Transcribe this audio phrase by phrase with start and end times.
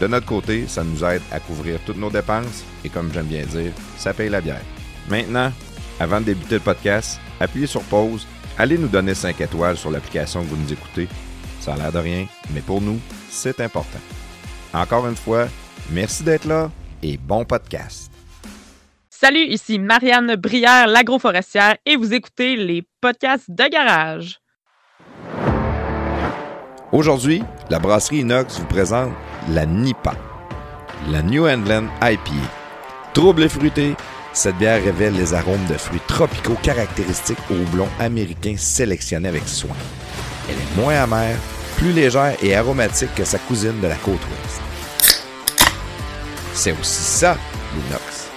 [0.00, 3.44] De notre côté, ça nous aide à couvrir toutes nos dépenses et comme j'aime bien
[3.46, 4.62] dire, ça paye la bière.
[5.08, 5.52] Maintenant,
[6.00, 8.26] avant de débuter le podcast, appuyez sur pause,
[8.58, 11.08] allez nous donner 5 étoiles sur l'application que vous nous écoutez.
[11.60, 12.98] Ça a l'air de rien, mais pour nous,
[13.30, 14.00] c'est important.
[14.74, 15.46] Encore une fois,
[15.90, 16.70] merci d'être là
[17.02, 18.10] et bon podcast.
[19.10, 24.40] Salut, ici Marianne Brière, l'agroforestière, et vous écoutez les podcasts de garage.
[26.90, 29.12] Aujourd'hui, la brasserie Inox vous présente
[29.48, 30.14] la NIPA,
[31.10, 32.48] la New England IPA.
[33.12, 33.94] Trouble fruité,
[34.32, 39.76] cette bière révèle les arômes de fruits tropicaux caractéristiques au houblon américain sélectionné avec soin.
[40.48, 41.36] Elle est moins amère,
[41.76, 44.60] plus légère et aromatique que sa cousine de la côte ouest.
[46.54, 47.36] C'est aussi ça,
[47.74, 48.28] l'inox.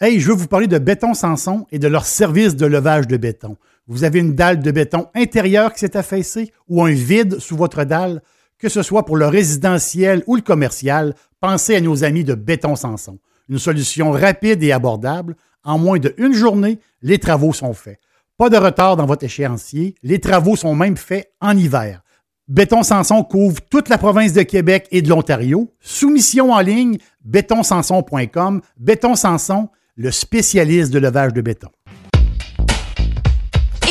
[0.00, 3.16] Hey, je veux vous parler de Béton Sanson et de leur service de levage de
[3.16, 3.56] béton.
[3.86, 7.84] Vous avez une dalle de béton intérieure qui s'est affaissée ou un vide sous votre
[7.84, 8.22] dalle,
[8.58, 12.76] que ce soit pour le résidentiel ou le commercial, pensez à nos amis de Béton
[12.76, 13.18] Sanson.
[13.48, 15.36] Une solution rapide et abordable.
[15.64, 17.98] En moins d'une journée, les travaux sont faits.
[18.36, 19.94] Pas de retard dans votre échéancier.
[20.02, 22.02] Les travaux sont même faits en hiver.
[22.48, 25.72] Béton Sanson couvre toute la province de Québec et de l'Ontario.
[25.80, 28.60] Soumission en ligne, bétonsanson.com.
[28.76, 31.68] Béton Sanson, le spécialiste de levage de béton.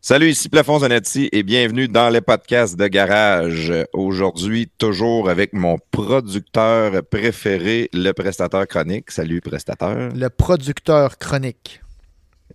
[0.00, 3.70] Salut, ici Plafond Zanetti et bienvenue dans les podcasts de garage.
[3.92, 9.10] Aujourd'hui, toujours avec mon producteur préféré, le prestateur chronique.
[9.10, 10.08] Salut, prestateur.
[10.14, 11.82] Le producteur chronique.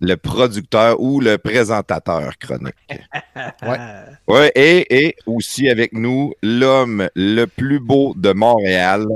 [0.00, 2.74] Le producteur ou le présentateur chronique.
[3.62, 3.78] Ouais.
[4.26, 9.06] Ouais, et, et aussi avec nous, l'homme le plus beau de Montréal,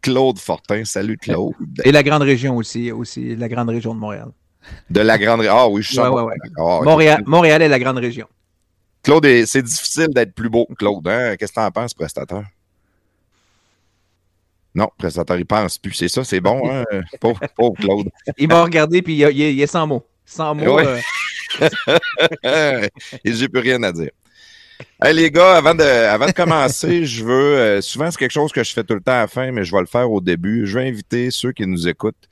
[0.00, 0.84] Claude Fortin.
[0.84, 1.54] Salut, Claude.
[1.84, 4.28] Et la grande région aussi, aussi la grande région de Montréal.
[4.90, 5.44] De la grande.
[5.48, 6.14] Ah oui, je suis Ouais, sûr.
[6.14, 6.34] ouais, ouais.
[6.44, 6.84] D'accord.
[6.84, 8.26] Montréal, Montréal est la grande région.
[9.02, 11.06] Claude, est- c'est difficile d'être plus beau que Claude.
[11.08, 11.36] Hein?
[11.36, 12.44] Qu'est-ce que t'en penses, prestateur?
[14.74, 15.92] Non, prestateur, il pense plus.
[15.94, 16.84] C'est ça, c'est bon, hein?
[17.20, 18.08] Pauvre, pauvre Claude.
[18.36, 20.04] Il m'a regardé puis il, est- il est sans mots.
[20.24, 20.78] Sans mots.
[20.78, 21.00] Euh,
[23.24, 24.10] Et j'ai plus rien à dire.
[25.02, 27.56] Hey, les gars, avant de, avant de commencer, je veux.
[27.56, 29.64] euh, souvent, c'est quelque chose que je fais tout le temps à la fin, mais
[29.64, 30.66] je vais le faire au début.
[30.66, 32.28] Je veux inviter ceux qui nous écoutent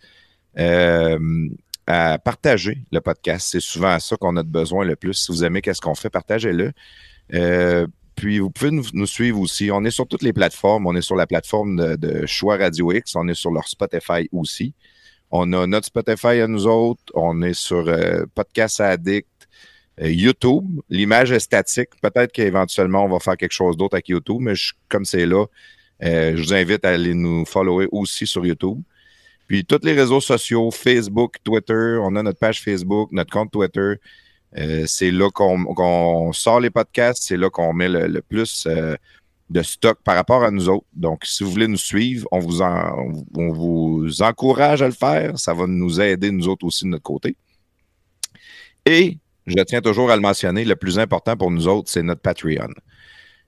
[0.58, 1.48] euh,
[1.86, 3.48] à partager le podcast.
[3.50, 5.14] C'est souvent à ça qu'on a de besoin le plus.
[5.14, 6.72] Si vous aimez qu'est-ce qu'on fait, partagez-le.
[7.34, 9.70] Euh, puis vous pouvez nous, suivre aussi.
[9.70, 10.86] On est sur toutes les plateformes.
[10.86, 13.14] On est sur la plateforme de, de Choix Radio X.
[13.16, 14.74] On est sur leur Spotify aussi.
[15.30, 17.02] On a notre Spotify à nous autres.
[17.14, 17.84] On est sur
[18.34, 19.28] Podcast Addict,
[19.98, 20.80] YouTube.
[20.90, 21.90] L'image est statique.
[22.02, 24.54] Peut-être qu'éventuellement, on va faire quelque chose d'autre avec YouTube, mais
[24.88, 25.46] comme c'est là,
[26.02, 28.80] euh, je vous invite à aller nous follower aussi sur YouTube.
[29.46, 33.94] Puis tous les réseaux sociaux, Facebook, Twitter, on a notre page Facebook, notre compte Twitter.
[34.58, 38.96] Euh, c'est là qu'on sort les podcasts, c'est là qu'on met le, plus euh,
[39.50, 40.86] de stock par rapport à nous autres.
[40.94, 45.38] Donc, si vous voulez nous suivre, on vous, on vous encourage à le faire.
[45.38, 47.36] Ça va nous aider, nous autres aussi, de notre côté.
[48.84, 52.20] Et je tiens toujours à le mentionner, le plus important pour nous autres, c'est notre
[52.20, 52.72] Patreon.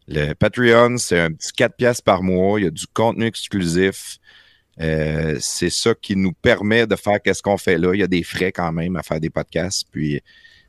[0.07, 2.59] Le Patreon, c'est un petit 4 piastres par mois.
[2.59, 4.19] Il y a du contenu exclusif.
[4.81, 7.93] Euh, c'est ça qui nous permet de faire qu'est-ce qu'on fait là.
[7.95, 9.87] Il y a des frais quand même à faire des podcasts.
[9.91, 10.23] Puis,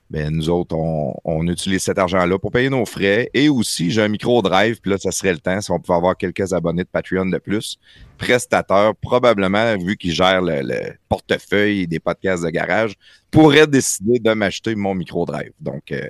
[0.10, 3.30] ben, nous autres, on, on utilise cet argent-là pour payer nos frais.
[3.34, 4.82] Et aussi, j'ai un micro drive.
[4.82, 7.38] Puis là, ça serait le temps si on pouvait avoir quelques abonnés de Patreon de
[7.38, 7.78] plus.
[8.18, 12.96] Prestateur, probablement, vu qu'il gère le, le portefeuille des podcasts de garage,
[13.30, 15.52] pourrait décider de m'acheter mon micro drive.
[15.60, 16.08] Donc, euh,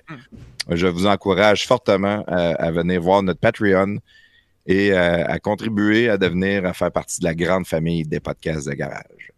[0.69, 3.97] je vous encourage fortement à, à venir voir notre Patreon
[4.65, 8.69] et euh, à contribuer à devenir, à faire partie de la grande famille des podcasts
[8.69, 9.33] de garage.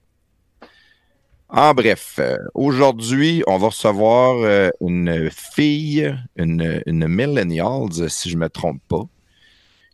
[1.53, 8.38] En bref, euh, aujourd'hui, on va recevoir euh, une fille, une, une millennial, si je
[8.38, 9.03] ne me trompe pas,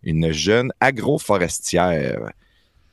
[0.04, 2.30] une jeune agroforestière.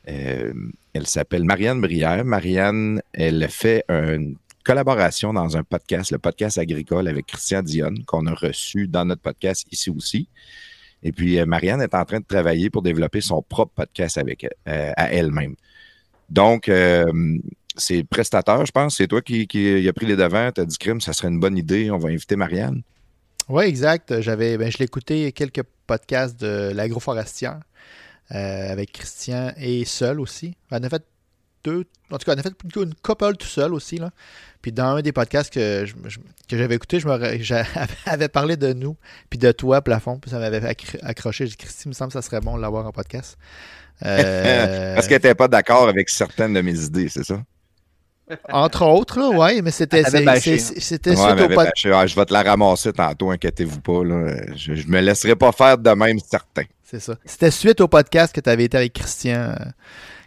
[0.09, 0.55] Euh,
[0.95, 2.25] elle s'appelle Marianne Brière.
[2.25, 8.25] Marianne, elle fait une collaboration dans un podcast, le podcast agricole avec Christian Dionne, qu'on
[8.25, 10.27] a reçu dans notre podcast ici aussi.
[11.03, 15.13] Et puis, Marianne est en train de travailler pour développer son propre podcast avec à
[15.13, 15.55] elle-même.
[16.31, 16.71] Donc,
[17.77, 18.97] c'est prestateur, je pense.
[18.97, 20.51] C'est toi qui, qui a pris les devants.
[20.53, 21.91] Tu as dit, Crime, ça serait une bonne idée.
[21.91, 22.83] On va inviter Marianne.
[23.49, 24.21] Oui, exact.
[24.21, 27.61] J'avais, ben, je l'ai écouté quelques podcasts de l'agroforestière
[28.31, 30.57] avec Christian et seul aussi.
[30.71, 31.05] On a fait
[31.65, 33.97] deux, en tout cas, on a fait une couple tout seul aussi.
[33.97, 34.11] Là.
[34.63, 35.85] Puis dans un des podcasts que,
[36.49, 38.97] que j'avais écouté, j'avais parlé de nous,
[39.31, 41.47] puis de toi, plafond, puis ça m'avait accroché.
[41.47, 43.37] J'ai dit, Christy, il me semble que ça serait bon de l'avoir en podcast.
[44.05, 44.95] Euh...
[44.95, 47.43] Parce qu'elle n'était pas d'accord avec certaines de mes idées, c'est ça?
[48.51, 51.89] Entre autres, là, ouais, mais c'était c'était ouais, suite au podcast.
[51.93, 54.03] Ah, je vais te la ramasser tantôt, inquiétez-vous pas.
[54.03, 54.35] Là.
[54.57, 56.65] Je, ne me laisserai pas faire de même certain.
[56.83, 57.17] C'est ça.
[57.25, 59.55] C'était suite au podcast que tu avais été avec Christian, euh,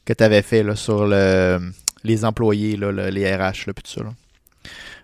[0.06, 1.60] que tu avais fait là, sur le,
[2.04, 4.04] les employés, là, les RH, là, puis tout ça.
[4.04, 4.14] Là.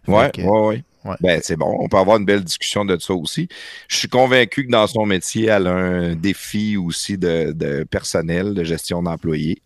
[0.08, 1.16] Oui, oui, oui.
[1.20, 1.76] Ben, c'est bon.
[1.80, 3.50] On peut avoir une belle discussion de ça aussi.
[3.88, 8.64] Je suis convaincu que dans son métier, elle a un défi aussi de, personnel, de
[8.64, 9.62] gestion d'employés.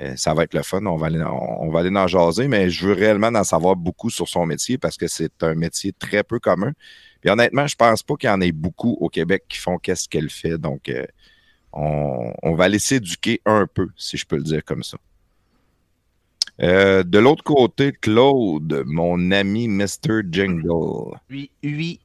[0.00, 0.84] Euh, ça va être le fun.
[0.86, 4.10] On va, aller, on, va aller en jaser, mais je veux réellement en savoir beaucoup
[4.10, 6.72] sur son métier parce que c'est un métier très peu commun.
[7.20, 10.08] Puis honnêtement, je pense pas qu'il y en ait beaucoup au Québec qui font qu'est-ce
[10.08, 10.58] qu'elle fait.
[10.58, 11.04] Donc, euh,
[11.72, 14.98] on, on va laisser éduquer un peu, si je peux le dire comme ça.
[16.60, 20.22] Euh, de l'autre côté, Claude, mon ami Mr.
[20.30, 21.16] Jingle.
[21.30, 22.00] Oui, oui.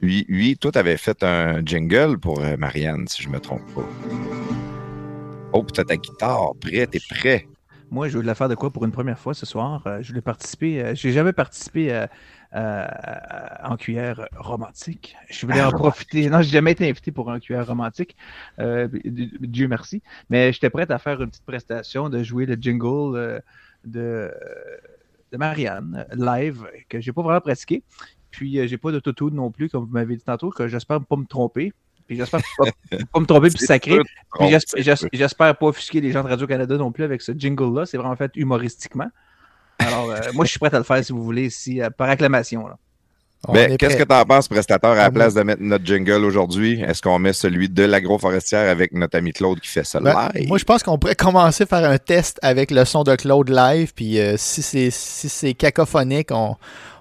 [0.00, 0.56] Oui, oui.
[0.58, 3.88] Toi, tu avais fait un jingle pour Marianne, si je ne me trompe pas.
[5.52, 6.52] Oh, tu as ta guitare.
[6.60, 7.48] Prêt, t'es prêt.
[7.90, 9.82] Moi, je voulais faire de quoi pour une première fois ce soir.
[9.86, 10.92] Euh, je voulais participer.
[10.94, 12.06] j'ai jamais participé
[12.52, 15.16] en cuillère romantique.
[15.30, 16.28] Je voulais en profiter.
[16.28, 18.16] Non, j'ai jamais été invité pour un cuillère romantique.
[18.58, 20.02] Dieu merci.
[20.28, 23.42] Mais j'étais prêt à faire une petite prestation, de jouer le jingle
[23.84, 24.30] de,
[25.32, 27.82] de Marianne live que j'ai pas vraiment pratiqué.
[28.30, 31.16] Puis euh, j'ai pas d'autotune non plus, comme vous m'avez dit tantôt, que j'espère pas
[31.16, 31.72] me tromper.
[32.08, 32.64] Puis j'espère pas,
[33.12, 33.98] pas, me tromper puis sacrer.
[34.38, 37.84] Puis j'espère pas offusquer les gens de Radio-Canada non plus avec ce jingle-là.
[37.84, 39.08] C'est vraiment fait humoristiquement.
[39.78, 42.08] Alors, euh, moi, je suis prêt à le faire si vous voulez, si, euh, par
[42.08, 42.66] acclamation.
[42.66, 42.78] Là.
[43.52, 46.80] Ben, qu'est-ce que tu en penses, prestateur, à la place de mettre notre jingle aujourd'hui?
[46.80, 50.48] Est-ce qu'on met celui de l'agroforestière avec notre ami Claude qui fait ça ben, live?
[50.48, 53.92] Moi, je pense qu'on pourrait commencer par un test avec le son de Claude live.
[53.94, 56.56] Puis euh, si c'est si cacophonique, on,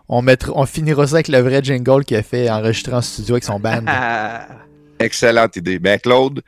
[0.10, 0.24] on,
[0.54, 3.60] on finira ça avec le vrai jingle qu'il a fait enregistrer en studio avec son
[3.60, 3.82] band.
[5.00, 5.80] Excellente idée.
[5.80, 6.42] Ben, Claude,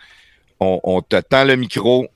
[0.60, 2.08] on, on te tend le micro.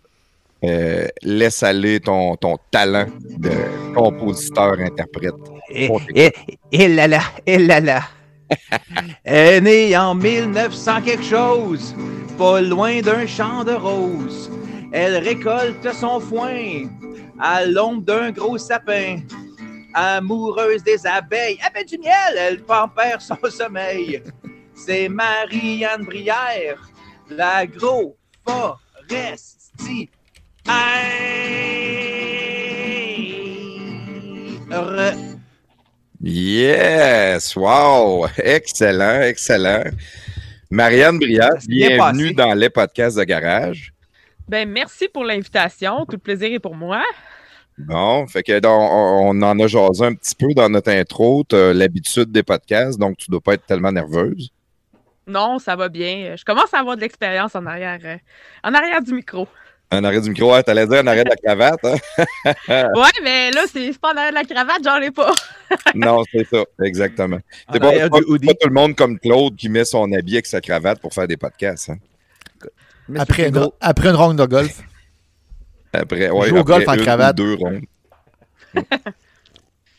[0.64, 3.52] Euh, laisse aller ton, ton talent de
[3.94, 5.34] compositeur-interprète.
[5.70, 6.34] Et, et,
[6.72, 8.02] et, là là, et là là.
[9.26, 11.94] est née en 1900 quelque chose,
[12.38, 14.50] pas loin d'un champ de roses.
[14.94, 16.88] Elle récolte son foin
[17.40, 19.18] à l'ombre d'un gros sapin.
[19.94, 24.24] Amoureuse des abeilles, avec du miel, elle perd son sommeil.
[24.86, 26.78] C'est Marie-Anne Brière,
[27.30, 30.08] l'agro forestière.
[36.22, 37.56] Yes!
[37.56, 38.28] Wow!
[38.38, 39.86] Excellent, excellent.
[40.70, 43.94] Marianne Briard, bienvenue dans les podcasts de garage.
[44.50, 46.06] Ben, merci pour l'invitation.
[46.06, 47.04] Tout le plaisir est pour moi.
[47.78, 51.46] Bon, fait que on, en a jasé un petit peu dans notre intro.
[51.48, 54.52] Tu as l'habitude des podcasts, donc tu ne dois pas être tellement nerveuse.
[55.28, 56.36] Non, ça va bien.
[56.36, 58.18] Je commence à avoir de l'expérience en arrière, euh,
[58.64, 59.48] en arrière du micro.
[59.92, 61.86] Un arrêt du micro, ouais, t'allais dire un arrêt de la cravate.
[61.86, 61.96] Hein?
[62.96, 65.32] ouais, mais là, c'est pas un arrêt de la cravate, j'en ai pas.
[65.96, 67.38] non, c'est ça, exactement.
[67.72, 71.00] C'est pas, pas, tout le monde comme Claude qui met son habit avec sa cravate
[71.00, 71.92] pour faire des podcasts.
[71.92, 71.98] Hein?
[73.18, 74.82] Après, une, après une ronde de golf.
[75.94, 77.36] Après, ouais, Joue au golf en cravate.
[77.36, 77.82] deux rondes.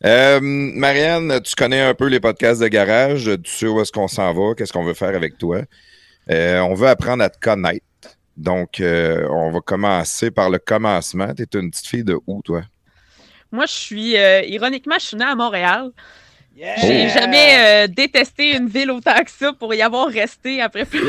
[0.05, 3.31] euh, Marianne, tu connais un peu les podcasts de garage.
[3.43, 5.63] Tu sais où est-ce qu'on s'en va, qu'est-ce qu'on veut faire avec toi?
[6.31, 7.85] Euh, on veut apprendre à te connaître.
[8.37, 11.33] Donc, euh, on va commencer par le commencement.
[11.35, 12.63] Tu es une petite fille de où, toi?
[13.53, 15.91] Moi, je suis, euh, ironiquement, je suis née à Montréal.
[16.57, 21.03] J'ai jamais euh, détesté une ville autant que ça pour y avoir resté après plus,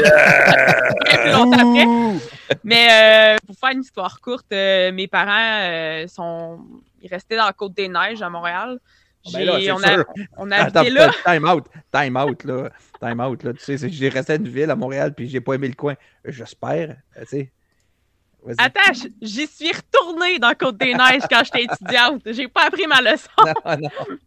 [1.31, 2.59] longtemps après.
[2.63, 6.59] Mais pour faire une histoire courte, mes parents sont
[7.05, 8.79] ils restaient dans la Côte des Neiges à Montréal.
[9.27, 10.03] Ah, ben on, a,
[10.37, 11.11] on, a, habité là.
[11.25, 12.69] Time out, time out, là.
[13.01, 13.53] Time out, là.
[13.53, 15.95] Tu sais, j'ai resté à une ville à Montréal, puis j'ai pas aimé le coin.
[16.23, 17.51] J'espère, tu sais.
[18.59, 22.21] Attends, j'y suis retournée dans Côte-des-Neiges quand j'étais étudiante.
[22.27, 23.29] J'ai pas appris ma leçon.
[23.65, 24.17] Non, non.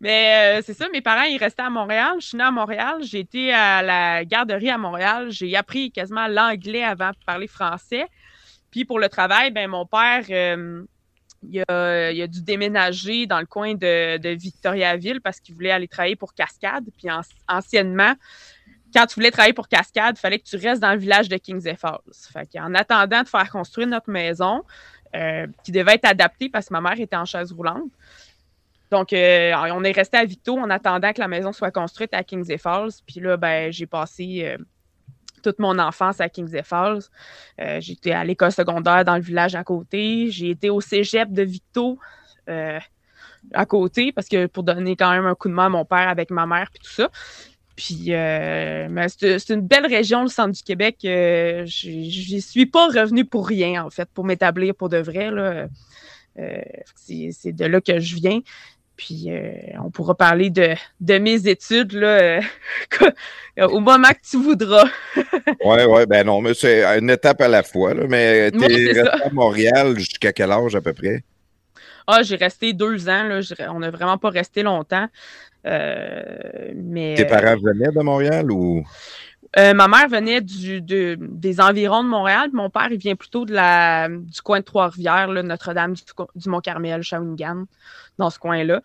[0.00, 2.16] Mais euh, c'est ça, mes parents, ils restaient à Montréal.
[2.20, 2.98] Je suis née à Montréal.
[3.02, 5.30] J'ai été à la garderie à Montréal.
[5.30, 8.06] J'ai appris quasiment l'anglais avant de parler français.
[8.70, 10.84] Puis pour le travail, ben mon père, euh,
[11.42, 16.16] il, a, a dû déménager dans le coin de, Victoriaville parce qu'il voulait aller travailler
[16.16, 16.84] pour Cascade.
[16.96, 18.14] Puis an- anciennement,
[18.94, 21.36] quand tu voulais travailler pour Cascade, il fallait que tu restes dans le village de
[21.36, 21.98] Kings Falls.
[22.32, 24.64] Fait qu'en attendant de faire construire notre maison,
[25.14, 27.90] euh, qui devait être adaptée parce que ma mère était en chaise roulante,
[28.90, 32.24] donc, euh, on est resté à Victo en attendant que la maison soit construite à
[32.24, 32.90] Kings Falls.
[33.06, 34.56] Puis là, ben, j'ai passé euh,
[35.42, 37.02] toute mon enfance à Kings Falls.
[37.60, 40.30] Euh, été à l'école secondaire dans le village à côté.
[40.30, 41.98] J'ai été au cégep de Victo
[42.48, 42.78] euh,
[43.52, 46.08] à côté parce que pour donner quand même un coup de main à mon père
[46.08, 47.10] avec ma mère puis tout ça.
[47.76, 50.96] Puis, euh, c'est une belle région, le centre du Québec.
[51.00, 55.30] J'y suis pas revenue pour rien, en fait, pour m'établir pour de vrai.
[56.96, 58.40] C'est de là que je viens.
[58.98, 59.52] Puis euh,
[59.82, 62.40] on pourra parler de, de mes études là, euh,
[63.68, 64.88] au moment que tu voudras.
[65.64, 67.94] Ouais, ouais, ben non, mais c'est une étape à la fois.
[67.94, 71.22] Là, mais Ouais, c'est resté à Montréal jusqu'à quel âge à peu près?
[72.06, 73.24] Ah, j'ai resté deux ans.
[73.24, 73.40] Là,
[73.70, 75.06] on n'a vraiment pas resté longtemps.
[75.66, 78.84] Euh, mais Tes parents venaient de Montréal ou?
[79.56, 82.50] Euh, ma mère venait des environs de Montréal.
[82.52, 83.54] Mon père, il vient plutôt du
[84.44, 86.02] coin de Trois-Rivières, Notre-Dame du,
[86.34, 87.64] du Mont-Carmel, Shawinigan,
[88.18, 88.82] dans ce coin-là.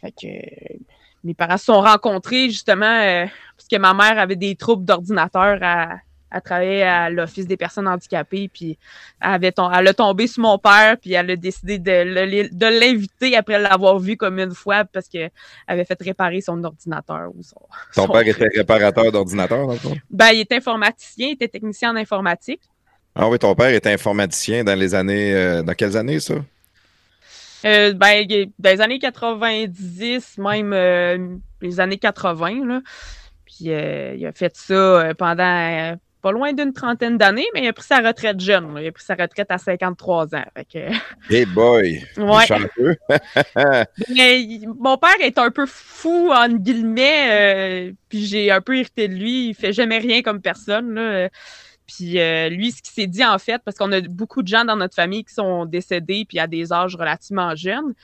[0.00, 0.78] Fait que euh,
[1.24, 3.26] mes parents se sont rencontrés justement euh,
[3.56, 5.96] parce que ma mère avait des troubles d'ordinateur à,
[6.30, 8.48] à travailler à l'Office des personnes handicapées.
[8.52, 8.78] Puis
[9.20, 13.36] elle, avait elle a tombé sur mon père, puis elle a décidé de, de l'inviter
[13.36, 15.30] après l'avoir vu comme une fois parce qu'elle
[15.66, 17.30] avait fait réparer son ordinateur.
[17.34, 17.56] Ou son,
[17.94, 19.96] Ton son- père était réparateur d'ordinateur, dans le fond?
[20.10, 22.60] ben, il est informaticien, il était technicien en informatique.
[23.14, 25.34] Ah oui, ton père était informaticien dans les années.
[25.34, 26.34] euh, dans quelles années, ça?
[27.66, 28.26] Euh, ben,
[28.58, 32.80] dans les années 90, même euh, les années 80, là.
[33.44, 37.72] Puis euh, il a fait ça pendant pas loin d'une trentaine d'années, mais il a
[37.72, 38.74] pris sa retraite jeune.
[38.74, 38.82] là.
[38.82, 40.44] Il a pris sa retraite à 53 ans.
[40.72, 40.78] Que,
[41.30, 42.04] Hey boy!
[42.16, 42.44] Ouais.
[44.14, 49.08] Mais mon père est un peu fou, en guillemets, euh, puis j'ai un peu irrité
[49.08, 49.48] de lui.
[49.48, 50.94] Il fait jamais rien comme personne.
[50.94, 51.28] Là.
[51.86, 54.64] Puis euh, lui, ce qu'il s'est dit, en fait, parce qu'on a beaucoup de gens
[54.64, 57.94] dans notre famille qui sont décédés puis à des âges relativement jeunes.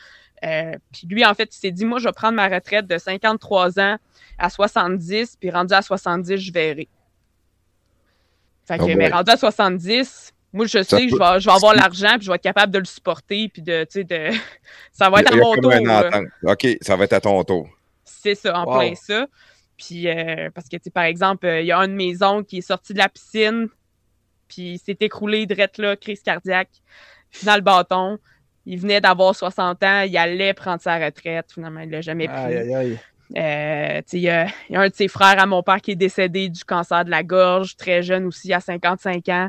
[0.44, 2.98] euh, puis lui, en fait, il s'est dit, moi, je vais prendre ma retraite de
[2.98, 3.96] 53 ans
[4.38, 6.88] à 70, puis rendu à 70, je verrai.
[8.66, 11.54] Fait que, Oh mais rendu à 70, moi, je sais que je vais, je vais
[11.54, 14.30] avoir l'argent, puis je vais être capable de le supporter, puis de, tu sais, de...
[14.92, 15.72] ça va être à mon tour.
[15.72, 16.30] une.
[16.42, 17.68] OK, ça va être à ton tour.
[18.04, 18.78] C'est ça, en Wow.
[18.78, 19.26] plein ça.
[19.76, 22.22] Puis, euh, parce que, tu sais, par exemple, euh, il y a un de mes
[22.22, 23.68] oncles qui est sorti de la piscine,
[24.48, 26.70] puis il s'est écroulé direct là, crise cardiaque,
[27.44, 28.18] dans le bâton.
[28.64, 31.52] Il venait d'avoir 60 ans, il allait prendre sa retraite.
[31.52, 32.36] Finalement, il l'a jamais pris.
[32.36, 32.98] Aïe, aïe, aïe.
[33.36, 35.90] Euh, il y, a, il y a un de ses frères à mon père qui
[35.92, 39.48] est décédé du cancer de la gorge, très jeune aussi, à 55 ans.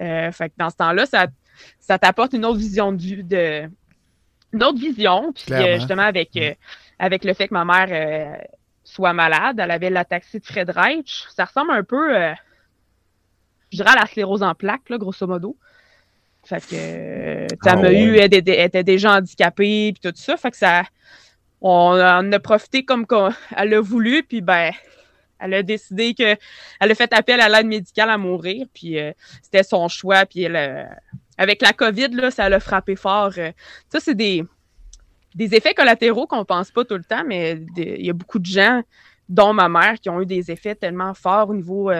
[0.00, 1.28] Euh, fait que dans ce temps-là, ça,
[1.78, 3.68] ça t'apporte une autre vision de.
[4.52, 5.32] Une autre vision.
[5.32, 6.54] Puis euh, justement, avec, euh,
[6.98, 8.38] avec le fait que ma mère
[8.82, 11.24] soit malade, elle avait la taxie de Fred Reich.
[11.34, 12.12] Ça ressemble un peu,
[13.72, 15.56] je dirais, à la sclérose en plaques, là, grosso modo.
[16.44, 18.00] Fait que, sais, Ah elle m'a ouais.
[18.02, 20.36] eu, elle, était- elle était déjà handicapée, puis tout ça.
[20.36, 20.82] Fait que ça,
[21.66, 23.06] on en a profité comme
[23.56, 24.70] elle a voulu, puis ben,
[25.38, 26.36] elle a décidé que
[26.80, 30.42] elle a fait appel à l'aide médicale à mourir, puis euh, c'était son choix, puis
[30.42, 30.84] elle, euh,
[31.38, 33.32] avec la COVID là, ça l'a frappé fort.
[33.38, 33.50] euh.
[33.88, 34.44] ça c'est des
[35.34, 38.46] des effets collatéraux qu'on pense pas tout le temps, mais il y a beaucoup de
[38.46, 38.82] gens,
[39.28, 41.90] dont ma mère, qui ont eu des effets tellement forts au niveau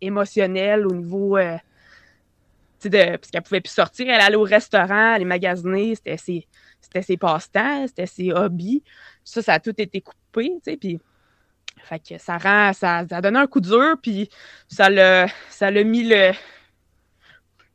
[0.00, 5.96] émotionnel, au niveau de, parce qu'elle pouvait plus sortir, elle allait au restaurant, aller magasiner,
[5.96, 6.16] c'était
[6.86, 8.82] c'était ses passe-temps, c'était ses hobbies.
[9.24, 11.00] Ça, ça a tout été coupé, tu sais, puis
[11.82, 14.28] fait que ça rend, ça, ça a donné un coup dur, puis
[14.68, 16.32] ça l'a, ça l'a mis le,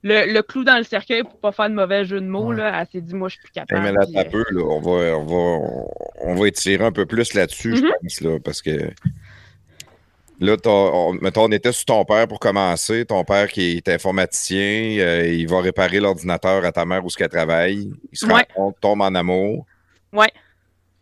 [0.03, 2.57] le, le clou dans le cercueil pour pas faire de mauvais jeu de mots, Ouais.
[2.57, 2.81] là.
[2.81, 3.81] Elle s'est dit, moi, je suis plus capable.
[3.83, 5.83] mais là, puis, t'as euh, peu, là, on va, on va,
[6.21, 7.91] on va étirer un peu plus là-dessus, je Mhm.
[8.01, 8.91] pense, là, parce que
[10.41, 13.05] là, on, mettons, on était sur ton père pour commencer.
[13.05, 17.17] Ton père qui est informaticien, euh, il va réparer l'ordinateur à ta mère où ce
[17.17, 17.89] qu'elle travaille.
[18.11, 18.45] Ils se Ouais.
[18.53, 19.65] rencontrent, tombent en amour.
[20.11, 20.31] Ouais.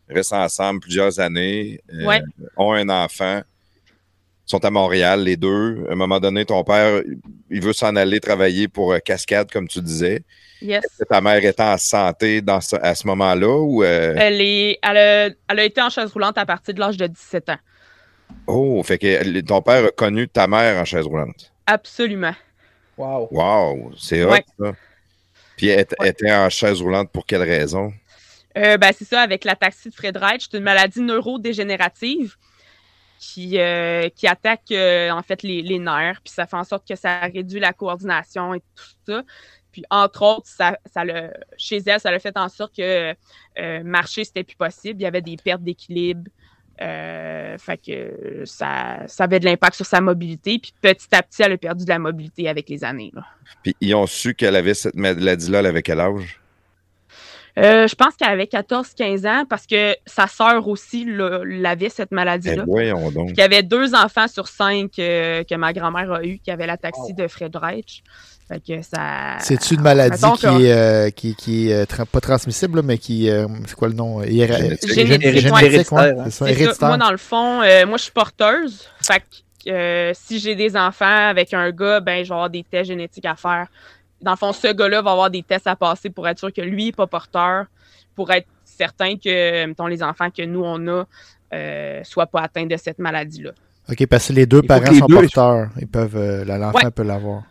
[0.10, 1.80] Restent ensemble plusieurs années.
[1.94, 2.22] euh, Ouais.
[2.58, 3.42] Ont un enfant.
[4.46, 5.86] Sont à Montréal, les deux.
[5.88, 7.02] À un moment donné, ton père,
[7.52, 10.24] il veut s'en aller travailler pour euh, Cascade, comme tu disais.
[10.62, 10.84] Yes.
[10.84, 13.84] Est-ce que ta mère était en santé dans ce- à ce moment-là ou.
[13.84, 16.98] euh, Elle, est, elle, a, elle a été en chaise roulante à partir de l'âge
[16.98, 17.58] de 17 ans.
[18.48, 21.52] Oh, fait que ton père a connu ta mère en chaise roulante.
[21.66, 22.34] Absolument.
[22.98, 23.28] Wow.
[23.32, 24.46] Wow, c'est hot, Ouais.
[24.60, 24.74] ça.
[25.56, 27.94] Puis elle était en chaise roulante pour quelle raison?
[28.58, 32.36] Euh, ben, c'est ça, avec l'ataxie de Friedreich, c'est une maladie neurodégénérative
[33.20, 36.88] qui, euh, qui attaque euh, en fait les, les nerfs, puis ça fait en sorte
[36.88, 39.24] que ça réduit la coordination et tout ça.
[39.72, 43.14] Puis entre autres, ça, ça le, chez elle, ça a fait en sorte que
[43.60, 45.00] euh, marcher, c'était plus possible.
[45.00, 46.24] Il y avait des pertes d'équilibre.
[46.82, 50.60] Euh, fait que ça, ça avait de l'impact sur sa mobilité.
[50.60, 53.12] Puis petit à petit, elle a perdu de la mobilité avec les années.
[53.14, 53.26] là.
[53.64, 56.40] Puis ils ont su qu'elle avait cette maladie-là, elle avait quel âge?
[57.58, 62.64] Euh, je pense qu'elle avait 14-15 ans parce que sa sœur aussi l'avait, cette maladie-là.
[62.68, 63.30] voyons donc.
[63.32, 66.68] Il y avait deux enfants sur cinq euh, que ma grand-mère a eu qui avaient
[66.68, 67.28] la taxi de.
[68.48, 69.38] Fait que ça.
[69.40, 70.16] C'est-tu une maladie
[70.58, 73.30] qui est, euh, qui, qui est tra- pas transmissible, là, mais qui.
[73.30, 74.22] euh, c'est quoi le nom?
[74.96, 75.92] Génétique.
[75.92, 76.14] Ouais.
[76.20, 76.30] hein.
[76.32, 76.88] ça, ça.
[76.88, 78.88] Moi, dans le fond, euh, moi, je suis porteuse.
[79.06, 82.64] Fait que euh, si j'ai des enfants avec un gars, ben, je vais avoir des
[82.64, 83.68] tests génétiques à faire.
[84.22, 86.62] Dans le fond, ce gars-là va avoir des tests à passer pour être sûr que
[86.62, 87.66] lui n'est pas porteur,
[88.16, 91.06] pour être certain que, mettons, les enfants que nous, on a,
[91.54, 93.52] euh, soient pas atteints de cette maladie-là.
[93.90, 95.70] Ok, parce que les deux parents les sont deux- porteurs.
[95.80, 96.92] Ils peuvent, euh, l'enfant Ouais.
[96.92, 97.44] peut l'avoir.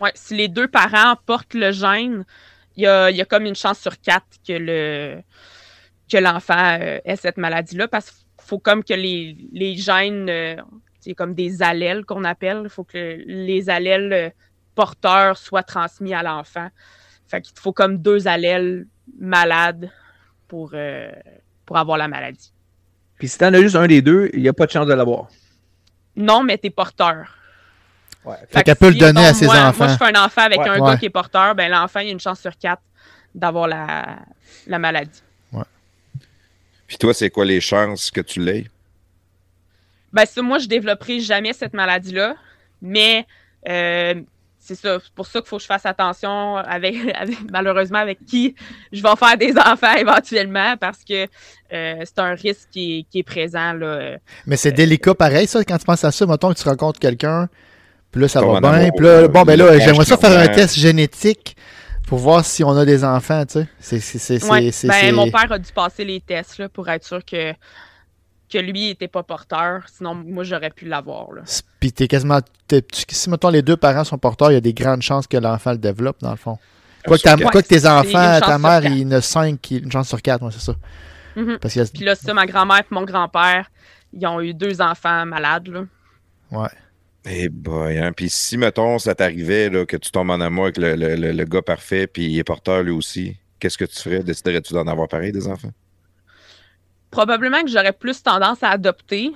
[0.00, 2.24] Ouais, si les deux parents portent le gène,
[2.76, 5.20] il y a, il y a comme une chance sur quatre que le
[6.10, 10.56] que l'enfant euh, ait cette maladie-là, parce qu'il faut comme que les, les gènes, euh,
[11.00, 14.32] c'est comme des allèles qu'on appelle, il faut que les allèles
[14.74, 16.68] porteurs soient transmis à l'enfant.
[17.28, 18.86] Fait qu'il te faut comme deux allèles
[19.18, 19.90] malades
[20.48, 21.10] pour, euh,
[21.64, 22.52] pour avoir la maladie.
[23.18, 24.92] Puis si t'en as juste un des deux, il n'y a pas de chance de
[24.94, 25.28] l'avoir.
[26.16, 27.36] Non, mais t'es porteur.
[28.24, 28.36] Ouais.
[28.50, 29.84] Fait qu'elle peut le donner à ses moi, enfants.
[29.84, 30.68] Moi, je fais un enfant avec Ouais.
[30.68, 30.90] un Ouais.
[30.92, 32.82] gars qui est porteur, ben l'enfant, il a une chance sur quatre
[33.34, 34.18] d'avoir la,
[34.66, 35.22] la maladie.
[36.86, 38.66] Puis toi, c'est quoi les chances que tu l'aies?
[40.12, 42.34] Ben ça, moi, je développerai jamais cette maladie-là,
[42.82, 43.26] mais
[43.66, 44.20] euh,
[44.64, 44.98] c'est ça.
[45.02, 48.54] C'est pour ça qu'il faut que je fasse attention avec, avec- malheureusement avec qui
[48.92, 51.24] je vais faire des enfants éventuellement parce que
[51.72, 53.72] euh, c'est un risque qui est, qui est présent.
[53.72, 53.86] Là.
[53.86, 54.16] euh.
[54.46, 56.26] Mais c'est délicat pareil, ça, quand tu penses à ça.
[56.26, 57.48] Mettons que tu rencontres quelqu'un,
[58.10, 58.72] puis là, ça va en bien.
[58.72, 61.56] amour, Puis là, bon, ben là, j'aimerais ça faire un test génétique
[62.06, 63.66] pour voir si on a des enfants, tu sais.
[63.80, 64.70] C'est- c'est- c'est- Ouais.
[64.70, 67.52] c'est- Ben, c'est- mon père a dû passer les tests là, pour être sûr que,
[68.52, 69.82] que lui n'était pas porteur.
[69.92, 71.32] Sinon, moi, j'aurais pu l'avoir.
[71.32, 71.42] là.
[71.80, 72.40] Puis t'es quasiment.
[73.08, 75.72] si, mettons, les deux parents sont porteurs, il y a des grandes chances que l'enfant
[75.72, 76.58] le développe, dans le fond.
[77.06, 79.60] Quoi que, ta- Ouais, quoi que tes enfants, ta mère, il y en a cinq,
[79.60, 80.74] qui- une chance sur quatre, ouais, c'est ça.
[81.60, 83.70] Parce qu'il y a- Puis là, c'est ça, ma grand-mère et mon grand-père,
[84.12, 85.68] ils ont eu deux enfants malades.
[85.68, 85.84] Là.
[86.52, 86.68] Ouais.
[87.24, 88.12] Eh boy, hein.
[88.12, 91.32] Puis si, mettons, ça t'arrivait là, que tu tombes en amour avec le, le- le-
[91.32, 94.22] le gars parfait, puis il est porteur lui aussi, qu'est-ce que tu ferais?
[94.22, 95.70] Déciderais-tu d'en avoir pareil des enfants?
[97.12, 99.32] Probablement que j'aurais plus tendance à adopter,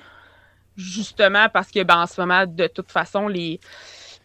[0.75, 3.59] justement parce que ben, en ce moment, de toute façon, les,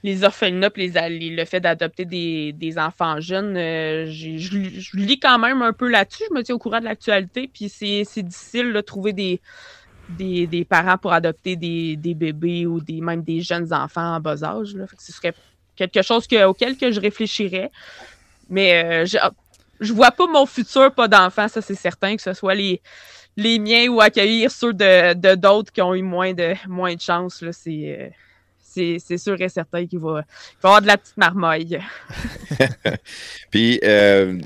[0.03, 5.39] les orphelinats les, les- le fait d'adopter des, des enfants jeunes, euh, je, lis- quand
[5.39, 6.25] même un peu là-dessus.
[6.31, 9.41] Je me tiens au courant de l'actualité, puis c'est difficile de trouver des,
[10.09, 14.21] des, des parents pour adopter des, des bébés ou des, même des jeunes enfants en
[14.21, 14.75] bas âge.
[14.75, 14.87] Là.
[14.87, 15.35] Fait que ce serait
[15.77, 17.71] quelque chose que, auquel que je réfléchirais.
[18.49, 19.19] Mais euh, je,
[19.81, 22.81] je vois pas mon futur pas d'enfants, ça c'est certain, que ce soit les,
[23.37, 27.01] les miens ou accueillir ceux de de d'autres qui ont eu moins de moins de
[27.01, 27.43] chance.
[27.43, 28.09] là, C'est euh,
[28.99, 30.23] c'est sûr et certain qu'il va,
[30.63, 31.79] avoir de la petite marmaille.
[33.51, 34.39] Puis euh,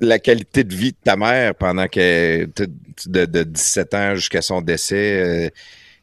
[0.00, 2.68] la qualité de vie de ta mère pendant que de,
[3.06, 5.50] de, de 17 ans jusqu'à son décès, euh,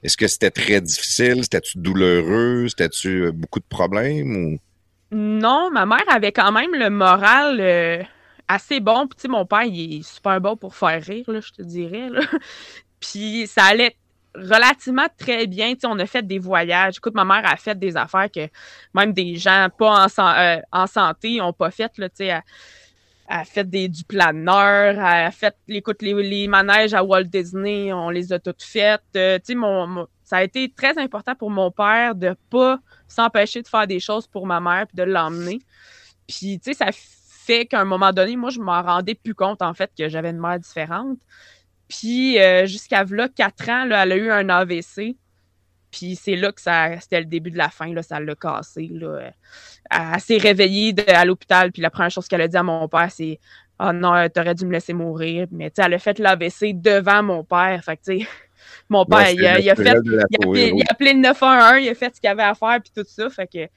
[0.01, 1.43] est-ce que c'était très difficile?
[1.43, 2.67] C'était-tu douloureux?
[2.69, 4.36] C'était-tu beaucoup de problèmes?
[4.36, 4.57] Ou...
[5.15, 8.03] Non, ma mère avait quand même le moral euh,
[8.47, 9.08] assez bon.
[9.08, 12.10] Puis, mon père, il est super bon pour faire rire, là, je te dirais.
[12.99, 13.95] Puis, ça allait
[14.36, 15.75] relativement très bien.
[15.75, 16.95] Tu on a fait des voyages.
[16.97, 18.47] Écoute, ma mère a fait des affaires que
[18.93, 21.91] même des gens pas en, euh, en santé n'ont pas fait.
[21.97, 22.41] Là, tu sais, elle,
[23.27, 27.93] a fait des, du planeur, elle a fait, écoute, les, les manèges à Walt Disney,
[27.93, 29.01] on les a toutes faites.
[29.15, 32.79] Euh, tu sais, mon, mon- ça a été très important pour mon père de pas
[33.08, 35.60] s'empêcher de faire des choses pour ma mère puis de l'emmener.
[36.27, 36.91] Puis, tu sais, ça
[37.45, 40.29] fait qu'à un moment donné, moi, je m'en rendais plus compte, en fait, que j'avais
[40.29, 41.19] une mère différente.
[41.88, 45.15] Puis, euh, jusqu'à là, 4 ans, là, elle a eu un AVC.
[45.91, 48.89] Puis, c'est là que ça, c'était le début de la fin, là, ça l'a cassé.
[48.91, 49.19] Là.
[49.21, 49.34] Elle,
[50.13, 52.88] elle s'est réveillée de- à l'hôpital, puis la première chose qu'elle a dit à mon
[52.88, 53.39] père, c'est
[53.79, 55.47] Ah non, t'aurais dû me laisser mourir.
[55.51, 57.84] Mais, tu sais, elle a fait l'AVC devant mon père.
[57.84, 58.27] Fait que, tu sais,
[58.89, 59.88] mon père, Ouais, il, a, c'est il a fait il
[60.19, 60.71] a, appelé, oui.
[60.77, 63.03] il a appelé le 911, il a fait ce qu'il avait à faire, puis tout
[63.08, 63.29] ça.
[63.29, 63.67] Fait que,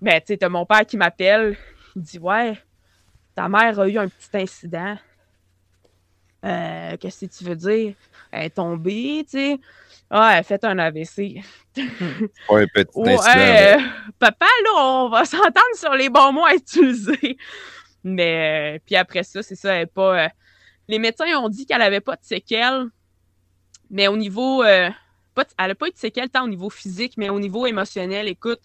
[0.00, 1.56] ben, tu sais, t'as mon père qui m'appelle.
[1.96, 2.54] Il dit Ouais,
[3.34, 4.96] ta mère a eu un petit incident.
[6.44, 7.94] Euh, Qu'est-ce que tu veux dire?
[8.30, 9.60] Elle est tombée, tu sais.
[10.10, 11.40] Ah, elle a fait un AVC.
[12.48, 13.78] Ouais, petit incident, euh,
[14.18, 17.38] papa, là, on va s'entendre sur les bons mots à utiliser.
[18.04, 20.28] Mais, euh, puis après ça, c'est ça, elle est pas.
[20.88, 22.86] les médecins ont dit qu'elle avait pas de séquelles,
[23.88, 24.62] mais au niveau.
[24.62, 27.66] pas de- elle n'a pas eu de séquelles tant au niveau physique, mais au niveau
[27.66, 28.60] émotionnel, écoute,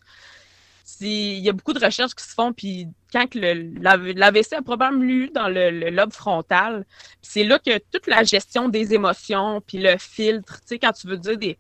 [1.00, 5.30] il y a beaucoup de recherches qui se font, puis quand l'AVC a probablement eu
[5.30, 6.86] dans le, lobe frontal,
[7.22, 11.08] c'est là que toute la gestion des émotions, puis le filtre, tu sais, quand tu
[11.08, 11.58] veux dire des,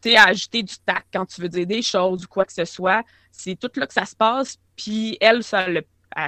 [0.00, 2.64] tu sais, ajouter du tact quand tu veux dire des choses ou quoi que ce
[2.64, 3.04] soit.
[3.32, 4.58] C'est tout là que ça se passe.
[4.76, 5.66] Puis elle, ça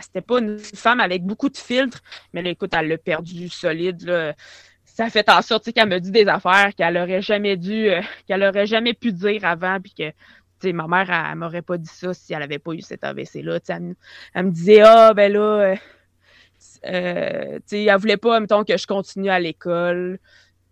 [0.02, 2.02] C'était pas une femme avec beaucoup de filtres,
[2.33, 4.35] mais là, écoute, elle l'a perdu solide.
[4.85, 8.42] Ça fait en sorte qu'elle me dit des affaires qu'elle aurait jamais dû, euh, qu'elle
[8.42, 10.12] aurait jamais pu dire avant, puis que
[10.62, 13.04] sais, ma mère, elle, elle m'aurait pas dit ça si elle avait pas eu cet
[13.04, 13.58] AVC-là.
[13.68, 13.94] Elle, me-
[14.34, 15.76] elle me disait, ah, ben là, euh,
[16.86, 20.18] euh, tu sais, elle voulait pas, mettons, que je continue à l'école.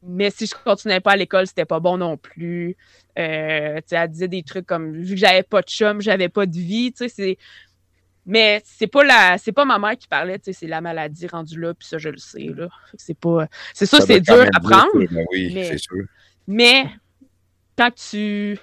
[0.02, 2.76] Mais si je continuais pas à l'école, c'était pas bon non plus.
[3.18, 6.28] Euh, tu sais, elle disait des trucs comme vu que j'avais pas de chum, j'avais
[6.28, 7.38] pas de vie, tu sais, c'est
[8.28, 11.74] mais c'est pas la c'est pas ma mère qui parlait, c'est la maladie rendue là,
[11.74, 12.68] puis ça je le sais là.
[12.96, 16.04] C'est pas c'est Ça c'est dur à prendre, que- ben oui, mais- c'est sûr.
[16.46, 16.86] mais
[17.78, 18.58] quand tu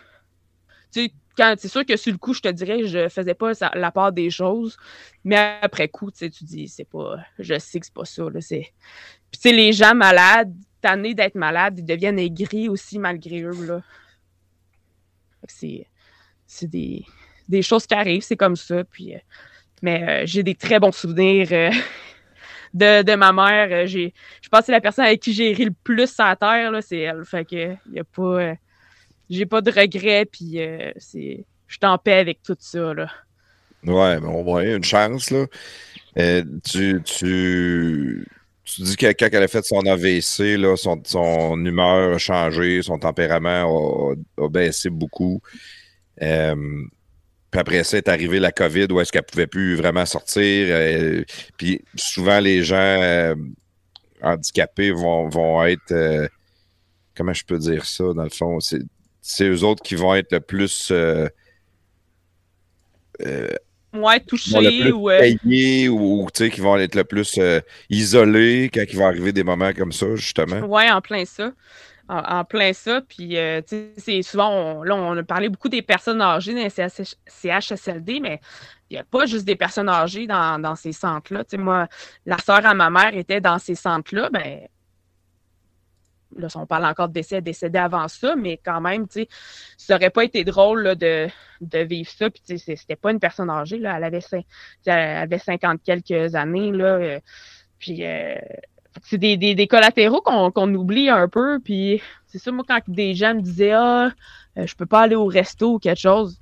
[0.94, 3.92] tu quand c'est sûr que sur le coup, je te dirais, je faisais pas la
[3.92, 4.78] part des choses,
[5.24, 8.72] mais après coup, tu dis, c'est pas, je sais que c'est pas ça, c'est.
[9.44, 13.82] Les gens malades, tannés d'être malades, ils deviennent aigris aussi malgré eux, là.
[15.48, 15.88] C'est,
[16.68, 17.04] des,
[17.50, 19.16] des choses qui arrivent, c'est comme ça, puis.
[19.16, 19.20] euh,
[19.82, 21.72] mais euh, j'ai des très bons souvenirs euh,
[22.74, 23.86] de, ma mère.
[23.86, 24.12] Je
[24.50, 27.26] pense que c'est la personne avec qui j'ai ri le plus à terre, c'est elle.
[27.26, 28.56] Fait que, y a pas.
[29.30, 33.10] J'ai pas de regrets, puis euh, c'est, je suis en paix avec tout ça, là.
[33.86, 35.46] Ouais, mais au moins, une chance, là.
[36.18, 38.26] Euh, tu, tu,
[38.64, 42.82] tu dis que quand elle a fait son AVC, là, son, son humeur a changé,
[42.82, 45.42] son tempérament a, baissé beaucoup.
[46.22, 46.56] Euh,
[47.50, 51.26] puis après ça est arrivé la COVID où est-ce qu'elle pouvait plus vraiment sortir.
[51.58, 53.36] puis souvent, les gens
[54.22, 56.30] handicapés vont, vont être.
[57.16, 58.60] comment je peux dire ça, dans le fond?
[59.26, 60.90] C'est, eux autres qui vont être le plus.
[60.92, 61.30] euh,
[63.26, 63.48] euh,
[63.94, 65.08] Ouais, qui vont le touché plus ou.
[65.08, 67.60] payés ou tu sais, qui vont être le plus euh,
[67.90, 70.60] isolés quand il va arriver des moments comme ça, justement.
[70.62, 71.52] Ouais, en plein ça.
[72.10, 73.02] En, en plein ça.
[73.08, 76.54] Puis, euh, tu sais, c'est souvent, on, là, on a parlé beaucoup des personnes âgées
[76.54, 78.42] dans les CH CHSLD, mais
[78.90, 81.44] il n'y a pas juste des personnes âgées dans, dans ces centres-là.
[81.46, 81.88] Tu sais, moi,
[82.26, 84.68] la sœur à ma mère était dans ces centres-là, ben,
[86.38, 89.28] là, on parle encore de décès, décédée avant ça, mais quand même, tu sais,
[89.78, 91.28] ça aurait pas été drôle là, de,
[91.62, 92.30] de vivre ça.
[92.30, 94.22] Puis, tu sais, c'était pas une personne âgée, là, elle avait,
[94.86, 96.86] elle avait 50 quelques années, là.
[96.86, 97.20] euh,
[97.80, 98.36] puis, euh,
[99.02, 101.60] c'est des, des, collatéraux qu'on qu'on oublie un peu.
[101.60, 104.12] Puis c'est ça, moi, quand des gens me disaient Ah,
[104.58, 106.40] euh, je peux pas aller au resto ou quelque chose.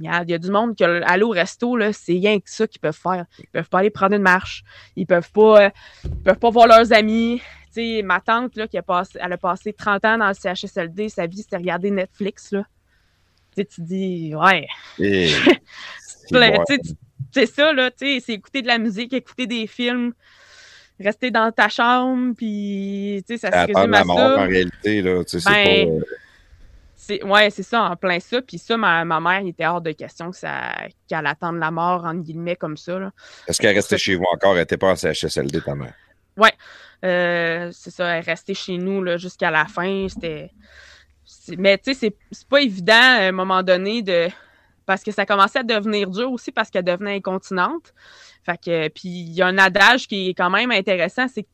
[0.00, 2.48] Il y a, il y a du monde qui aller au resto, c'est rien que
[2.50, 3.26] ça qu'ils peuvent faire.
[3.38, 4.64] Ils peuvent pas aller prendre une marche.
[4.96, 5.70] Ils peuvent pas, euh,
[6.04, 7.42] ils peuvent pas voir leurs amis.
[7.66, 10.34] Tu sais, ma tante, là, qui a passé, elle a passé 30 ans dans le
[10.34, 12.64] CHSLD, sa vie, c'était regarder Netflix, là.
[13.54, 14.66] Tu sais, tu dis, ouais,
[17.32, 20.14] c'est ça, là, c'est écouter de la musique, écouter des films,
[20.98, 24.42] rester dans ta chambre, puis, ça se résume à la mort en ça.
[24.44, 26.06] réalité, là, c'est Ben, pas...
[27.10, 28.40] C'est, ouais, c'est ça, en plein ça.
[28.40, 30.72] Puis ça, ma, ma mère, il était hors de question que ça,
[31.08, 33.10] qu'elle attende la mort, entre guillemets, comme ça, là.
[33.48, 34.52] Est-ce qu'elle restait chez vous encore?
[34.52, 35.94] Elle n'était pas en CHSLD, ta mère?
[37.04, 40.06] Euh, c'est ça, elle est restée chez nous là, jusqu'à la fin.
[40.08, 40.50] C'était.
[41.56, 44.28] Mais tu sais, c'est- c'est pas évident à un moment donné de.
[44.86, 47.94] Parce que ça commençait à devenir dur aussi parce qu'elle devenait incontinente.
[48.44, 48.88] Fait que.
[48.88, 51.48] Puis il y a un adage qui est quand même intéressant, c'est que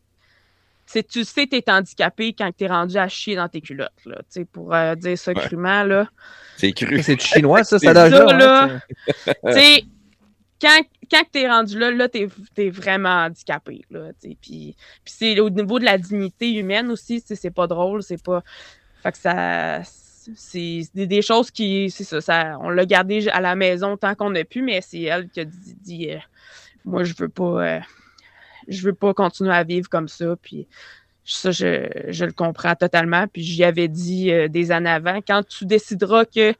[0.86, 4.16] c'est tu sais t'es handicapé quand t'es rendu à chier dans tes culottes, là.
[4.18, 5.40] Tu sais, pour euh, dire ça Ouais.
[5.46, 6.08] crûment, là.
[6.56, 7.02] C'est cru.
[7.02, 8.32] C'est du chinois, ça, C'est ça ça, là.
[8.32, 8.80] là.
[9.26, 9.84] tu sais,
[10.60, 14.36] quand, quand t'es rendu là, là, t'es es vraiment handicapé, là, tu sais.
[14.40, 18.02] Puis, puis c'est au niveau de la dignité humaine aussi, tu sais, c'est pas drôle,
[18.02, 18.42] c'est pas...
[19.02, 19.82] Fait que ça...
[20.34, 21.88] C'est des, des choses qui...
[21.90, 25.02] C'est ça, ça, on l'a gardé à la maison tant qu'on a pu, mais c'est
[25.02, 26.16] elle qui a dit, dit, euh,
[26.84, 27.44] moi, je veux pas...
[27.44, 27.80] euh,
[28.68, 30.66] je veux pas continuer à vivre comme ça, puis...
[31.28, 33.26] Ça, je, je le comprends totalement.
[33.26, 36.54] Puis j'y avais dit euh, des années avant, quand tu décideras que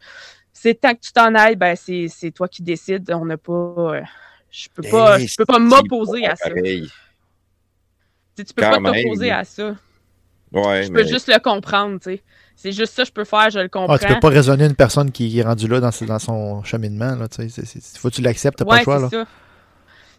[0.53, 3.09] c'est temps que tu t'en ailles, ben c'est c'est toi qui décides.
[3.13, 3.53] On n'a pas.
[3.53, 4.03] euh,
[4.51, 6.49] je peux pas, Hey, je peux pas m'opposer à ça.
[6.51, 6.83] pareil.
[6.83, 6.91] Tu
[8.39, 9.05] sais, tu peux Quand pas même.
[9.05, 9.77] t'opposer à ça.
[10.51, 12.23] Ouais, Je mais peux juste le comprendre, tu sais.
[12.57, 13.95] C'est juste ça que je peux faire, je le comprends.
[13.95, 17.15] Ah, tu peux pas raisonner une personne qui est rendue là dans, dans son cheminement.
[17.15, 19.09] Là, tu sais, c'est- c'est- faut que tu l'acceptes, t'as pas ouais, le choix.
[19.11, 19.25] c'est Là.
[19.25, 19.31] ça.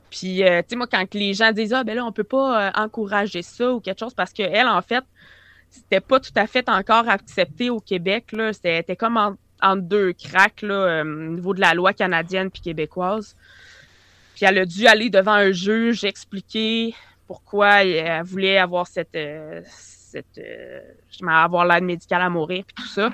[0.10, 2.68] Puis, euh, tu sais, moi, quand les gens disent, ah, ben là, on peut pas
[2.68, 5.04] euh, encourager ça ou quelque chose, parce qu'elle, en fait,
[5.70, 8.54] c'était pas tout à fait encore accepté au Québec, là.
[8.54, 9.18] C'était comme
[9.62, 13.36] en, deux cracks, là, euh, au niveau de la loi canadienne puis québécoise.
[14.36, 16.94] Puis elle a dû aller devant un juge expliquer
[17.28, 19.18] pourquoi elle voulait avoir cette,
[19.68, 20.40] cette
[21.28, 23.10] avoir l'aide médicale à mourir puis tout ça.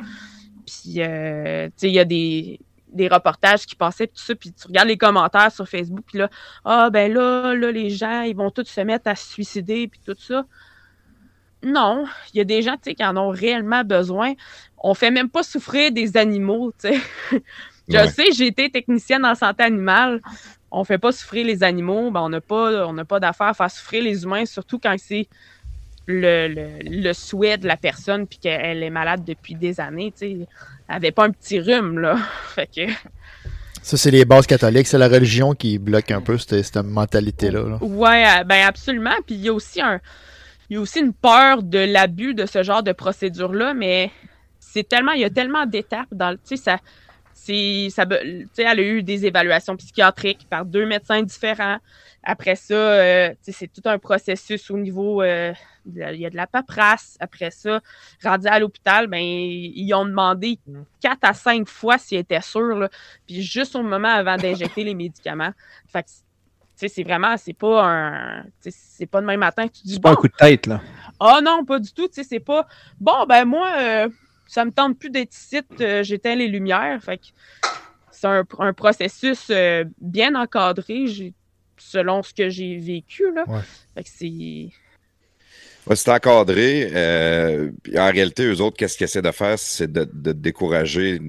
[0.66, 2.60] Puis tu sais, il y a des,
[2.94, 6.20] des reportages qui passaient puis tout ça, puis tu regardes les commentaires sur Facebook puis
[6.20, 6.30] là,
[6.66, 10.00] ah ben là, là les gens ils vont tous se mettre à se suicider puis
[10.06, 10.46] tout ça.
[11.64, 14.34] Non, il y a des gens tu sais qui en ont réellement besoin.
[14.78, 17.00] On fait même pas souffrir des animaux, tu sais.
[17.90, 18.08] Je Ouais.
[18.08, 20.22] sais, j'ai été technicienne en santé animale.
[20.72, 23.54] On fait pas souffrir les animaux, ben on n'a pas, on n'a pas d'affaire à
[23.54, 25.28] faire souffrir les humains, surtout quand c'est
[26.06, 30.12] le, le, le souhait de la personne puis qu'elle est malade depuis des années.
[30.12, 30.32] Tu sais,
[30.90, 32.18] elle avait pas un petit rhume là.
[32.56, 32.92] fait que
[33.82, 34.88] Ça, c'est les bases catholiques.
[34.88, 37.64] C'est la religion qui bloque un peu cette, cette mentalité-là.
[37.70, 37.78] là.
[37.82, 39.16] Ouais, euh, ben absolument.
[39.26, 40.00] Puis il y a aussi un,
[40.70, 44.12] il y a aussi une peur de l'abus de ce genre de procédure-là, mais
[44.60, 46.78] c'est tellement, il y a tellement d'étapes dans le, tu sais, ça,
[47.34, 51.78] c'est, ça, be- tu sais, elle a eu des évaluations psychiatriques par deux médecins différents.
[52.24, 55.52] Après ça, euh, tu sais, c'est tout un processus au niveau, euh,
[55.86, 57.18] il y a de la paperasse.
[57.20, 57.82] Après ça,
[58.24, 60.60] rendu à l'hôpital, ben ils ont demandé
[61.02, 62.90] quatre à cinq fois s'ils étaient sûrs, là.
[63.28, 65.52] puis juste au moment avant d'injecter les médicaments.
[65.88, 68.46] Fait que tu sais, c'est vraiment, c'est pas un.
[68.60, 70.82] C'est pas demain matin que tu dis C'est pas un coup de tête, là.
[71.20, 72.08] Ah non, pas du tout.
[72.08, 72.68] Tu sais, c'est pas.
[73.00, 74.10] Bon, ben moi, euh,
[74.48, 77.02] ça me tente plus d'être ici, euh, j'éteins les lumières.
[77.04, 77.26] Fait que
[78.10, 81.06] c'est un, un processus euh, bien encadré,
[81.78, 83.44] selon ce que j'ai vécu, là.
[83.48, 83.62] Ouais.
[83.94, 84.70] Fait que c'est.
[85.96, 86.90] C'est encadré.
[86.94, 91.20] euh, en réalité, eux autres, qu'est-ce qu'ils essaient de faire, c'est de, te décourager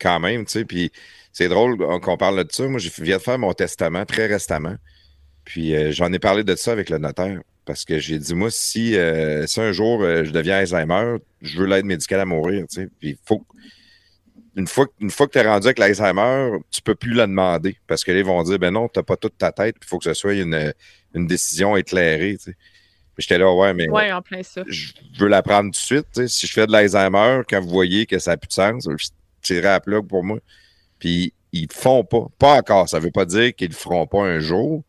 [0.00, 0.64] quand même, tu sais.
[0.64, 0.90] Puis
[1.32, 2.66] c'est drôle qu'on parle de ça.
[2.66, 4.76] Moi, je viens de faire mon testament très récemment.
[5.44, 7.40] Puis euh, j'en ai parlé de ça avec le notaire.
[7.66, 11.58] Parce que j'ai dit, moi, si, euh, si un jour euh, je deviens Alzheimer, je
[11.58, 12.88] veux l'aide médicale à mourir, tu sais.
[12.98, 13.44] Puis faut.
[14.56, 17.76] Une fois, fois que tu es rendu avec l'Alzheimer, tu peux plus la demander.
[17.86, 19.98] Parce que là, ils vont dire, ben non, tu pas toute ta tête, il faut
[19.98, 20.74] que ce soit une,
[21.14, 22.36] une décision éclairée.
[23.20, 24.62] J'étais là, ouais, mais Ouais, en plein ça.
[24.66, 26.26] je veux la prendre tout de suite.
[26.28, 29.08] Si je fais de l'Alzheimer, quand vous voyez que ça n'a plus de sens, je
[29.42, 30.38] tirerai à la plug pour moi.
[30.98, 32.26] Puis ils le font pas.
[32.38, 32.88] Pas encore.
[32.88, 34.82] Ça veut pas dire qu'ils le feront pas un jour,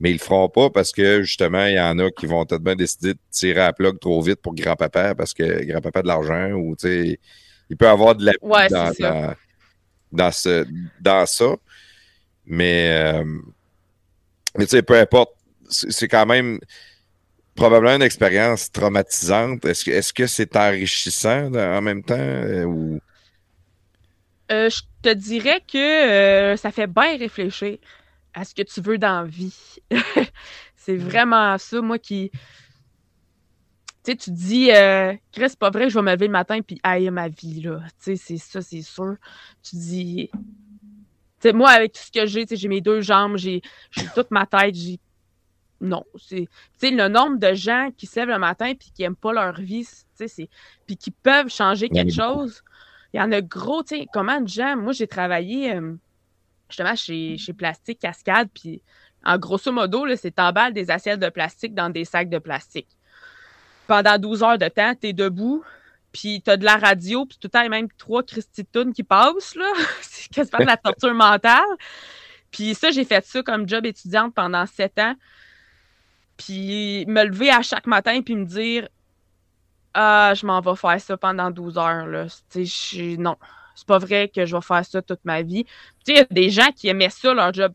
[0.00, 2.62] mais ils le feront pas parce que justement, il y en a qui vont peut-être
[2.62, 6.02] bien décider de tirer à la plug trop vite pour grand-papa parce que grand-papa a
[6.02, 7.20] de l'argent ou tu sais,
[7.68, 9.34] il peut avoir de la Ouais, dans, dans,
[10.12, 10.66] dans ce,
[11.00, 11.54] dans ça.
[12.46, 13.24] Mais, euh,
[14.58, 15.32] mais tu sais, peu importe,
[15.68, 16.58] c'est c'est quand même
[17.54, 19.64] probablement une expérience traumatisante.
[19.64, 23.00] Est-ce que est-ce que c'est enrichissant en même temps euh, ou?
[24.50, 27.78] Euh, je te dirais que euh, ça fait bien réfléchir
[28.34, 29.76] à ce que tu veux dans la vie.
[30.76, 32.30] c'est vraiment ça, moi, qui.
[34.02, 36.32] Tu sais, tu te dis, euh, Chris, c'est pas vrai je vais me lever le
[36.32, 37.80] matin puis haïr ma vie, là.
[38.02, 39.16] Tu sais, c'est ça, c'est sûr.
[39.62, 40.30] Tu dis.
[40.32, 40.40] Tu
[41.48, 44.06] sais, moi, avec tout ce que j'ai, tu sais, j'ai mes deux jambes, j'ai j'ai
[44.14, 44.98] toute ma tête, j'ai.
[45.80, 46.48] Non, c'est.
[46.80, 49.54] Tu le nombre de gens qui se lèvent le matin puis qui aiment pas leur
[49.60, 50.48] vie, tu.
[50.86, 52.62] Puis qui peuvent changer quelque chose.
[53.12, 54.76] Il y en a gros, tu sais, comment de gens.
[54.76, 55.94] Moi, j'ai travaillé euh,
[56.68, 58.82] justement chez, chez Plastique Cascade, puis
[59.24, 62.88] en grosso modo, c'est t'emballes des assiettes de plastique dans des sacs de plastique.
[63.86, 65.64] Pendant 12 heures de temps, t'es debout,
[66.12, 68.64] puis t'as de la radio, puis tout le temps, il y a même trois Christy
[68.64, 69.70] Tunes qui passent, là.
[70.02, 71.64] c'est quasiment de la torture mentale.
[72.50, 75.14] Puis ça, j'ai fait ça comme job étudiante pendant sept ans.
[76.44, 78.88] Puis me lever à chaque matin, puis me dire
[79.94, 82.06] ah, je m'en vais faire ça pendant 12 heures.
[82.06, 82.26] Là.
[82.50, 83.36] Tu sais, je- non,
[83.74, 85.64] c'est pas vrai que je vais faire ça toute ma vie.
[85.64, 85.70] Tu
[86.06, 87.72] sais, il y a des gens qui aimaient ça, leur job.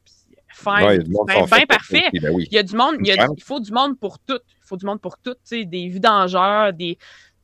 [0.65, 2.06] Ouais, ben, ben pour parfait.
[2.10, 2.47] aussi, ben oui.
[2.49, 3.36] Il y a du monde, il, y a- Une chance.
[3.38, 4.39] il faut du monde pour tout.
[4.49, 5.34] Il faut du monde pour tout.
[5.34, 6.97] Tu sais, des vidangeurs, des,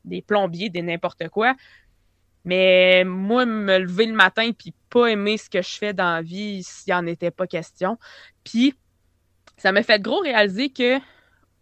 [0.04, 1.54] des plombiers, des n'importe quoi.
[2.46, 6.22] Mais moi, me lever le matin puis pas aimer ce que je fais dans la
[6.22, 7.98] vie, s'il n'y en était pas question.
[8.42, 8.74] Puis,
[9.56, 10.98] ça m'a fait gros réaliser que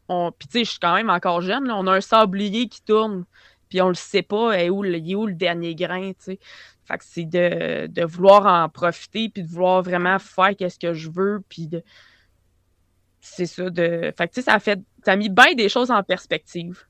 [0.08, 2.68] on, puis tu sais, je suis quand même encore jeune, là, on a un sablier
[2.68, 3.24] qui tourne,
[3.68, 6.38] puis on le sait pas, est où, il est où le dernier grain, tu sais.
[6.84, 10.92] Fait que c'est de, de vouloir en profiter, puis de vouloir vraiment faire qu'est-ce que
[10.92, 11.84] je veux, puis de...
[13.20, 14.12] C'est ça, de...
[14.16, 14.80] Fait que tu sais, ça a fait...
[15.04, 16.84] Ça a mis bien des choses en perspective.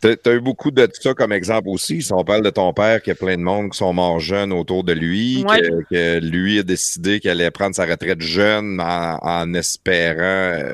[0.00, 2.00] T'as as eu beaucoup de ça comme exemple aussi.
[2.02, 4.18] Si on parle de ton père, qu'il y a plein de monde qui sont morts
[4.20, 5.60] jeunes autour de lui, Ouais.
[5.60, 10.72] que, que lui a décidé qu'il allait prendre sa retraite jeune en, en espérant euh,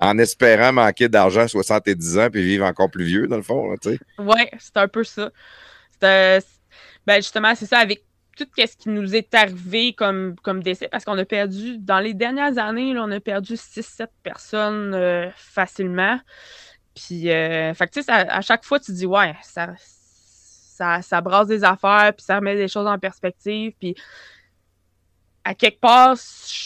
[0.00, 3.74] en espérant manquer d'argent à 70 ans puis vivre encore plus vieux, dans le fond,
[3.80, 3.98] tu.
[4.18, 5.30] Ouais, c'est un peu ça.
[6.02, 6.40] Euh,
[7.06, 8.02] ben justement, c'est ça, avec
[8.36, 12.14] tout ce qui nous est arrivé comme, comme décès, parce qu'on a perdu, dans les
[12.14, 16.18] dernières années, là, on a perdu 6-7 personnes euh, facilement.
[17.06, 21.64] Puis, euh, fait que, à chaque fois, tu dis, ouais, ça, ça, ça, brasse des
[21.64, 23.72] affaires, puis ça remet des choses en perspective.
[23.78, 23.94] Puis,
[25.44, 26.16] à quelque part,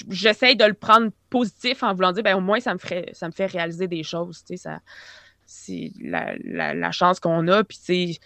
[0.09, 3.29] j'essaye de le prendre positif en voulant dire, ben, au moins, ça me, ferait, ça
[3.29, 4.45] me fait réaliser des choses.
[4.45, 4.71] Tu sais,
[5.47, 7.63] c'est la, chance qu'on a.
[7.63, 8.21] Puis, tu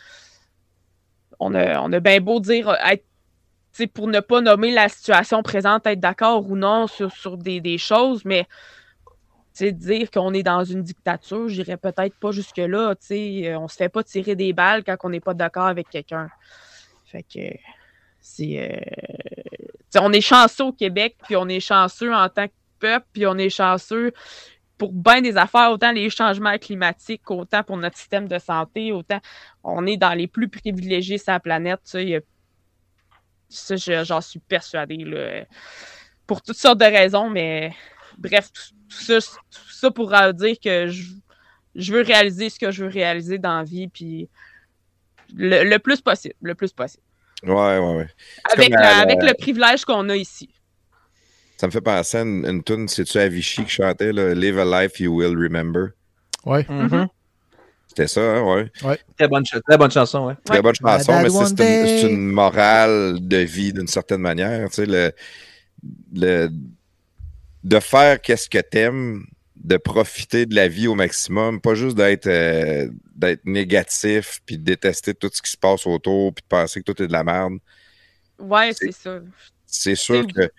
[1.40, 3.05] on a, on a bien beau dire, être
[3.87, 7.79] pour ne pas nommer la situation présente, être d'accord ou non sur, sur des, des,
[7.79, 8.49] choses, mais
[9.66, 12.94] dire qu'on est dans une dictature, j'irais peut-être pas jusque-là.
[13.11, 16.29] Euh, on se fait pas tirer des balles quand on n'est pas d'accord avec quelqu'un.
[17.07, 17.57] Fait que
[18.21, 18.73] c'est.
[18.73, 23.27] Euh, on est chanceux au Québec, puis on est chanceux en tant que peuple, puis
[23.27, 24.12] on est chanceux
[24.77, 29.18] pour bien des affaires, autant les changements climatiques, autant pour notre système de santé, autant
[29.64, 31.81] on est dans les plus privilégiés sur la planète.
[31.83, 34.99] Ça j'en suis persuadée.
[34.99, 35.44] Là,
[36.27, 37.73] pour toutes sortes de raisons, mais
[38.19, 41.05] bref, tout, ça, tout ça pour dire que je,
[41.75, 44.29] je, veux réaliser ce que je veux réaliser dans la vie, puis
[45.35, 47.03] le, le plus possible, le plus possible.
[47.45, 48.09] Ouais, ouais, ouais.
[48.53, 50.51] Avec, avec le privilège qu'on a ici.
[51.57, 54.83] Ça me fait penser à une, une tune, c'est-tu Avicii qui chantait là, Live a
[54.83, 55.91] life you will remember?
[56.45, 56.63] Ouais.
[56.63, 57.09] Mm-hmm.
[57.89, 58.71] C'était ça, hein, ouais.
[58.85, 58.99] ouais.
[59.17, 60.35] Très, bonne, très bonne chanson, ouais.
[60.45, 64.69] Très bonne chanson, mais c'est une, une, morale de vie d'une certaine manière.
[64.69, 65.13] Tu sais, le,
[66.15, 66.49] le,
[67.69, 69.27] de faire qu'est-ce que t'aimes,
[69.57, 74.65] de profiter de la vie au maximum, pas juste d'être euh, d'être négatif, puis de
[74.65, 77.25] détester tout ce qui se passe autour, puis de penser que tout est de la
[77.25, 77.59] merde.
[78.39, 79.21] Ouais, c'est ça.
[79.67, 80.51] C'est sûr que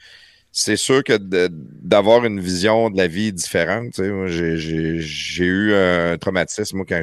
[0.52, 6.18] c'est sûr que d'avoir une vision de la vie différente, tu sais, j'ai eu un
[6.18, 7.02] traumatisme moi, quand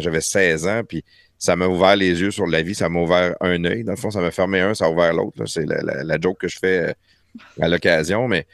[0.00, 1.04] j'avais 16 ans, puis
[1.38, 3.84] ça m'a ouvert les yeux sur la vie, ça m'a ouvert un œil.
[3.84, 5.46] Dans le fond, ça m'a fermé un, ça a ouvert l'autre.
[5.46, 6.92] C'est la, la, joke que je fais euh,
[7.60, 8.46] à l'occasion, mais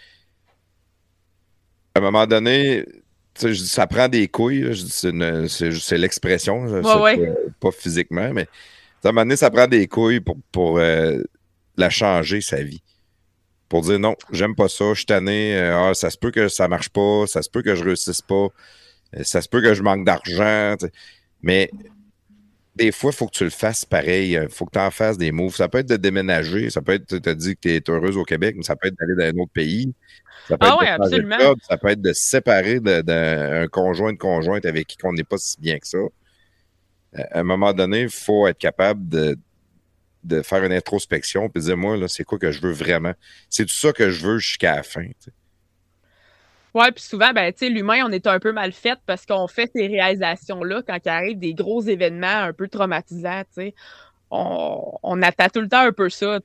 [1.94, 2.85] à un moment donné,
[3.35, 4.72] ça prend des couilles.
[4.98, 6.83] C'est l'expression,
[7.61, 8.48] pas, physiquement, mais
[9.04, 11.22] à un moment donné, ça prend des couilles pour, pour euh,
[11.76, 12.83] la changer, sa vie.
[13.68, 16.48] Pour dire non, j'aime pas ça, je suis tanné, euh, ah, ça se peut que
[16.48, 18.48] ça marche pas, ça se peut que je réussisse pas,
[19.16, 20.76] euh, ça se peut que je manque d'argent.
[21.42, 21.70] Mais
[22.76, 24.33] des fois, il faut que tu le fasses pareil.
[24.33, 25.54] Il faut que tu en fasses des moves.
[25.54, 28.16] Ça peut être de déménager, ça peut être, tu te dis que tu es heureuse
[28.16, 29.92] au Québec, mais ça peut être d'aller dans un autre pays.
[30.48, 31.54] Ça peut, ah être oui, absolument.
[31.62, 35.38] ça peut être de se séparer d'un conjoint de conjointe avec qui on n'est pas
[35.38, 35.98] si bien que ça.
[37.14, 39.38] À un moment donné, il faut être capable de,
[40.24, 43.12] de faire une introspection et dire moi, là, c'est quoi que je veux vraiment?
[43.48, 45.07] C'est tout ça que je veux jusqu'à la fin.
[46.74, 49.87] Oui, puis souvent, ben, l'humain, on est un peu mal fait parce qu'on fait ces
[49.87, 53.42] réalisations-là quand il arrive des gros événements un peu traumatisants.
[54.30, 56.40] On, on attend tout le temps un peu ça,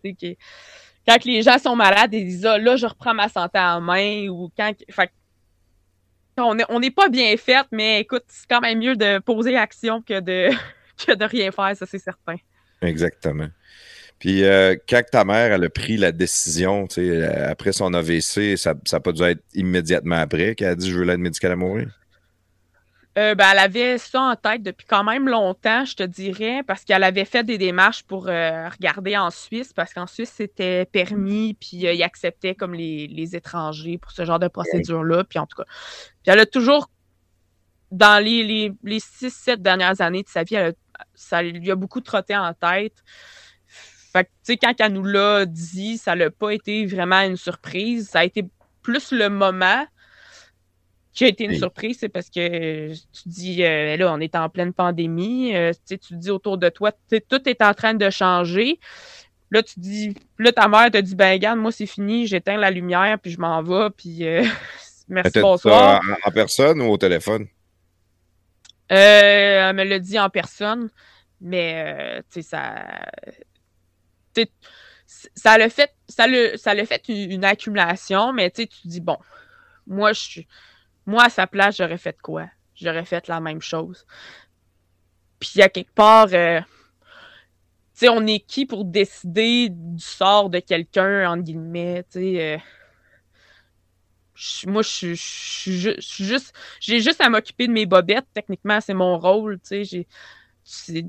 [1.09, 4.27] quand les gens sont malades, ils disent ah, là, je reprends ma santé en main
[4.27, 4.73] ou quand.
[4.91, 5.11] Fait,
[6.37, 10.01] on n'est on pas bien fait, mais écoute, c'est quand même mieux de poser action
[10.01, 10.49] que de,
[11.05, 12.35] que de rien faire, ça c'est certain.
[12.81, 13.47] Exactement.
[14.19, 18.73] Puis euh, quand ta mère elle a pris la décision, euh, après son AVC, ça
[18.91, 21.98] n'a pas dû être immédiatement après qu'elle a dit je veux l'aide médicale à mourir?
[23.19, 26.85] Euh, ben, elle avait ça en tête depuis quand même longtemps, je te dirais, parce
[26.85, 31.53] qu'elle avait fait des démarches pour euh, regarder en Suisse, parce qu'en Suisse, c'était permis,
[31.55, 35.25] puis euh, ils acceptaient comme les, étrangers pour ce genre de procédure-là.
[35.25, 36.89] Puis en tout cas, puis elle a toujours,
[37.91, 40.55] dans les, les, les six, sept dernières années de sa vie,
[41.13, 43.03] ça lui a beaucoup trotté en tête.
[44.13, 47.35] Fait que, tu sais, quand elle nous l'a dit, ça n'a pas été vraiment une
[47.35, 48.09] surprise.
[48.09, 48.45] Ça a été
[48.81, 49.85] plus le moment
[51.19, 54.47] qui a été une surprise, c'est parce que tu dis, euh, là, on est en
[54.47, 58.79] pleine pandémie, euh, tu dis autour de toi, tout est en train de changer.
[59.51, 62.71] Là, tu dis, là, ta mère te dit, ben, regarde, moi, c'est fini, j'éteins la
[62.71, 64.45] lumière, puis je m'en vais, puis euh,
[65.09, 65.99] merci, bonsoir.
[66.23, 67.47] En, personne ou au téléphone?
[68.87, 70.89] elle me l'a dit en personne,
[71.41, 72.85] mais, tu sais, ça.
[75.35, 79.17] Ça l'a fait, ça ça fait une, une accumulation, mais tu tu dis, bon,
[79.85, 80.47] moi, je suis
[81.09, 82.47] moi, à sa place, j'aurais fait quoi?
[82.75, 84.05] J'aurais fait la même chose.
[85.39, 90.59] Puis, à quelque part, euh, tu sais, on est qui pour décider du sort de
[90.59, 92.39] quelqu'un, entre guillemets, tu.
[92.39, 92.57] Euh,
[94.67, 95.95] moi, je suis
[96.25, 96.53] juste.
[96.79, 98.27] J'ai juste à m'occuper de mes bobettes.
[98.33, 99.59] Techniquement, c'est mon rôle.
[99.61, 100.05] Tu
[100.63, 101.07] sais,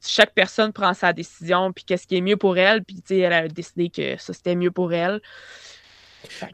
[0.00, 2.84] chaque personne prend sa décision, puis qu'est-ce qui est mieux pour elle.
[2.84, 5.20] Puis, elle a décidé que ça, c'était mieux pour elle.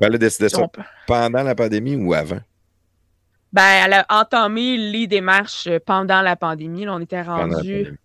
[0.01, 0.67] Elle a décidé ça
[1.07, 2.41] pendant la pandémie ou avant?
[3.53, 6.89] Ben, elle a entamé les démarches pendant la pandémie.
[6.89, 7.99] on était rendu.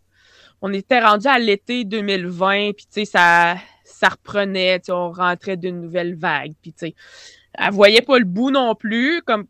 [0.61, 5.81] on était rendu à l'été 2020, puis tu sais, ça, ça reprenait, on rentrait d'une
[5.81, 6.95] nouvelle vague, puis tu sais,
[7.53, 9.45] elle voyait pas le bout non plus, comme,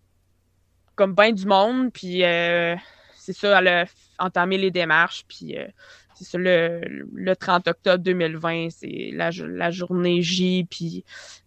[0.96, 2.76] comme bien du monde, puis euh,
[3.16, 3.86] c'est ça, elle a
[4.20, 5.68] entamé les démarches, puis euh,
[6.24, 6.82] c'est le,
[7.14, 11.04] le 30 octobre 2020, c'est la, la journée J, puis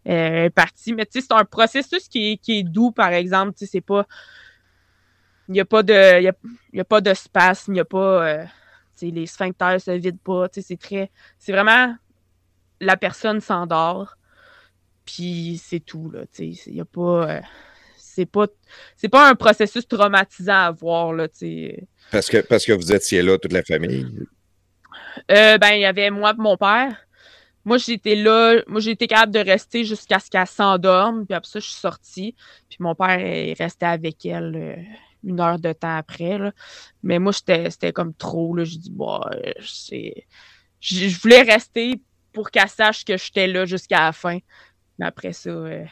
[0.07, 0.93] euh, est partie.
[0.93, 3.71] Mais tu sais, c'est un processus qui est, qui est doux, par exemple, tu sais,
[3.73, 4.07] c'est pas...
[5.49, 6.21] Il n'y a pas de...
[6.21, 8.29] Il a, a pas de spasme, il n'y a pas...
[8.29, 8.45] Euh,
[8.99, 11.11] tu sais, les sphincters se vident pas, tu sais, c'est très...
[11.39, 11.95] C'est vraiment...
[12.81, 14.17] La personne s'endort,
[15.05, 17.31] puis c'est tout, là, tu sais, il n'y a pas...
[17.31, 17.41] Euh,
[17.97, 18.47] c'est pas...
[18.97, 21.29] C'est pas un processus traumatisant à voir, là.
[22.11, 24.07] Parce que, parce que vous étiez là, toute la famille.
[25.31, 26.97] Euh, ben, il y avait moi et mon père.
[27.65, 28.63] Moi, j'étais là.
[28.67, 31.27] Moi, été capable de rester jusqu'à ce qu'elle s'endorme.
[31.27, 32.35] Puis après ça, je suis sortie.
[32.69, 34.77] Puis mon père est resté avec elle euh,
[35.25, 36.39] une heure de temps après.
[37.03, 38.55] Mais moi, c'était comme trop.
[38.55, 38.65] Là.
[38.65, 39.21] Je dis, bon.
[40.81, 42.01] Je, voulais rester
[42.33, 44.39] pour qu'elle sache que j'étais là jusqu'à la fin.
[44.99, 45.85] Mais après ça, euh,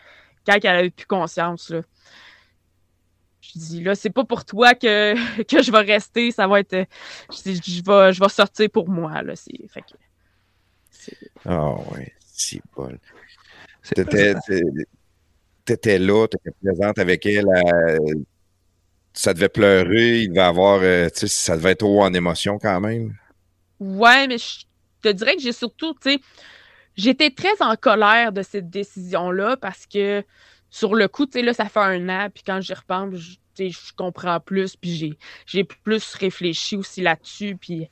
[0.46, 1.72] quand elle avait plus conscience,
[3.56, 6.86] je dis là, c'est pas pour toi que, que je vais rester, ça va être.
[7.32, 9.22] Je, dis, je, vais, je vais sortir pour moi.
[9.22, 9.94] Là, c'est, fait que,
[10.90, 12.98] c'est- Ah ouais, si bol.
[13.82, 14.62] C'est T'étais, t'é-
[15.64, 17.46] t'étais là, t'étais présente avec elle.
[17.48, 17.98] euh,
[19.12, 22.58] ça devait pleurer, il devait avoir, euh, tu sais, ça devait être haut en émotion
[22.58, 23.16] quand même.
[23.80, 24.64] Ouais, mais je
[25.02, 26.20] te dirais que j'ai surtout, tu sais,
[26.96, 30.24] j'étais très en colère de cette décision-là parce que
[30.70, 33.14] sur le coup, tu sais, là, ça fait un an, puis quand j'y repense,
[33.58, 37.88] je, comprends plus, puis j'ai, plus réfléchi aussi là-dessus, puis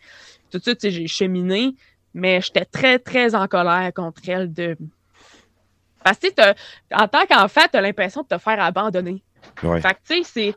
[0.51, 1.75] tout ça, tu sais, j'ai cheminé,
[2.12, 4.77] mais j'étais très, très en colère contre elle de...
[6.03, 6.29] Parce que,
[6.93, 9.23] en tant qu'enfant, t'as l'impression de te faire abandonner.
[9.62, 9.81] Ouais.
[9.81, 10.55] Fait que, tu sais,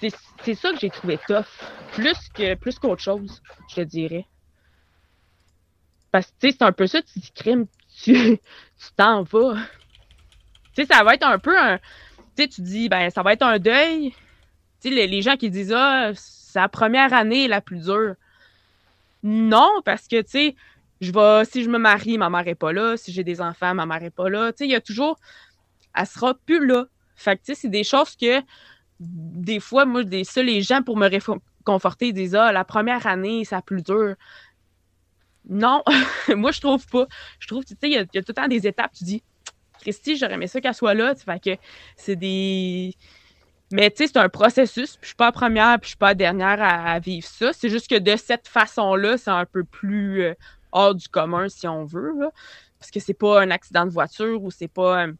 [0.00, 1.44] c'est, ça que j'ai trouvé tough.
[1.92, 4.26] Plus, que, plus qu'autre chose, je te dirais.
[6.12, 7.66] Parce que, tu sais, c'est un peu ça, tu dis crime,
[8.02, 8.12] tu
[8.78, 9.56] tu t'en vas.
[10.74, 11.78] Tu sais, ça va être un peu un.
[12.36, 14.14] Tu dis, ben, ça va être un deuil.
[14.80, 18.14] Tu les, gens qui disent, ah, c'est la première année la plus dure.
[19.22, 20.56] Non, parce que, tu sais,
[21.00, 21.10] je
[21.50, 22.96] si je me marie, ma mère est pas là.
[22.96, 24.52] Si j'ai des enfants, ma mère est pas là.
[24.60, 25.18] Il y a toujours.
[25.94, 26.86] Elle sera plus là.
[27.16, 28.40] Fait tu sais, c'est des choses que,
[29.00, 33.62] des fois, moi, les gens, pour me réconforter, disent, ah, la première année, c'est la
[33.62, 34.14] plus dure.
[35.48, 35.82] Non,
[36.36, 37.06] moi, je trouve pas.
[37.38, 38.92] Je trouve, tu sais, il y, a- il y a tout le temps des étapes.
[38.92, 39.22] Tu dis,
[39.80, 41.14] Christy, j'aurais aimé ça qu'elle soit là.
[41.96, 42.94] c'est des.
[43.72, 44.96] Mais tu sais, c'est un processus.
[44.96, 47.52] Puis je suis pas première, puis je suis pas dernière à, vivre ça.
[47.52, 50.34] C'est juste que de cette façon-là, c'est un peu plus euh,
[50.72, 52.12] hors du commun, si on veut.
[52.78, 55.12] Parce que c'est pas un accident de voiture ou c'est pas euh,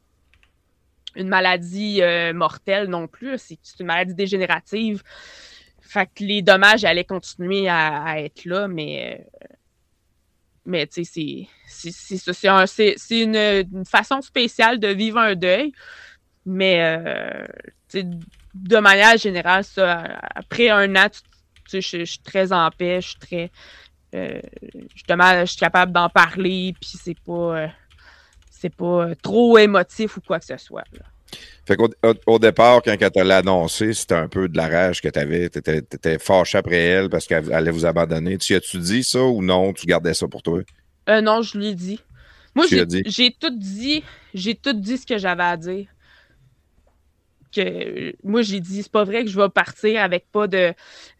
[1.14, 3.38] une maladie euh, mortelle non plus.
[3.38, 5.02] C'est c'est une maladie dégénérative.
[5.80, 9.26] Fait que les dommages allaient continuer à, à être là, mais.
[10.70, 11.46] Mais c'est-
[13.10, 15.72] une, façon spéciale de vivre un deuil.
[16.46, 17.46] Mais euh,
[18.54, 19.64] de manière générale,
[20.34, 21.10] après un an,
[21.72, 23.50] je, suis très en paix, je suis très.
[24.14, 24.40] euh,
[24.94, 27.58] je suis capable d'en parler, puis c'est pas.
[27.58, 27.68] euh,
[28.76, 30.84] pas trop émotif ou quoi que ce soit.
[31.66, 31.88] Fait qu'au
[32.26, 35.18] au, départ, quand elle te l'a annoncé, c'était un peu de la rage que tu
[35.18, 35.48] avais.
[35.50, 38.38] Tu étais, fâché après elle parce qu'elle allait vous abandonner.
[38.38, 39.72] Tu as-tu dit ça ou non?
[39.72, 40.60] Tu gardais ça pour toi?
[41.08, 42.00] Euh, non, je lui ai dit.
[42.54, 44.02] Moi, j'ai tout dit.
[44.34, 45.86] J'ai tout dit ce que j'avais à dire.
[47.54, 50.72] Que moi, j'ai dit, c'est pas vrai que je vais partir avec pas de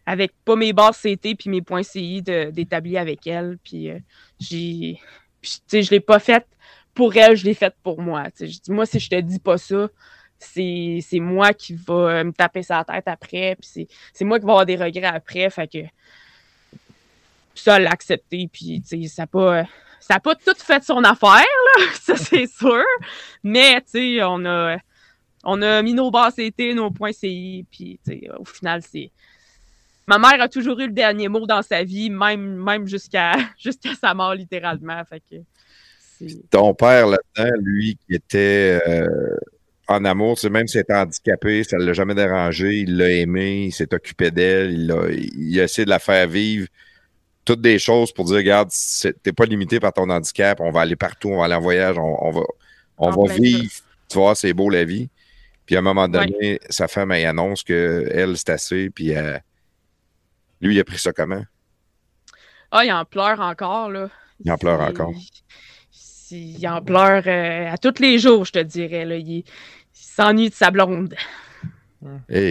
[0.05, 3.57] avec pas mes bases CT puis mes points CI d'établis avec elle.
[3.63, 3.99] Puis euh,
[4.39, 4.99] j'ai.
[5.41, 6.47] puis, tu sais, je l'ai pas faite
[6.93, 8.25] pour elle, je l'ai faite pour moi.
[8.39, 9.87] Je dis, moi, si je te dis pas ça,
[10.39, 13.55] c'est moi qui va euh, me taper sa tête après.
[13.59, 15.49] Puis c'est- moi qui vais avoir des regrets après.
[15.49, 15.79] Fait que
[17.55, 18.49] ça, elle l'a accepté.
[18.51, 19.63] Puis, ça n'a pas,
[19.99, 21.29] ça pas tout fait son affaire,
[21.77, 22.83] là, ça c'est sûr.
[23.43, 23.83] Mais,
[24.23, 24.77] on a,
[25.43, 27.99] on a mis nos bases CT, nos points CI, puis,
[28.37, 29.11] au final, c'est.
[30.07, 33.33] Ma mère a toujours eu le dernier mot dans sa vie, même, même jusqu'à
[34.01, 35.03] sa mort, littéralement.
[36.49, 39.35] Ton père, là-dedans, lui, qui était euh,
[39.87, 42.79] en amour, tu sais, même s'il était handicapé, ça ne l'a jamais dérangé.
[42.79, 46.27] Il l'a aimé, il s'est occupé d'elle, il, a- il a essayé de la faire
[46.27, 46.67] vivre.
[47.43, 48.69] Toutes des choses pour dire, regarde,
[49.23, 51.97] t'es pas limité par ton handicap, on va aller partout, on va aller en voyage,
[51.97, 52.41] on, on va,
[52.97, 53.71] on En va vivre.
[54.09, 55.09] Tu vois, c'est beau la vie.
[55.65, 59.37] Puis à un moment donné, sa femme, elle annonce que elle c'est assez, puis euh,
[60.61, 61.43] lui, il a pris ça comment?
[62.71, 64.09] Ah, il en pleure encore, là.
[64.43, 65.13] Il en pleure encore.
[66.31, 69.05] Il en pleure euh, à tous les jours, je te dirais.
[69.05, 69.15] Là.
[69.17, 69.45] Il, il
[69.93, 71.15] s'ennuie de sa blonde.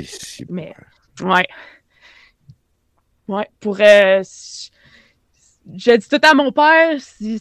[0.05, 0.75] Si- Mais,
[1.23, 1.47] ouais.
[3.29, 3.77] Ouais, pour.
[3.81, 4.23] euh,
[5.75, 7.41] j'ai dit tout à mon père, si,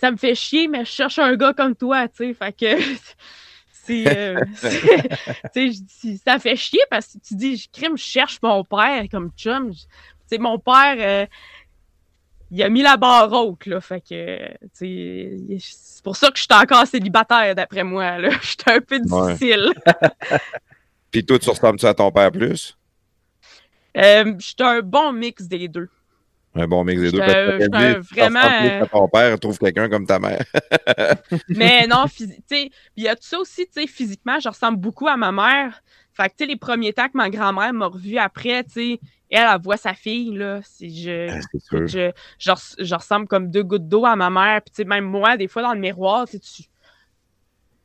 [0.00, 2.34] ça me fait chier, mais je cherche un gars comme toi, tu sais.
[2.34, 2.82] Fait que
[3.72, 4.04] c'est.
[4.06, 4.40] Euh,
[6.24, 9.72] ça fait chier parce que tu dis, crime, je cherche mon père comme chum.
[9.72, 9.78] Tu
[10.26, 11.26] sais, mon père, euh,
[12.50, 13.80] il a mis la barre haute, là.
[13.80, 14.38] Fait que,
[14.72, 18.30] c'est pour ça que je suis encore célibataire, d'après moi, là.
[18.42, 19.72] J'étais un peu difficile.
[21.10, 22.76] Puis toi, tu ressembles-tu à ton père plus?
[23.96, 25.88] Euh, J'étais un bon mix des deux.
[26.54, 27.18] Un bon mix des deux.
[27.18, 28.40] Parce que vraiment.
[28.40, 30.44] À ton père trouve quelqu'un comme ta mère.
[31.48, 34.78] mais non, tu sais, il y a tout ça aussi, tu sais, physiquement, je ressemble
[34.78, 35.82] beaucoup à ma mère.
[36.12, 39.00] Fait que, tu sais, les premiers temps que ma grand-mère m'a revu après, tu sais,
[39.30, 40.60] elle, elle voit sa fille, là.
[40.80, 44.62] Je, ah, je, je, ressemble comme deux gouttes d'eau à ma mère.
[44.62, 46.38] Puis, tu sais, même moi, des fois, dans le miroir, tu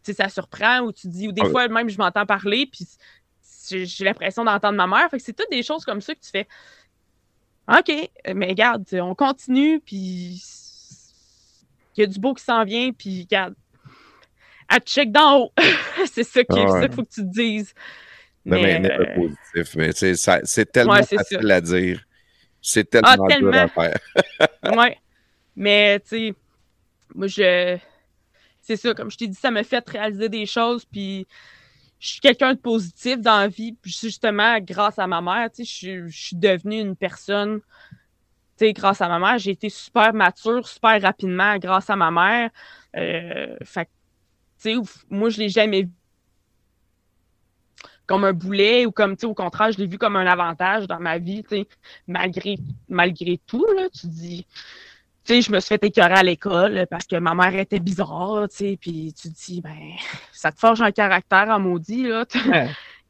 [0.04, 2.86] sais, ça surprend ou tu dis, ou des ah fois, même, je m'entends parler, puis
[3.70, 5.10] j'ai l'impression d'entendre ma mère.
[5.10, 6.48] Fait que c'est toutes des choses comme ça que tu fais.
[7.68, 7.92] OK,
[8.36, 10.42] mais regarde, on continue, puis
[11.98, 13.56] il y a du beau qui s'en vient, puis regarde,
[14.68, 15.52] à check d'en haut.
[16.12, 17.74] c'est ça qu'il faut que tu te dises.
[18.46, 19.16] Mais, mais euh...
[19.16, 22.06] positif, mais c'est tellement facile à dire.
[22.62, 24.00] C'est tellement, ah, dur à faire.
[24.78, 24.98] ouais.
[25.56, 26.34] Mais, tu sais,
[27.14, 27.78] moi, je.
[28.62, 31.28] C'est ça, comme je t'ai dit, ça m'a fait réaliser des choses, puis
[32.00, 33.74] je suis quelqu'un de positif dans la vie.
[33.74, 37.62] Puis justement, grâce à ma mère, je, je suis devenue une personne.
[38.60, 42.50] grâce à ma mère, j'ai été super mature, super rapidement grâce à ma mère.
[42.96, 43.90] Euh, fait
[45.10, 45.92] moi, je l'ai jamais vu
[48.08, 51.18] comme un boulet ou comme, au contraire, je l'ai vu comme un avantage dans ma
[51.18, 51.44] vie,
[52.08, 52.58] malgré,
[52.90, 54.46] malgré tout, là, tu dis,
[55.26, 58.48] tu sais, je me suis fait écœurer à l'école parce que ma mère était bizarre,
[58.50, 59.94] tu sais, puis tu te dis, ben,
[60.32, 62.26] ça te forge un caractère en maudit, là.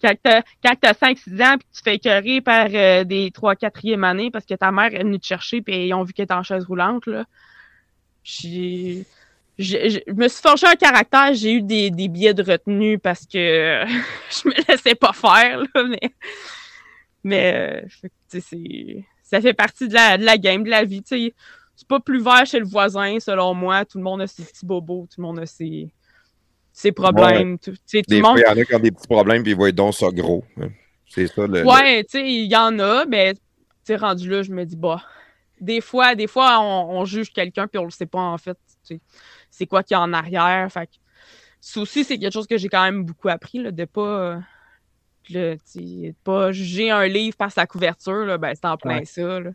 [0.02, 4.46] quand t'as 5-6 ans, puis tu te fais écœurer par euh, des 3-4e années parce
[4.46, 6.66] que ta mère est venue te chercher, puis ils ont vu qu'elle était en chaise
[6.66, 7.26] roulante, là.
[8.24, 9.06] J'ai...
[9.58, 13.84] Je, me suis forgé un caractère, j'ai eu des, des billets de retenue parce que
[14.30, 16.12] je me laissais pas faire, là, mais...
[17.24, 18.40] Mais, euh,
[19.24, 21.34] ça fait partie de la, de la game, de la vie, tu sais
[21.76, 23.86] c'est pas plus vert chez le voisin, selon moi.
[23.86, 25.90] Tout le monde a ses petits bobos, tout le monde a ses,
[26.72, 27.60] ses problèmes.
[27.60, 29.72] Tout, des fois, il y en a qui ont des petits problèmes, puis ils voient
[29.72, 30.44] donc ça gros.
[31.08, 31.66] C'est ça le.
[31.66, 33.34] Ouais, tu sais, il y en a, mais
[33.86, 35.04] tu rendu là, je me dis, bah.
[35.62, 38.58] Des fois, des fois, on, juge quelqu'un, puis on le sait pas, en fait.
[39.56, 40.72] C'est quoi qu'il y a en arrière.
[40.72, 40.90] Fait
[41.62, 44.40] ça aussi, c'est quelque chose que j'ai quand même beaucoup appris, là, de pas.
[45.32, 45.58] Le,
[46.24, 49.40] pas juger un livre par sa couverture, là, ben, c'est en plein ça.
[49.40, 49.50] Là.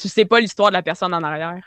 [0.00, 1.62] Tu sais pas l'histoire de la personne en arrière.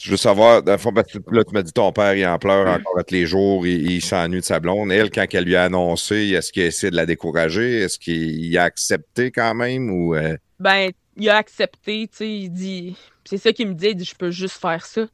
[0.00, 2.38] Je veux savoir, dans fond, parce que là, tu m'as dit ton père, il en
[2.38, 4.90] pleure encore tous les jours, il, il s'ennuie de sa blonde.
[4.90, 7.80] Elle, quand elle lui a annoncé, est-ce qu'il a essayé de la décourager?
[7.80, 10.14] Est-ce qu'il a accepté quand même ou.
[10.14, 10.36] Euh?
[10.58, 12.96] Ben, il a accepté, tu sais, il dit.
[13.24, 15.06] C'est ça qu'il me dit, il dit, je peux juste faire ça.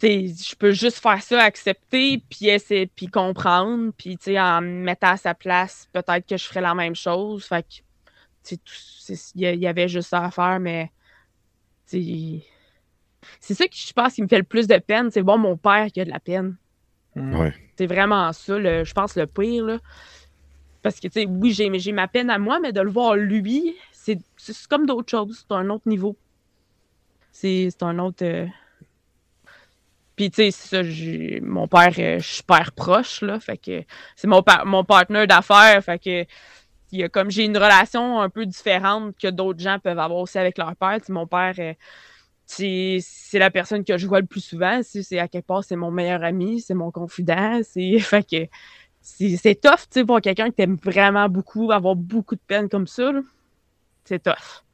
[0.00, 5.16] Je peux juste faire ça, accepter, puis essayer, puis comprendre, puis en me mettant à
[5.16, 7.44] sa place, peut-être que je ferais la même chose.
[7.44, 8.54] Fait que
[9.34, 10.90] il y, avait juste ça à faire, mais
[11.86, 12.42] c'est
[13.40, 15.10] ça que je pense qui me fait le plus de peine.
[15.10, 16.56] C'est bon, mon père qui a de la peine.
[17.14, 17.48] Hmm.
[17.76, 19.64] C'est vraiment ça, je pense, le pire.
[19.64, 19.78] Là.
[20.82, 23.76] Parce que, tu sais, oui, j'ai ma peine à moi, mais de le voir lui,
[23.92, 24.18] c'est
[24.68, 25.44] comme d'autres choses.
[25.46, 26.16] C'est un autre niveau.
[27.32, 28.24] C'est un autre.
[28.24, 28.46] Euh,
[30.18, 30.82] puis, tu sais, ça,
[31.42, 33.38] mon père, euh, je suis super proche, là.
[33.38, 33.84] Fait que
[34.16, 35.80] c'est mon, mon partenaire d'affaires.
[35.84, 36.24] Fait que
[36.90, 40.18] il y a comme j'ai une relation un peu différente que d'autres gens peuvent avoir
[40.18, 40.98] aussi avec leur père.
[41.10, 41.72] mon père, euh,
[42.46, 44.80] c'est la personne que je vois le plus souvent.
[44.82, 47.60] C'est à quelque part, c'est mon meilleur ami, c'est mon confident.
[47.62, 48.48] C'est fait que
[49.00, 53.12] c'est tough, pour quelqu'un qui t'aime vraiment beaucoup, avoir beaucoup de peine comme ça.
[54.04, 54.64] C'est tough.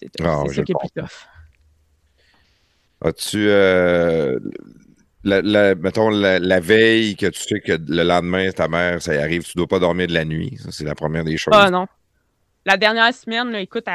[0.00, 1.28] C'est ah, ça qui est plus tough.
[3.02, 4.38] As-tu euh,
[5.24, 9.42] la, mettons, la, veille que tu sais que le lendemain, ta mère, ça y arrive,
[9.44, 10.58] tu dois pas dormir de la nuit.
[10.62, 11.54] Ça, c'est la première des choses.
[11.56, 11.86] Ah non.
[12.66, 13.86] La dernière semaine, là, écoute,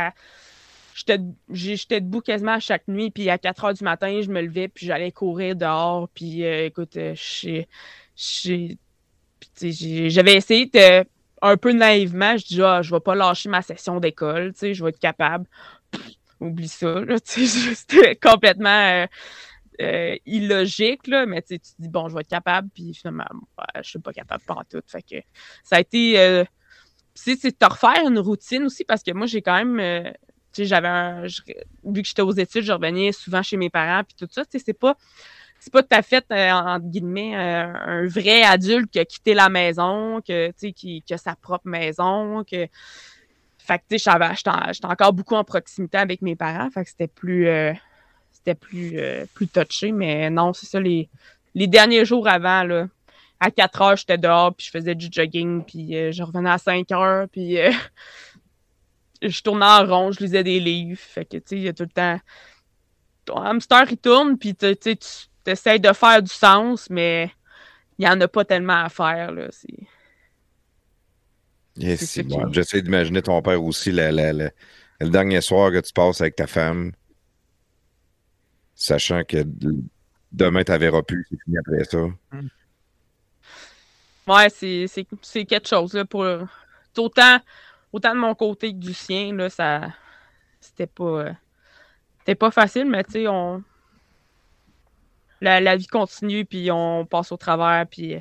[1.52, 4.68] j'étais debout quasiment à chaque nuit, puis à 4 heures du matin, je me levais,
[4.68, 7.16] puis j'allais courir dehors, puis euh, écoute, euh,
[9.62, 10.72] j'avais essayé
[11.42, 14.90] un peu naïvement, je dis, ah, je vais pas lâcher ma session d'école, je vais
[14.90, 15.46] être capable.
[16.40, 18.70] oublie ça, c'était complètement...
[18.70, 19.08] Euh,
[19.82, 23.26] euh, illogique, là, mais tu te dis, bon, je vais être capable, puis finalement,
[23.78, 24.82] je suis pas capable pas tout.
[24.88, 25.16] Fait que
[25.64, 26.20] ça a été.
[26.20, 26.44] Euh,
[27.16, 29.80] c'est de refaire une routine aussi, parce que moi, j'ai quand même.
[29.80, 30.12] Euh,
[30.58, 31.28] j'avais
[31.84, 34.44] vu que j'étais aux études, je revenais souvent chez mes parents, puis tout ça.
[34.52, 34.96] C'est pas.
[35.62, 40.22] C'est pas tout à fait, entre guillemets, un vrai adulte qui a quitté la maison,
[40.26, 42.68] que, qui, qui a sa propre maison, que
[43.58, 44.10] Fait que, j'étais
[44.50, 46.70] en- encore beaucoup en proximité avec mes parents.
[46.72, 47.48] Fait que c'était plus,
[48.50, 49.92] c'était plus, euh, plus touché.
[49.92, 51.10] Mais non, c'est ça, les,
[51.56, 52.88] les derniers jours avant, là,
[53.40, 56.58] à 4 heures, j'étais dehors, puis je faisais du jogging, puis euh, je revenais à
[56.58, 57.72] 5 heures, puis euh,
[59.22, 61.00] je tournais en rond, je lisais des livres.
[61.00, 62.20] Fait que, tu sais, il y a tout le temps...
[63.26, 65.06] Ton hamster, il tourne, puis tu sais, tu
[65.46, 67.32] essaies de faire du sens, mais
[67.98, 69.48] il n'y en a pas tellement à faire, là.
[69.52, 69.88] C'est...
[71.76, 72.20] Yes,
[72.52, 74.52] J'essaie d'imaginer ton père aussi, le
[75.00, 76.92] dernier soir que tu passes avec ta femme,
[78.80, 79.44] sachant que
[80.32, 81.98] demain, tu verras plus, c'est fini après ça.
[84.26, 86.26] Ouais, c'est, c'est, c'est quelque chose, là, pour...
[86.98, 87.40] Autant,
[87.94, 89.94] autant de mon côté que du sien, là, ça...
[90.62, 91.04] C'était pas...
[91.04, 91.34] euh,
[92.20, 93.64] C'était pas facile, mais tu sais, on...
[95.42, 98.16] La, la vie continue, puis on passe au travers, puis...
[98.16, 98.20] euh,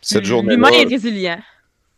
[0.00, 1.40] Cette L'humain journée-là, est résilient.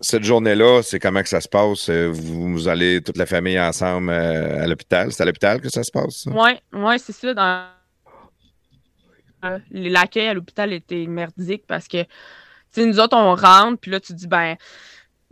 [0.01, 1.88] Cette journée-là, c'est comment que ça se passe?
[1.88, 5.12] Euh, Vous, allez toute la famille ensemble euh, à l'hôpital?
[5.12, 6.24] C'est à l'hôpital que ça se passe?
[6.24, 6.30] ça?
[6.30, 7.34] Ouais, c'est ça.
[7.34, 7.66] Dans...
[9.70, 12.05] L'accueil à l'hôpital était merdique parce que,
[12.72, 14.57] tu nous autres, on rentre, puis là, tu dis, ben,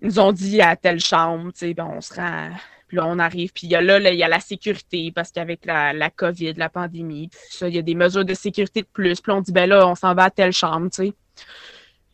[0.03, 2.51] ils nous ont dit à telle chambre, tu sais, ben, on se rend.
[2.89, 5.93] Puis là, on arrive, puis là, là, il y a la sécurité parce qu'avec la,
[5.93, 9.21] la COVID, la pandémie, ça, il y a des mesures de sécurité de plus.
[9.21, 11.12] Puis on dit, ben là, on s'en va à telle chambre, tu sais.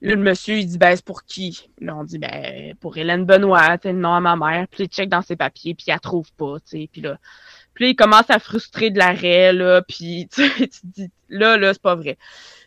[0.05, 1.71] Le monsieur, il dit, ben, c'est pour qui?
[1.79, 4.67] Là, on dit, ben, pour Hélène Benoît, tel nom à ma mère.
[4.69, 6.89] Puis il check dans ses papiers, puis il la trouve pas, tu.
[6.89, 7.19] Puis là,
[7.73, 10.43] puis il commence à frustrer de l'arrêt, là, puis tu
[10.83, 12.19] dis, là, là, c'est pas vrai.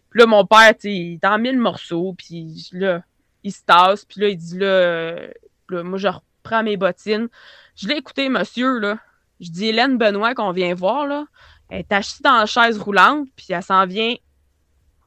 [0.10, 3.04] Puis là, mon père, tu il est en mille morceaux, puis là,
[3.44, 5.28] il se tasse, puis là, il dit, là, euh,
[5.70, 7.28] là, moi, je reprends mes bottines.
[7.76, 8.98] Je l'ai écouté, monsieur, là.
[9.42, 11.26] Je dis, Hélène Benoît, qu'on vient voir, là,
[11.70, 14.16] elle est assise dans la chaise roulante, puis elle s'en vient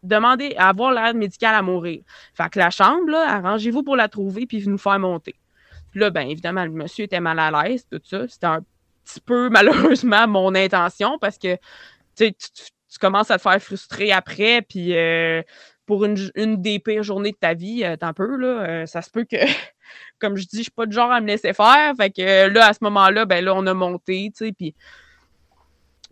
[0.03, 2.03] demander à avoir l'aide médicale à mourir.
[2.35, 5.35] Fait que la chambre, arrangez-vous pour la trouver, puis nous faire monter.
[5.91, 8.29] Puis là, ben évidemment, le monsieur était mal à l'aise, tout ça.
[8.29, 8.61] C'était un
[9.05, 11.57] petit peu, malheureusement, mon intention, parce que,
[12.17, 15.43] tu tu, commences à te faire frustrer après, puis euh,
[15.87, 16.17] pour une,
[16.61, 19.37] des pires journées de ta vie, euh, t'en peu, là, euh, ça se peut que,
[20.19, 22.67] comme je dis, je suis pas du genre à me laisser faire, fait que là,
[22.67, 24.75] à ce moment-là, ben là, on a monté, tu sais, puis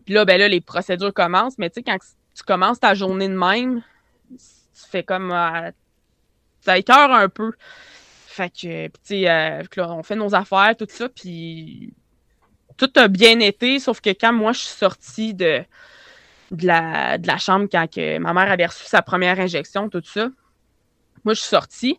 [0.06, 1.98] puis là, ben là, les procédures commencent, mais tu sais, quand
[2.36, 3.82] tu commences ta journée de même,
[4.30, 5.32] tu fais comme.
[5.32, 5.70] euh,
[6.60, 7.52] ça écœure un peu.
[8.26, 11.94] Fait que, tu sais, euh, on fait nos affaires, tout ça, puis
[12.76, 15.64] tout a bien été, sauf que quand moi, je suis sortie de,
[16.50, 20.02] de, la, de la chambre, quand que ma mère avait reçu sa première injection, tout
[20.04, 20.28] ça,
[21.24, 21.98] moi, je suis sortie.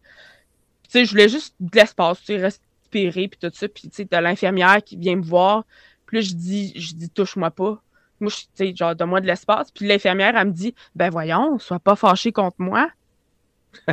[0.84, 3.96] Tu sais, je voulais juste de l'espace, tu sais, respirer, puis tout ça, puis tu
[3.96, 5.66] sais, t'as l'infirmière qui vient me voir,
[6.06, 7.82] puis là, je dis, je dis, touche-moi pas.
[8.20, 9.72] Moi, je sais, genre, donne-moi de l'espace.
[9.72, 12.90] Puis l'infirmière, elle me dit, ben voyons, sois pas fâché contre moi.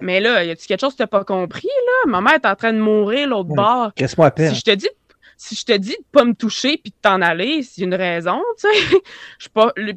[0.00, 2.10] Mais là, y a-tu quelque chose que t'as pas compris, là?
[2.10, 3.56] Ma mère est en train de mourir l'autre Ouais.
[3.56, 3.92] bord.
[4.18, 4.50] À peine.
[4.52, 4.88] Si je te dis,
[5.36, 8.42] si je te dis de pas me toucher puis de t'en aller, c'est une raison,
[8.58, 8.98] tu sais.
[9.38, 9.92] Je suis pas, le-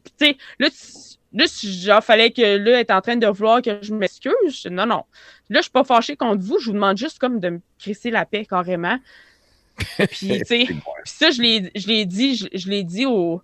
[0.59, 3.79] là, tu- là, si genre, fallait que là, elle est en train de vouloir que
[3.81, 4.65] je m'excuse.
[4.69, 5.03] Non, non.
[5.49, 6.59] Là, je suis pas fâchée contre vous.
[6.59, 8.97] Je vous demande juste comme de me crisser la paix carrément.
[10.11, 10.67] Puis, tu sais,
[11.05, 13.41] ça, je l'ai, dit, je, je l'ai dit au.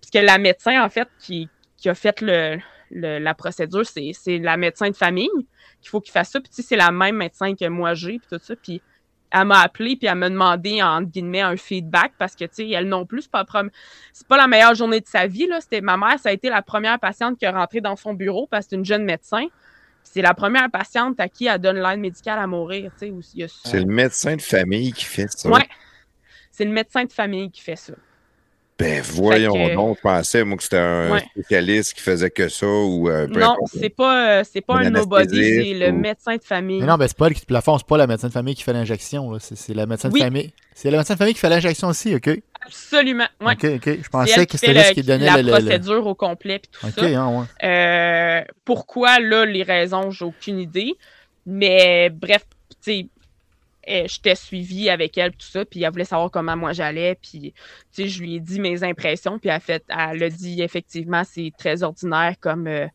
[0.00, 2.58] Parce que la médecin, en fait, qui, qui a fait le,
[2.90, 5.28] le- la procédure, c'est, c'est la médecin de famille
[5.80, 6.40] qu'il faut qu'il fasse ça.
[6.40, 8.54] Puis, tu sais, c'est la même médecin que moi j'ai, puis tout ça.
[8.56, 8.82] Puis,
[9.32, 12.70] elle m'a appelé, puis elle m'a demandé, entre guillemets, un feedback, parce que, tu sais,
[12.70, 13.70] elle non plus, c'est pas, la prom-
[14.12, 15.60] c'est pas la meilleure journée de sa vie, là.
[15.60, 18.48] C'était ma mère, ça a été la première patiente qui est rentrée dans son bureau,
[18.50, 19.46] parce que c'est une jeune médecin.
[20.02, 23.46] C'est la première patiente à qui elle donne l'aide médicale à mourir, tu sais.
[23.64, 25.48] C'est le médecin de famille qui fait ça.
[25.48, 25.66] Ouais.
[26.50, 27.92] C'est le médecin de famille qui fait ça.
[28.78, 31.22] Ben voyons que- donc, je pensais moi que c'était un Ouais.
[31.32, 34.90] spécialiste qui faisait que ça ou euh, Non, c'est pas, euh, c'est pas Un un
[34.90, 36.80] nobody, c'est anesthésiste le médecin de famille.
[36.80, 38.54] Mais non, ben c'est pas elle qui te plafond, c'est pas la médecin de famille
[38.54, 39.38] qui fait l'injection.
[39.38, 40.20] C'est c'est la médecin Oui.
[40.20, 40.52] de famille.
[40.74, 42.40] C'est la médecin de famille qui fait l'injection aussi, ok?
[42.62, 43.26] Absolument.
[43.40, 43.54] Ouais.
[43.54, 44.02] Ok, ok.
[44.02, 47.06] Je pensais que c'était ce qui donnait la le- procédure au complet puis tout ça.
[47.06, 47.46] hein, ouais.
[47.66, 50.94] Euh, pourquoi, là, les raisons, j'ai aucune idée.
[51.46, 53.06] Mais bref, tu sais,
[53.88, 57.54] euh, j'étais suivie avec elle, tout ça, puis elle voulait savoir comment moi j'allais, puis,
[57.92, 60.60] tu sais, je lui ai dit mes impressions, puis elle, a fait, elle a dit,
[60.60, 62.86] effectivement, c'est très ordinaire comme euh,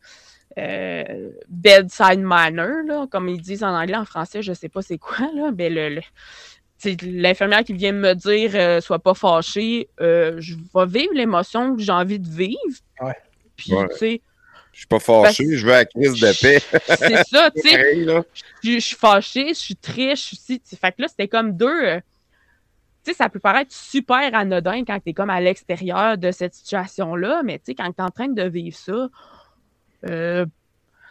[0.60, 5.00] euh, bedside manner, là, comme ils disent en anglais, en français, je sais pas c'est
[5.00, 6.02] quoi, là, mais le...
[7.04, 11.82] l'infirmière qui vient me dire euh, sois pas fâché, euh, je vais vivre l'émotion que
[11.82, 12.58] j'ai envie de vivre.
[13.02, 13.16] Ouais.
[13.56, 13.88] Puis, Ouais.
[13.90, 14.22] tu sais,
[14.74, 16.60] Je suis pas fâché, je veux la crise de paix.
[16.98, 18.06] c'est ça, tu sais
[18.64, 20.76] je, suis fâchée, je suis triste, je suis tu.
[20.76, 21.68] Fait que là, c'était comme deux.
[21.84, 22.00] euh,
[23.04, 26.56] tu sais, ça peut paraître super anodin quand tu es comme à l'extérieur de cette
[26.56, 29.10] situation-là, mais tu sais, quand tu es en train de vivre ça,
[30.10, 30.46] euh,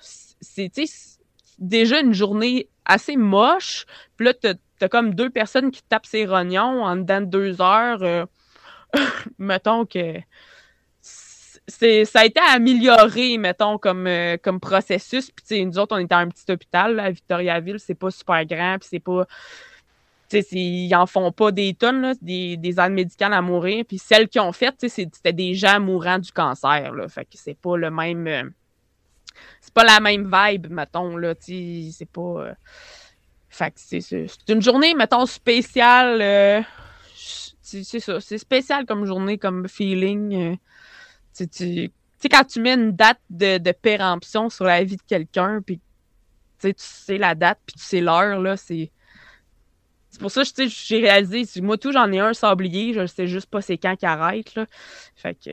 [0.00, 0.84] c'est tu
[1.58, 3.86] déjà une journée assez moche.
[4.16, 7.60] Puis là, t'as t'as comme deux personnes qui tapent ses rognons en dedans de deux
[7.60, 8.02] heures.
[8.02, 8.26] euh,
[9.38, 10.18] mettons que
[11.66, 15.30] c'est, ça a été amélioré, mettons, comme, euh, comme processus.
[15.30, 17.78] Puis, nous autres, on était à un petit hôpital là, à Victoriaville.
[17.80, 18.76] C'est pas super grand.
[18.78, 19.26] Puis, c'est pas.
[20.32, 23.84] Ils en font pas des tonnes, là, des, des aides médicales à mourir.
[23.86, 26.92] Puis, celles qu'ils ont c'est- c'était des gens mourant du cancer.
[26.92, 28.26] Là, fait que c'est pas le même.
[28.26, 28.44] euh,
[29.60, 31.34] c'est pas la même vibe, mettons, là.
[31.40, 32.54] C'est pas.
[33.55, 36.20] Fait que c'est, une journée, mettons, spéciale.
[36.20, 36.61] euh,
[37.62, 38.20] c'est ça.
[38.20, 40.34] C'est spécial comme journée, comme feeling.
[40.34, 40.57] euh,
[41.36, 45.02] tu, tu, sais, quand tu mets une date de, de péremption sur la vie de
[45.07, 45.80] quelqu'un, puis
[46.61, 48.90] tu sais, la date, puis tu sais l'heure, là, c'est.
[50.11, 53.50] C'est pour ça que j'ai réalisé, moi tout, j'en ai un sablier, je sais juste
[53.50, 54.55] pas c'est quand qui arrête.
[54.55, 54.66] Là.
[55.16, 55.50] Fait que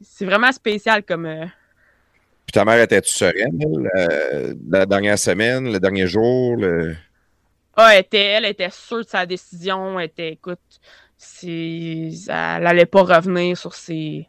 [0.00, 1.26] c'est vraiment spécial comme.
[1.26, 1.46] euh,
[2.46, 3.58] Puis ta mère était-tu sereine,
[4.68, 6.56] la dernière semaine, le dernier jour?
[7.76, 9.98] Ah, elle était, elle était sûre de sa décision.
[9.98, 10.58] Elle était, écoute,
[11.42, 12.16] elle
[12.66, 14.26] allait pas revenir sur ses,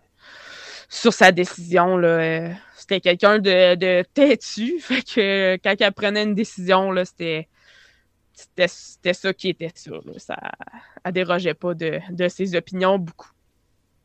[0.90, 2.08] sur sa décision, là.
[2.08, 4.80] Euh, C'était quelqu'un de, de têtu.
[4.82, 7.48] Fait que quand elle prenait une décision, là, c'était,
[8.34, 10.14] c'était, c'était ça qui était ça, là.
[10.18, 10.38] Ça,
[11.12, 13.32] dérogeait pas de, de ses opinions beaucoup.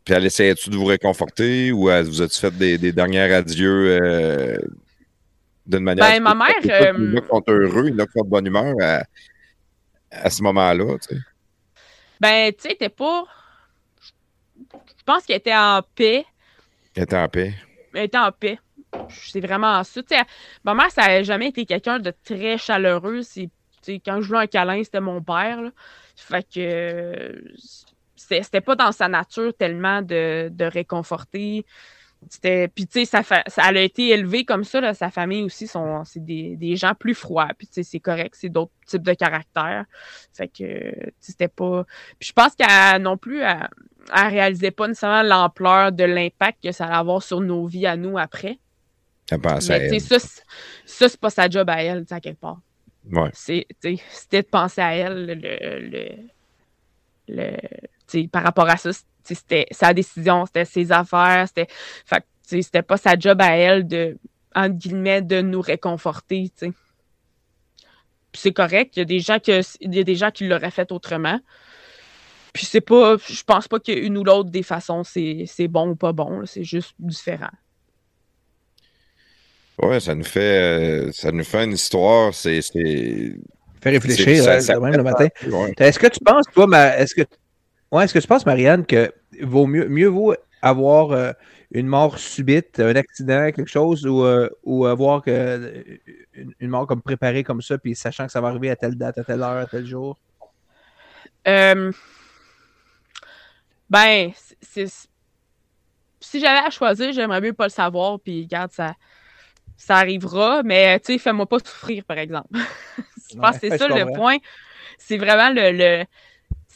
[0.04, 4.56] Puis elle essayait-tu de vous réconforter ou elle vous a-tu fait des, derniers adieux euh,
[5.66, 6.06] d'une manière.
[6.08, 8.12] Ben, ma mère, Il y en a qui sont heureux, il y en a qui
[8.12, 9.02] sont de bonne humeur à,
[10.10, 10.98] à ce moment-là.
[10.98, 11.20] Tu sais.
[12.20, 13.24] Ben, tu sais, t'es pas.
[14.56, 16.24] Je pense qu'elle était en paix.
[16.94, 17.54] Elle était en paix.
[17.94, 18.58] Elle était en paix.
[19.10, 20.02] C'est vraiment ça.
[20.02, 20.22] Tu sais,
[20.64, 23.22] ma mère, ça n'a jamais été quelqu'un de très chaleureux.
[23.22, 23.50] C'est,
[24.04, 25.62] quand je voulais un câlin, c'était mon père.
[25.62, 25.70] là.
[26.16, 27.32] Fait que euh,
[28.16, 31.66] c'était c'était pas dans sa nature tellement de, de réconforter.
[32.28, 34.80] C'était, puis tu sais, ça, fa- ça elle a été élevée comme ça.
[34.80, 37.48] Là, sa famille aussi, sont, c'est des, des gens plus froids.
[37.56, 39.84] Puis tu sais, c'est correct, c'est d'autres types de caractères.
[40.32, 41.84] Fait que c'était pas.
[42.18, 43.68] Puis je pense qu'elle non plus, elle,
[44.14, 47.96] elle réalisait pas nécessairement l'ampleur de l'impact que ça allait avoir sur nos vies à
[47.96, 48.58] nous après.
[49.30, 49.38] Elle
[49.78, 50.00] Mais elle.
[50.00, 50.42] ça, c'est-
[50.84, 52.60] ça, c'est pas sa job à elle, à quelque part.
[53.12, 53.30] Ouais.
[53.34, 53.66] C'est,
[54.10, 56.08] C'était de penser à elle, le, le,
[57.28, 57.56] le-
[58.08, 58.90] tu sais, par rapport à ça,
[59.34, 61.66] c'était sa décision, c'était ses affaires, c'était,
[62.04, 64.16] fait c'était pas sa job à elle de,
[64.54, 66.72] entre guillemets, de nous réconforter, tu sais.
[68.32, 70.46] Puis c'est correct, il y a des gens que, il y a des gens qui
[70.46, 71.40] l'auraient fait autrement.
[72.52, 75.96] Puis c'est pas, je pense pas qu'une ou l'autre des façons, c'est, c'est bon ou
[75.96, 77.50] pas bon, c'est juste différent.
[79.82, 82.32] Ouais, ça nous fait euh, ça nous fait une histoire.
[82.32, 82.62] C'est.
[82.62, 83.34] c'est-
[83.82, 85.28] Fait réfléchir ça- hein, ça- de même le matin.
[85.48, 85.74] Ouais.
[85.78, 87.22] Est-ce que tu penses, toi, ma- est-ce que,
[87.96, 91.32] ouais, est-ce que tu penses, Marianne, que vaut mieux, mieux vaut avoir euh,
[91.70, 95.82] une mort subite, un accident, quelque chose, ou, euh, ou avoir euh,
[96.34, 98.96] une, une mort comme préparée comme ça, puis sachant que ça va arriver à telle
[98.96, 100.18] date, à telle heure, à tel jour?
[103.88, 104.86] Ben, c'est,
[106.20, 108.94] si j'avais à choisir, j'aimerais mieux pas le savoir, puis regarde, ça,
[109.76, 112.48] ça arrivera, mais tu sais, fais-moi pas souffrir, par exemple.
[113.30, 114.38] je pense que c'est ça le point.
[114.98, 115.72] C'est vraiment le.
[115.72, 116.04] le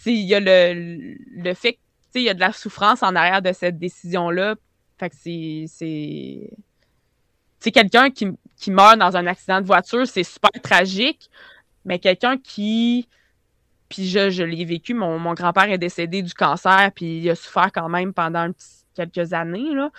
[0.07, 3.03] il y a le, le fait que, tu sais, il y a de la souffrance
[3.03, 4.57] en arrière de cette décision-là.
[4.99, 5.65] Fait que c'est.
[7.59, 11.31] c'est quelqu'un qui, qui meurt dans un accident de voiture, c'est super tragique,
[11.85, 13.09] mais quelqu'un qui
[13.91, 17.35] puis je, je l'ai vécu, mon, mon grand-père est décédé du cancer, puis il a
[17.35, 18.49] souffert quand même pendant
[18.95, 19.75] quelques années.
[19.75, 19.91] Là.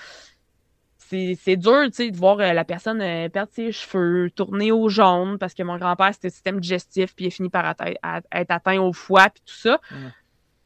[1.12, 4.88] C'est, dur, tu sais, de voir euh, la personne euh, perdre ses cheveux, tourner au
[4.88, 7.97] jaune, parce que mon grand-père, c'était le système digestif, puis il a fini par atte-
[8.01, 9.82] à- être atteint au foie, puis tout ça.
[9.91, 10.07] Mm.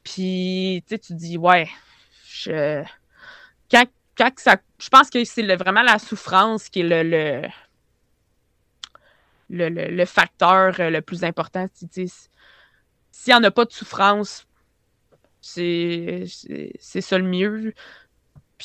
[0.04, 1.68] Puis, tu sais, tu te dis, ouais,
[2.28, 2.84] je...
[3.72, 3.86] Quand,
[4.16, 4.58] quand ça...
[4.78, 7.02] Je pense que c'est vraiment la souffrance qui est le...
[7.04, 7.48] le...
[9.50, 11.68] Le, le- le facteur euh, le plus important.
[11.74, 12.08] S'il
[13.28, 14.48] n'y en a pas de souffrance,
[15.40, 17.74] c'est ça le mieux.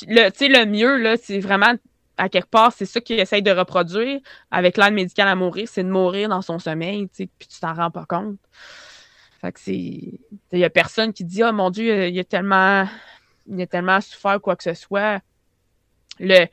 [0.07, 1.73] Le, le mieux, c'est vraiment,
[2.17, 4.19] à quelque part, c'est ça qu'il essaye de reproduire
[4.49, 7.91] avec l'aide médicale à mourir, c'est de mourir dans son sommeil, puis tu t'en rends
[7.91, 8.37] pas compte.
[9.41, 9.73] Fait que c'est...
[9.73, 12.87] Il y a personne qui dit «Ah, mon Dieu, il a tellement...
[13.47, 15.19] Il a tellement souffert quoi que ce soit.»
[16.19, 16.45] Le,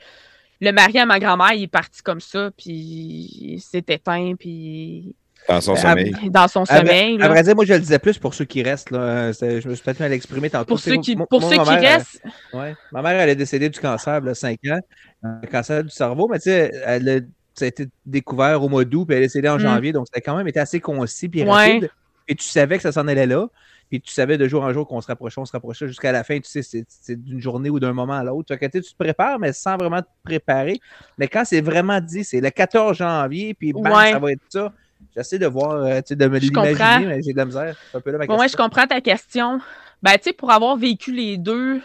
[0.61, 5.15] le mari à ma grand-mère, il est parti comme ça, puis il s'est éteint, puis
[5.49, 6.15] Dans son Ben, sommeil.
[6.31, 7.15] dans son À vrai- sommeil.
[7.17, 7.29] À là.
[7.29, 8.91] vrai dire, moi, je le disais plus pour ceux qui restent.
[8.91, 9.33] Là.
[9.33, 10.67] C'est- Je me suis peut-être mal exprimé tantôt.
[10.67, 12.23] Pour ceux qui, moi- pour moi, ceux ma qui mère, euh, restent,
[12.53, 12.75] Ouais.
[12.93, 14.81] Ma mère, elle est décédée du cancer, il 5 ans,
[15.23, 17.21] un cancer du cerveau, mais tu sais, elle a,
[17.55, 19.61] ça a été découvert au mois d'août, puis elle est décédée en Mm.
[19.61, 21.49] janvier, donc c'était quand même été assez concis puis Ouais.
[21.49, 21.91] rapide.
[22.29, 23.47] Et tu savais que ça s'en allait là,
[23.89, 26.25] puis tu savais de jour en jour qu'on se rapprochait, on se rapprochait jusqu'à la
[26.25, 28.55] fin, tu sais, c'est d'une journée ou d'un moment à l'autre.
[28.55, 30.79] Tu sais, tu te prépares, mais sans vraiment te préparer.
[31.17, 34.13] Mais quand c'est vraiment dit, c'est le 14 janvier, puis bam, Ouais.
[34.13, 34.73] ça va être ça,
[35.17, 37.77] J'essaie de voir, euh, tu sais, de me l'imaginer, mais j'ai de la misère.
[37.91, 38.65] C'est un peu là ma Bon, ouais, je question.
[38.65, 39.61] comprends ta question.
[40.03, 41.81] Ben, tu sais, pour avoir vécu les deux,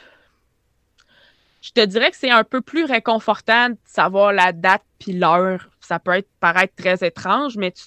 [1.61, 5.69] je te dirais que c'est un peu plus réconfortant de savoir la date puis l'heure.
[5.79, 7.83] Ça peut être, paraître très étrange, mais tu,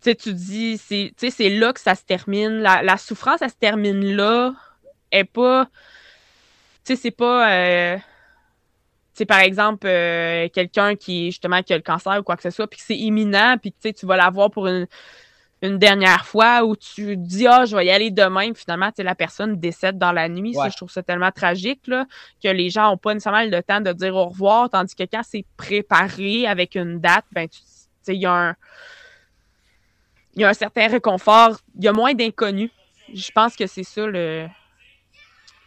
[0.00, 2.60] sais, tu dis, c'est là que ça se termine.
[2.60, 4.54] La, la souffrance, elle se termine là.
[5.10, 5.66] Et pas.
[6.84, 7.50] Tu sais, c'est pas.
[7.52, 7.96] euh,
[9.14, 12.50] sais, par exemple, euh, quelqu'un qui, justement, qui a le cancer ou quoi que ce
[12.50, 14.86] soit, puis que c'est imminent, puis que tu vas l'avoir pour une,
[15.62, 19.04] une dernière fois où tu dis ah je vais y aller demain puis finalement tu
[19.04, 20.54] la personne décède dans la nuit.
[20.54, 22.04] Ça je trouve ça tellement tragique là,
[22.42, 25.22] que les gens n'ont pas nécessairement le temps de dire au revoir tandis que quand
[25.22, 27.66] c'est préparé avec une date ben tu tu
[28.02, 28.56] sais il y a un
[30.34, 31.58] il y a un certain réconfort.
[31.76, 32.70] Il y a moins d'inconnus.
[33.12, 34.48] Je pense que c'est ça le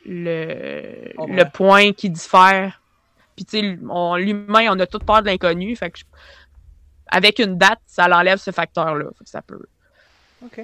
[0.07, 1.35] le, Oh, ouais.
[1.35, 2.81] le point qui diffère
[3.35, 6.05] puis tu sais l'humain on a toute peur de l'inconnu fait que je-
[7.07, 9.59] avec une date ça l'enlève ce facteur là ça peut
[10.43, 10.61] Ok.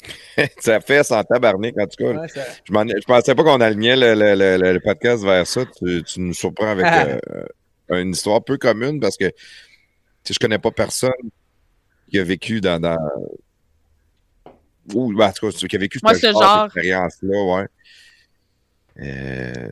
[0.60, 2.12] ça fait sans tabarnak, en tout cas.
[2.20, 5.64] Ouais, ça- Je, je pensais pas qu'on alignait le, le- le- le podcast vers ça.
[5.66, 7.06] Tu, tu nous surprends avec Ah.
[7.90, 9.34] euh, une histoire peu commune parce que tu
[10.24, 11.10] sais, je connais pas personne
[12.10, 12.78] qui a vécu dans.
[12.80, 12.96] dans...
[14.94, 16.62] Ou, ben, en tout cas, qui a vécu Moi, ce ce genre genre.
[16.64, 17.66] d'expérience-là, ouais.
[19.00, 19.70] Euh,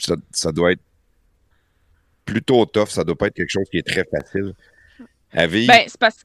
[0.00, 0.82] ça, ça doit être
[2.24, 2.88] plutôt tough.
[2.88, 4.54] Ça doit pas être quelque chose qui est très facile
[5.32, 5.72] à vivre.
[5.72, 6.24] Ben, c'est parce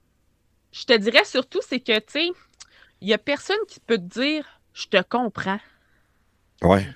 [0.72, 2.28] je te dirais surtout, c'est que, tu sais,
[3.01, 5.60] il y a personne qui peut te dire je te comprends.
[6.64, 6.88] ouais.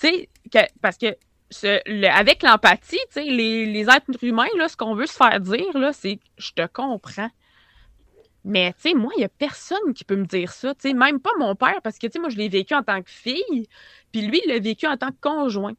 [0.00, 1.14] Tu sais, que- parce que
[1.50, 5.12] ce- le- avec l'empathie, tu sais, les, les êtres humains, là, ce qu'on veut se
[5.14, 7.30] faire dire, là, c'est je te comprends.
[8.44, 10.74] Mais, tu sais, moi, il n'y a personne qui peut me dire ça.
[10.74, 12.82] Tu sais, même pas mon père, parce que, tu sais, moi, je l'ai vécu en
[12.82, 13.68] tant que fille,
[14.12, 15.74] puis lui, il l'a vécu en tant que conjoint.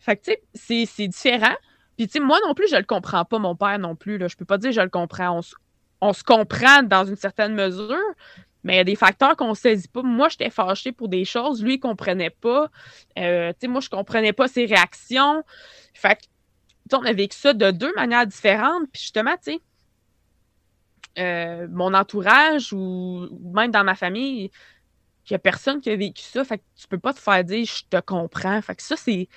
[0.00, 1.54] Fait que, tu sais, c'est- différent.
[1.96, 4.18] Puis, tu sais, moi non plus, je le comprends pas, mon père non plus.
[4.18, 4.28] Là.
[4.28, 5.40] Je peux pas dire je le comprends.
[6.00, 7.98] On, se- comprend dans une certaine mesure,
[8.64, 10.02] mais il y a des facteurs qu'on saisit pas.
[10.02, 11.62] Moi, j'étais fâchée pour des choses.
[11.62, 12.70] Lui, il comprenait pas.
[13.18, 15.42] Euh, tu sais, moi, je comprenais pas ses réactions.
[15.94, 18.84] Fait que, on a vécu ça de deux manières différentes.
[18.92, 19.60] Puis, justement, tu sais,
[21.18, 24.50] euh, mon entourage ou même dans ma famille,
[25.26, 26.44] il y a personne qui a vécu ça.
[26.44, 28.60] Fait que tu peux pas te faire dire je te comprends.
[28.62, 29.28] Fait que ça, c'est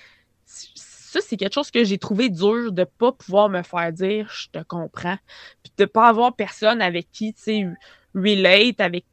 [1.38, 5.18] quelque chose que j'ai trouvé dur de pas pouvoir me faire dire je te comprends.
[5.64, 7.68] Puis de pas avoir personne avec qui, tu sais,
[8.16, 9.06] relate, avec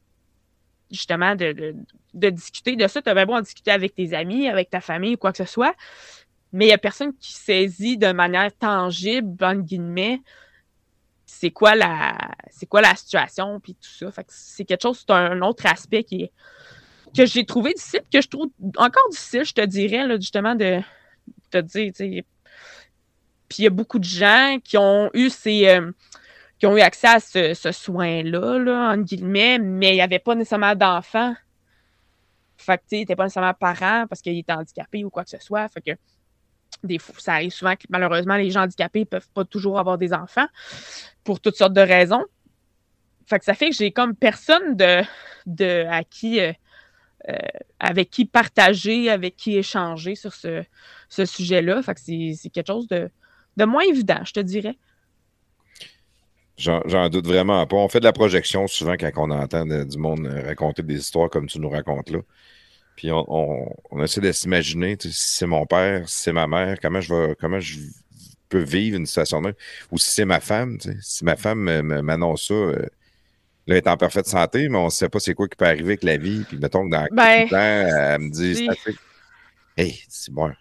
[0.89, 1.75] justement de, de,
[2.13, 3.01] de discuter de ça.
[3.01, 5.37] Tu as bien beau en discuter avec tes amis, avec ta famille ou quoi que
[5.37, 5.75] ce soit.
[6.53, 10.21] Mais il n'y a personne qui saisit de manière tangible, entre guillemets,
[11.33, 12.17] c'est quoi la
[12.49, 14.11] c'est quoi la situation puis tout ça.
[14.11, 16.31] Fait que c'est quelque chose, c'est un autre aspect qui est
[17.15, 20.79] que j'ai trouvé difficile, que je trouve encore difficile, je te dirais, là, justement, de
[21.49, 21.91] te dire.
[23.49, 25.67] Puis il y a beaucoup de gens qui ont eu ces.
[25.67, 25.91] euh,
[26.59, 30.35] qui ont eu accès à ce, soin-là, là, entre guillemets, mais il n'y avait pas
[30.35, 31.33] nécessairement d'enfants.
[32.55, 35.67] Fait que, tu pas nécessairement parent parce qu'il était handicapé ou quoi que ce soit.
[35.69, 35.91] Fait que,
[36.83, 39.97] des fois, ça arrive souvent que malheureusement, les gens handicapés ne peuvent pas toujours avoir
[39.97, 40.47] des enfants
[41.23, 42.23] pour toutes sortes de raisons.
[43.25, 45.01] Fait que ça fait que j'ai comme personne de,
[45.45, 46.51] de à qui, euh,
[47.29, 47.37] euh,
[47.79, 50.63] avec qui partager, avec qui échanger sur ce,
[51.07, 51.81] ce sujet-là.
[51.81, 53.09] Fait que c'est quelque chose de,
[53.57, 54.77] de moins évident, je te dirais.
[56.57, 57.77] J'en doute vraiment pas.
[57.77, 61.47] On fait de la projection souvent quand on entend du monde raconter des histoires comme
[61.47, 62.19] tu nous racontes là.
[63.01, 66.33] Puis on, on- on essaie de s'imaginer, tu sais, si c'est mon père, si c'est
[66.33, 67.79] ma mère, comment je vais, comment je
[68.49, 69.55] peux vivre une situation de même?
[69.91, 72.75] Ou si c'est ma femme, tu sais, si ma femme me- me- m'annonce ça, euh,
[72.75, 72.87] là,
[73.67, 75.85] elle est en parfaite santé, mais on ne sait pas c'est quoi qui peut arriver
[75.91, 76.45] avec la vie.
[76.45, 78.59] Puis mettons que dans Ben, temps, elle me dit.
[79.75, 80.53] Hey, c'est bon.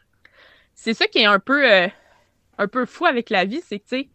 [0.74, 1.88] c'est ça qui est un peu, euh,
[2.58, 4.10] un peu fou avec la vie, c'est que, tu sais,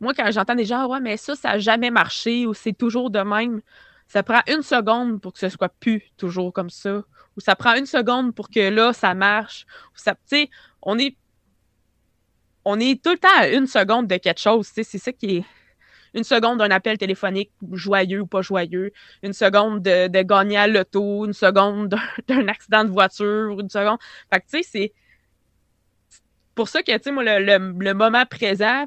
[0.00, 2.72] moi, quand j'entends des gens, Ah ouais, mais ça, ça n'a jamais marché ou c'est
[2.72, 3.60] toujours de même,
[4.08, 7.04] ça prend une seconde pour que ce soit plus toujours comme ça.
[7.36, 9.66] Ou ça prend une seconde pour que là, ça marche.
[9.96, 10.50] Tu sais,
[10.82, 11.16] on est,
[12.64, 15.44] on est tout le temps à une seconde de quelque chose, c'est ça qui est.
[16.14, 18.92] Une seconde d'un appel téléphonique joyeux ou pas joyeux,
[19.22, 21.90] une seconde de, de gagner à l'auto, une seconde
[22.26, 23.98] d'un- accident de voiture, une seconde.
[24.32, 24.92] Fait que, tu sais, c'est
[26.54, 28.86] pour ça que, tu sais, moi, le, le- moment présent,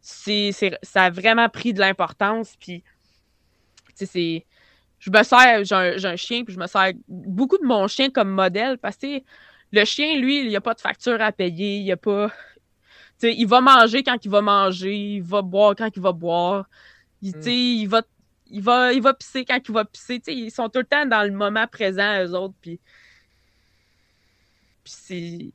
[0.00, 0.52] c'est,
[0.82, 2.54] ça a vraiment pris de l'importance.
[2.58, 2.84] Puis,
[3.96, 4.46] c'est.
[4.98, 8.30] Je me sers, j'ai un, chien, puis je me sers beaucoup de mon chien comme
[8.30, 9.20] modèle parce que
[9.72, 12.28] le chien, lui, il n'y a pas de facture à payer, il n'y a pas.
[13.20, 16.12] Tu sais, il va manger quand il va manger, il va boire quand il va
[16.12, 16.68] boire,
[17.22, 18.02] il, sais, il va.
[18.46, 20.22] Il va, il va pisser quand il va pisser.
[20.28, 22.54] Ils sont tout le temps dans le moment présent, eux autres.
[22.60, 22.78] Puis,
[24.84, 25.52] puis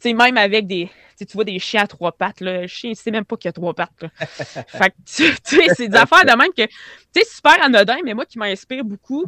[0.00, 0.90] sais, même avec des.
[1.18, 2.62] Tu vois des chiens à trois pattes, là.
[2.62, 4.08] Le chien, il sait même pas qu'il y a trois pattes, là.
[4.18, 6.66] fait que, tu sais, c'est des affaires de même que.
[6.66, 6.72] Tu
[7.12, 9.26] sais, super anodin, mais moi qui m'inspire beaucoup.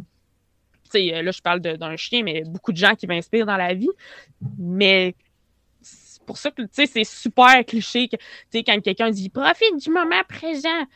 [0.85, 3.73] Tu sais, là, je parle d'un chien, mais beaucoup de gens qui m'inspirent dans la
[3.73, 3.89] vie.
[4.57, 5.15] Mais
[5.81, 9.29] c'est pour ça que, tu sais, c'est super cliché que, tu sais, quand quelqu'un dit
[9.29, 10.87] profite du moment présent.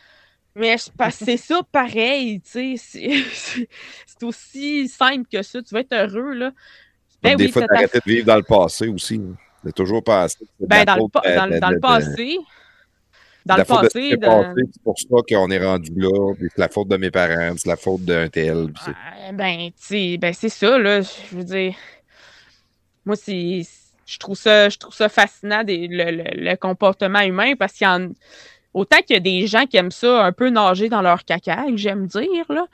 [0.56, 0.76] Mais
[1.12, 3.18] c'est ça pareil, tu sais.
[4.08, 5.62] c'est- aussi simple que ça.
[5.62, 6.52] Tu vas être heureux, là.
[7.22, 9.22] Ben des oui, fois, d'arrêter de vivre dans le passé aussi.
[9.66, 10.38] C'est toujours passé.
[10.60, 12.38] Ben, dans, le, pa- dans, dans passé.
[13.46, 16.34] Dans la le faute passé, dans- C'est pour ça qu'on est rendu là.
[16.40, 18.68] C'est la faute de mes parents, c'est la faute d'un tel.
[18.86, 19.70] Ah, ben,
[20.20, 21.02] ben, c'est ça, là.
[21.02, 21.74] Je veux dire,
[23.06, 23.62] moi, c'est.
[24.06, 27.86] Je trouve ça, je trouve ça fascinant, des- le, le- le comportement humain, parce qu'il
[27.86, 28.10] y en.
[28.74, 31.66] Autant qu'il y a des gens qui aiment ça un peu nager dans leur caca,
[31.68, 32.66] que j'aime dire, là.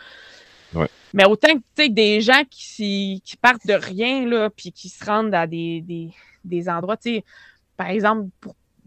[1.14, 5.34] Mais autant que, des gens qui, qui partent de rien, là, puis qui se rendent
[5.34, 6.10] à des, des,
[6.44, 6.98] des endroits,
[7.78, 8.30] par exemple,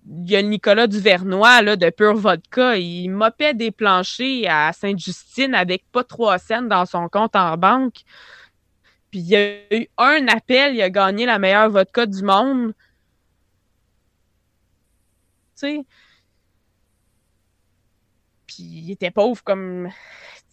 [0.08, 2.76] il y a Nicolas Duvernois là, de Pure Vodka.
[2.76, 8.02] Il mopait des planchers à Sainte-Justine avec pas trois cents dans son compte en banque.
[9.10, 12.72] Puis il y a eu un appel, il a gagné la meilleure vodka du monde.
[15.54, 15.86] Tu sais?
[18.46, 19.88] Puis il était pauvre comme.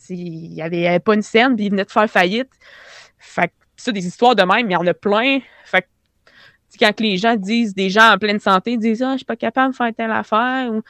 [0.09, 2.49] Il avait, il avait pas une scène, puis il venait de faire faillite.
[3.17, 5.39] Fait que ça, des histoires de même, il y en a plein.
[5.65, 5.87] Fait que
[6.79, 9.71] quand les gens disent, des gens en pleine santé disent Ah, je suis pas capable
[9.71, 10.81] de faire telle affaire ou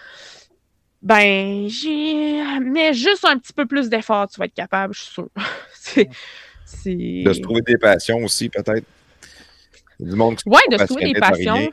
[1.01, 5.13] ben j'ai mais juste un petit peu plus d'effort, tu vas être capable, je suis
[5.13, 5.29] sûre.
[5.73, 6.09] c'est
[6.65, 8.85] c'est De se trouver des passions aussi, peut-être.
[9.99, 11.69] Du monde qui Ouais, de se trouver des passions.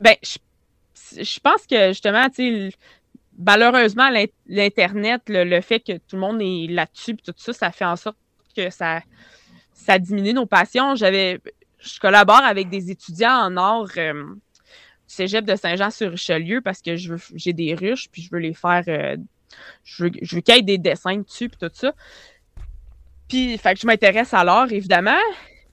[0.00, 2.76] Ben, je, je pense que justement, tu sais,
[3.38, 7.84] malheureusement, l'in- l'Internet, le, fait que tout le monde est là-dessus, tout ça, ça fait
[7.84, 8.16] en sorte
[8.56, 9.00] que ça,
[9.72, 10.94] ça diminue nos passions.
[10.94, 11.40] J'avais,
[11.78, 14.40] je collabore avec des étudiants en art euh, du
[15.06, 19.16] cégep de Saint-Jean-sur-Richelieu parce que j'ai des ruches, puis je veux les faire, euh,
[19.84, 21.92] je veux, qu'il y ait des dessins dessus, puis tout ça.
[23.28, 25.18] Puis, je m'intéresse à l'art, évidemment.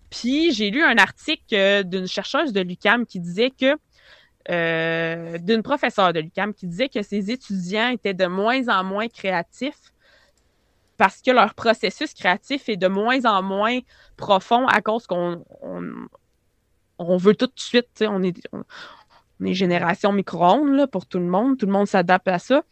[0.10, 3.76] Puis j'ai lu un article euh, d'une chercheuse de l'UCAM qui disait que
[4.50, 9.08] euh, d'une professeure de l'UCAM qui disait que ses étudiants étaient de moins en moins
[9.08, 9.94] créatifs
[11.00, 13.80] parce que leur processus créatif est de moins en moins
[14.18, 15.46] profond à cause qu'on
[16.98, 18.04] on, veut tout de suite.
[18.06, 18.66] On est, on,
[19.46, 21.58] est génération micro-ondes pour tout le monde.
[21.58, 22.64] Tout le monde s'adapte à ça.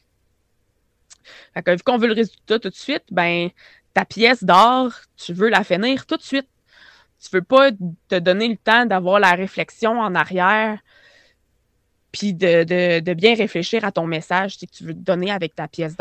[1.53, 3.49] Fait que, vu qu'on veut le résultat tout de suite, ben
[3.93, 6.49] ta pièce d'art, tu veux la finir tout de suite.
[7.21, 10.80] Tu veux pas te donner le temps d'avoir la réflexion en arrière,
[12.18, 15.55] puis de, de- de bien réfléchir à ton message que tu veux te donner avec
[15.55, 15.95] ta pièce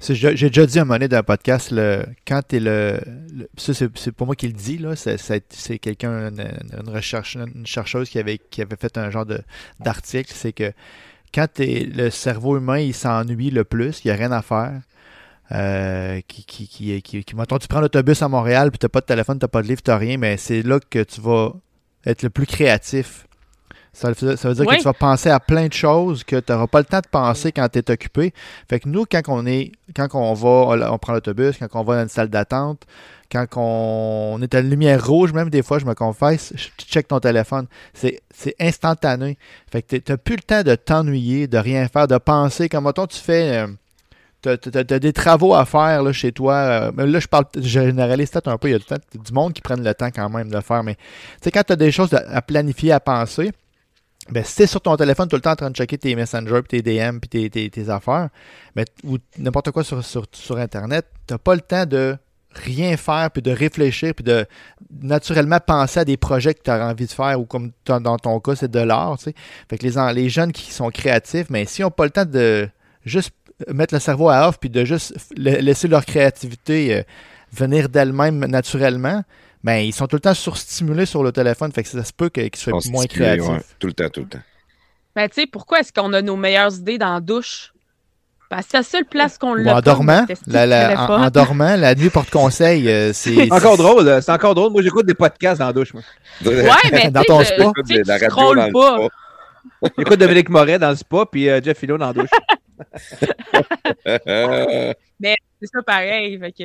[0.00, 2.60] C'est- J'ai déjà dit à un moment donné dans un podcast, le, quand tu es
[2.60, 3.00] le,
[3.34, 4.94] le- Ça, c'est pas moi qui le dis, là.
[4.96, 6.40] C'est quelqu'un, une,
[6.80, 9.26] une recherche, une chercheuse qui avait, qui avait fait un genre
[9.80, 10.32] d'article.
[10.34, 10.72] C'est que
[11.34, 14.80] quand t'es- le cerveau humain, il s'ennuie le plus, il n'y a rien à faire.
[15.52, 19.00] euh, qui, qui, qui, qui, qui- mettons, tu prends l'autobus à Montréal, puis t'as pas
[19.00, 21.52] de téléphone, t'as pas de livre, t'as rien, mais c'est là que tu vas
[22.04, 23.25] être le plus créatif.
[23.98, 24.74] Ça, veut- ça veut dire Oui.
[24.74, 27.08] que tu vas penser à plein de choses que tu n'auras pas le temps de
[27.10, 28.34] penser quand tu es occupé.
[28.68, 31.96] Fait que nous, quand on est, quand on va, on prend l'autobus, quand on va
[31.96, 32.82] dans une salle d'attente,
[33.32, 36.86] quand on est à la lumière rouge, même des fois, je me confesse, je- tu
[36.86, 37.66] check ton téléphone.
[37.94, 38.20] C'est
[38.60, 39.38] instantané.
[39.72, 42.68] Fait que tu n'as plus le temps de t'ennuyer, de rien faire, de penser.
[42.68, 43.64] Comme mettons, tu fais.
[43.64, 43.66] euh,
[44.42, 46.54] t'as- t'as des travaux à faire là, chez toi.
[46.54, 48.68] euh, là, je parle, je généralise peut-être un peu.
[48.68, 50.60] Il y a du, temps- du monde qui prennent le temps quand même de le
[50.60, 50.82] faire.
[50.84, 51.00] Mais tu
[51.44, 53.52] sais, quand tu as des choses à, à planifier, à penser,
[54.30, 56.60] ben, si t'es sur ton téléphone tout le temps en train de checker tes messengers,
[56.68, 58.28] puis tes DM, puis tes, tes- affaires,
[58.74, 62.16] ben, ou n'importe quoi sur, sur, sur Internet, t'as pas le temps de
[62.52, 64.46] rien faire, puis de réfléchir, puis de
[65.02, 68.40] naturellement penser à des projets que tu as envie de faire, ou comme dans ton
[68.40, 69.18] cas, c'est de l'art.
[69.18, 69.34] tu sais.
[69.68, 72.68] Fait que les, les jeunes qui sont créatifs, mais si n'ont pas le temps de
[73.04, 73.30] juste
[73.72, 77.02] mettre le cerveau à off, puis de juste la- laisser leur créativité euh,
[77.52, 79.22] venir d'elle-même naturellement,
[79.66, 81.72] ben, ils sont tout le temps surstimulés sur le téléphone.
[81.72, 83.48] Fait que ça se peut qu'ils soient moins créatifs.
[83.48, 84.38] ouais, Tout le temps, tout le temps.
[85.16, 87.72] Ben, tu sais, pourquoi est-ce qu'on a nos meilleures idées dans la douche?
[88.48, 89.76] Parce que c'est la seule place qu'on l'a.
[89.76, 92.88] en dormant, la- la- en, dormant, la nuit porte conseil.
[92.88, 94.70] euh, c'est Encore drôle, euh, c'est encore drôle.
[94.70, 95.92] Moi, j'écoute des podcasts dans la douche.
[95.92, 96.02] Moi.
[96.44, 96.60] Ouais,
[96.92, 97.72] mais Dans ton spa.
[97.88, 98.98] je- tu scrolles pas.
[99.98, 102.30] J'écoute Dominique Moret dans le spa, puis euh, Jeff Philo dans la douche.
[104.06, 104.92] Euh,
[105.60, 106.38] C'est ça pareil.
[106.38, 106.64] Fait que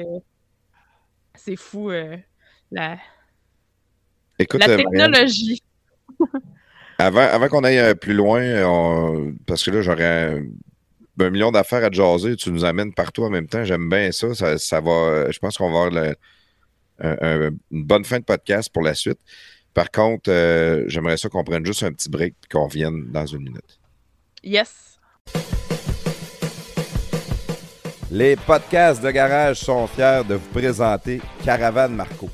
[1.36, 1.90] c'est fou.
[1.90, 2.18] euh,
[2.72, 2.98] la
[4.40, 5.62] Écoute, la euh, Marianne, technologie.
[6.98, 10.44] avant, avant qu'on aille euh, plus loin, on- parce que là, j'aurais un,
[11.20, 12.36] un million d'affaires à jaser.
[12.36, 13.64] Tu nous amènes partout en même temps.
[13.64, 14.34] J'aime bien ça.
[14.34, 15.30] Ça, ça va.
[15.32, 16.16] Je pense qu'on va avoir le-
[17.00, 19.20] un- un- une bonne fin de podcast pour la suite.
[19.74, 23.26] Par contre, euh, j'aimerais ça qu'on prenne juste un petit break et qu'on revienne dans
[23.26, 23.80] une minute.
[24.44, 24.98] Yes.
[28.10, 32.30] Les podcasts de garage sont fiers de vous présenter Caravane Marco.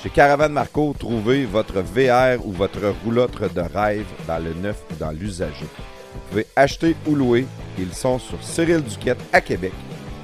[0.00, 4.94] Chez Caravane Marco, trouvez votre VR ou votre roulotte de rêve dans le neuf ou
[4.94, 5.66] dans l'usager.
[6.14, 7.46] Vous pouvez acheter ou louer.
[7.76, 9.72] Ils sont sur Cyril Duquette à Québec.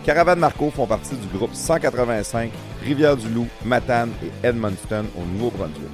[0.05, 2.53] Caravane Marco font partie du groupe 185
[2.85, 5.91] Rivière-du-Loup, Matane et Edmundston au Nouveau-Brunswick.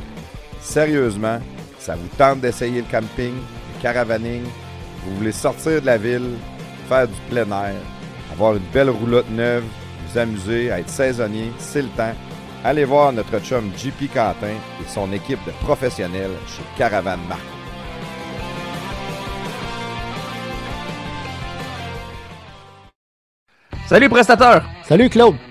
[0.61, 1.39] Sérieusement,
[1.79, 4.43] ça vous tente d'essayer le camping, le caravaning,
[5.05, 6.37] vous voulez sortir de la ville,
[6.87, 7.81] faire du plein air,
[8.31, 9.65] avoir une belle roulotte neuve,
[10.07, 12.15] vous amuser, à être saisonnier, c'est le temps.
[12.63, 17.43] Allez voir notre chum JP Quentin et son équipe de professionnels chez Caravane Marco.
[23.87, 24.63] Salut, prestateur!
[24.85, 25.37] Salut Claude!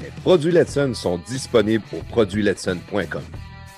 [0.00, 3.22] Les produits Letson sont disponibles au produitsletson.com.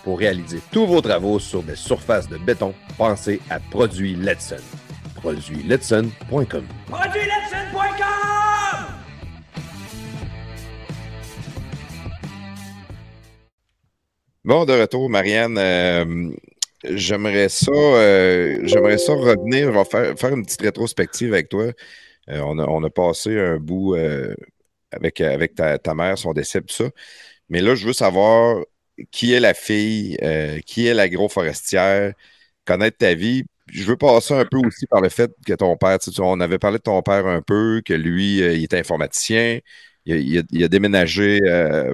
[0.05, 4.63] Pour réaliser tous vos travaux sur des surfaces de béton, pensez à Produits Letson.
[5.17, 6.65] Produitsletson.com.
[14.45, 15.59] Bon, de retour, Marianne.
[15.59, 16.31] Euh,
[16.85, 19.73] j'aimerais ça, euh, ça revenir.
[19.87, 21.73] Faire, faire une petite rétrospective avec toi.
[22.29, 24.35] Euh, on, a, on a passé un bout euh,
[24.93, 26.91] avec, avec ta, ta mère, son décès, tout ça.
[27.49, 28.63] Mais là, je veux savoir
[29.11, 32.15] qui est la fille, euh, qui est l'agroforestière,
[32.65, 33.45] connaître ta vie.
[33.69, 36.41] Je veux passer un peu aussi par le fait que ton père, tu sais, on
[36.41, 39.61] avait parlé de ton père un peu, que lui, euh, il était informaticien.
[40.07, 41.93] Il a, déménagé euh,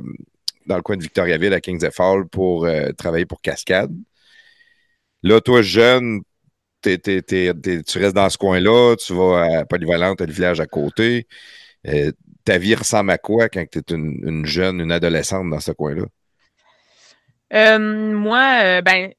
[0.67, 3.93] dans le coin de Victoriaville à Kings Fall pour euh, travailler pour Cascade.
[5.23, 6.21] Là, toi, jeune,
[6.83, 6.99] tu
[7.99, 11.27] restes dans ce coin-là, tu vas à Polyvalente, le village à côté.
[11.87, 12.13] Euh,
[12.45, 15.73] ta vie ressemble à quoi quand tu es une, une jeune, une adolescente dans ce
[15.73, 16.05] coin-là?
[17.53, 19.13] Euh, moi, euh, ben,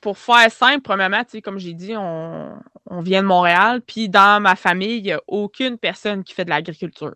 [0.00, 4.08] pour faire simple, premièrement, tu sais, comme j'ai dit, on, on vient de Montréal, puis
[4.08, 7.14] dans ma famille, il n'y a aucune personne qui fait de l'agriculture.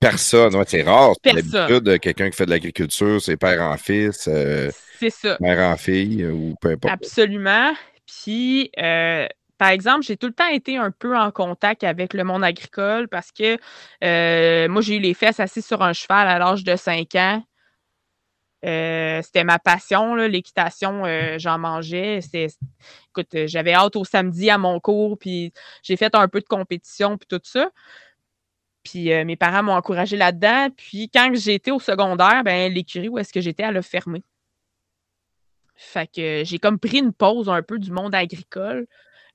[0.00, 1.12] Personne, ouais, c'est rare.
[1.26, 5.36] Euh, quelqu'un qui fait de l'agriculture, c'est père en fils, euh, C'est ça.
[5.40, 6.94] mère en fille, euh, ou peu importe.
[6.94, 7.74] Absolument.
[8.06, 8.70] Puis,
[9.60, 13.08] par exemple, j'ai tout le temps été un peu en contact avec le monde agricole
[13.08, 13.58] parce que
[14.02, 17.44] euh, moi, j'ai eu les fesses assises sur un cheval à l'âge de 5 ans.
[18.64, 22.20] Euh, c'était ma passion, l'équitation, euh, j'en mangeais.
[22.32, 25.52] Écoute, j'avais hâte au samedi à mon cours, puis
[25.82, 27.68] j'ai fait un peu de compétition, puis tout ça.
[28.82, 30.70] Puis mes parents m'ont encouragé là-dedans.
[30.74, 34.22] Puis quand j'étais au secondaire, ben, l'écurie où est-ce que j'étais, elle a fermé.
[35.76, 38.86] Fait que j'ai comme pris une pause un peu du monde agricole,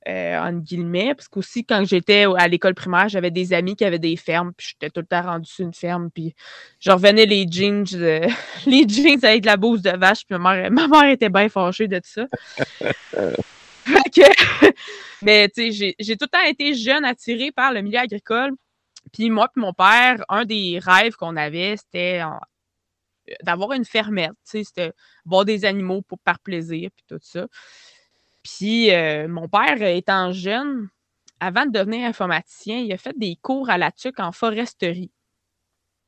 [0.08, 4.00] euh, entre guillemets, parce qu'aussi quand j'étais à l'école primaire, j'avais des amis qui avaient
[4.00, 6.36] des fermes, puis j'étais tout le temps rendue sur une ferme, puis
[6.80, 8.28] je revenais les jeans, euh,
[8.68, 11.50] les jeans avec de la bouse de vache, puis ma mère, ma mère était bien
[11.50, 12.26] fâchée de ça.
[14.16, 14.22] Que,
[15.22, 18.52] mais tu sais, j'ai- tout le temps été jeune, attirée par le milieu agricole.
[19.14, 22.24] Puis moi puis mon père, un des rêves qu'on avait, c'était
[23.44, 24.92] d'avoir une fermette, tu sais, c'était
[25.24, 27.46] voir des animaux pour, par plaisir, puis tout ça.
[28.46, 30.88] Puis euh, mon père, euh, étant jeune,
[31.40, 35.12] avant de devenir informaticien, il a fait des cours à la TUC en foresterie.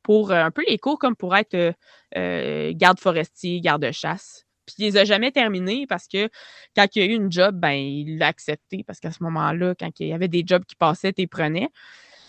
[0.03, 1.73] Pour euh, un peu les cours comme pour être
[2.15, 4.45] euh, garde forestier, garde-chasse.
[4.65, 6.29] Puis il les a jamais terminés parce que
[6.75, 9.73] quand il y a eu une job, ben il l'a accepté parce qu'à ce moment-là,
[9.79, 11.69] quand il y avait des jobs qui passaient, tu les prenais.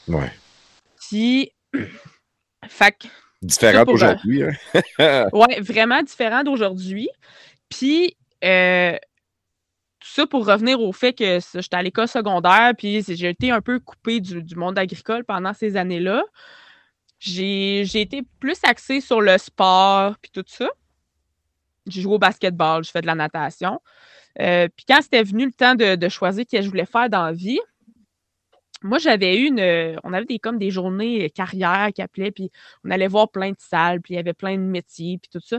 [0.06, 0.32] Ouais.
[1.00, 1.52] Puis,
[2.68, 2.96] fait
[3.42, 4.42] Différent d'aujourd'hui.
[4.42, 5.26] hein?
[5.32, 7.08] Ouais, vraiment différent d'aujourd'hui.
[7.68, 8.96] Puis, euh,
[10.08, 13.60] tout ça pour revenir au fait que j'étais à l'école secondaire, puis j'ai été un
[13.60, 16.24] peu coupée du, monde agricole pendant ces années-là.
[17.18, 20.68] J'ai été plus axée sur le sport, puis tout ça.
[21.86, 23.80] J'ai joué au basketball, j'ai fait de la natation.
[24.40, 27.24] Euh, puis quand c'était venu le temps de, choisir ce que je voulais faire dans
[27.24, 27.60] la vie,
[28.82, 29.98] moi, j'avais eu une.
[30.04, 32.50] On avait des, comme des journées carrière qui appelaient, puis
[32.84, 35.44] on allait voir plein de salles, puis il y avait plein de métiers, puis tout
[35.44, 35.58] ça.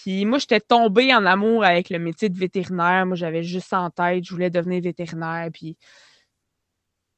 [0.00, 3.04] Puis moi, j'étais tombée en amour avec le métier de vétérinaire.
[3.04, 5.48] Moi, j'avais juste en tête, je voulais devenir vétérinaire.
[5.52, 5.76] Puis,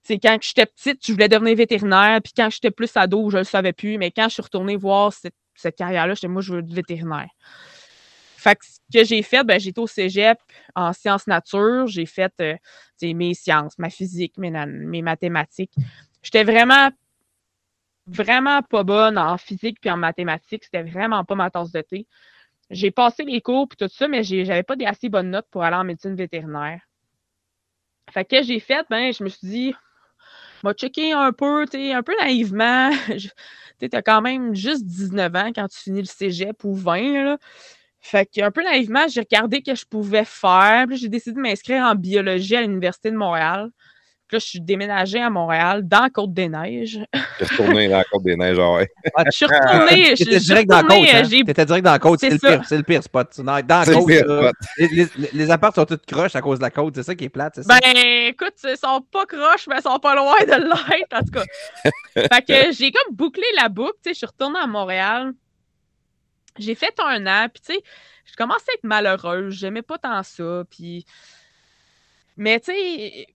[0.03, 2.21] c'est quand j'étais petite, je voulais devenir vétérinaire.
[2.23, 3.99] Puis quand j'étais plus ado, je ne le savais plus.
[3.99, 7.29] Mais quand je suis retournée voir cette, cette carrière-là, j'étais moi, je veux être vétérinaire.
[8.39, 10.39] Fait que ce que j'ai fait, ben, j'étais au cégep
[10.75, 11.87] en sciences nature.
[11.87, 12.57] J'ai fait euh,
[13.03, 15.75] mes sciences, ma physique, mes, mes mathématiques.
[16.23, 16.89] J'étais vraiment,
[18.07, 20.65] vraiment pas bonne en physique puis en mathématiques.
[20.65, 22.07] C'était vraiment pas ma tasse de thé.
[22.71, 25.65] J'ai passé les cours puis tout ça, mais j'avais pas des assez bonnes notes pour
[25.65, 26.81] aller en médecine vétérinaire.
[28.11, 29.75] Fait que j'ai fait, ben, je me suis dit,
[30.63, 32.91] m'a checké un peu, un peu naïvement.
[33.81, 37.39] tu as quand même juste 19 ans quand tu finis le cégep ou 20, là.
[38.03, 40.87] Fait que un peu naïvement, j'ai regardé ce que je pouvais faire.
[40.89, 43.71] Puis j'ai décidé de m'inscrire en biologie à l'Université de Montréal.
[44.31, 47.01] Puis là, je suis déménagée à Montréal, dans la Côte-des-Neiges.
[47.13, 48.89] Tu es retourné dans la Côte-des-Neiges, ouais.
[49.17, 50.15] Ah, je suis retournée.
[50.17, 51.09] T'étais direct dans la côte.
[51.13, 51.45] Hein?
[51.47, 52.21] T'étais direct dans la côte.
[52.21, 53.41] C'est le pire, c'est le pire spot.
[53.41, 54.07] Dans la côte.
[54.07, 56.95] Pire, les, les, les apparts sont tous croches à cause de la côte.
[56.95, 57.77] C'est ça qui est plate, c'est ça?
[57.81, 57.97] Ben,
[58.29, 61.45] écoute, ils sont pas croches, mais ils sont pas loin de l'être, en tout cas.
[62.15, 63.95] fait que j'ai comme bouclé la boucle.
[64.05, 65.33] Tu sais, je suis retournée à Montréal.
[66.57, 67.83] J'ai fait un an, puis tu sais,
[68.27, 69.55] je commençais à être malheureuse.
[69.55, 71.05] J'aimais pas tant ça, puis...
[72.37, 73.27] Mais tu sais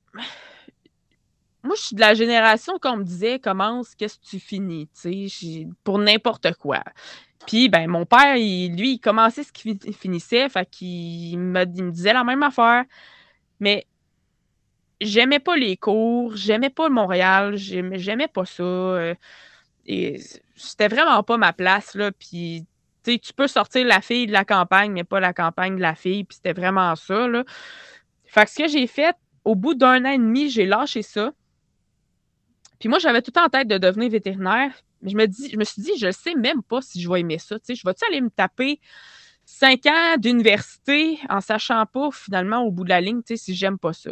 [1.65, 5.29] moi, je suis de la génération qu'on me disait commence, qu'est-ce que tu finis, tu
[5.29, 6.83] sais, pour n'importe quoi.
[7.47, 12.13] Puis, ben, mon père, lui, il commençait ce qu'il finissait, fait qu'il me, me disait
[12.13, 12.85] la même affaire.
[13.59, 13.85] Mais
[15.01, 18.63] j'aimais pas les cours, j'aimais pas Montréal, j'aimais pas ça.
[18.63, 19.15] Euh,
[19.85, 20.19] et
[20.55, 22.11] c'était vraiment pas ma place, là.
[22.11, 22.65] Puis,
[23.03, 25.81] tu sais, tu peux sortir la fille de la campagne, mais pas la campagne de
[25.81, 26.23] la fille.
[26.23, 27.43] Puis, c'était vraiment ça, là.
[28.25, 31.31] Fait que ce que j'ai fait, au bout d'un an et demi, j'ai lâché ça.
[32.79, 34.71] Puis moi, j'avais tout en tête de devenir vétérinaire.
[35.03, 37.19] Je me, dis, je me suis dit, je ne sais même pas si je vais
[37.21, 37.57] aimer ça.
[37.67, 38.79] Je vais-tu aller me taper
[39.45, 43.93] cinq ans d'université en sachant pas finalement au bout de la ligne si j'aime pas
[43.93, 44.11] ça?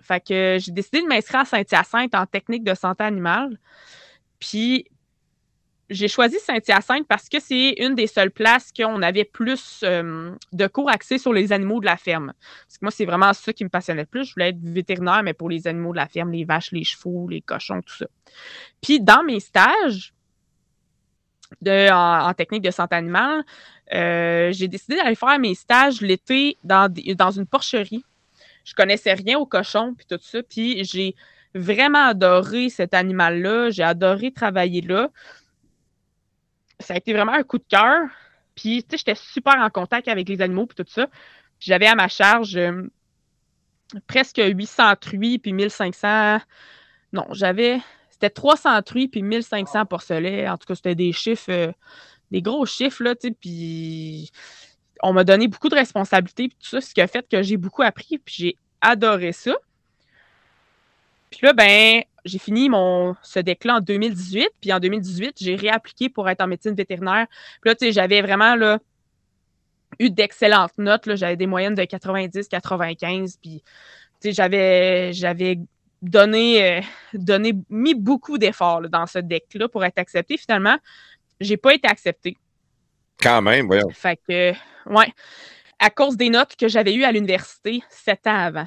[0.00, 3.58] Fait que j'ai décidé de m'inscrire à Saint-Hyacinthe en technique de santé animale.
[4.40, 4.86] Puis
[5.92, 10.66] j'ai choisi Saint-Hyacinthe parce que c'est une des seules places qu'on avait plus euh, de
[10.66, 12.32] cours axés sur les animaux de la ferme.
[12.66, 14.24] Parce que moi, c'est vraiment ça qui me passionnait le plus.
[14.24, 17.28] Je voulais être vétérinaire, mais pour les animaux de la ferme, les vaches, les chevaux,
[17.28, 18.06] les cochons, tout ça.
[18.80, 20.14] Puis dans mes stages
[21.66, 23.44] en, technique de santé animale,
[23.92, 28.04] euh, j'ai décidé d'aller faire mes stages l'été dans, dans une porcherie.
[28.64, 30.42] Je connaissais rien aux cochons, puis tout ça.
[30.42, 31.14] Puis j'ai
[31.54, 33.70] vraiment adoré cet animal-là.
[33.70, 35.10] J'ai adoré travailler là
[36.82, 38.08] ça a été vraiment un coup de cœur.
[38.54, 41.06] Puis, tu sais, j'étais super en contact avec les animaux et tout ça.
[41.58, 42.82] J'avais à ma charge euh,
[44.06, 46.38] presque 800 truies puis 1500.
[47.12, 47.80] Non, j'avais.
[48.10, 50.48] C'était 300 truies puis 1500 porcelets.
[50.48, 51.72] En tout cas, c'était des chiffres, euh,
[52.30, 53.34] des gros chiffres, là, tu sais.
[53.38, 54.30] Puis,
[55.02, 57.56] on m'a donné beaucoup de responsabilités puis tout ça, ce qui a fait que j'ai
[57.56, 59.52] beaucoup appris puis j'ai adoré ça.
[61.30, 66.08] Puis là, ben, j'ai fini mon ce deck-là en 2018, puis en 2018, j'ai réappliqué
[66.08, 67.26] pour être en médecine vétérinaire.
[67.60, 68.78] Puis là, tu sais, j'avais vraiment là,
[69.98, 71.14] eu d'excellentes notes.
[71.16, 73.62] J'avais des moyennes de 90, 95, puis
[74.20, 75.58] tu sais, j'avais, j'avais
[76.00, 76.80] donné, euh,
[77.14, 80.36] donné, mis beaucoup d'efforts dans ce deck-là pour être accepté.
[80.36, 80.76] Finalement,
[81.40, 82.36] j'ai pas été accepté.
[83.20, 83.88] Quand même, voyons.
[83.90, 84.52] Fait que,
[84.86, 85.12] ouais,
[85.78, 88.66] à cause des notes que j'avais eues à l'université sept ans avant.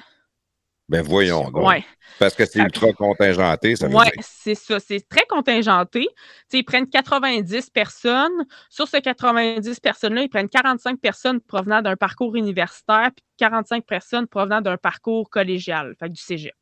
[0.87, 1.83] Ben voyons donc.
[2.19, 4.79] Parce que c'est ultra contingenté, ça veut Oui, c'est ça.
[4.79, 6.07] C'est très contingenté.
[6.53, 8.45] ils prennent 90 personnes.
[8.69, 14.27] Sur ces 90 personnes-là, ils prennent 45 personnes provenant d'un parcours universitaire puis 45 personnes
[14.27, 16.53] provenant d'un parcours collégial, fait du cégep.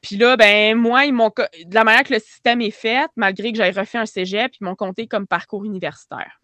[0.00, 3.52] Puis là, ben moi, ils m'ont de la manière que le système est fait, malgré
[3.52, 6.40] que j'aie refait un cégep, ils m'ont compté comme parcours universitaire.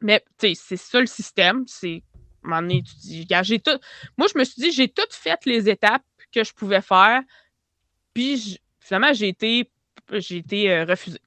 [0.00, 1.64] Mais tu sais, c'est ça le système.
[1.66, 2.02] C'est
[3.42, 3.78] j'ai tout.
[4.16, 6.02] Moi, je me suis dit, j'ai toutes fait les étapes
[6.32, 7.20] que je pouvais faire.
[8.14, 9.70] Puis finalement, j'ai été,
[10.12, 11.20] j'ai été euh, refusée.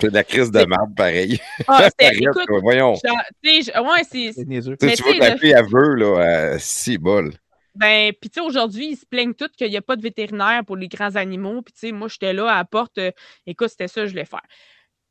[0.00, 1.40] C'est de la crise de merde, pareil.
[1.68, 2.94] Ah, écoute, voyons.
[2.94, 4.32] ouais, c'est.
[4.34, 7.32] Tu vois, ta fille, elle veut, là, six bol.
[7.74, 10.64] Ben, puis tu sais, aujourd'hui, ils se plaignent tous qu'il n'y a pas de vétérinaire
[10.66, 11.62] pour les grands animaux.
[11.62, 12.98] Puis tu sais, moi, j'étais là à la porte.
[12.98, 13.12] Euh,
[13.46, 14.42] écoute, c'était ça, je voulais faire.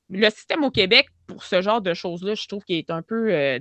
[0.10, 3.32] Le système au Québec, pour ce genre de choses-là, je trouve qu'il est un peu
[3.32, 3.60] euh,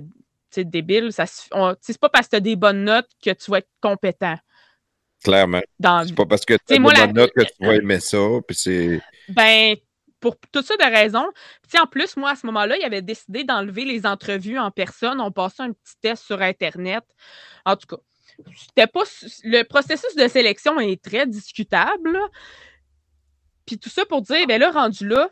[0.57, 1.11] débile.
[1.11, 4.37] C'est pas parce que tu as des bonnes notes que tu vas être compétent.
[5.23, 5.61] Clairement.
[5.81, 8.17] C'est pas parce que tu as des bonnes notes que tu vas aimer ça.
[8.51, 9.01] C'est...
[9.29, 9.75] Ben,
[10.19, 11.29] pour tout ça de raisons.
[11.67, 15.21] Puis en plus, moi, à ce moment-là, il avait décidé d'enlever les entrevues en personne.
[15.21, 17.03] On passait un petit test sur Internet.
[17.65, 18.01] En tout cas,
[18.57, 19.03] c'était pas.
[19.43, 22.19] Le processus de sélection est très discutable.
[23.65, 25.29] Puis tout ça pour dire, ben là, rendu là,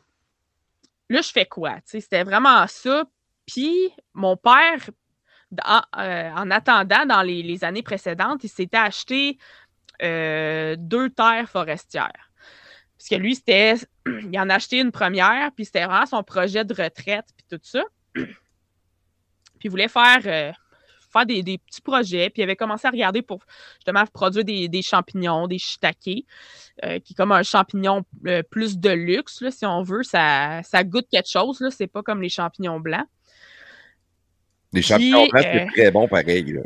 [1.10, 1.77] là, je fais quoi?
[1.85, 3.06] C'était vraiment ça.
[3.45, 4.89] Puis mon père,
[5.53, 9.38] euh, en, attendant, dans les, années précédentes, il s'était acheté
[10.03, 12.32] euh, deux terres forestières.
[12.98, 13.76] Parce que lui, c'était.
[14.06, 17.60] Il en a acheté une première, puis c'était vraiment son projet de retraite, puis tout
[17.64, 17.84] ça.
[19.60, 20.52] Puis il voulait faire, euh,
[21.11, 22.30] faire des, petits projets.
[22.30, 23.40] Puis il avait commencé à regarder pour
[23.78, 26.26] justement produire des, champignons, des shiitake, qui
[26.84, 28.06] est comme un champignon
[28.52, 30.03] plus de luxe, là, si on veut.
[30.03, 31.60] Ça, ça goûte quelque chose.
[31.60, 31.72] Là.
[31.72, 33.07] C'est pas comme les champignons blancs.
[34.77, 36.53] Les champignons blancs, c'est euh, très bon pareil.
[36.53, 36.61] Là.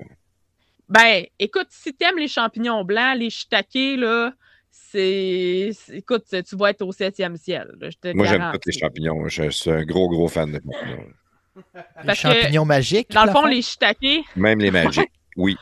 [0.90, 4.34] Ben, écoute, si t'aimes les champignons blancs, les shiitake, là,
[4.70, 5.72] c'est.
[5.94, 7.72] Écoute, tu vas être au septième ciel.
[7.80, 9.28] là, je te Moi, j'aime tous les champignons.
[9.28, 11.06] Je suis un gros, gros fan de champignons.
[11.56, 11.62] Les
[12.06, 13.12] Parce que, champignons magiques.
[13.12, 15.12] Dans le fond, les shiitake, Même les magiques.
[15.38, 15.56] Oui.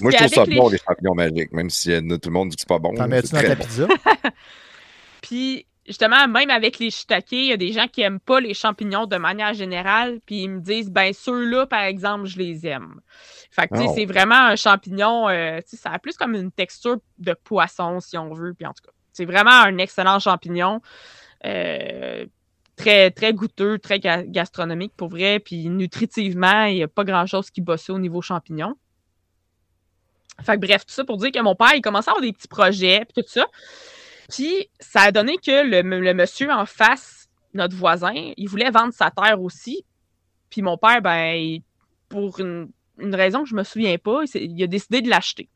[0.00, 2.56] Moi, je trouve ça bon, les- champignons magiques, même si euh, tout le monde dit
[2.56, 2.94] que c'est pas bon.
[2.94, 3.86] T'en mets-tu dans ta pizza?
[5.22, 8.54] Puis, justement, même avec les shiitake, il y a des gens qui aiment pas les
[8.54, 13.00] champignons de manière générale, puis ils me disent, ben, ceux-là, par exemple, je les aime.
[13.50, 13.92] Fait que, tu sais, Oh.
[13.96, 18.00] c'est vraiment un champignon, euh, tu sais, ça a plus comme une texture de poisson,
[18.00, 20.80] si on veut, puis en tout cas, c'est vraiment un excellent champignon.
[21.44, 22.24] Euh,
[22.76, 27.50] très, très goûteux, très ga- gastronomique pour vrai, puis nutritivement, il n'y a pas grand-chose
[27.50, 28.74] qui bosse au niveau champignon.
[30.42, 32.32] Fait que bref, tout ça pour dire que mon père, il commençait à avoir des
[32.32, 33.44] petits projets, puis tout ça.
[34.32, 39.10] Puis ça a donné que le, monsieur en face, notre voisin, il voulait vendre sa
[39.10, 39.84] terre aussi.
[40.48, 41.58] Puis mon père, ben,
[42.08, 45.50] pour une, raison que je me souviens pas, il, a décidé de l'acheter.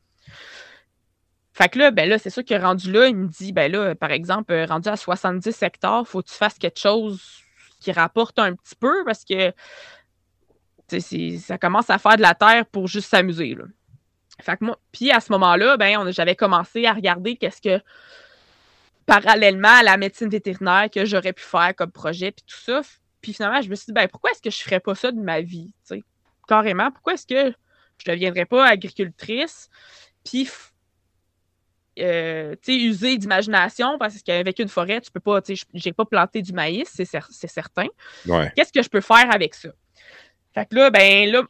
[1.55, 3.95] Fait que là, ben là, c'est sûr que rendu là, il me dit, ben là,
[3.95, 7.23] par exemple, euh, rendu à 70 hectares, faut que tu fasses quelque chose
[7.81, 9.53] qui rapporte un petit peu parce que
[11.39, 13.57] ça commence à faire de la terre pour juste s'amuser.
[14.43, 17.83] Fait que moi, puis à ce moment-là, ben, j'avais commencé à regarder qu'est-ce que,
[19.07, 22.83] parallèlement à la médecine vétérinaire, que j'aurais pu faire comme projet, puis tout ça.
[23.23, 25.21] Puis finalement, je me suis dit, ben, pourquoi est-ce que je ferais pas ça de
[25.21, 26.05] ma vie, tu sais?
[26.47, 27.55] Carrément, pourquoi est-ce que
[27.99, 29.69] je deviendrais pas agricultrice,
[30.25, 30.49] puis,
[31.99, 35.93] euh, tu sais, user d'imagination, parce qu'avec une forêt, tu peux pas, tu sais, j'ai
[35.93, 37.87] pas planté du maïs, c'est cer- c'est certain
[38.27, 38.53] Ouais.
[38.55, 39.71] qu'est-ce que je peux faire avec ça?
[40.53, 41.43] Fait que là, ben là,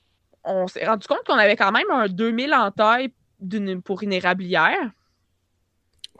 [0.44, 4.12] on s'est rendu compte qu'on avait quand même un 2000 en taille d'une- pour une
[4.12, 4.90] érablière.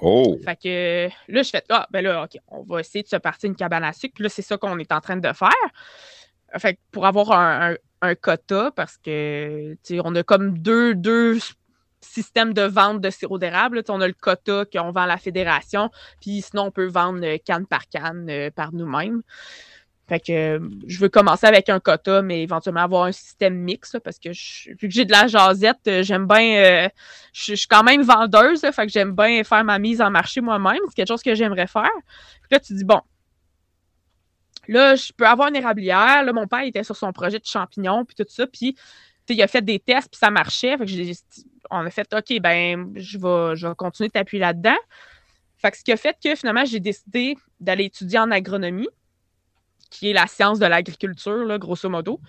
[0.01, 0.39] Oh!
[0.44, 3.48] Fait que là, je fais, ah, ben là, OK, on va essayer de se partir
[3.48, 4.14] une cabane à sucre.
[4.14, 5.51] Puis là, c'est ça qu'on est en train de faire.
[6.59, 7.77] Fait que pour avoir un,
[8.14, 11.39] quota, parce que, tu sais, on a comme deux, deux
[12.01, 13.82] systèmes de vente de sirop d'érable.
[13.89, 15.90] On a le quota qu'on vend à la fédération,
[16.20, 19.23] puis sinon, on peut vendre euh, canne par canne euh, par nous-mêmes.
[20.09, 23.97] Fait que euh, je veux commencer avec un quota, mais éventuellement avoir un système mix,
[24.05, 26.85] parce que je- vu que j'ai de la jasette, euh, j'aime bien.
[26.87, 26.89] euh,
[27.33, 30.41] je, suis quand même vendeuse, là, fait que j'aime bien faire ma mise en marché
[30.41, 30.78] moi-même.
[30.89, 31.91] C'est quelque chose que j'aimerais faire.
[32.43, 33.01] Puis là, tu dis, bon,
[34.69, 36.23] là, je peux avoir une érablière.
[36.24, 38.47] Là, mon père était sur son projet de champignons, puis tout ça.
[38.47, 38.77] Puis,
[39.28, 40.77] il a fait des tests, puis ça marchait.
[40.78, 41.12] Fait que j'ai-
[41.70, 44.77] on a fait, OK, ben, je vais, je vais continuer de t'appuyer là-dedans.
[45.59, 48.89] Fait que ce qui a fait que finalement, j'ai décidé d'aller étudier en agronomie,
[49.98, 52.20] qui est la science de l'agriculture, grosso modo.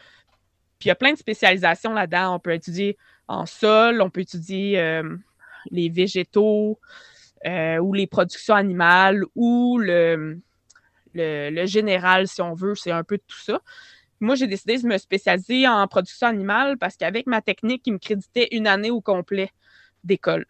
[0.79, 2.35] Puis il y a plein de spécialisations là-dedans.
[2.35, 5.17] On peut étudier en sol, on peut étudier euh,
[5.69, 6.79] les végétaux
[7.45, 10.39] euh, ou les productions animales ou le,
[11.13, 12.75] général, si on veut.
[12.75, 13.59] C'est un peu tout ça.
[14.19, 17.99] Moi, j'ai décidé de me spécialiser en production animale parce qu'avec ma technique, il me
[17.99, 19.51] créditait une année au complet
[20.03, 20.45] d'école.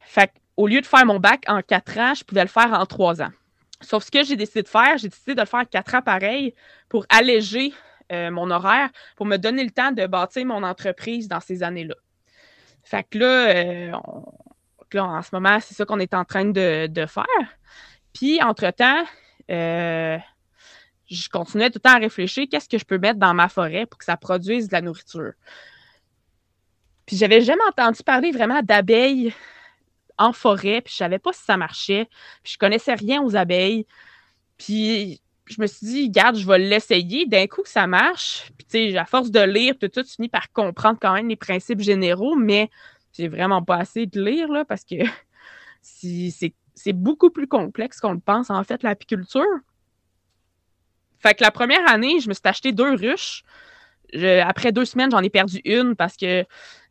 [0.00, 2.84] Fait au lieu de faire mon bac en quatre ans, je pouvais le faire en
[2.84, 3.30] trois ans.
[3.80, 6.54] Sauf ce que j'ai décidé de faire, j'ai décidé de le faire quatre ans pareil
[6.88, 7.72] pour alléger
[8.10, 11.94] euh, mon horaire, pour me donner le temps de bâtir mon entreprise dans ces années-là.
[12.82, 13.92] Fait que là, euh,
[14.92, 17.24] là, en ce moment, c'est ça qu'on est en train de, de faire.
[18.14, 19.04] Puis, entre-temps,
[19.50, 20.18] euh,
[21.10, 23.86] je continuais tout le temps à réfléchir qu'est-ce que je peux mettre dans ma forêt
[23.86, 25.32] pour que ça produise de la nourriture?
[27.06, 29.34] Puis, j'avais jamais entendu parler vraiment d'abeilles
[30.18, 32.08] en forêt, puis je savais pas si ça marchait,
[32.42, 33.86] puis je connaissais rien aux abeilles.
[34.58, 37.26] Puis je me suis dit, garde, je vais l'essayer.
[37.26, 40.28] D'un coup ça marche, puis tu sais, à force de lire, tout ça, tu finis
[40.28, 42.70] par comprendre quand même les principes généraux, mais
[43.12, 44.96] j'ai vraiment pas assez de lire, là, parce que
[45.82, 46.34] si-
[46.74, 49.42] c'est beaucoup plus complexe qu'on le pense, en fait, l'apiculture.
[51.18, 53.42] Fait que la première année, je me suis acheté deux ruches.
[54.44, 56.44] Après deux semaines, j'en ai perdu une parce que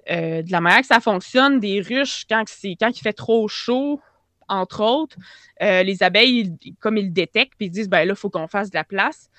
[0.10, 2.44] euh, de la manière que ça fonctionne, des ruches, quand,
[2.80, 4.00] quand il fait trop chaud,
[4.48, 5.18] entre autres,
[5.62, 8.30] euh, les abeilles, ils- comme ils le détectent, puis ils disent, ben là, il faut
[8.30, 9.30] qu'on fasse de la place.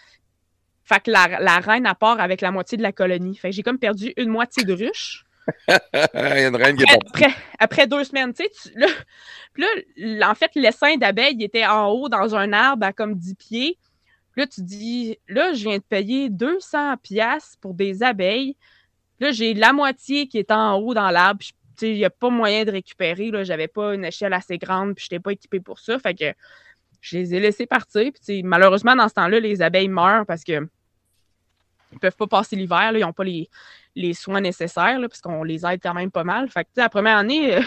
[0.85, 3.37] Fait que la, la reine, elle part avec la moitié de la colonie.
[3.37, 5.25] Fait que j'ai comme perdu une moitié de ruche.
[5.69, 5.75] Il
[6.15, 8.87] y a une reine qui est Après, après, après deux semaines, tu sais, là,
[9.97, 13.35] là, en fait, l'essaim d'abeilles il était en haut dans un arbre à comme 10
[13.35, 13.79] pieds.
[14.37, 18.57] Là, tu dis, là, je viens de payer 200 pièces pour des abeilles.
[19.21, 21.45] Là, j'ai la moitié qui est en haut dans l'arbre.
[21.83, 23.31] il n'y a pas moyen de récupérer.
[23.31, 25.99] Là, j'avais pas une échelle assez grande, puis je n'étais pas équipée pour ça.
[25.99, 26.33] Fait que
[27.01, 28.13] je les ai laissés partir.
[28.45, 30.69] Malheureusement, dans ce temps-là, les abeilles meurent parce que
[31.93, 35.65] ils peuvent pas passer l'hiver, ils n'ont pas les, soins nécessaires, là, parce qu'on les
[35.65, 36.49] aide quand même pas mal.
[36.51, 37.63] Fait que, la première année, euh,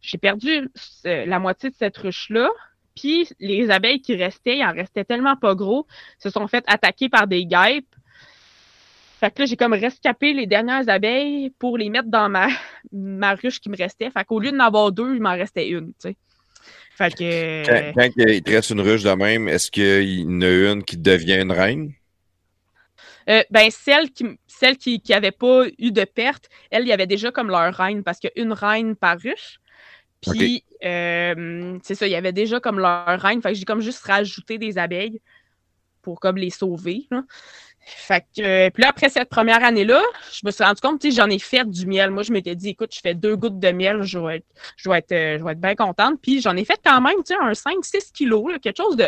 [0.00, 0.68] j'ai perdu
[1.04, 2.50] la moitié de cette ruche-là.
[2.94, 5.86] Puis les abeilles qui restaient, il en restait tellement pas gros,
[6.18, 7.95] se sont fait attaquer par des guêpes.
[9.18, 12.48] Fait que là, j'ai comme rescapé les dernières abeilles pour les mettre dans ma,
[12.92, 14.10] ma ruche qui me restait.
[14.10, 16.16] Fait qu'au lieu d'en avoir deux, il m'en restait une, tu sais.
[16.96, 17.92] Fait que...
[17.92, 20.96] Quand, il te reste une ruche de même, est-ce qu'il y en a une qui
[20.96, 21.92] devient une reine?
[23.28, 27.06] Euh, ben, celle qui celle qui n'avait pas eu de perte, elle, il y avait
[27.06, 29.60] déjà comme leur reine parce qu'il y a une reine par ruche.
[30.22, 33.42] Puis, euh, c'est ça, il y avait déjà comme leur reine.
[33.42, 35.20] Fait que j'ai comme juste rajouté des abeilles
[36.00, 37.06] pour comme les sauver.
[37.88, 40.02] Fait que, euh, puis là, après cette première année-là,
[40.32, 42.10] je me suis rendu compte, tu sais, j'en ai fait du miel.
[42.10, 44.46] Moi, je m'étais dit, écoute, je fais deux gouttes de miel, je vais être,
[44.76, 46.18] je vais être, euh, je vais être bien contente.
[46.20, 49.06] Puis j'en ai fait quand même, tu sais, un 5-6 kilos, quelque chose de,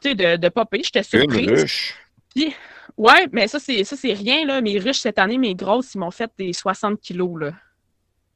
[0.00, 0.80] tu sais, de, de popé.
[0.82, 1.48] J'étais surprise.
[1.48, 1.94] Une ruche.
[2.34, 2.52] Puis,
[2.96, 4.60] ouais, mais ça, c'est, ça, c'est rien, là.
[4.60, 7.52] Mes ruches, cette année, mes grosses, ils m'ont fait des 60 kilos, là.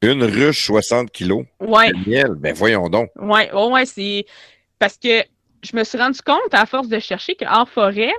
[0.01, 1.43] Une ruche, 60 kilos?
[1.59, 1.89] Ouais.
[1.89, 3.09] De miel, ben voyons donc.
[3.17, 4.25] Ouais, oh, ouais, c'est
[4.79, 5.23] parce que
[5.61, 8.13] je me suis rendu compte, à force de chercher, qu'en forêt,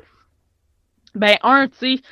[1.14, 2.02] ben, un, tu sais,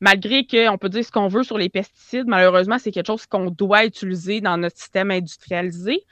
[0.00, 3.50] malgré qu'on peut dire ce qu'on veut sur les pesticides, malheureusement, c'est quelque chose qu'on
[3.50, 6.04] doit utiliser dans notre système industrialisé.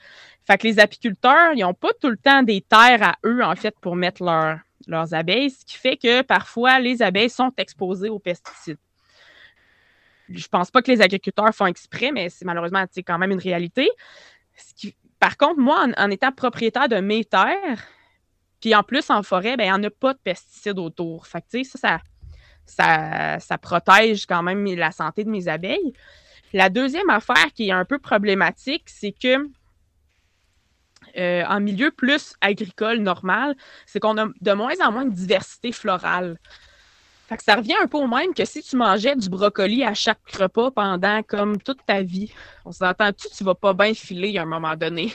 [0.46, 3.54] Fait que les apiculteurs, ils n'ont pas tout le temps des terres à eux, en
[3.54, 4.22] fait, pour mettre
[4.86, 8.78] leurs abeilles, ce qui fait que parfois, les abeilles sont exposées aux pesticides.
[10.30, 13.88] Je pense pas que les agriculteurs font exprès, mais c'est malheureusement quand même une réalité.
[15.18, 17.84] par contre, moi, en, étant propriétaire de mes terres,
[18.60, 21.26] puis en plus en forêt, ben, il n'y en a pas de pesticides autour.
[21.26, 22.00] Fait que, ça, ça,
[22.70, 25.93] ça, ça protège quand même la santé de mes abeilles.
[26.53, 29.49] La deuxième affaire qui est un peu problématique, c'est que
[31.16, 35.73] euh, en milieu plus agricole normal, c'est qu'on a de moins en moins de diversité
[35.73, 36.39] florale.
[37.28, 39.93] Fait que ça revient un peu au même que si tu mangeais du brocoli à
[39.93, 42.32] chaque repas pendant comme toute ta vie.
[42.65, 45.12] On s'entend-tu, tu vas pas bien filer à un moment donné.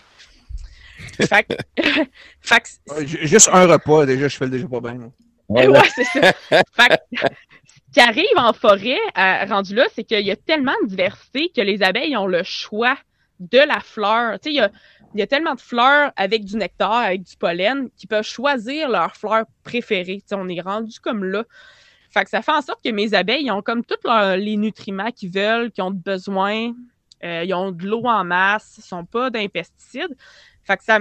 [1.19, 5.11] fait que, Juste un repas, déjà, je fais déjà pas bien.
[5.49, 6.33] Ouais, c'est ça.
[6.73, 10.87] fait ce qui arrive en forêt, euh, rendu là, c'est qu'il y a tellement de
[10.87, 12.97] diversité que les abeilles ont le choix
[13.39, 14.39] de la fleur.
[14.39, 14.71] Tu sais, il y a,
[15.13, 18.89] il y a tellement de fleurs avec du nectar, avec du pollen, qu'ils peuvent choisir
[18.89, 20.21] leur fleur préférée.
[20.21, 21.43] Tu sais, on est rendu comme là.
[22.09, 24.07] Fait que ça fait en sorte que mes abeilles ont comme tous
[24.37, 26.73] les nutriments qu'ils veulent, qu'ils ont besoin.
[27.23, 30.15] Euh, ils ont de l'eau en masse, ils ne sont pas d'un pesticide.
[30.63, 30.99] Fait que ça,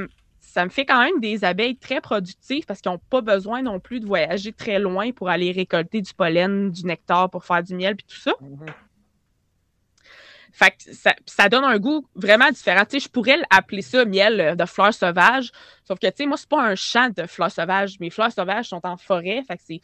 [0.53, 3.81] ça me fait quand même des abeilles très productives parce qu'ils n'ont pas besoin non
[3.81, 7.75] plus de voyager très loin pour aller récolter du pollen, du nectar pour faire du
[7.75, 8.33] miel puis tout ça.
[8.33, 8.73] Mm-hmm.
[10.53, 10.93] Fait que
[11.27, 12.85] ça, donne un goût vraiment différent.
[12.85, 15.51] Tu sais, je pourrais appeler ça miel de fleurs sauvages.
[15.89, 17.99] Sauf que, tu sais, moi, c'est pas un champ de fleurs sauvages.
[17.99, 19.43] Mes fleurs sauvages sont en forêt.
[19.49, 19.81] Fait que c'est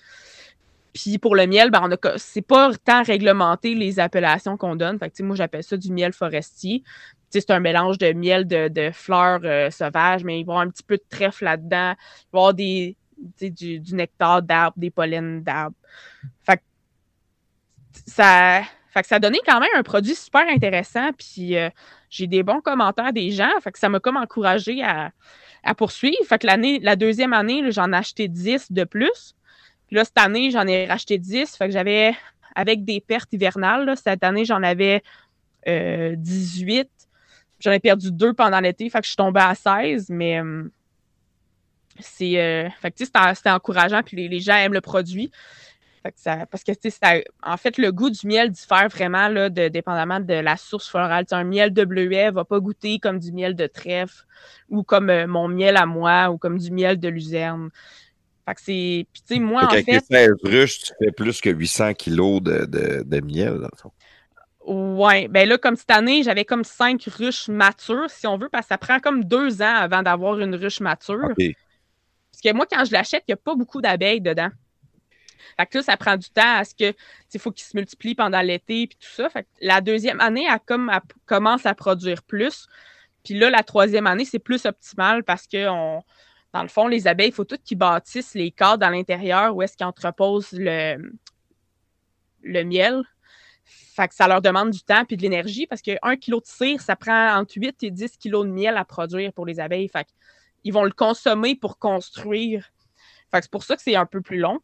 [0.93, 4.99] puis pour le miel, ben, c'est pas tant réglementé les appellations qu'on donne.
[4.99, 6.83] Fait que, moi, j'appelle ça du miel forestier.
[7.31, 10.71] C'est un mélange de miel de, fleurs euh, sauvages, mais il va y avoir un
[10.71, 11.93] petit peu de trèfle là-dedans.
[11.93, 12.97] Il va y avoir des,
[13.41, 15.77] du, nectar d'arbres, des pollens d'arbres.
[16.43, 16.63] Fait
[18.07, 21.13] ça, fait que ça donné quand même un produit super intéressant.
[21.13, 21.69] Puis euh,
[22.11, 23.51] j'ai des bons commentaires des gens.
[23.63, 25.13] Fait que ça m'a comme encouragé à,
[25.77, 26.17] poursuivre.
[26.27, 29.35] Fait que l'année, la deuxième année, j'en ai acheté 10 de plus.
[29.87, 31.57] Puis là, cette année, j'en ai racheté 10.
[31.57, 32.15] Fait que j'avais,
[32.55, 35.03] avec des pertes hivernales, cette année, j'en avais
[35.67, 36.89] 18.
[37.59, 38.89] Euh, j'en ai perdu deux pendant l'été.
[38.91, 40.11] Fait que je suis tombée à 16.
[40.11, 40.65] Mais euh,
[41.99, 42.41] c'est.
[42.41, 44.03] Euh, fait que c'était encourageant.
[44.03, 45.31] Puis les, gens aiment le produit.
[46.03, 49.51] Fait que ça, parce que ça, en fait, le goût du miel diffère vraiment là,
[49.51, 51.25] de, dépendamment de la source florale.
[51.33, 54.25] un miel de bleuet va pas goûter comme du miel de trèfle
[54.69, 57.71] ou comme mon miel à moi ou comme du miel de luzerne.
[58.47, 59.07] Fait que c'est.
[59.13, 59.91] Puis, tu sais, moi, en fait.
[59.91, 63.77] Avec 16 ruches, tu fais plus que 800 kilos de, de, de miel, dans le
[63.77, 63.93] fond.
[64.69, 65.29] Ouais.
[65.29, 68.69] Ben là, comme cette année, j'avais comme 5 ruches matures, si on veut, parce que
[68.69, 71.29] ça prend comme deux ans avant d'avoir une ruche mature.
[71.29, 74.51] Parce que moi, quand je l'achète, il n'y a pas beaucoup d'abeilles dedans.
[75.57, 76.95] Fait que là, ça prend du temps à ce que,
[77.33, 79.31] il faut qu'ils se multiplient pendant l'été puis tout ça.
[79.31, 82.67] Fait que la deuxième année, elle, comme, elle commence à produire plus.
[83.25, 86.03] Puis là, la troisième année, c'est plus optimal parce que on,
[86.53, 89.63] dans le fond, les abeilles, il faut toutes qu'ils bâtissent les cadres à l'intérieur où
[89.63, 91.11] est-ce qu'ils entreposent le,
[92.43, 93.03] le miel.
[93.69, 96.81] Fait que ça leur demande du temps et de l'énergie parce qu'un kilo de cire,
[96.81, 99.89] ça prend entre 8 et 10 kilos de miel à produire pour les abeilles.
[99.89, 100.07] Fait
[100.65, 102.71] ils vont le consommer pour construire.
[103.31, 104.59] Fait que c'est pour ça que c'est un peu plus long.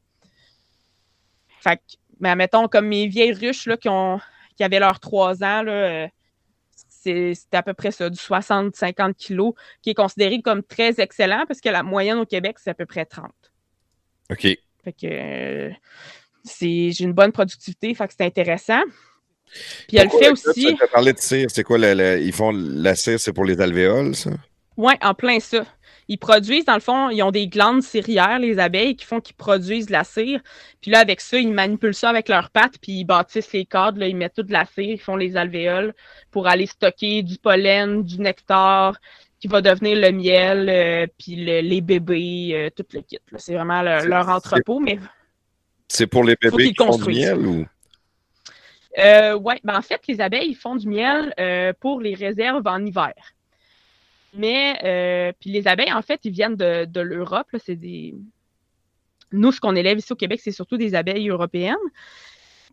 [1.60, 1.82] Fait que,
[2.20, 4.20] mais mettons, comme mes vieilles ruches là, qui, ont,
[4.56, 6.08] qui avaient leurs 3 ans, là, euh,
[6.88, 11.60] c'est à peu près ça, du 60-50 kilos, qui est considéré comme très excellent parce
[11.60, 13.30] que la moyenne au Québec, c'est à peu près 30.
[14.30, 14.40] OK.
[14.40, 15.76] Fait que, c'est,
[16.44, 18.82] j'ai une bonne productivité, fait que c'est intéressant.
[19.88, 20.74] Puis elle fait aussi.
[20.76, 21.48] Tu as parlé de cire.
[21.50, 21.78] C'est quoi?
[21.78, 24.30] le- le- ils font la cire, c'est pour les alvéoles, ça?
[24.76, 25.64] Oui, en plein ça.
[26.08, 29.36] Ils produisent, dans le fond, ils ont des glandes cirières, les abeilles, qui font qu'ils
[29.36, 30.40] produisent de la cire.
[30.82, 33.98] Puis là, avec ça, ils manipulent ça avec leurs pattes, puis ils bâtissent les cadres,
[34.00, 35.94] là, ils mettent toute de la cire, ils font les alvéoles
[36.30, 38.98] pour aller stocker du pollen, du nectar,
[39.40, 43.18] qui va devenir le miel, euh, puis le- les bébés, euh, tout le kit.
[43.38, 44.98] C'est vraiment leur entrepôt, mais
[45.88, 47.66] C'est pour les bébés qui font du miel ou?
[48.98, 52.66] Euh, ouais, ben en fait, les abeilles ils font du miel euh, pour les réserves
[52.66, 53.14] en hiver.
[54.34, 57.46] Mais euh, puis les abeilles, en fait, ils viennent de, de l'Europe.
[57.64, 58.14] C'est des.
[59.32, 61.76] Nous, ce qu'on élève ici au Québec, c'est surtout des abeilles européennes.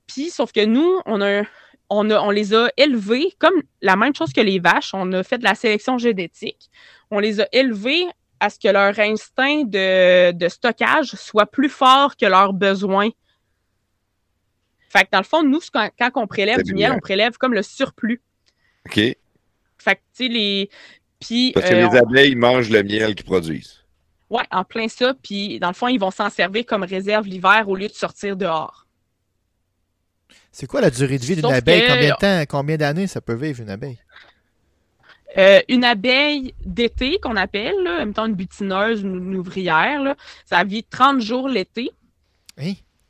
[0.07, 1.43] Puis, sauf que nous, on a,
[1.89, 4.93] on a, on les a élevées comme la même chose que les vaches.
[4.93, 6.69] On a fait de la sélection génétique.
[7.09, 8.05] On les a élevées
[8.41, 13.09] à ce que leur instinct de, de stockage soit plus fort que leurs besoins.
[14.89, 17.53] Fait que dans le fond, nous, quand, quand on prélève du miel, on prélève comme
[17.53, 18.21] le surplus.
[18.87, 18.95] OK.
[18.95, 19.15] Fait
[19.95, 20.69] que, tu sais, les.
[21.19, 23.77] Puis, Parce que euh, les abeilles mangent le miel qu'ils produisent.
[24.29, 25.13] Ouais, en plein ça.
[25.21, 28.35] Puis, dans le fond, ils vont s'en servir comme réserve l'hiver au lieu de sortir
[28.35, 28.87] dehors.
[30.51, 31.81] C'est quoi la durée de vie d'une abeille?
[31.81, 33.99] que- Combien de temps, combien d'années ça peut vivre une abeille?
[35.37, 40.63] Euh, une abeille d'été, qu'on appelle, là, mettons une butineuse, une, une ouvrière, là, ça
[40.63, 41.91] vit 30 jours l'été.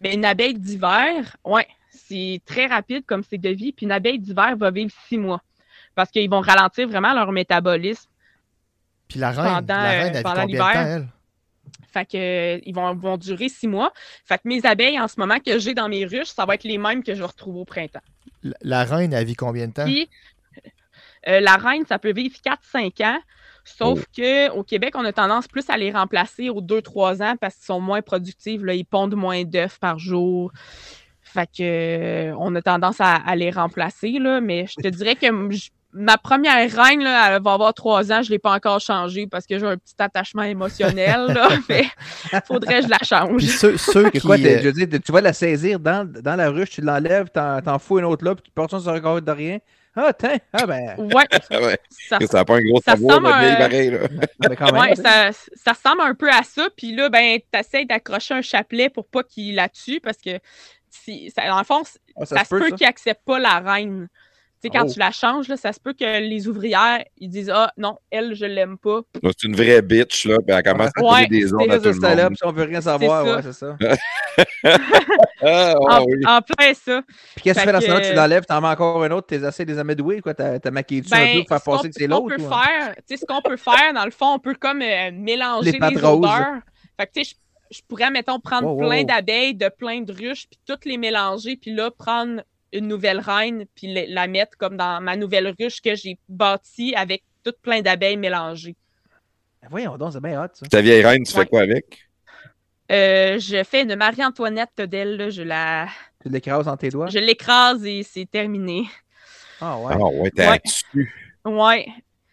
[0.01, 3.71] Mais une abeille d'hiver, ouais, c'est très rapide comme c'est de vie.
[3.71, 5.41] Puis une abeille d'hiver va vivre six mois.
[5.95, 8.09] Parce qu'ils vont ralentir vraiment leur métabolisme.
[9.07, 10.75] Puis la reine, Pendant, la reine, euh, elle pendant temps, l'hiver.
[10.77, 11.07] elle?
[11.91, 13.91] Fait que euh, ils vont, vont durer six mois.
[14.25, 16.63] Fait que mes abeilles, en ce moment, que j'ai dans mes ruches, ça va être
[16.63, 17.99] les mêmes que je retrouve au printemps.
[18.43, 19.83] La, la reine, elle vit combien de temps?
[19.85, 20.09] Puis,
[21.27, 23.19] euh, la reine, ça peut vivre 4-5 ans.
[23.63, 24.05] Sauf Oh.
[24.17, 27.65] que au Québec, on a tendance plus à les remplacer aux 2-3 ans parce qu'ils
[27.65, 28.61] sont moins productifs.
[28.63, 30.51] Là, ils pondent moins d'œufs par jour.
[31.21, 31.61] Fait que
[32.31, 34.17] euh, on a tendance à, à les remplacer.
[34.19, 35.27] Là, mais je te dirais que
[35.93, 38.21] ma première reine, là, elle va avoir 3 ans.
[38.23, 41.27] Je ne l'ai pas encore changée parce que j'ai un petit attachement émotionnel.
[41.27, 41.85] Là, mais
[42.47, 42.97] faudrait que je la
[43.37, 43.47] Puis change.
[43.47, 44.19] ceux, ceux Que qui...
[44.19, 47.29] quoi, euh, je veux dire, tu vas la saisir dans, dans la ruche, tu l'enlèves,
[47.29, 49.59] t'en, t'en fous une autre là, puis tu portes ça sur un de rien.
[49.95, 51.77] Ah, tiens, ah ben, Ouais, Ah ouais.
[51.89, 53.99] ça Ça n'a pas un gros ça savoir, ressemble un- pareil, là.
[54.57, 54.81] quand même.
[54.81, 56.69] Ouais, ça, ça ressemble un peu à ça.
[56.77, 60.39] Puis là, ben, t'essayes d'accrocher un chapelet pour pas qu'il la tue parce que,
[60.89, 61.83] si, ça, dans le fond,
[62.19, 62.75] Ah, ça, se peut, ça.
[62.75, 64.07] qu'il accepte pas la reine.
[64.63, 64.93] Tu sais, quand Oh.
[64.93, 68.35] tu la changes, là, ça se peut que les ouvrières, ils disent Ah, non, elle,
[68.35, 69.01] je l'aime pas.
[69.23, 71.77] Donc, C'est une vraie bitch, là, puis elle commence à Ouais, donner des ordres à
[71.77, 71.93] tout que le
[72.23, 72.29] monde.
[72.29, 73.75] puis on veut rien savoir, ouais, c'est ça.
[75.43, 76.19] Ah, en, oui.
[76.25, 77.01] en plein ça.
[77.35, 78.09] Puis qu'est-ce que tu fais dans ce que- temps-là?
[78.09, 81.13] Tu l'enlèves, t'en mets encore un autre, t'es assez les amadoués, quoi, t'as, maquillé dessus
[81.13, 82.35] un peu Ben, pour faire passer que c'est ce qu'on l'autre.
[82.35, 84.81] peut ou- faire, tu sais, ce qu'on peut faire, dans le fond, on peut comme
[84.81, 86.59] euh, mélanger Les les, odeurs.
[86.99, 87.35] Fait que, tu sais,
[87.71, 89.03] je, je pourrais, mettons, prendre Wow, plein wow.
[89.05, 92.41] d'abeilles de plein de ruches, puis toutes les mélanger, puis là, prendre
[92.73, 96.93] une nouvelle reine, puis la- la mettre comme dans ma nouvelle ruche que j'ai bâtie
[96.95, 98.75] avec toutes plein d'abeilles mélangées.
[99.61, 100.65] Ben Voyons donc, c'est bien hot, ça.
[100.67, 102.07] Ta vieille reine, tu fais quoi avec?
[102.91, 105.87] Euh, je fais une Marie-Antoinette d'elle, je la,
[106.21, 107.07] Tu l'écrases dans tes doigts?
[107.07, 108.87] je l'écrase et c'est terminé.
[109.61, 109.93] Ah ouais.
[109.95, 110.59] Ah ouais, t'es Ouais.
[110.63, 111.13] dessus.
[111.45, 111.87] Ouais.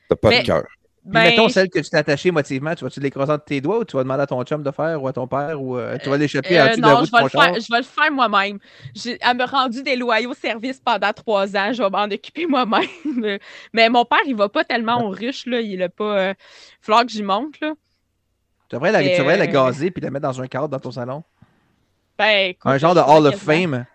[0.09, 0.65] T'as pas Mais- de cœur.
[1.05, 3.79] Puis Ben, mettons celle que tu t'es attachée émotivement, tu vas-tu l'écraser entre tes doigts
[3.79, 5.97] ou tu vas demander à ton chum de faire ou à ton père ou euh,
[6.03, 8.13] tu vas l'échapper Euh, de la non, je vais, le faire, je vais le faire
[8.13, 8.59] moi-même.
[9.23, 11.73] Elle m'a rendu des loyaux services pendant trois ans.
[11.73, 13.39] Je vais m'en occuper moi-même.
[13.73, 15.47] Mais mon père, il va pas tellement aux ruches.
[15.47, 15.61] Là.
[15.63, 16.19] Il a pas.
[16.19, 16.35] Euh...
[16.83, 17.59] falloir que j'y monte.
[17.63, 17.73] Là.
[18.69, 20.79] Tu devrais la, tu devrais la Euh, gazer puis la mettre dans un cadre dans
[20.79, 21.25] ton salon.
[22.19, 23.87] Ben, écoute, Un genre de Hall of Fame.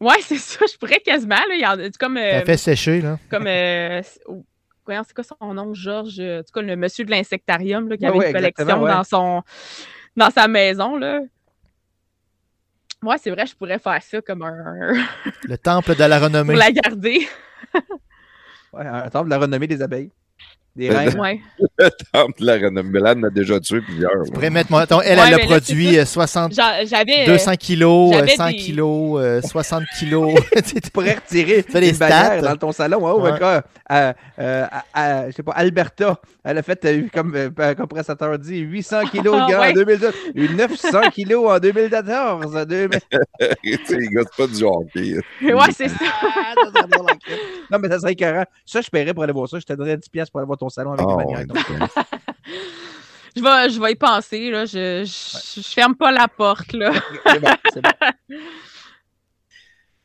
[0.00, 0.64] Ouais, c'est ça.
[0.70, 1.36] Je pourrais quasiment.
[1.36, 1.54] Là.
[1.54, 2.16] Il y en a- c'est comme.
[2.16, 3.18] euh, Elle fait sécher, là.
[3.30, 4.20] comme euh, c'est-
[5.14, 6.18] quoi son nom, Georges?
[6.20, 8.82] euh, En tout cas, le monsieur de l'insectarium là, qui Ouais, avait ouais, une collection
[8.82, 8.90] ouais.
[8.90, 9.42] dans, son,
[10.16, 10.96] dans sa maison.
[10.96, 11.20] Là.
[13.02, 14.92] Ouais, c'est vrai, je pourrais faire ça comme un.
[15.44, 16.52] Le temple de la renommée.
[16.54, 17.28] pour la garder.
[18.72, 20.10] Ouais, un temple de la renommée des abeilles.
[20.78, 21.18] Des Euh, reines.
[21.20, 21.40] Ouais.
[21.78, 22.88] Le temple de la renommée.
[22.90, 24.10] Mélane a déjà tué plusieurs.
[24.24, 26.00] Tu pourrais mettre, mettons, elle, Ouais, elle a là, produit ça.
[26.00, 27.22] euh, 60, J'a- J'avais.
[27.22, 30.34] euh, 200 kilos, euh, j'avais 100 des- kilos, euh, 60 kilos.
[30.64, 32.40] Tu Tu pourrais retirer Fais des stats?
[32.40, 32.98] dans ton salon.
[33.02, 33.32] Oh, Ouais.
[33.42, 33.60] euh,
[33.90, 34.12] euh,
[34.70, 38.58] à- à- je sais pas, Alberta, elle a fait, euh, comme euh, un compressateur dit,
[38.58, 39.70] 800 kilos Ah, gars, ouais.
[39.70, 42.66] en 2012, et 900 kilos en 2014.
[42.68, 43.00] 2000.
[43.64, 45.16] tu sais, les gars, c'est pas du hockey.
[45.42, 45.96] Ouais, c'est ça.
[47.70, 48.44] Non, mais ça serait écœurant.
[48.64, 49.58] Ça, je paierais pour aller voir ça.
[49.58, 51.46] Je te donnerais 10$ piastres pour aller voir ton salon avec Ah, une ouais, bannière.
[51.46, 52.06] donc.
[53.36, 54.50] Je vais, je vais y penser.
[54.50, 54.64] Là.
[54.64, 56.72] Je, je, je ferme pas la porte.
[56.72, 56.90] Là.
[57.24, 57.90] C'est bon, c'est bon.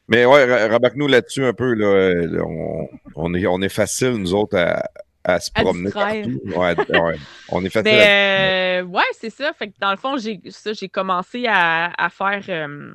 [0.07, 1.73] Mais ouais, ra- remarque-nous là-dessus un peu.
[1.73, 4.83] Là, Euh, on, on est, on est facile, nous autres, à,
[5.23, 6.25] à se À promener distraire.
[6.25, 6.41] partout.
[6.59, 7.15] Ouais, ouais.
[7.49, 7.95] On est facile à...
[7.95, 9.51] Ben, euh, ouais, c'est ça.
[9.53, 12.91] Fait que dans le fond, j'ai ça, j'ai commencé à, à faire euh,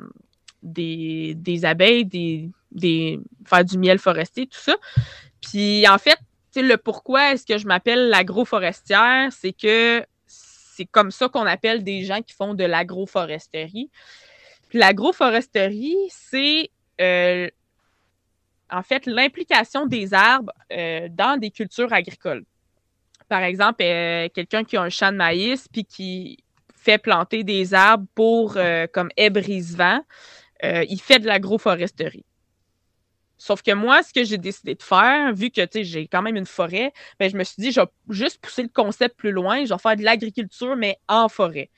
[0.62, 4.76] des, des abeilles, des, des, faire du miel forestier, tout ça.
[5.40, 6.18] Puis en fait,
[6.62, 12.04] le pourquoi est-ce que je m'appelle l'agroforestière, c'est que c'est comme ça qu'on appelle des
[12.04, 13.90] gens qui font de l'agroforesterie.
[14.72, 16.70] L'agroforesterie, c'est
[17.00, 17.48] euh,
[18.70, 22.44] en fait l'implication des arbres euh, dans des cultures agricoles.
[23.28, 26.44] Par exemple, euh, quelqu'un qui a un champ de maïs puis qui
[26.76, 28.56] fait planter des arbres pour
[28.92, 30.00] comme ébrise-vent,
[30.62, 32.24] il fait de l'agroforesterie.
[33.38, 36.46] Sauf que moi, ce que j'ai décidé de faire, vu que j'ai quand même une
[36.46, 39.72] forêt, ben, je me suis dit, je vais juste pousser le concept plus loin, je
[39.72, 41.70] vais faire de l'agriculture, mais en forêt.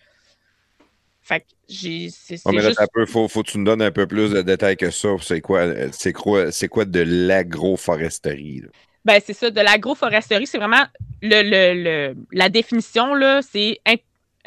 [1.20, 2.08] Fait que j'ai.
[2.10, 4.78] C'est, mais là, peu, faut, faut que tu nous donnes un peu plus de détails
[4.78, 5.10] que ça.
[5.20, 8.62] C'est quoi, c'est quoi, c'est quoi de l'agroforesterie?
[9.04, 9.50] Ben, c'est ça.
[9.50, 10.84] De l'agroforesterie, c'est vraiment
[11.20, 13.80] le, le, la définition, là, c'est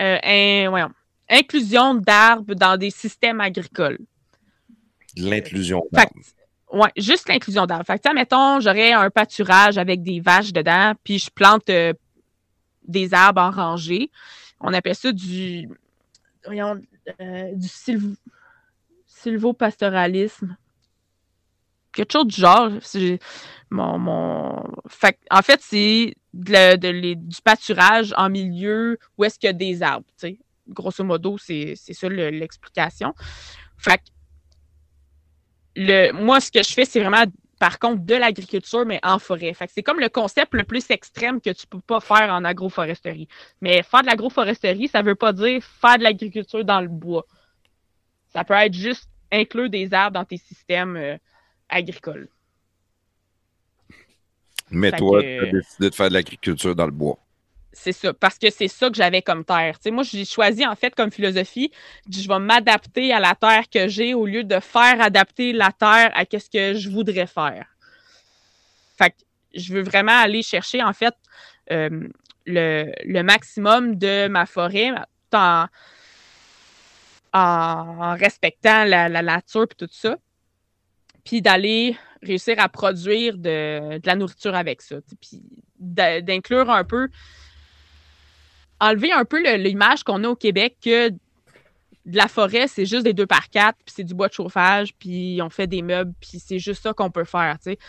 [0.01, 0.89] euh,
[1.29, 3.99] inclusion d'arbres dans des systèmes agricoles.
[5.15, 6.11] L'inclusion d'arbres.
[6.97, 7.85] Juste l'inclusion d'arbres.
[7.85, 11.93] Fait que, mettons, j'aurais un pâturage avec des vaches dedans, puis je plante euh,
[12.83, 14.09] des arbres en rangée.
[14.59, 15.69] On appelle ça du,
[16.45, 16.81] voyons,
[17.21, 17.67] euh, du
[19.05, 20.57] silvopastoralisme.
[21.91, 22.71] Quelque chose du genre.
[23.69, 24.63] Mon, mon...
[24.87, 30.07] Fait, en fait, c'est du pâturage en milieu où est-ce qu'il y a des arbres.
[30.67, 33.13] Grosso modo, c'est ça l'explication.
[33.77, 34.01] Fait
[35.75, 37.23] le, moi, ce que je fais, c'est vraiment,
[37.59, 39.53] par contre, de l'agriculture, mais en forêt.
[39.53, 43.27] Fait c'est comme le concept le plus extrême que tu peux pas faire en agroforesterie.
[43.61, 47.25] Mais faire de l'agroforesterie, ça veut pas dire faire de l'agriculture dans le bois.
[48.29, 51.17] Ça peut être juste inclure des arbres dans tes systèmes euh,
[51.69, 52.29] agricoles.
[54.69, 57.19] Mais toi, tu as décidé de faire de l'agriculture dans le bois.
[57.75, 59.77] C'est ça, parce que c'est ça que j'avais comme terre.
[59.87, 61.71] moi, j'ai choisi en fait comme philosophie,
[62.07, 66.11] je vais m'adapter à la terre que j'ai au lieu de faire adapter la terre
[66.13, 67.65] à ce que je voudrais faire.
[68.95, 69.15] Fait que
[69.55, 71.15] je veux vraiment aller chercher en fait
[71.71, 72.07] euh,
[72.45, 74.91] le, maximum de ma forêt
[75.33, 75.65] en,
[77.33, 80.17] en respectant la, nature et tout ça.
[81.25, 84.97] Puis d'aller réussir à produire de, de, la nourriture avec ça.
[85.19, 85.41] Puis
[85.79, 87.09] d'inclure un peu
[88.83, 91.09] enlever un peu l'image qu'on a au Québec que
[92.05, 94.93] de la forêt, c'est juste des deux par quatre, puis c'est du bois de chauffage,
[94.95, 97.79] puis on fait des meubles, puis c'est juste ça qu'on peut faire, tu sais.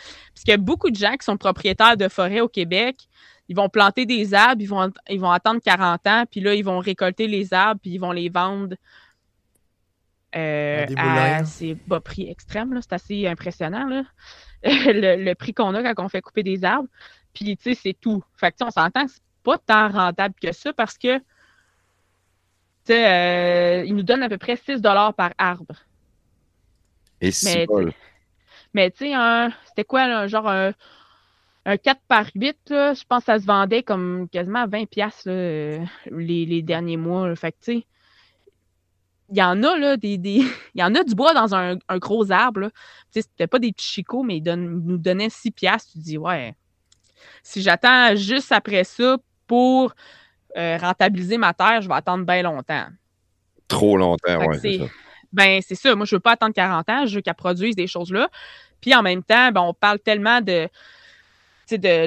[0.47, 3.09] Parce beaucoup de gens qui sont propriétaires de forêts au Québec,
[3.49, 6.65] ils vont planter des arbres, ils vont, ils vont attendre 40 ans, puis là, ils
[6.65, 8.77] vont récolter les arbres, puis ils vont les vendre
[10.37, 14.05] euh, à ces bas prix extrêmes, c'est assez impressionnant, là.
[14.65, 16.89] le, prix qu'on a quand on fait couper des arbres.
[17.35, 18.23] Puis, tu sais, c'est tout.
[18.37, 19.13] Fait que, on s'entend que
[19.45, 21.21] pas tant rentable que ça parce que
[22.91, 25.77] euh, ils nous donnent à peu près 6 par arbre.
[27.21, 27.67] Et mais,
[28.75, 29.13] mais tu sais,
[29.67, 30.73] c'était quoi, genre un,
[31.65, 36.99] 4 par 8, je pense que ça se vendait comme quasiment 20 pièces les, derniers
[36.99, 37.35] mois.
[37.37, 37.87] Fait que, tu sais,
[39.31, 42.31] il y en a, là, des, il y en a du bois dans un, gros
[42.31, 42.69] arbre.
[43.13, 45.91] Tu sais, c'était pas des petits chicots, mais ils, nous donnaient 6 pièces.
[45.93, 46.55] Tu dis, ouais,
[47.43, 49.17] si j'attends juste après ça
[49.47, 49.95] pour
[50.57, 52.87] euh, rentabiliser ma terre, je vais attendre bien longtemps.
[53.69, 54.59] Trop longtemps, oui.
[54.61, 54.81] C'est
[55.33, 55.95] Ben, c'est ça.
[55.95, 57.07] Moi, je ne veux pas attendre 40 ans.
[57.07, 58.29] Je veux qu'elle produise des choses-là.
[58.81, 60.69] Puis en même temps, ben, on parle tellement de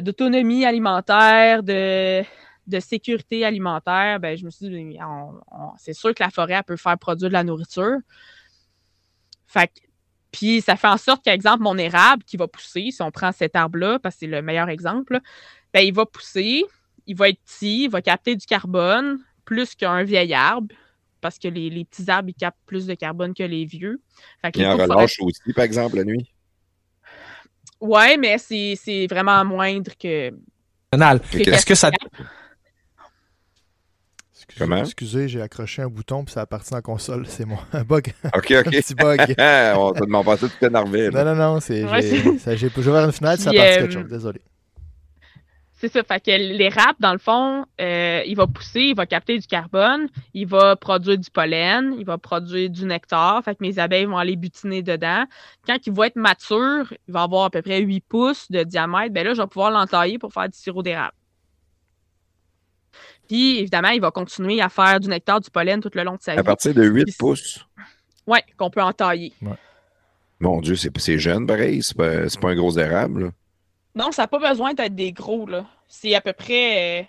[0.02, 2.24] d'autonomie alimentaire, de,
[2.68, 4.20] de sécurité alimentaire.
[4.20, 4.98] Ben, je me suis dit,
[5.78, 7.98] c'est sûr que la forêt peut faire produire de la nourriture.
[9.48, 9.72] Fait
[10.32, 13.56] puis ça fait en sorte qu'exemple, mon érable qui va pousser, si on prend cet
[13.56, 15.20] arbre-là, parce que c'est le meilleur exemple,
[15.74, 16.64] ben, il va pousser,
[17.08, 20.76] il va être petit, il va capter du carbone plus qu'un vieil arbre,
[21.22, 24.02] parce que les, petits arbres, ils captent plus de carbone que les vieux.
[24.42, 26.30] Fait il en relâche aussi, par exemple, la nuit?
[27.80, 30.34] Oui, mais c'est vraiment moindre que.
[30.92, 31.92] Est-ce que ça.
[34.50, 37.28] Excusez, excusez j'ai accroché un bouton puis ça a parti dans la console.
[37.28, 37.60] C'est moi.
[37.74, 38.14] Un bug.
[38.34, 38.52] OK, OK.
[38.52, 39.20] un petit bug.
[39.78, 41.10] On te demande pas tout énervé.
[41.10, 41.60] Non, non, non.
[41.60, 44.08] J'ai ouvert une fenêtre, ça a parti quelque chose.
[44.10, 44.42] Désolé.
[45.80, 46.04] C'est ça.
[46.04, 50.08] Fait que l'érable, dans le fond, euh, il va pousser, il va capter du carbone,
[50.34, 53.44] il va produire du pollen, il va produire du nectar.
[53.44, 55.26] Fait que mes abeilles vont aller butiner dedans.
[55.68, 59.14] Quand il va être mature, il va avoir à peu près 8 pouces de diamètre.
[59.14, 61.14] Ben là, je vais pouvoir l'entailler pour faire du sirop d'érable.
[63.28, 66.22] Puis, évidemment, il va continuer à faire du nectar, du pollen tout le long de
[66.22, 66.40] sa vie.
[66.40, 67.64] À partir de 8 pouces?
[68.26, 69.34] Oui, qu'on peut entailler.
[70.40, 71.84] Mon Dieu, c'est jeune, pareil.
[71.84, 73.26] C'est pas, pas un gros érable.
[73.26, 73.32] Là.
[73.98, 75.66] Non, ça n'a pas besoin d'être des gros, là.
[75.88, 77.02] C'est à peu près.
[77.02, 77.04] Euh,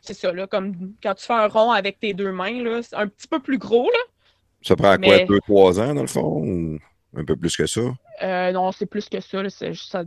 [0.00, 2.82] c'est ça, là, comme quand tu fais un rond avec tes deux mains, là.
[2.82, 3.98] C'est un petit peu plus gros, là.
[4.62, 6.78] Ça prend quoi, Mais- deux, trois ans, dans le fond, ou
[7.16, 7.80] un peu plus que ça?
[8.22, 9.42] Euh, non, c'est plus que ça.
[9.42, 10.04] là, ça.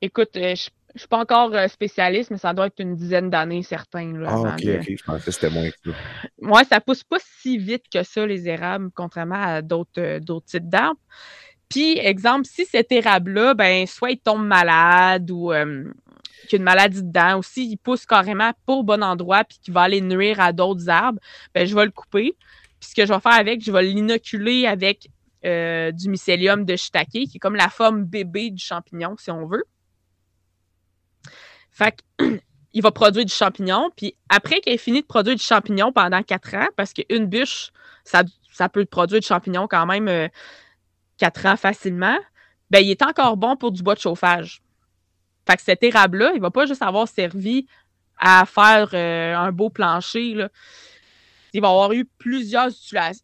[0.00, 3.62] Écoute, euh, je je suis pas encore spécialiste, mais ça doit être une dizaine d'années,
[3.62, 4.12] certains.
[4.12, 4.96] Là, Ah, ok, ok.
[4.98, 5.90] Je pensais que c'était moins que ça.
[6.40, 10.68] Ouais, ça pousse pas si vite que ça, les érables, contrairement à d'autres d'autres types
[10.68, 10.98] d'arbres.
[11.70, 15.84] Puis, exemple, si cet érable-là, ben, soit il tombe malade ou euh,
[16.42, 19.58] qu'il y a une maladie dedans, ou s'il pousse carrément pas au bon endroit puis
[19.62, 21.20] qu'il va aller nuire à d'autres arbres,
[21.54, 22.36] ben, je vais le couper.
[22.80, 25.08] Puis, ce que je vais faire avec, je vais l'inoculer avec
[25.46, 29.46] euh, du mycélium de shiitake, qui est comme la forme bébé du champignon, si on
[29.46, 29.64] veut.
[31.70, 32.24] Fait que
[32.72, 33.90] il va produire du champignon.
[33.96, 37.70] Puis après qu'il ait fini de produire du champignon pendant quatre ans, parce qu'une bûche,
[38.02, 40.08] ça, ça peut produire du champignon quand même
[41.22, 42.18] euh, quatre ans facilement,
[42.70, 44.62] ben, il est encore bon pour du bois de chauffage.
[45.46, 47.66] Fait que cet érable-là, il va pas juste avoir servi
[48.18, 50.46] à faire euh, un beau plancher.
[51.52, 52.70] Il va avoir eu plusieurs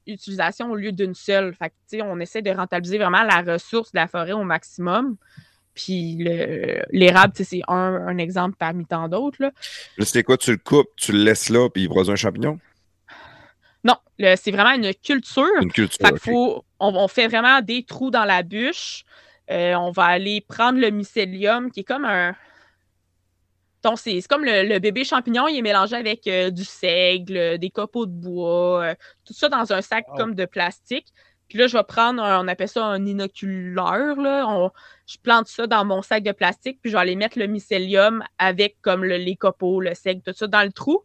[0.07, 1.55] utilisations au lieu d'une seule.
[1.55, 5.17] Fait que, on essaie de rentabiliser vraiment la ressource de la forêt au maximum.
[5.75, 9.53] Puis le- l'érable, c'est un, exemple parmi tant d'autres.
[10.01, 10.39] c'est quoi?
[10.39, 12.59] Tu le coupes, tu le laisses là, puis il produit un champignon?
[13.85, 15.47] Non, c'est vraiment une culture.
[15.61, 16.07] Une culture.
[16.07, 19.05] Fait faut, on, on fait vraiment des trous dans la bûche.
[19.51, 22.35] Euh, on va aller prendre le mycélium, qui est comme un.
[23.85, 27.59] Donc, c'est c'est comme le, le bébé champignon, il est mélangé avec euh, du seigle,
[27.59, 28.95] des copeaux de bois, euh,
[29.25, 30.17] tout ça dans un sac Wow.
[30.17, 31.07] comme de plastique.
[31.49, 34.17] Puis là, je vais prendre, un- on appelle ça un inoculeur.
[34.21, 34.47] Là.
[34.49, 34.73] On-
[35.07, 38.25] je plante ça dans mon sac de plastique, puis je vais aller mettre le mycélium
[38.39, 41.03] avec comme le- les copeaux, le seigle, tout ça dans le trou.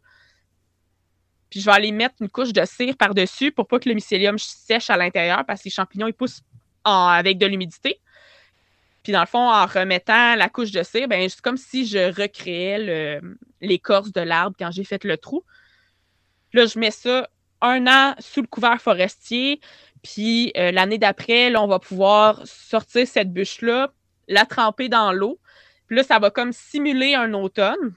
[1.51, 4.39] Puis je vais aller mettre une couche de cire par-dessus pour pas que le mycélium
[4.39, 6.41] sèche à l'intérieur parce que les champignons, ils poussent
[6.85, 7.99] en- avec de l'humidité.
[9.03, 12.19] Puis dans le fond, en remettant la couche de cire, ben, c'est comme si je
[12.19, 13.19] recréais
[13.59, 15.43] l'écorce de l'arbre quand j'ai fait le trou.
[16.53, 17.29] Là, je mets ça
[17.61, 19.59] un an sous le couvert forestier.
[20.03, 23.91] Puis euh, l'année d'après, là, on va pouvoir sortir cette bûche-là,
[24.27, 25.39] la tremper dans l'eau.
[25.87, 27.93] Puis là, ça va comme simuler un automne.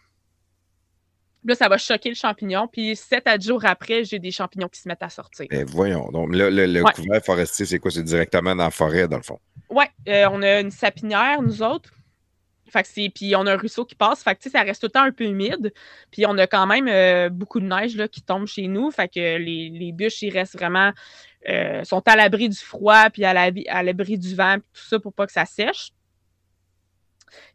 [1.45, 2.67] Puis Là, ça va choquer le champignon.
[2.69, 5.47] Puis 7 à 10 jours après, j'ai des champignons qui se mettent à sortir.
[5.51, 6.11] Ben, voyons.
[6.11, 6.93] Donc, là, le, le Ouais.
[6.95, 7.91] couvert forestier, c'est quoi?
[7.91, 9.39] C'est directement dans la forêt, dans le fond?
[9.69, 11.91] Ouais, euh, on a une sapinière, nous autres.
[12.71, 14.23] Fait que puis on a un ruisseau qui passe.
[14.23, 15.73] Fait que, tu sais, ça reste tout le temps un peu humide.
[16.11, 18.91] Puis on a quand même euh, beaucoup de neige là, qui tombe chez nous.
[18.91, 20.93] Fait que les, les bûches, ils restent vraiment...
[21.49, 24.89] euh, sont à l'abri du froid, puis à l'abri à l'abri du vent, puis tout
[24.89, 25.91] ça pour pas que ça sèche.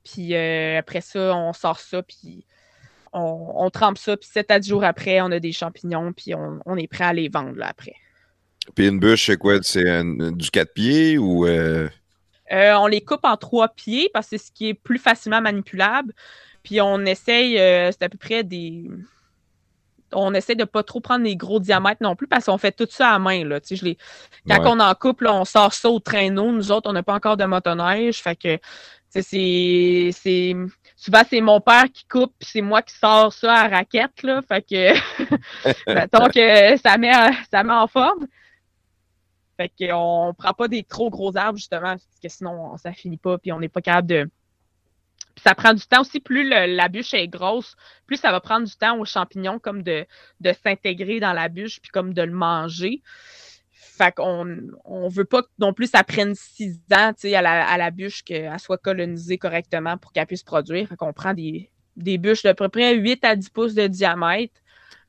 [0.04, 2.46] Puis euh, après ça, on sort ça, puis
[3.14, 4.16] on, on trempe ça.
[4.18, 7.06] Puis 7 à 10 jours après, on a des champignons, puis on, on est prêt
[7.06, 7.96] à les vendre là, après.
[8.76, 9.56] Puis une bûche, c'est quoi?
[9.62, 9.84] C'est
[10.34, 11.46] du quatre pieds ou.
[11.48, 11.88] euh,
[12.52, 15.42] Euh, on les coupe en trois pieds parce que c'est ce qui est plus facilement
[15.42, 16.14] manipulable.
[16.64, 18.86] Puis on essaye, euh, c'est à peu près des.
[20.12, 22.88] On essaie de pas trop prendre des gros diamètres non plus parce qu'on fait tout
[22.90, 23.46] ça à main.
[23.46, 23.60] Là.
[23.62, 23.98] Tu sais, je les...
[24.48, 24.68] Quand Ouais.
[24.72, 26.52] on en coupe, là, on sort ça au traîneau.
[26.52, 28.20] Nous autres, on n'a pas encore de motoneige.
[28.22, 28.58] Fait que
[29.10, 30.12] c'est.
[31.00, 34.22] Souvent, c'est mon père qui coupe, puis c'est moi qui sors ça à raquette.
[34.22, 34.42] Là.
[34.42, 34.94] Fait que
[35.94, 37.14] mettons que ça met,
[37.50, 38.28] ça met en forme.
[39.56, 43.38] Fait qu'on prend pas des trop gros arbres, justement, parce que sinon, ça finit pas,
[43.38, 44.30] puis on n'est pas capable de.
[45.36, 46.20] Puis ça prend du temps aussi.
[46.20, 50.06] Plus la bûche est grosse, plus ça va prendre du temps aux champignons comme de,
[50.42, 53.02] de s'intégrer dans la bûche, puis comme de le manger.
[54.00, 54.48] Fait qu'on
[54.86, 58.24] on veut pas non plus que ça prenne six ans, à la, à la bûche,
[58.24, 60.88] qu'elle soit colonisée correctement pour qu'elle puisse produire.
[60.88, 64.54] Fait qu'on prend des, des bûches d'à peu près 8 à 10 pouces de diamètre.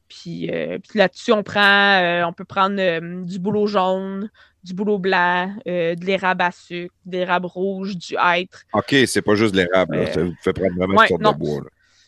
[0.08, 4.28] Puis, euh, puis là-dessus, on prend, euh, on peut prendre euh, du bouleau jaune,
[4.64, 8.64] du bouleau blanc, de l'érable à sucre, de l'érable rouge, du hêtre.
[8.72, 10.04] OK, c'est pas juste de l'érable.
[10.12, 11.30] Ça vous fait prendre vraiment ouais, non.
[11.30, 11.60] de bois.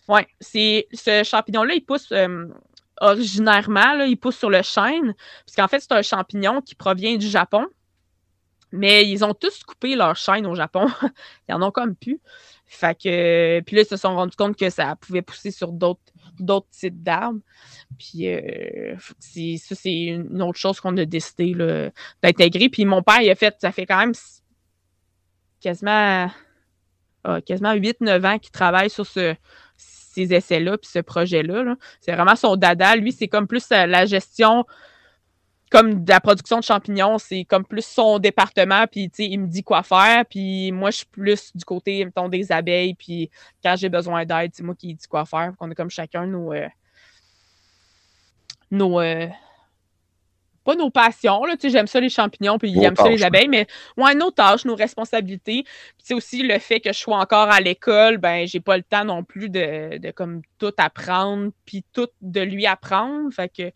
[0.08, 2.12] Oui, c'est ce champignon-là, il pousse
[3.02, 5.14] originairement, là, il pousse sur le chêne,
[5.44, 7.66] parce qu'en fait, c'est un champignon qui provient du Japon.
[8.74, 10.86] Mais ils ont tous coupé leur chêne au Japon.
[11.48, 11.94] ils en ont comme
[12.94, 16.00] que, puis là, ils se sont rendus compte que ça pouvait pousser sur d'autres
[16.70, 17.40] types d'arbres.
[17.98, 21.54] Puis euh, ça, c'est une autre chose qu'on a décidé
[22.22, 22.70] d'intégrer.
[22.70, 24.14] Puis mon père, il a fait, ça fait quand même
[25.60, 26.30] quasiment,
[27.24, 29.34] ah, quasiment 8-9 ans qu'il travaille sur ce,
[30.12, 31.62] ces essais-là, puis ce projet-là.
[31.62, 31.76] là.
[32.00, 32.94] C'est vraiment son dada.
[32.96, 34.64] Lui, c'est comme plus euh, la gestion
[35.70, 39.82] comme la production de champignons, c'est comme plus son département, puis il me dit quoi
[39.82, 43.30] faire, puis moi, je suis plus du côté, mettons, des abeilles, puis
[43.64, 45.54] quand j'ai besoin d'aide, c'est moi qui dis quoi faire.
[45.60, 46.52] On a comme chacun nos...
[46.52, 46.68] euh,
[48.70, 49.00] nos...
[49.00, 49.26] euh,
[50.64, 53.08] pas nos passions, là, tu sais, j'aime ça les champignons, puis il Vos aime ça
[53.08, 53.66] les abeilles, mais
[53.96, 55.62] ouais, nos tâches, nos responsabilités.
[55.64, 58.82] Puis c'est aussi le fait que je sois encore à l'école, ben j'ai pas le
[58.82, 63.32] temps non plus de, de comme tout apprendre, puis tout de lui apprendre.
[63.32, 63.70] Fait que,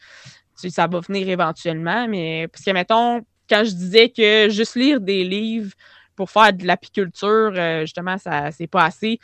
[0.61, 5.01] tu ça va venir éventuellement, mais parce que, mettons, quand je disais que juste lire
[5.01, 5.73] des livres
[6.15, 9.19] pour faire de l'apiculture, euh, justement, ça c'est pas assez.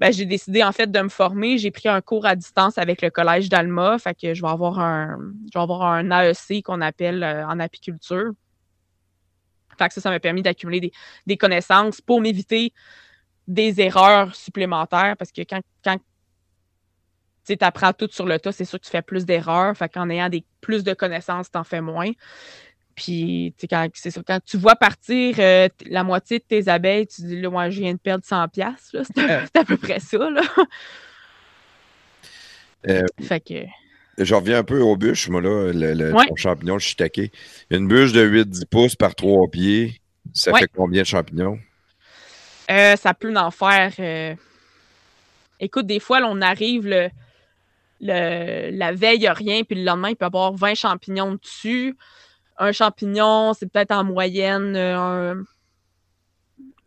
[0.00, 1.58] Ben, j'ai décidé en fait de me former.
[1.58, 3.98] J'ai pris un cours à distance avec le collège d'Alma.
[3.98, 5.18] Fait que je vais avoir un,
[5.52, 8.30] je vais avoir un AEC qu'on appelle euh, en apiculture.
[9.76, 10.92] Fait que ça, ça m'a permis d'accumuler
[11.26, 12.72] des, connaissances pour m'éviter
[13.46, 15.16] des erreurs supplémentaires.
[15.16, 15.98] Parce que quand, quand
[17.46, 19.76] tu apprends tout sur le tas, c'est sûr que tu fais plus d'erreurs.
[19.76, 22.10] Fait qu'en ayant des, plus de connaissances, tu en fais moins.
[22.98, 27.22] Puis, quand, c'est ça, quand tu vois partir euh, la moitié de tes abeilles, tu
[27.22, 28.74] dis, là, moi, je viens de perdre 100$.
[28.82, 30.18] C'est, à peu près ça.
[30.18, 30.42] Là.
[32.88, 33.54] Euh, fait que.
[34.18, 37.32] Je reviens un peu aux bûches, moi, là, le, le champignon, le shiitake.
[37.70, 40.00] Une bûche de 8-10 pouces par 3 pieds,
[40.32, 41.58] ça fait combien de champignons?
[42.70, 44.36] Euh, ça peut en faire.
[45.60, 47.10] Écoute, des fois, on arrive le,
[48.00, 51.34] la veille, il n'y a rien, puis le lendemain, il peut y avoir 20 champignons
[51.34, 51.96] dessus
[52.58, 55.44] un champignon, c'est peut-être en moyenne euh, un...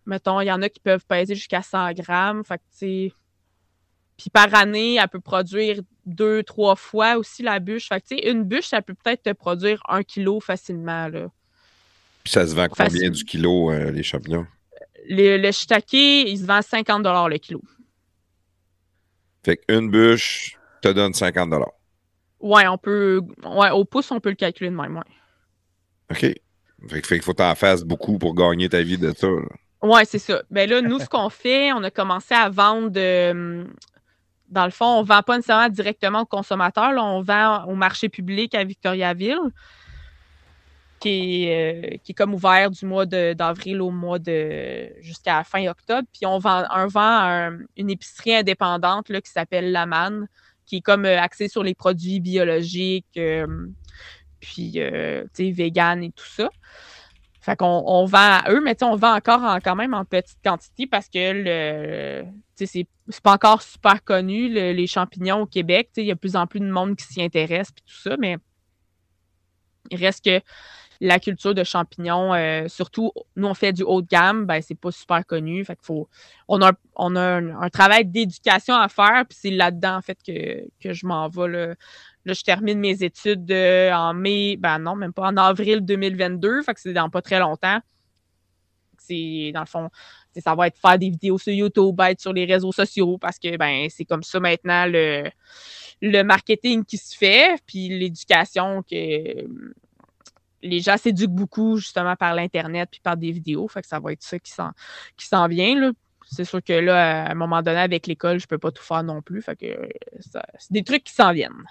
[0.06, 2.44] Mettons, il y en a qui peuvent peser jusqu'à 100 grammes.
[2.44, 3.10] Fait que,
[4.18, 7.88] Puis par année, elle peut produire deux, trois fois aussi la bûche.
[7.88, 11.08] Fait que, une bûche, ça peut peut-être te produire un kilo facilement.
[11.08, 11.28] Là.
[12.24, 14.46] Puis ça se vend combien du kilo, euh, les champignons?
[15.08, 17.62] Le, le shiitake, il se vend 50 le kilo.
[19.44, 21.54] Fait qu'une bûche te donne 50
[22.40, 23.22] Ouais, on peut.
[23.44, 25.04] Ouais, au pouce, on peut le calculer de même, ouais.
[26.12, 26.34] OK.
[26.90, 29.28] Fait, qu'il faut t'en fasses beaucoup pour gagner ta vie de ça.
[29.84, 30.42] Oui, c'est ça.
[30.50, 33.66] Ben là, nous, ce qu'on fait, on a commencé à vendre euh,
[34.50, 36.94] dans le fond, on ne vend pas nécessairement directement aux consommateurs.
[36.98, 39.40] on vend au marché public à Victoriaville,
[41.00, 45.68] qui est, euh, qui est comme ouvert du mois d'avril au mois de jusqu'à fin
[45.68, 46.08] octobre.
[46.14, 50.28] Puis on vend, un vend une épicerie indépendante là, qui s'appelle Laman,
[50.66, 53.20] qui est comme euh, axée sur les produits biologiques
[54.42, 56.50] puis, euh, vegan et tout ça.
[57.40, 60.86] Fait qu'on on vend à eux, mais on vend encore quand même en petite quantité
[60.86, 62.88] parce que le c'est
[63.24, 65.90] pas encore super connu, les champignons au Québec.
[65.98, 68.16] Il y a de plus en plus de monde qui s'y intéresse et tout ça,
[68.18, 68.38] mais
[69.90, 70.40] il reste que
[71.02, 74.76] la culture de champignons, euh, surtout, nous, on fait du haut de gamme, ben, c'est
[74.76, 75.66] pas super connu.
[75.66, 76.08] Fait faut,
[76.48, 80.64] on a, on a un, travail d'éducation à faire, puis c'est là-dedans, en fait, que,
[80.80, 81.48] que je m'en vais.
[81.48, 81.76] Là.
[82.26, 86.74] Là, je termine mes études en mai, ben non, même pas en avril 2022, fait
[86.74, 87.80] que c'est dans pas très longtemps.
[89.00, 89.90] C'est, dans le fond,
[90.40, 93.58] ça va être faire des vidéos sur YouTube, être sur les réseaux sociaux, parce que
[93.58, 95.30] ben c'est comme ça maintenant le,
[96.02, 99.48] le marketing qui se fait, puis l'éducation que
[100.64, 103.68] les gens s'éduquent beaucoup justement par l'Internet puis par des vidéos.
[103.68, 104.72] Fait que ça va être ça qui s'en,
[105.18, 105.80] qui s'en vient.
[105.80, 105.92] Là.
[106.30, 109.04] C'est sûr que là, à un moment donné, avec l'école, je peux pas tout faire
[109.04, 109.42] non plus.
[109.42, 109.90] Fait que
[110.22, 111.64] c'est des trucs qui s'en viennent.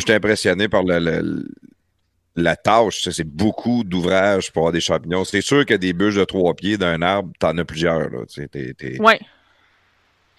[0.00, 0.82] Moi, j'étais impressionné par
[2.34, 3.06] la tâche.
[3.10, 5.24] C'est beaucoup d'ouvrages pour avoir des champignons.
[5.24, 8.08] C'est sûr que des bûches de trois pieds d'un arbre, t'en as plusieurs.
[8.08, 8.20] Là.
[8.98, 9.14] Oui.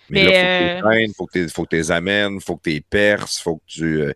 [0.09, 2.71] Mais, là, il faut que tu faut que tu les amènes, il faut que tu
[2.71, 4.01] les perces, faut que tu.
[4.01, 4.13] Euh,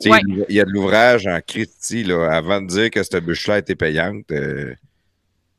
[0.00, 3.74] il y a de l'ouvrage en Christie là, avant de dire que cette bûche-là était
[3.74, 4.30] payante.
[4.32, 4.74] Euh.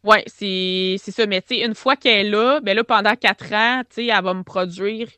[0.04, 1.28] Oui, c'est ça.
[1.28, 5.10] Mais une fois qu'elle est là, ben là, pendant quatre ans, elle va me produire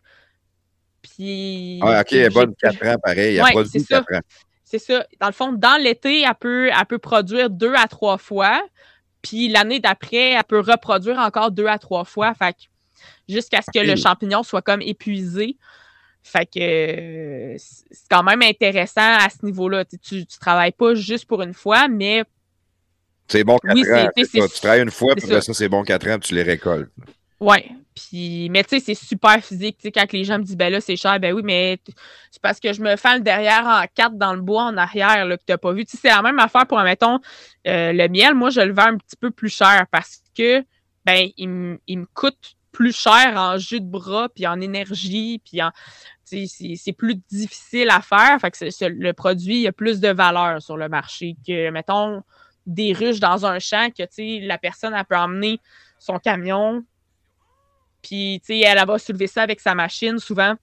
[1.02, 1.80] puis.
[1.82, 3.38] Ah, OK, elle est bonne 4 ans, pareil.
[3.38, 4.20] Elle produit 4 ans.
[4.64, 5.06] C'est ça.
[5.20, 8.64] Dans le fond, dans l'été, elle peut, elle peut produire deux à trois fois.
[9.22, 12.34] Puis l'année d'après, elle peut reproduire encore deux à trois fois.
[12.34, 12.56] Fait
[13.28, 15.58] jusqu'à ce que le champignon soit comme épuisé.
[16.24, 19.86] Fait que c'est quand même intéressant à ce niveau-là.
[19.86, 22.24] Tu, ne travailles pas juste pour une fois, mais.
[23.28, 24.10] C'est bon 4 ans.
[24.16, 26.92] Tu travailles une fois, puis après ça, c'est bon 4 ans, tu les récoltes.
[27.42, 27.58] Oui.
[27.96, 29.78] Puis, mais tu sais, c'est super physique.
[29.78, 31.80] Tu sais, quand les gens me disent, ben là, c'est cher, ben oui, mais
[32.30, 35.26] c'est parce que je me fais le derrière en quatre dans le bois en arrière,
[35.26, 35.84] là, que tu n'as pas vu.
[35.84, 37.20] Tu sais, c'est la même affaire pour, mettons,
[37.68, 38.36] euh, le miel.
[38.36, 40.64] Moi, je le vends un petit peu plus cher parce que,
[41.04, 45.72] ben, il, me coûte plus cher en jus de bras, puis en énergie, puis en.
[46.24, 48.40] C'est plus difficile à faire.
[48.40, 52.24] Fait que le produit, il a plus de valeur sur le marché que, mettons,
[52.68, 55.60] des ruches dans un champ que, tu sais, la personne, elle peut emmener
[56.00, 56.84] son camion,
[58.02, 60.56] puis, tu sais, elle, va soulever ça avec sa machine souvent.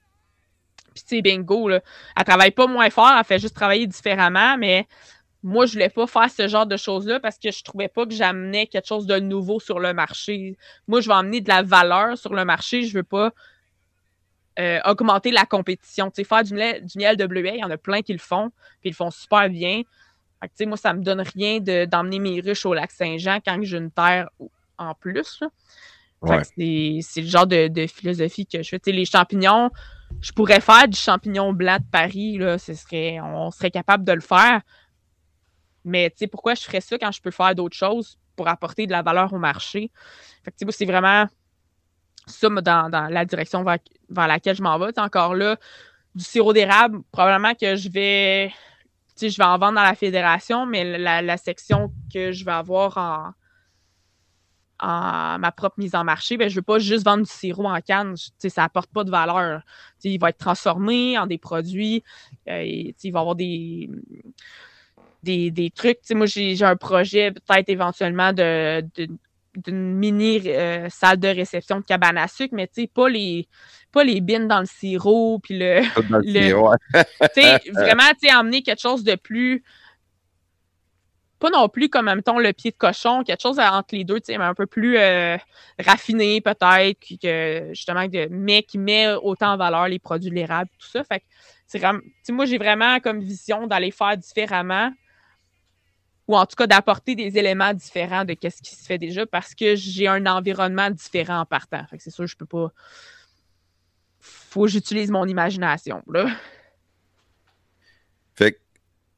[0.94, 1.81] Puis, tu sais, bingo, là.
[2.16, 4.86] Elle travaille pas moins fort, elle fait juste travailler différemment, mais
[5.43, 8.12] moi, je voulais pas faire ce genre de choses-là parce que je trouvais pas que
[8.12, 10.56] j'amenais quelque chose de nouveau sur le marché.
[10.89, 12.82] Moi, je veux emmener de la valeur sur le marché.
[12.82, 13.32] Je veux pas
[14.59, 16.10] euh, augmenter la compétition.
[16.10, 18.12] Tu sais, faire du miel, du miel de bleuet, il y en a plein qui
[18.12, 18.51] le font,
[18.81, 19.82] puis ils le font super bien.
[20.40, 23.39] Fait que, tu sais, moi, ça me donne rien d'emmener mes ruches au lac Saint-Jean
[23.44, 24.28] quand j'ai une terre
[24.77, 25.43] en plus.
[26.24, 28.93] C'est le genre de, philosophie que je fais.
[28.93, 29.70] les champignons,
[30.20, 34.12] je pourrais faire du champignon blanc de Paris, là, ce serait, on serait capable de
[34.12, 34.62] le faire.
[35.85, 39.03] Mais pourquoi je ferais ça quand je peux faire d'autres choses pour apporter de la
[39.03, 39.90] valeur au marché?
[40.45, 41.27] Fait que c'est vraiment
[42.27, 43.78] ça dans, dans la direction vers,
[44.28, 44.99] laquelle je m'en vais.
[44.99, 45.57] encore là,
[46.15, 48.53] du sirop d'érable, probablement que je vais,
[49.20, 53.32] je vais en vendre dans la fédération, mais la, section que je vais avoir en,
[54.80, 57.66] en ma propre mise en marché, ben, je ne veux pas juste vendre du sirop
[57.66, 58.14] en canne.
[58.38, 59.62] Ça n'apporte pas de valeur.
[60.05, 62.02] il va être transformé en des produits.
[62.48, 63.90] Euh, il va y avoir des,
[65.22, 65.98] des, trucs.
[66.10, 68.84] moi, j'ai un projet peut-être éventuellement de,
[69.56, 73.48] d'une mini euh, salle de réception de cabane à sucre, mais pas les,
[73.92, 75.40] pas les bines dans le sirop.
[75.40, 75.82] Puis le,
[77.74, 79.64] vraiment, emmener quelque chose de plus
[81.39, 84.36] pas non plus comme, mettons, le pied de cochon, quelque chose entre les deux, mais
[84.36, 85.36] un peu plus euh,
[85.78, 90.89] raffiné peut-être, que justement, mais qui met autant en valeur les produits de l'érable, tout
[90.89, 91.05] ça.
[91.05, 91.20] Fait
[91.73, 94.90] que moi, j'ai vraiment comme vision d'aller faire différemment
[96.28, 99.55] ou en tout cas d'apporter des éléments différents de ce qui se fait déjà parce
[99.55, 101.85] que j'ai un environnement différent en partant.
[101.98, 102.69] C'est sûr, je peux pas.
[104.20, 106.02] Faut que j'utilise mon imagination.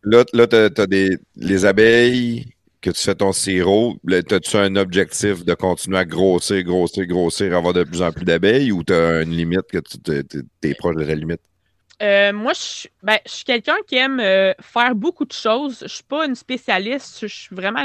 [0.03, 3.97] Là, là tu as, des, les abeilles que tu fais ton sirop.
[4.11, 8.73] As-tu un objectif de continuer à grossir, grossir, grossir, avoir de plus en plus d'abeilles
[8.73, 11.41] ou tu as une limite que tu es proche de la limite?
[12.03, 12.53] Euh, moi,
[13.03, 15.81] ben, je, suis quelqu'un qui aime euh, faire beaucoup de choses.
[15.83, 17.85] Je suis pas une spécialiste, je suis vraiment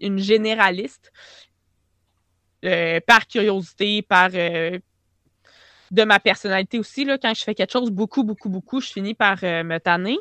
[0.00, 1.12] une, généraliste.
[2.64, 4.80] Euh, par curiosité, par de
[6.04, 7.04] ma personnalité aussi.
[7.04, 10.16] Là, quand je fais quelque chose beaucoup, beaucoup, beaucoup, je finis par me tanner.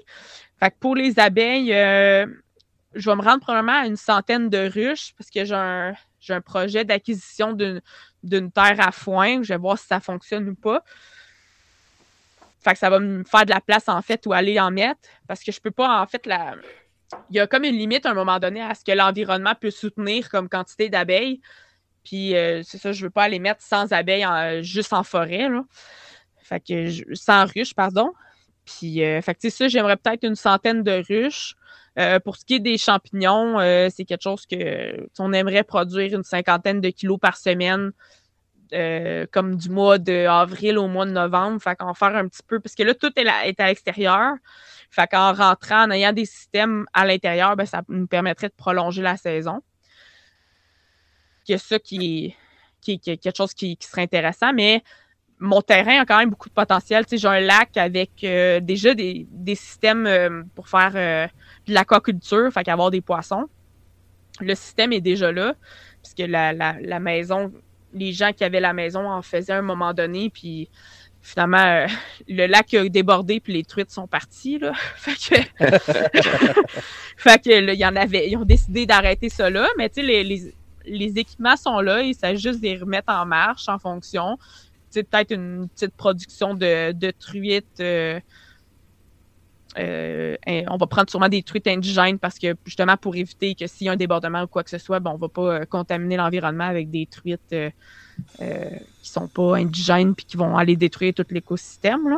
[0.64, 2.26] Fait que pour les abeilles, euh,
[2.94, 5.94] je vais me rendre probablement à une centaine de ruches parce que j'ai un,
[6.30, 9.44] un, projet d'acquisition d'une terre à foin.
[9.44, 10.82] Je vais voir si ça fonctionne ou pas.
[12.64, 15.02] Fait que ça va me faire de la place, en fait, où aller en mettre.
[15.28, 16.56] Parce que je peux pas, en fait, la...
[17.30, 19.70] il y a comme une limite à un moment donné à ce que l'environnement peut
[19.70, 21.42] soutenir comme quantité d'abeilles.
[22.06, 25.50] Puis euh, c'est ça, je veux pas aller mettre sans abeilles juste en forêt.
[25.50, 25.66] Là.
[26.42, 28.14] Fait que sans ruches, pardon.
[28.66, 31.56] Puis, euh, fait que, ça, j'aimerais peut-être une centaine de ruches.
[32.00, 36.16] Euh, pour ce qui est des champignons, euh, c'est quelque chose que on aimerait produire
[36.16, 37.92] une cinquantaine de kilos par semaine,
[39.32, 41.62] comme du mois d'avril au mois de novembre.
[41.62, 44.34] Fait qu'en faire un petit peu, parce que là, tout est, est à l'extérieur.
[44.90, 49.04] Fait qu'en rentrant, en ayant des systèmes à l'intérieur, ben, ça nous permettrait de prolonger
[49.04, 49.62] la saison.
[51.50, 52.36] A ça qui est,
[52.82, 54.84] qui, quelque chose qui, qui serait intéressant, mais
[55.44, 57.04] mon terrain a quand même beaucoup de potentiel.
[57.12, 61.28] J'ai un lac avec euh, déjà des, systèmes euh, pour faire euh,
[61.68, 63.48] de l'aquaculture, fait qu'avoir des poissons.
[64.40, 65.54] Le système est déjà là,
[66.02, 67.52] puisque la, la, maison,
[67.94, 70.70] les gens qui avaient la maison en faisaient à un moment donné, puis
[71.22, 71.86] finalement,
[72.28, 74.60] le lac a débordé, puis les truites sont parties.
[74.60, 74.72] Là.
[74.96, 75.42] fait que,
[77.18, 80.08] fait que il y en avait, ils ont décidé d'arrêter ça là, mais tu sais,
[80.08, 80.54] les, les,
[80.86, 84.38] les équipements sont là, il s'agit juste de les remettre en marche en fonction
[85.02, 87.80] peut-être une petite production de, truites.
[87.80, 88.20] Euh,
[89.80, 93.88] euh, on va prendre sûrement des truites indigènes parce que justement pour éviter que s'il
[93.88, 95.66] y a un débordement ou quoi que ce soit, bon, on ne va pas euh,
[95.66, 101.16] contaminer l'environnement avec des truites qui ne sont pas indigènes puis qui vont aller détruire
[101.16, 102.08] tout l'écosystème.
[102.08, 102.18] Là.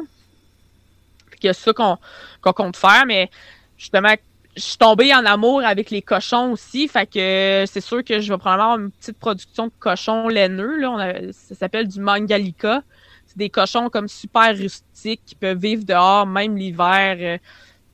[1.41, 3.29] Il y a ça qu'on compte faire, mais
[3.77, 4.15] justement,
[4.55, 6.87] je suis tombée en amour avec les cochons aussi.
[6.87, 10.77] Fait que c'est sûr que je vais probablement avoir une petite production de cochons laineux.
[10.77, 11.31] Là.
[11.31, 12.83] ça s'appelle du mangalica.
[13.25, 17.17] C'est des cochons comme super rustiques qui peuvent vivre dehors, même l'hiver.
[17.19, 17.37] Euh,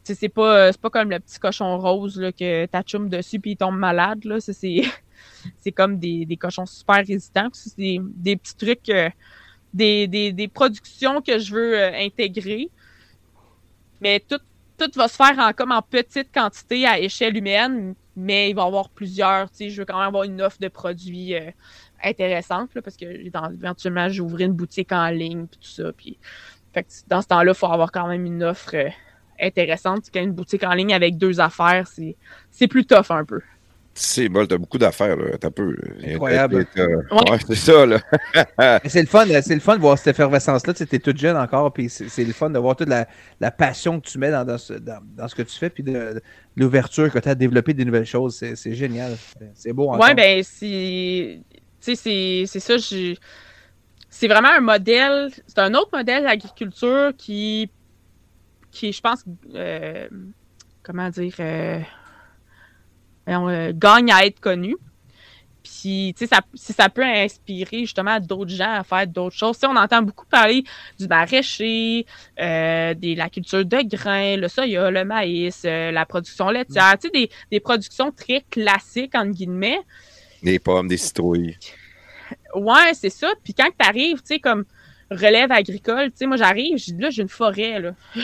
[0.03, 3.77] c'est pas, pas comme le petit cochon rose là, que t'achoumes dessus puis il tombe
[3.77, 4.23] malade.
[4.25, 4.37] Là.
[5.59, 7.49] C'est, comme des, des, cochons super résistants.
[7.53, 9.09] C'est des, des petits trucs, euh,
[9.73, 12.69] des, des, des, productions que je veux euh, intégrer.
[14.01, 14.39] Mais tout
[14.89, 18.63] tout va se faire en, comme en petite quantité à échelle humaine, mais il va
[18.63, 19.47] y avoir plusieurs.
[19.59, 21.51] Je veux quand même avoir une offre de produits euh,
[22.03, 25.91] intéressante parce que éventuellement, j'ouvrirai une boutique en ligne et tout ça.
[25.93, 26.17] Puis,
[27.07, 28.89] dans ce temps-là, il faut avoir quand même une offre euh,
[29.39, 30.05] intéressante.
[30.13, 33.41] Quand une boutique en ligne avec deux affaires, c'est plus tough un peu.
[33.93, 35.37] C'est bon, t'as beaucoup d'affaires, là.
[35.37, 35.75] T'as peu.
[36.03, 36.65] Incroyable.
[36.77, 37.37] Ouais.
[37.45, 37.99] c'est ça, là.
[38.85, 40.73] c'est le fun, c'est le fun de voir cette effervescence-là.
[40.73, 43.07] Tu es toute jeune encore, puis c'est le fun de voir toute la,
[43.41, 46.21] la, passion que tu mets dans, dans, ce, dans, ce que tu fais, puis de,
[46.55, 48.35] l'ouverture que tu as à développer des nouvelles choses.
[48.35, 49.17] C'est génial.
[49.53, 49.99] C'est beau encore.
[49.99, 51.41] Ouais, ben, c'est.
[51.81, 52.75] Tu sais, c'est ça.
[54.09, 55.31] C'est vraiment un modèle.
[55.47, 57.69] C'est un autre modèle d'agriculture qui.
[58.71, 59.25] qui, je pense.
[59.53, 60.07] Euh,
[60.81, 61.33] comment dire.
[61.41, 61.79] Euh,
[63.31, 64.75] euh, gagne à être connu.
[65.63, 69.57] Puis, tu sais, ça, si ça peut inspirer justement d'autres gens à faire d'autres choses.
[69.57, 70.63] Tu sais, on entend beaucoup parler
[70.99, 72.05] du maraîcher,
[72.39, 77.07] euh, de la culture de grains, le soya, le maïs, euh, la production laitière, tu
[77.07, 79.81] sais, des, des productions très classiques, entre guillemets.
[80.41, 81.57] Des pommes, des citrouilles.
[82.55, 83.29] Ouais, c'est ça.
[83.43, 84.65] Puis quand tu arrives, tu sais, comme
[85.11, 87.91] relève agricole, tu sais, moi j'arrive, là, j'ai une forêt, là.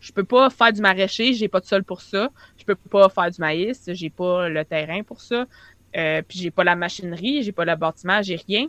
[0.00, 2.30] je peux pas faire du maraîcher, j'ai pas de sol pour ça.
[2.56, 5.46] Je peux pas faire du maïs, j'ai pas le terrain pour ça.
[5.96, 8.66] Euh, puis j'ai pas la machinerie, j'ai pas le bâtiment, j'ai rien.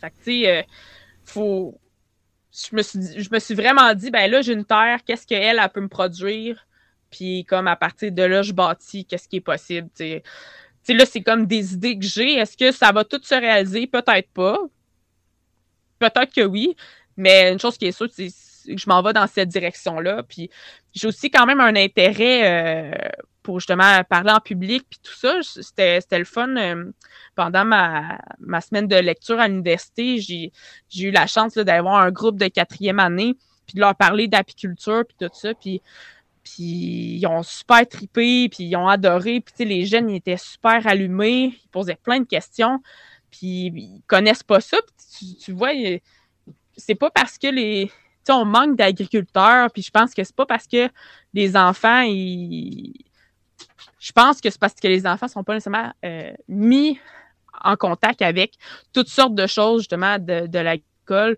[0.00, 0.62] Fait que, tu sais, euh,
[1.24, 1.78] faut.
[2.52, 5.58] Je me, suis, je me suis vraiment dit, ben là, j'ai une terre, qu'est-ce qu'elle,
[5.58, 6.66] elle peut me produire?
[7.10, 10.22] Puis comme à partir de là, je bâtis, qu'est-ce qui est possible, tu sais.
[10.84, 12.34] Tu sais, là, c'est comme des idées que j'ai.
[12.34, 13.86] Est-ce que ça va tout se réaliser?
[13.86, 14.58] Peut-être pas.
[16.00, 16.74] Peut-être que oui.
[17.16, 18.30] Mais une chose qui est sûre, c'est
[18.66, 20.22] je m'en vais dans cette direction-là.
[20.22, 20.50] Puis
[20.92, 23.08] j'ai aussi quand même un intérêt euh,
[23.42, 25.38] pour justement parler en public puis tout ça.
[25.42, 26.56] C'était, le fun.
[26.56, 26.90] Euh,
[27.34, 30.52] pendant ma, ma, semaine de lecture à l'université, j'ai,
[30.96, 33.34] eu la chance d'avoir un groupe de quatrième année
[33.66, 35.54] puis de leur parler d'apiculture puis tout ça.
[35.54, 35.80] Puis,
[36.42, 39.40] puis ils ont super tripé, puis ils ont adoré.
[39.40, 41.54] Puis les jeunes, ils étaient super allumés.
[41.64, 42.80] Ils posaient plein de questions.
[43.30, 44.76] Puis ils connaissent pas ça.
[45.42, 45.70] Tu vois,
[46.76, 47.90] c'est pas parce que les
[48.30, 50.88] on manque d'agriculteurs, puis je pense que c'est pas parce que
[51.34, 52.92] les enfants, ils,
[53.98, 56.98] je pense que c'est parce que les enfants sont pas nécessairement euh, mis
[57.62, 58.54] en contact avec
[58.92, 61.36] toutes sortes de choses, justement, de, de l'agriculture,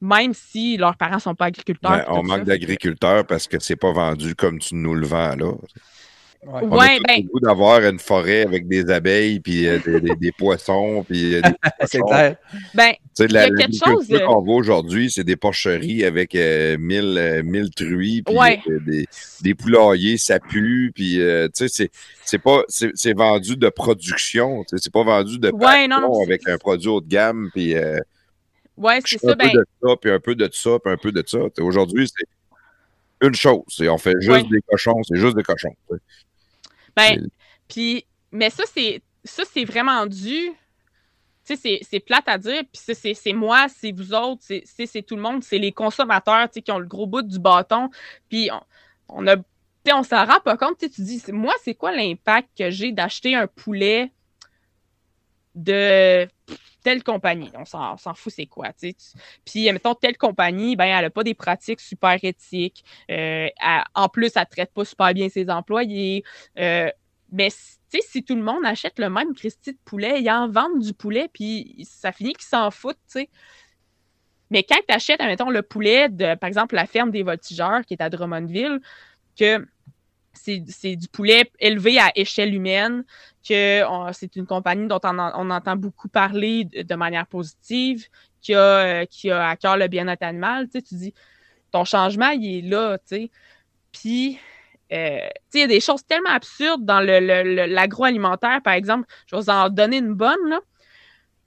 [0.00, 1.90] même si leurs parents sont pas agriculteurs.
[1.90, 5.52] Ben, on manque d'agriculteurs parce que c'est pas vendu comme tu nous le vends, là.
[6.44, 7.24] Ouais, on a ben...
[7.24, 11.52] goût d'avoir une forêt avec des abeilles, puis euh, des, des, poissons, puis euh, des
[11.86, 12.36] C'est clair.
[12.74, 14.08] Ben, il y a quelque chose...
[14.08, 18.34] qu'on voit aujourd'hui, c'est des porcheries avec euh, mille, mille truies, puis
[18.84, 19.06] des,
[19.40, 21.20] des, poulaillers, ça pue, puis
[21.54, 21.90] tu sais,
[22.24, 22.64] c'est pas...
[22.66, 27.08] C'est vendu de production, c'est pas vendu de ouais, non, avec un produit haut de
[27.08, 27.76] gamme, puis...
[28.76, 29.48] ouais, c'est ça, un ben...
[29.48, 31.38] peu de ça, puis un peu de ça, puis un peu de ça.
[31.60, 33.62] Aujourd'hui, c'est une chose.
[33.88, 35.76] On fait juste des cochons, c'est juste des cochons.
[36.96, 37.28] Ben,
[37.68, 40.52] puis, mais ça, c'est ça, c'est vraiment dû.
[41.44, 45.22] Tu sais, c'est plate à dire, puis c'est moi, c'est vous autres, c'est tout le
[45.22, 47.90] monde, c'est les consommateurs, tu sais, qui ont le gros bout du bâton.
[48.28, 48.60] Puis on,
[49.08, 49.36] on a
[49.90, 50.78] on s'en rend pas compte.
[50.78, 54.12] Tu dis, moi, c'est quoi l'impact que j'ai d'acheter un poulet
[55.54, 56.28] de
[56.82, 57.50] telle compagnie?
[57.54, 58.72] On s'en fout, c'est quoi?
[58.72, 59.18] Tu sais.
[59.44, 62.84] Puis, mettons, telle compagnie, ben, elle n'a pas des pratiques super éthiques.
[63.10, 63.48] Euh,
[63.94, 66.24] en plus, elle ne traite pas super bien ses employés.
[66.58, 66.90] Euh,
[67.30, 70.92] mais si tout le monde achète le même Christy de poulet, ils en vendent du
[70.92, 73.30] poulet, puis ça finit qu'ils s'en foutent, tu sais.
[74.50, 77.94] Mais quand tu achètes, mettons, le poulet de, par exemple, la ferme des voltigeurs qui
[77.94, 78.80] est à Drummondville,
[79.38, 79.66] que
[80.34, 83.04] c'est du poulet élevé à échelle humaine,
[83.46, 83.82] que
[84.12, 88.06] c'est une compagnie dont on, entend beaucoup parler de, manière positive,
[88.40, 90.66] qui a, euh, qui a à cœur le bien-être animal.
[90.66, 91.14] Tu, sais, tu dis,
[91.70, 93.30] ton changement, il est là, tu.
[93.92, 94.38] Puis,
[94.92, 99.06] euh, il y a des choses tellement absurdes dans l'agroalimentaire, par exemple.
[99.26, 100.58] Je vais vous en donner une bonne.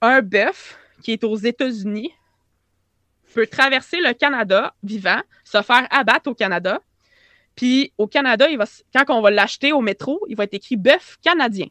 [0.00, 2.12] Un bœuf qui est aux États-Unis
[3.34, 6.80] peut traverser le Canada vivant, se faire abattre au Canada.
[7.56, 10.76] Puis au Canada, il va, quand on va l'acheter au métro, il va être écrit
[10.76, 11.66] bœuf canadien.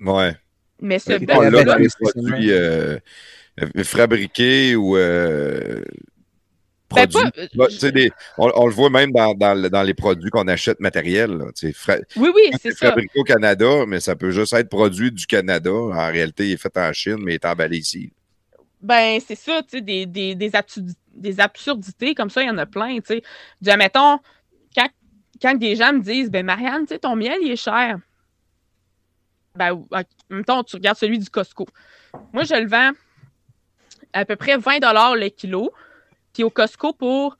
[0.00, 0.36] Ouais.
[0.80, 1.78] Mais ce bœuf.
[1.78, 2.98] des produits euh,
[3.84, 4.96] fabriqués ou.
[4.96, 5.82] Euh,
[6.92, 11.38] ben, des, on, le voit même dans, dans, les produits qu'on achète matériels.
[12.16, 12.88] Oui, oui, c'est ça.
[12.88, 15.70] fabriqué au Canada, mais ça peut juste être produit du Canada.
[15.70, 18.10] En réalité, il est fait en Chine, mais il est emballé ici.
[18.82, 22.66] Ben, c'est ça, tu sais, des, des, des, absurdités comme ça, il y en a
[22.66, 23.22] plein, tu sais.
[23.68, 24.18] Admettons,
[25.40, 27.98] quand, des gens me disent, ben, Marianne, tu sais, ton miel, il est cher.
[29.54, 29.84] Ben,
[30.28, 31.66] mettons, tu regardes celui du Costco.
[32.32, 32.92] Moi, je le vends
[34.12, 34.78] à peu près 20
[35.14, 35.72] le kilo.
[36.32, 37.36] Puis au Costco, pour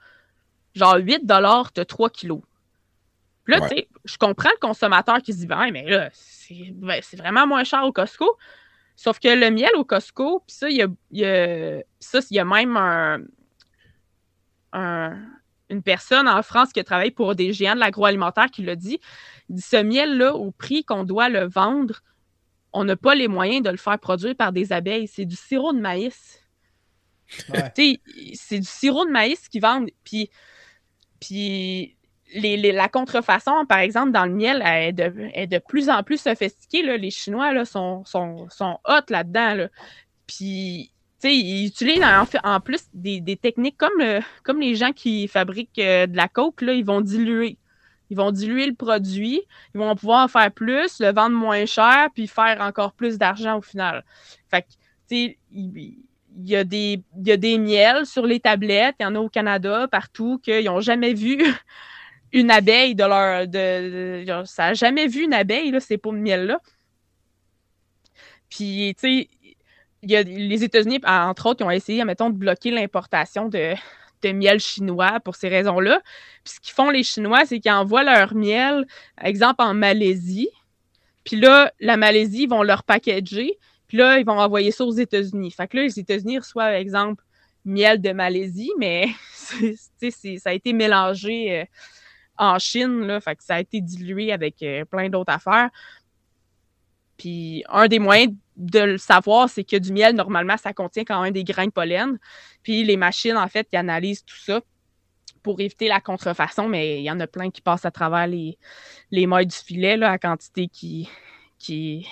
[0.74, 1.32] genre 8 tu
[1.80, 2.42] as 3 kilos.
[3.44, 6.10] Puis là, tu sais, je comprends le consommateur qui se dit, ben, mais là,
[6.50, 8.36] ben, c'est vraiment moins cher au Costco.
[8.96, 12.36] Sauf que le miel au Costco, puis ça, il y a, y a, ça, il
[12.36, 12.76] y a même
[14.72, 15.16] un,
[15.70, 19.00] une personne en France qui a travaillé pour des géants de l'agroalimentaire qui l'a dit.
[19.48, 22.02] Il dit ce miel-là, au prix qu'on doit le vendre,
[22.72, 25.08] on n'a pas les moyens de le faire produire par des abeilles.
[25.08, 26.40] C'est du sirop de maïs.
[27.68, 29.90] C'est du sirop de maïs qu'ils vendent.
[30.04, 30.30] Puis,
[31.20, 31.96] puis
[32.34, 36.82] les, la contrefaçon, par exemple, dans le miel, est de, de plus en plus sophistiquée.
[36.82, 36.96] Là.
[36.96, 39.54] Les Chinois là, sont, sont, sont hot là-dedans.
[39.54, 39.68] Là.
[40.26, 42.04] Puis, sais, ils utilisent
[42.44, 46.84] en, plus des, techniques comme, les gens qui fabriquent euh, de la coke, là, ils
[46.84, 47.58] vont diluer.
[48.08, 49.42] Ils vont diluer le produit,
[49.72, 53.58] ils vont pouvoir en faire plus, le vendre moins cher, puis faire encore plus d'argent
[53.58, 54.04] au final.
[54.50, 54.76] Fait que, tu
[55.08, 55.94] sais, il,
[56.42, 59.20] y a des, il y a des miels sur les tablettes, il y en a
[59.20, 61.44] au Canada, partout, qu'ils n'ont jamais vu
[62.32, 63.46] une abeille de leur.
[63.46, 66.60] De, ça n'a jamais vu une abeille, là, ces pots de miel-là.
[68.48, 69.28] Puis, tu sais,
[70.02, 73.74] y a les États-Unis, entre autres, qui ont essayé, mettons, de bloquer l'importation de,
[74.22, 76.00] de miel chinois pour ces raisons-là.
[76.44, 78.86] Puis ce qu'ils font, les Chinois, c'est qu'ils envoient leur miel,
[79.20, 80.48] exemple, en Malaisie.
[81.24, 83.58] Puis là, la Malaisie, ils vont leur packager.
[83.88, 85.50] Puis là, ils vont envoyer ça aux États-Unis.
[85.50, 87.22] Fait que là, les États-Unis reçoivent, exemple,
[87.64, 89.08] miel de Malaisie, mais
[89.74, 91.64] ça a été mélangé euh,
[92.38, 93.06] en Chine.
[93.06, 95.70] Là, fait que ça a été dilué avec euh, plein d'autres affaires.
[97.16, 101.22] Puis un des moyens de le savoir, c'est que du miel, normalement, ça contient quand
[101.22, 102.18] même des grains de pollen.
[102.62, 104.60] Puis les machines, en fait, qui analysent tout ça
[105.42, 108.58] pour éviter la contrefaçon, mais il y en a plein qui passent à travers les,
[109.10, 111.08] les mailles du filet, là, à quantité qui,
[111.58, 112.06] qui,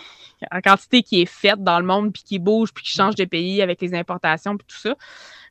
[0.50, 3.26] à quantité qui est faite dans le monde, puis qui bouge, puis qui change de
[3.26, 4.96] pays avec les importations, puis tout ça.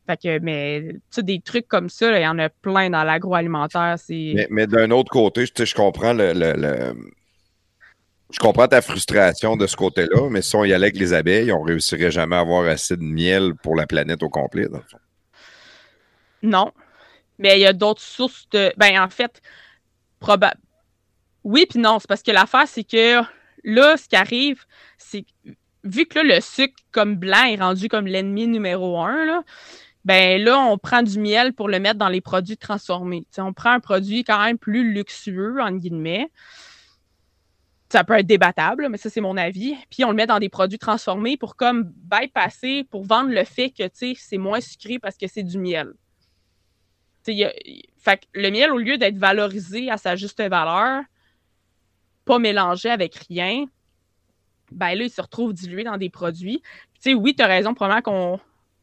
[0.07, 3.03] Fait que, mais, tu sais, des trucs comme ça, il y en a plein dans
[3.03, 3.97] l'agroalimentaire.
[4.09, 6.93] Mais, mais d'un autre côté, je comprends le,
[8.29, 11.51] je comprends ta frustration de ce côté-là, mais si on y allait avec les abeilles,
[11.51, 14.67] on ne réussirait jamais à avoir assez de miel pour la planète au complet.
[16.43, 16.71] Non.
[17.39, 18.73] Mais il y a d'autres sources de.
[18.77, 19.41] Ben, en fait,
[20.19, 20.59] probable.
[21.43, 21.99] Oui, puis non.
[21.99, 23.21] C'est parce que l'affaire, c'est que
[23.63, 24.65] là, ce qui arrive,
[24.97, 25.25] c'est
[25.83, 29.43] vu que le sucre comme blanc est rendu comme l'ennemi numéro un, là,
[30.03, 33.25] ben là, on prend du miel pour le mettre dans les produits transformés.
[33.37, 36.29] on prend un produit quand même plus luxueux, en guillemets
[37.89, 39.75] ça peut être débattable, mais ça, c'est mon avis.
[39.89, 43.69] Puis on le met dans des produits transformés pour comme bypasser, pour vendre le fait
[43.69, 45.93] que c'est moins sucré parce que c'est du miel.
[47.23, 51.03] fait que le miel, au lieu d'être valorisé à sa juste valeur,
[52.25, 53.65] pas mélangé avec rien,
[54.71, 56.61] ben là, il se retrouve dilué dans des produits.
[56.99, 58.39] sais, oui, tu as raison, probablement qu'on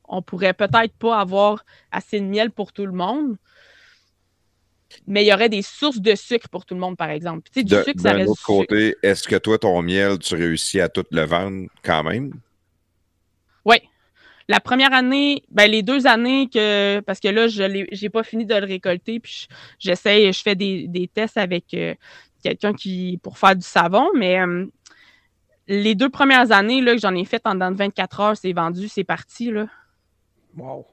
[0.06, 3.36] on pourrait peut-être pas avoir assez de miel pour tout le monde,
[5.06, 7.48] mais il y aurait des sources de sucre pour tout le monde, par exemple.
[7.52, 8.26] Tu sais, du sucre, ça reste.
[8.26, 12.02] D'un autre côté, est-ce que toi, ton miel, tu réussis à tout le vendre quand
[12.02, 12.32] même?
[13.64, 13.76] Oui.
[14.48, 17.00] La première année, ben les deux années que.
[17.00, 19.48] Parce que là, je n'ai pas fini de le récolter, puis
[19.78, 21.94] j'essaie, je, fais des, tests avec euh,
[22.42, 23.18] quelqu'un qui.
[23.22, 24.40] pour faire du savon, mais.
[24.40, 24.66] Euh,
[25.66, 29.02] les deux premières années là, que j'en ai fait en 24 heures, c'est vendu, c'est
[29.02, 29.50] parti.
[29.50, 29.66] Là.
[30.58, 30.84] Wow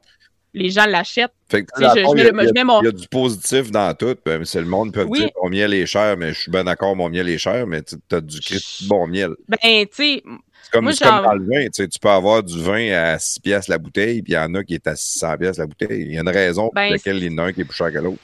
[0.54, 1.32] les gens l'achètent.
[1.54, 4.16] il, y a, du positif dans tout.
[4.26, 6.96] Ben, c'est le monde peut dire mon miel est cher, mais je suis bien d'accord,
[6.96, 8.40] mon miel est cher, mais tu as du
[8.88, 9.32] bon miel.
[9.48, 10.24] Ben, tu sais.
[10.64, 11.68] C'est comme, dans le vin.
[11.70, 14.64] Tu peux avoir du vin à 6 pièces la bouteille, puis il y en a
[14.64, 16.02] qui est à 600 pièces la bouteille.
[16.02, 17.66] Il y a une raison pour ben, laquelle il y en a un qui est
[17.66, 18.22] plus cher que l'autre.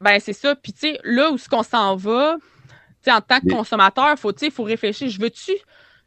[0.00, 0.54] Ben, c'est ça.
[0.56, 2.36] Puis, tu sais, là où ce qu'on s'en va,
[3.06, 5.08] en tant que consommateur, il faut réfléchir.
[5.08, 5.52] Je veux-tu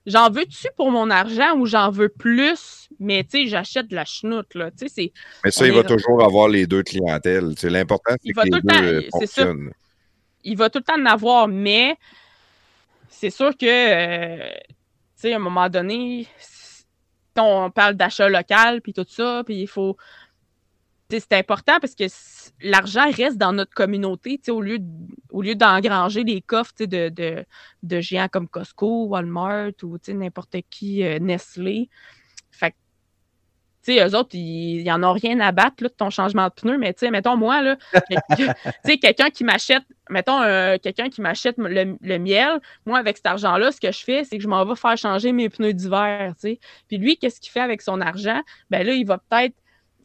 [0.08, 4.06] j'en veux-tu pour mon argent ou j'en veux plus, mais tu sais, j'achète de la
[4.06, 4.72] chenoute, là.
[4.72, 5.12] Tu sais.
[5.44, 7.54] Mais ça, il va toujours avoir les deux clientèles.
[7.58, 9.72] C'est l'important, c'est que les deux euh, fonctionnent.
[10.44, 11.96] Il va tout le temps en avoir, mais
[13.10, 14.74] c'est sûr que, euh, tu
[15.16, 16.28] sais, à un moment donné,
[17.36, 19.98] on parle d'achat local, puis tout ça, puis il faut
[21.10, 22.04] c'est important parce que
[22.62, 24.80] l'argent reste dans notre communauté, au lieu,
[25.32, 27.46] au lieu d'engranger les coffres de, de,
[27.84, 31.90] de, géants comme Costco, Walmart ou n'importe qui, euh, Nestlé.
[32.52, 32.76] Fait tu
[33.94, 36.78] sais, eux autres, ils n'en ont rien à battre là, de ton changement de pneu,
[36.78, 37.78] mais tu sais, mettons, moi, là,
[39.02, 43.80] quelqu'un qui m'achète, mettons, euh, quelqu'un qui m'achète le, miel, moi, avec cet argent-là, ce
[43.80, 46.60] que je fais, c'est que je m'en vais faire changer mes pneus d'hiver, tu sais.
[46.88, 48.42] Puis lui, qu'est-ce qu'il fait avec son argent?
[48.70, 49.56] Ben là, il va peut-être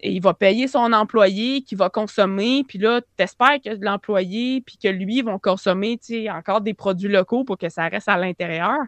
[0.03, 4.77] il va payer son employé qui va consommer, puis là, tu espères que l'employé, puis
[4.77, 5.99] que lui, vont consommer
[6.29, 8.79] encore des produits locaux pour que ça reste à l'intérieur.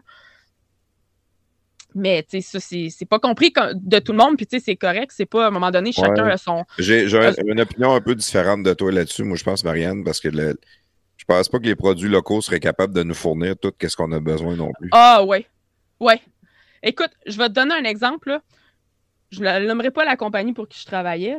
[1.95, 4.75] Mais tu sais, ça, c'est pas compris de tout le monde, puis tu sais, c'est
[4.75, 6.65] correct, c'est pas à un moment donné, chacun a son.
[6.77, 7.05] J'ai
[7.47, 10.59] une opinion un peu différente de toi là-dessus, moi, je pense, Marianne, parce que le,
[11.17, 14.11] je pense pas que les produits locaux seraient capables de nous fournir tout ce qu'on
[14.11, 14.89] a besoin non plus.
[14.91, 15.47] Ah, ouais.
[16.01, 16.21] Ouais.
[16.83, 18.29] Écoute, je vais te donner un exemple.
[18.29, 18.41] Là
[19.31, 21.37] je ne nommerai pas la compagnie pour qui je travaillais,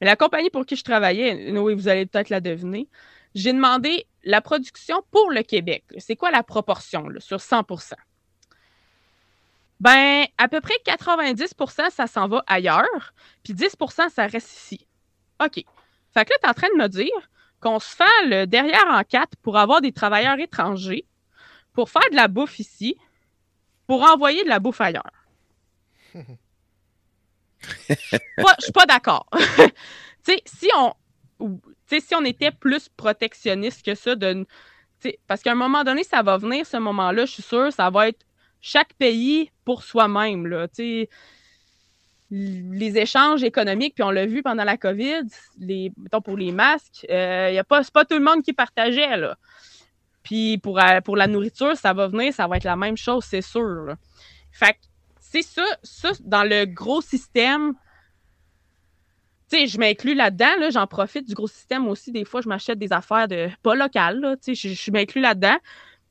[0.00, 2.88] mais la compagnie pour qui je travaillais, oui, vous allez peut-être la deviner,
[3.34, 5.84] j'ai demandé la production pour le Québec.
[5.98, 7.64] C'est quoi la proportion sur 100
[9.80, 13.14] Ben, à peu près 90% ça s'en va ailleurs,
[13.44, 14.86] puis 10% ça reste ici.
[15.40, 15.64] OK.
[16.14, 17.30] Fait que là, tu es en train de me dire
[17.60, 21.04] qu'on se fait le derrière en quatre pour avoir des travailleurs étrangers,
[21.72, 22.96] pour faire de la bouffe ici,
[23.86, 25.12] pour envoyer de la bouffe ailleurs.
[27.88, 27.94] Je
[28.60, 29.28] suis pas d'accord.
[30.22, 30.94] si on
[31.88, 34.46] si on était plus protectionniste que ça, de,
[35.26, 38.08] parce qu'à un moment donné, ça va venir, ce moment-là, je suis sûre, ça va
[38.08, 38.24] être
[38.60, 40.46] chaque pays pour soi-même.
[40.46, 40.66] Là,
[42.30, 45.22] les échanges économiques, puis on l'a vu pendant la COVID,
[45.58, 48.52] les, mettons pour les masques, euh, y a pas, c'est pas tout le monde qui
[48.52, 49.16] partageait.
[49.16, 49.36] Là.
[50.22, 53.24] Puis pour, euh, pour la nourriture, ça va venir, ça va être la même chose,
[53.24, 53.94] c'est sûr.
[54.52, 54.78] Fait que
[55.20, 57.74] c'est ça, ça, dans le gros système.
[59.50, 62.12] Tu sais, je m'inclus là-dedans, là, j'en profite du gros système aussi.
[62.12, 65.56] Des fois, je m'achète des affaires de pas locales, je, je m'inclus là-dedans.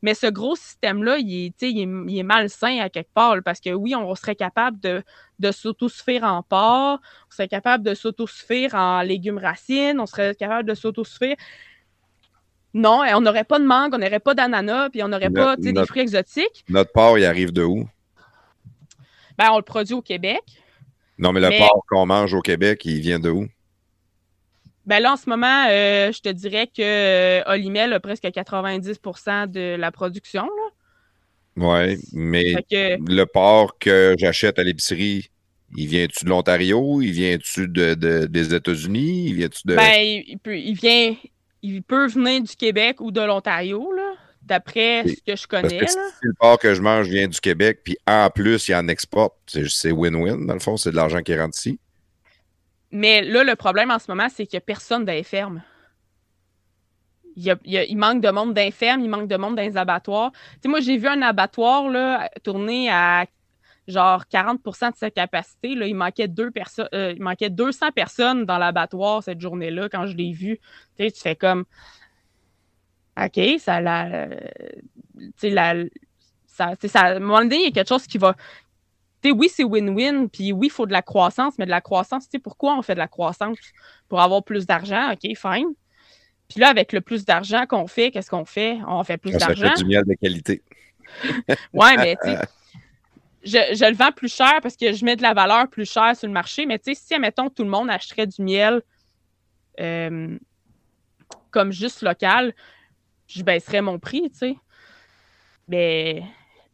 [0.01, 3.11] Mais ce gros système-là, il est, tu sais, il, est, il est malsain à quelque
[3.13, 5.03] part, là, parce que oui, on serait capable de,
[5.39, 6.99] de s'autosuffire en porc,
[7.29, 11.35] on serait capable de s'autosuffire en légumes racines, on serait capable de s'autosuffire.
[12.73, 15.73] Non, on n'aurait pas de mangue, on n'aurait pas d'ananas, puis on n'aurait pas des
[15.85, 16.63] fruits exotiques.
[16.69, 17.87] Notre porc, il arrive de où?
[19.37, 20.43] Ben, on le produit au Québec.
[21.17, 23.47] Non, mais le Mais- porc qu'on mange au Québec, il vient de où?
[24.87, 29.51] Ben là, en ce moment, euh, je te dirais que euh, Olimel a presque 90%
[29.51, 30.47] de la production.
[31.57, 35.29] Oui, mais que, le porc que j'achète à l'épicerie,
[35.75, 37.01] il vient-tu de l'Ontario?
[37.01, 39.25] Il vient-tu de, de- des États-Unis?
[39.27, 39.75] Il vient-tu de.
[39.75, 41.15] ben, il, peut, il vient,
[41.61, 45.87] il peut venir du Québec ou de l'Ontario, là, d'après ce que je Parce connais.
[45.87, 49.33] si le porc que je mange vient du Québec, puis en plus, il en exporte,
[49.47, 51.77] c'est c'est win-win, dans le fond, c'est de l'argent qui rentre ici.
[52.91, 55.61] Mais là, le problème en ce moment, c'est qu'il n'y a personne fermes.
[57.35, 60.31] Il, manque de monde fermes, il manque de monde dans les abattoirs.
[60.31, 63.25] Tu sais, moi, j'ai vu un abattoir là, tourner à
[63.87, 65.69] genre 40% de sa capacité.
[65.69, 70.15] Il, manquait deux perso- euh, il manquait 200 personnes dans l'abattoir cette journée-là quand je
[70.15, 70.59] l'ai vu.
[70.97, 71.65] Tu sais, tu fais comme.
[73.21, 74.27] OK, ça la.
[76.47, 78.35] Ça, tu sais, ça, à un moment donné, il y a quelque chose qui va.
[79.25, 82.31] Oui, c'est win-win, puis oui, il faut de la croissance, mais de la croissance, tu
[82.31, 83.57] sais, pourquoi on fait de la croissance?
[84.07, 85.73] Pour avoir plus d'argent, OK, fine.
[86.47, 88.79] Puis là, avec le plus d'argent qu'on fait, qu'est-ce qu'on fait?
[88.87, 89.73] On fait plus d'argent.
[89.75, 90.61] du miel de qualité.
[91.73, 92.37] Ouais, mais tu sais,
[93.71, 96.15] je, je le vends plus cher parce que je mets de la valeur plus chère
[96.15, 96.65] sur le marché.
[96.65, 98.81] Mais tu sais, si, admettons, tout le monde achèterait du miel
[99.79, 100.37] euh,
[101.51, 102.53] comme juste local,
[103.27, 104.55] je baisserais mon prix, tu sais.
[105.67, 106.23] Mais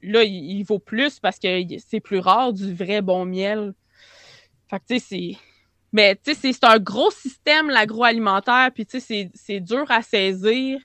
[0.04, 1.48] là, il, il vaut plus parce que
[1.88, 3.74] c'est plus rare du vrai bon miel.
[4.70, 5.38] Fait que tu sais, c'est.
[5.92, 10.80] Mais tu sais, c'est- un gros système, l'agroalimentaire, puis tu sais, c'est- dur à saisir.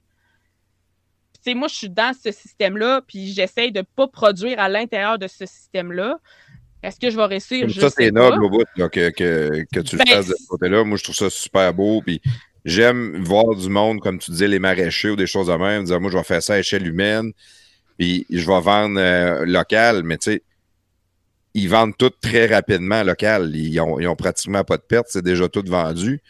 [1.34, 4.68] Tu sais, moi, je suis dans ce système-là, puis j'essaye de ne pas produire à
[4.68, 6.18] l'intérieur de ce système-là.
[6.82, 7.60] Est-ce que je vais réussir?
[7.60, 10.34] Comme ça, c'est noble au bout là, que, que, que tu le Ben, fasses de
[10.38, 10.84] ce côté-là.
[10.84, 12.02] Moi, je trouve ça super beau.
[12.02, 12.20] Puis
[12.64, 16.00] j'aime voir du monde, comme tu disais, les maraîchers ou des choses de même, dire
[16.00, 17.32] moi, je vais faire ça à échelle humaine,
[17.98, 20.42] puis je vais vendre euh, local, mais tu sais,
[21.54, 23.54] ils vendent tout très rapidement local.
[23.54, 26.20] Ils ont, ils ont pratiquement pas de perte, c'est déjà tout vendu.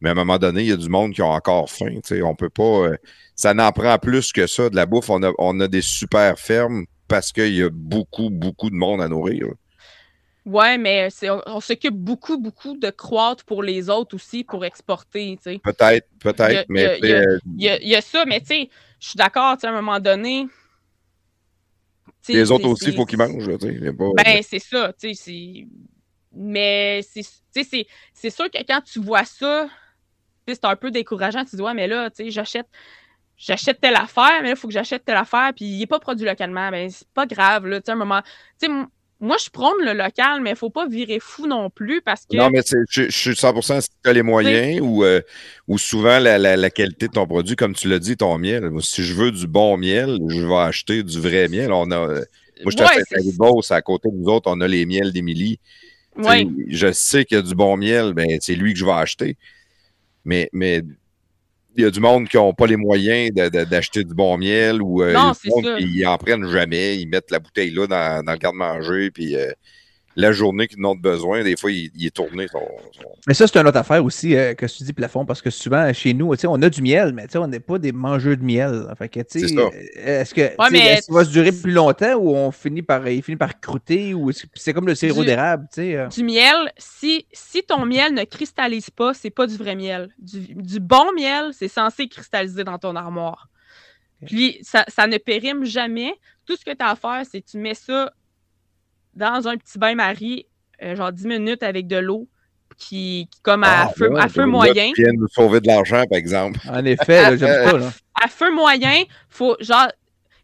[0.00, 1.94] Mais à un moment donné, il y a du monde qui ont encore faim.
[1.94, 2.22] tu sais.
[2.22, 2.88] On peut pas.
[2.88, 2.96] euh,
[3.36, 5.10] ça n'en prend plus que ça de la bouffe.
[5.10, 9.00] On a, on a des super fermes parce qu'il y a beaucoup, beaucoup de monde
[9.00, 9.46] à nourrir.
[10.44, 15.38] Ouais, mais on, on s'occupe beaucoup, beaucoup de croître pour les autres aussi, pour exporter.
[15.62, 17.22] Peut-être, a- peut-être, il a- il y a-
[17.56, 19.66] Il y a, il y a ça, mais tu sais, je suis d'accord, tu sais,
[19.68, 20.48] à un moment donné.
[22.28, 23.56] Les autres aussi, il faut qu'ils mangent.
[23.56, 25.66] pas- Ben, c'est ça, tu sais, c'est...
[26.34, 29.68] Mais c'est, sûr que quand tu vois ça,
[30.48, 31.44] c'est un peu décourageant.
[31.44, 32.66] Tu te dis, ouais, mais là, j'achète,
[33.36, 36.00] j'achète telle affaire, mais là, il faut que j'achète telle affaire, puis il n'est pas
[36.00, 36.70] produit localement.
[36.70, 38.22] Ben, c'est pas grave, là, tu sais, à un moment...
[39.22, 42.36] moi, je prône le local, mais il faut pas virer fou non plus, parce que...
[42.36, 45.20] Non, mais je, je suis 100% si tu as les moyens ou, euh,
[45.68, 48.68] ou souvent la, la- la qualité de ton produit, comme tu l'as dit, ton miel.
[48.80, 51.72] Si je veux du bon miel, je vais acheter du vrai miel.
[51.72, 52.14] On a, euh,
[52.62, 55.12] moi, je Ouais, t'appelle c'est- Beauce, à côté de nous autres, on a les miels
[55.12, 55.58] d'Émilie.
[56.16, 56.46] Ouais.
[56.68, 59.36] Je sais qu'il y a du bon miel, ben, c'est lui que je vais acheter.
[60.24, 60.82] Mais, mais
[61.76, 65.02] il y a du monde qui n'ont pas les moyens d'acheter du bon miel ou
[65.02, 65.78] euh, il y a Non, du c'est monde ça.
[65.78, 66.98] qui en prennent jamais.
[66.98, 69.50] Ils mettent la bouteille là dans, dans le garde-manger, puis euh,
[70.16, 72.46] la journée qu'ils en ont besoin, des fois, il, il est tourné.
[72.48, 72.60] Son,
[72.92, 75.50] son- Mais ça, c'est une autre affaire aussi euh, que tu dis plafond, parce que
[75.50, 77.78] souvent, chez nous, tu sais, on a du miel, mais tu sais, on n'est pas
[77.78, 78.86] des mangeurs de miel.
[78.98, 79.60] Fait que, C'est ça.
[79.60, 82.82] euh, est-ce que tu sais, mais- qu'il va se durer plus longtemps ou on finit
[82.82, 85.80] par, il finit par croûter ou est-ce que- c'est comme le sirop Du- d'érable, tu
[85.82, 85.96] sais.
[85.96, 86.08] euh.
[86.08, 90.10] Du miel, si, si ton miel ne cristallise pas, c'est pas du vrai miel.
[90.18, 93.48] Du, du bon miel, c'est censé cristalliser dans ton armoire.
[94.26, 96.14] Puis ça, ça ne périme jamais.
[96.46, 98.12] Tout ce que tu as à faire, c'est que tu mets ça
[99.14, 100.46] dans un petit bain-marie,
[100.82, 102.28] euh, genre 10 minutes avec de l'eau,
[102.76, 104.92] qui, qui comme à, Ah, feu, à moyen.
[104.92, 106.58] Qui viennent nous sauver de l'argent, par exemple.
[106.68, 107.90] En effet, là, j'aime pas, là.
[108.24, 109.88] À feu moyen, faut genre.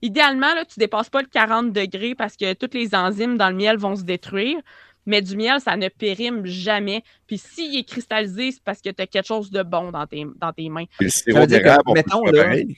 [0.01, 3.57] Idéalement, là, tu dépasses pas le 40 degrés parce que toutes les enzymes dans le
[3.57, 4.59] miel vont se détruire.
[5.07, 7.03] Mais du miel, ça ne périme jamais.
[7.27, 10.25] Puis s'il est cristallisé, c'est parce que tu as quelque chose de bon dans tes,
[10.37, 10.85] dans tes mains.
[10.99, 12.77] Puis le sirop d'érable, mettons, là, pareil.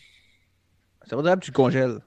[1.06, 1.98] sirop d'érable, tu le congèles.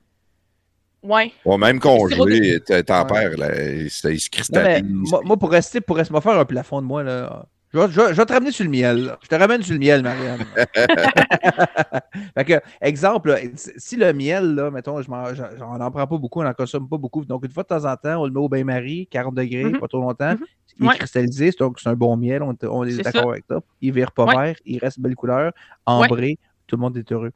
[1.03, 1.31] Ouais.
[1.45, 4.83] Ouais, même congelé, t'en perds, là, il, se- Non, cristallise.
[4.89, 7.45] moi, moi, pour rester, pour rester, faire un plafond de moi, là.
[7.73, 9.05] Je vais, je vais- je vais te ramener sur le miel.
[9.05, 9.17] là.
[9.23, 10.45] Je te ramène sur le miel, Marianne.
[12.37, 13.37] fait que, exemple, là,
[13.77, 16.53] si le miel, là, mettons, je m'en- j'en j'en en prends pas beaucoup, on n'en
[16.53, 17.25] consomme pas beaucoup.
[17.25, 19.79] Donc, une fois de temps en temps, on le met au bain-marie, 40 degrés, Mhm.
[19.79, 20.33] pas trop longtemps.
[20.33, 20.45] Mhm.
[20.79, 20.97] Il est Ouais.
[20.97, 23.59] cristallisé, c'est- donc c'est un bon miel, on, on est d'accord avec ça.
[23.81, 24.35] Il vire pas Ouais.
[24.45, 25.51] vert, il reste belle couleur,
[25.85, 27.31] ambré, tout le monde est heureux.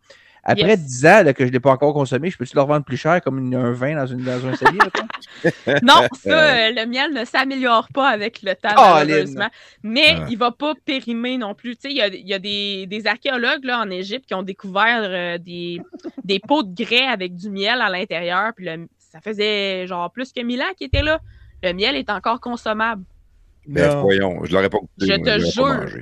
[0.49, 0.79] Après Yes.
[0.85, 2.95] 10 ans là, que je ne l'ai pas encore consommé, je peux-tu le revendre plus
[2.95, 4.79] cher comme une- un vin dans, une, dans un cellier?
[5.83, 8.93] Non, ça, euh, le miel ne s'améliore pas avec le temps, Colin.
[8.95, 9.49] malheureusement.
[9.83, 10.25] Mais Ouais.
[10.29, 11.75] il va pas périmer non plus.
[11.75, 14.33] Tu sais, il y a, il y a des, des archéologues là, en Égypte qui
[14.33, 15.81] ont découvert euh, des,
[16.23, 18.51] des pots de grès avec du miel à l'intérieur.
[18.55, 21.19] Puis le- ça faisait genre plus que 1000 ans qu'ils étaient là.
[21.61, 23.03] Le miel est encore consommable.
[23.67, 24.89] Ben, voyons, je l'aurais pas goûté.
[25.01, 25.39] Je moi, te
[25.91, 26.01] jure.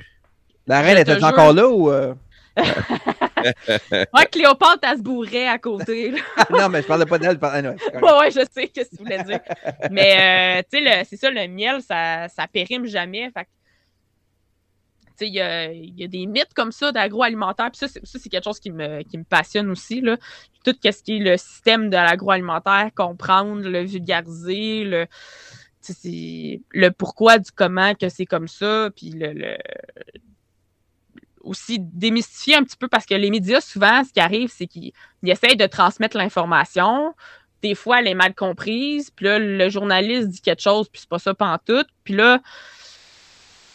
[0.68, 1.90] La reine était encore là ou.
[1.90, 2.14] euh?
[2.56, 6.12] Ouais, Cléopâtre, elle se bourrait à côté.
[6.50, 7.38] non, mais je parlais pas d'elle.
[7.38, 7.76] parlais-.
[7.94, 9.40] Ouais, ouais, je sais ce que tu voulais dire.
[9.90, 13.30] Mais, euh, tu sais, c'est ça, le miel, ça, ça périme jamais.
[13.30, 13.46] Fait
[15.20, 17.70] il y y a des mythes comme ça d'agroalimentaire.
[17.70, 20.00] Puis ça, c'est, ça, c'est quelque chose qui me, qui me passionne aussi.
[20.00, 20.16] Là.
[20.64, 25.06] Tout ce qui est le système de l'agroalimentaire, comprendre, le vulgariser, le,
[26.72, 28.90] le pourquoi du comment que c'est comme ça.
[28.94, 29.58] Puis le, le-
[31.46, 34.92] aussi démystifier un petit peu parce que les médias, souvent, ce qui arrive, c'est qu'ils
[35.22, 37.14] ils essayent de transmettre l'information.
[37.62, 39.10] Des fois, elle est mal comprise.
[39.10, 41.88] Puis là, le journaliste dit quelque chose, puis c'est pas ça pantoute.
[42.04, 42.40] Puis là,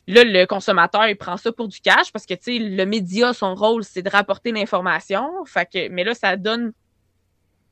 [0.07, 3.33] là, le consommateur, il prend ça pour du cash parce que, tu sais, le média,
[3.33, 5.29] son rôle, c'est de rapporter l'information.
[5.89, 6.73] Mais là, ça donne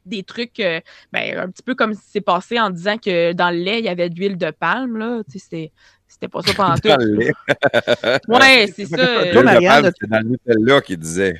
[0.05, 0.81] des trucs, euh,
[1.11, 3.89] ben, un petit peu comme c'est passé en disant que dans le lait, il y
[3.89, 5.21] avait de l'huile de palme, là.
[5.31, 5.71] Tu sais,
[6.09, 7.31] c'était, pas ça le lait.
[8.27, 8.97] Ouais, c'est ça.
[8.99, 11.39] euh, Toi, Marianne, C'est dans le Nutella qu'il disait.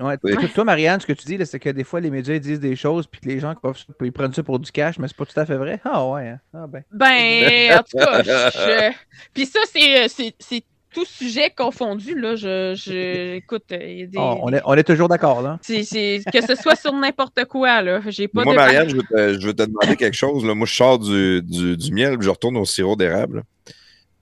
[0.00, 0.16] Ouais,
[0.54, 2.76] toi, Marianne, ce que tu dis, c'est que des fois, les médias ils disent des
[2.76, 3.54] choses, puis que les gens
[4.00, 5.80] ils prennent ça pour du cash, mais c'est pas tout à fait vrai.
[5.84, 6.40] Ah ouais, hein?
[6.54, 6.84] Ah ben.
[6.92, 8.92] Ben, en tout cas, je...
[9.34, 12.34] puis ça, c'est, c'est, c'est tout sujet confondu, là.
[12.36, 13.34] Je, je...
[13.36, 14.18] écoute, il y a des...
[14.18, 15.58] Oh, on, est, on est toujours d'accord, là.
[15.62, 18.00] c'est, c'est- que ce soit sur n'importe quoi, là.
[18.08, 18.58] J'ai pas Moi, de...
[18.58, 20.44] Marianne, je veux, te, je veux te demander quelque chose.
[20.44, 20.54] Là.
[20.54, 23.42] Moi, je sors du, du, du miel puis je retourne au sirop d'érable.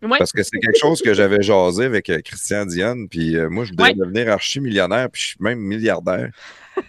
[0.03, 0.17] Ouais.
[0.19, 3.07] Parce que c'est quelque chose que j'avais jasé avec euh, Christian Diane.
[3.09, 3.95] Puis euh, moi, je voudrais Ouais.
[3.95, 6.31] devenir archi-millionnaire, puis je suis même milliardaire.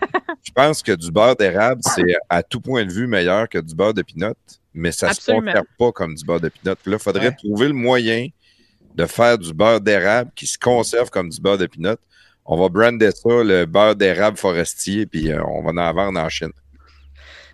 [0.44, 3.76] je pense que du beurre d'érable, c'est à tout point de vue meilleur que du
[3.76, 4.34] beurre de pinot,
[4.74, 5.42] mais ça Absolument.
[5.42, 6.76] se conserve pas comme du beurre de pinot.
[6.82, 7.36] Puis là, il faudrait Ouais.
[7.36, 8.28] trouver le moyen
[8.96, 11.96] de faire du beurre d'érable qui se conserve comme du beurre de pinot.
[12.46, 16.28] On va brander ça, le beurre d'érable forestier, puis euh, on va en vendre en
[16.30, 16.52] Chine.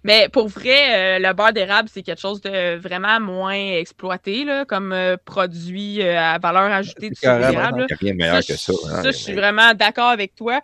[0.03, 4.63] Mais pour vrai, euh, le beurre d'érable, c'est quelque chose de vraiment moins exploité, là,
[4.65, 7.79] comme euh, produit à valeur ajoutée du d'érable.
[7.81, 7.85] là.
[7.89, 8.73] Il n'y a rien de meilleur Ça, que ça.
[8.73, 10.61] je- hein, ça, je suis vraiment d'accord avec toi.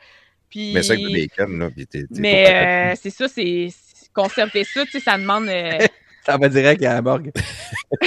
[0.50, 0.72] Puis...
[0.74, 1.70] Mais ça avec du bacon, là.
[1.76, 3.70] Puis Mais c'est ça, c'est
[4.14, 5.50] conserver ça, tu sais, ça demande.
[6.26, 7.34] Ça va direct à la morgue.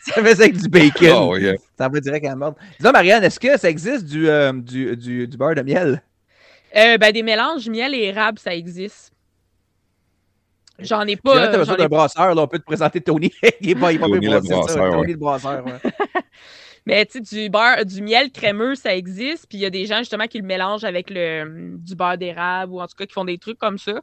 [0.00, 1.28] ça ça avec du bacon.
[1.30, 1.54] Oh, yeah.
[1.76, 2.56] Ça va direct à la morgue.
[2.78, 6.02] Dis-moi, Marianne, est-ce que ça existe du, euh, du, du, du beurre de miel?
[6.76, 9.12] euh, ben, des mélanges miel et érable, ça existe.
[10.78, 11.48] J'en ai pas.
[11.48, 13.32] t'as besoin j'en ai d'un brasseur, là, on peut te présenter Tony.
[13.60, 14.56] il est pas, il est pas Tony le brassé, ça.
[14.56, 15.90] brasseur, Tony le brasseur, ouais.
[16.86, 19.46] Mais tu sais, du beurre, du miel crémeux, ça existe.
[19.48, 22.72] Puis il y a des gens justement qui le mélangent avec le, du beurre d'érable
[22.72, 24.00] ou en tout cas qui font des trucs comme ça.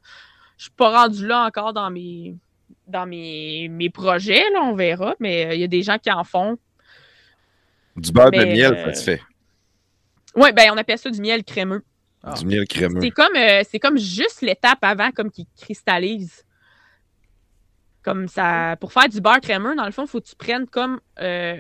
[0.57, 2.35] Je suis pas rendu là encore dans mes
[2.87, 6.11] dans mes, mes projets, là, on verra, mais euh, il y a des gens qui
[6.11, 6.57] en font.
[7.95, 9.21] Du beurre de miel, euh, ça se fait.
[10.35, 11.83] Oui, ben on appelle ça du miel crémeux.
[12.23, 12.33] Ah.
[12.33, 13.01] Du miel crémeux.
[13.01, 16.45] C'est comme euh, c'est comme juste l'étape avant, comme qui cristallise.
[18.03, 18.75] Comme ça.
[18.79, 21.59] Pour faire du beurre crémeux, dans le fond, il faut que tu prennes comme euh,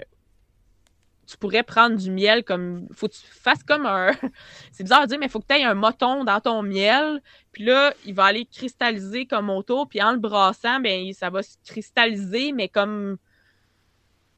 [1.29, 2.87] tu pourrais prendre du miel comme.
[2.93, 4.11] faut que tu fasses comme un.
[4.71, 7.21] C'est bizarre à dire, mais il faut que tu aies un moton dans ton miel.
[7.51, 9.89] Puis là, il va aller cristalliser comme autour.
[9.89, 13.17] Puis en le brassant, ben, ça va se cristalliser, mais comme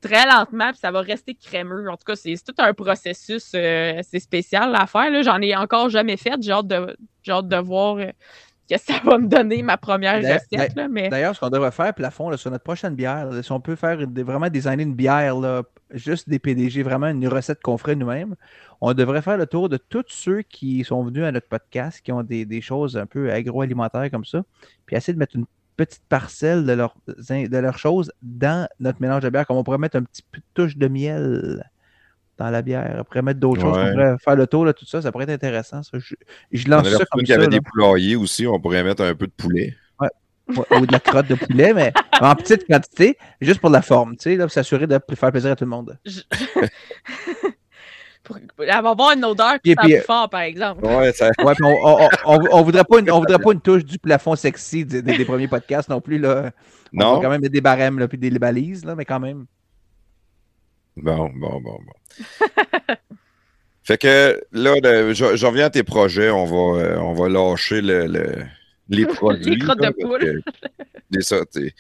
[0.01, 1.89] très lentement, puis ça va rester crémeux.
[1.89, 5.11] En tout cas, c'est tout un processus euh, assez spécial à faire.
[5.11, 5.21] là.
[5.21, 6.35] J'en ai encore jamais fait.
[6.41, 6.95] J'ai hâte de,
[7.27, 8.05] hâte de voir euh,
[8.69, 10.75] que ça va me donner ma première D'ailleurs- recette.
[10.75, 11.09] là, mais...
[11.09, 13.75] D'ailleurs, ce qu'on devrait faire, plafond, là, sur notre prochaine bière, là, si on peut
[13.75, 17.95] faire des- vraiment designer une bière, là, juste des PDG, vraiment une recette qu'on ferait
[17.95, 18.35] nous-mêmes,
[18.81, 22.11] on devrait faire le tour de tous ceux qui sont venus à notre podcast, qui
[22.11, 24.43] ont des, des choses un peu agroalimentaires comme ça,
[24.85, 25.45] puis essayer de mettre une
[25.77, 29.77] petite parcelle de leurs de leurs choses dans notre mélange de bière, comme on pourrait
[29.77, 31.63] mettre un petit peu de touche de miel
[32.37, 32.97] dans la bière.
[32.99, 35.23] On pourrait mettre d'autres choses, on pourrait faire le tour de tout ça, ça pourrait
[35.25, 35.81] être intéressant.
[35.83, 35.97] Ça.
[35.99, 36.15] Je,
[36.51, 37.35] je On lance avait ça comme qu'il y ça.
[37.35, 37.49] avait là.
[37.49, 39.75] des poulaillers aussi, on pourrait mettre un peu de poulet.
[40.49, 44.31] Ou de la crotte de poulet, mais en petite quantité, juste pour la forme, tu
[44.31, 45.97] sais, pour s'assurer de faire plaisir à tout le monde.
[46.05, 46.21] Je-
[48.23, 50.85] pour, elle va avoir une odeur qui puis, plus fort, par exemple.
[50.85, 53.85] Ouais, ça- Ouais, on, on, on, on voudrait pas une, on voudrait pas une touche
[53.85, 56.17] du plafond sexy des, des- des premiers podcasts non plus.
[56.19, 56.51] Là.
[56.93, 57.15] On Non?
[57.15, 59.45] va quand même mettre des barèmes là, puis des balises, là, mais quand même.
[60.97, 62.95] Bon, bon, bon, bon.
[63.83, 66.29] fait que là, le- je, je reviens à tes projets.
[66.29, 68.45] On va, euh, on va lâcher le, le-
[68.97, 69.55] les produits.
[69.55, 70.41] Les crottes là, de poule.
[71.11, 71.73] c'est ça, t'es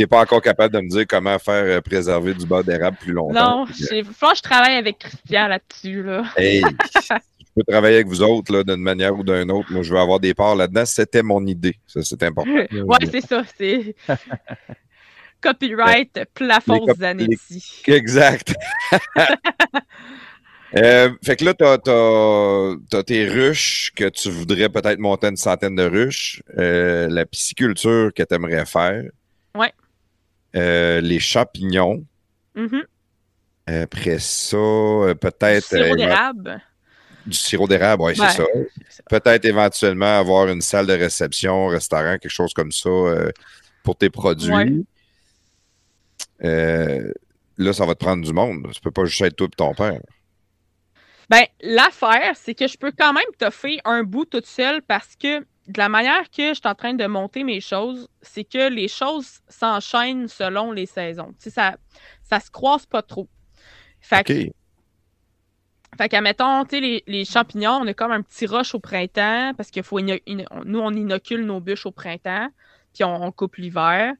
[0.00, 3.12] t'es pas encore capable de me dire comment faire euh, préserver du beurre d'érable plus
[3.12, 3.66] longtemps.
[3.66, 6.02] Non, je pense que je travaille avec Christian là-dessus.
[6.02, 6.24] Là.
[6.38, 6.62] Hey,
[7.10, 7.14] je
[7.54, 9.70] peux travailler avec vous autres là, d'une manière ou d'une autre.
[9.70, 10.86] Moi, je veux avoir des parts là-dedans.
[10.86, 11.76] C'était mon idée.
[11.86, 12.50] Ça, c'est important.
[12.50, 12.66] ouais,
[13.10, 13.42] c'est ça.
[13.58, 13.94] C'est
[15.42, 17.82] copyright plafond cop- Zanetti.
[17.86, 18.54] Exact.
[20.76, 25.36] Euh, fait que là, t'as, t'as, t'as tes ruches que tu voudrais peut-être monter une
[25.36, 26.42] centaine de ruches.
[26.58, 29.02] Euh, la pisciculture que tu aimerais faire.
[29.56, 29.72] Ouais.
[30.54, 32.04] Euh, les champignons.
[32.54, 32.82] Mhm.
[33.66, 36.62] Après ça, euh, Du peut-être Sirop d'érable.
[37.26, 38.44] du sirop d'érable, oui, Ouais, c'est ça.
[39.08, 42.90] Peut-être éventuellement avoir une salle de réception, restaurant, quelque chose comme ça
[43.82, 44.52] pour tes produits.
[44.52, 44.72] Ouais.
[46.44, 47.12] Euh,
[47.58, 48.66] là, ça va te prendre du monde.
[48.72, 50.00] Tu peux pas juste être toi et ton père.
[51.30, 55.38] Ben, l'affaire, c'est que je peux quand même toffer un bout toute seule parce que
[55.38, 58.88] de la manière que je suis en train de monter mes choses, c'est que les
[58.88, 61.28] choses s'enchaînent selon les saisons.
[61.34, 61.76] Tu sais, ça,
[62.24, 63.28] ça se croise pas trop.
[64.00, 64.52] Fait que, OK.
[65.98, 69.52] fait qu'admettons, tu sais, les, les champignons, on a comme un petit rush au printemps
[69.56, 70.18] parce qu'il faut nous,
[70.80, 72.48] on inocule nos bûches au printemps,
[72.92, 74.14] puis on, on coupe l'hiver.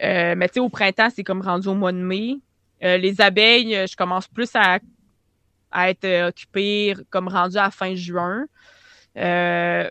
[0.00, 2.36] Euh, mais tu sais, au printemps, c'est comme rendu au mois de mai.
[2.84, 4.78] Euh, les abeilles, je commence plus à,
[5.74, 8.46] à être euh, occupée comme rendu à fin juin.
[9.18, 9.90] Euh,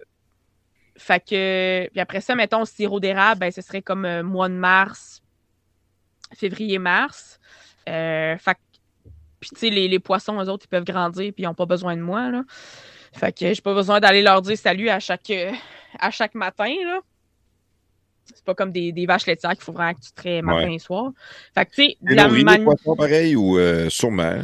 [0.97, 4.55] fait que, puis après ça, mettons, sirop d'érable, ben, ce serait comme euh, mois de
[4.55, 5.21] mars,
[6.35, 7.39] février-mars.
[7.89, 8.59] Euh, fait que
[9.41, 11.65] puis, tu sais, les, les poissons, eux autres, ils peuvent grandir, puis ils n'ont pas
[11.65, 12.43] besoin de moi, là.
[13.11, 15.51] Fait que j'ai pas besoin d'aller leur dire salut à chaque, euh,
[15.99, 17.01] à chaque matin, là.
[18.33, 20.79] C'est pas comme des, des vaches laitières qu'il faut vraiment que tu traites matin et
[20.79, 21.11] soir.
[21.53, 24.43] Fait que, tu sais, de la poissons pareil ou sûrement?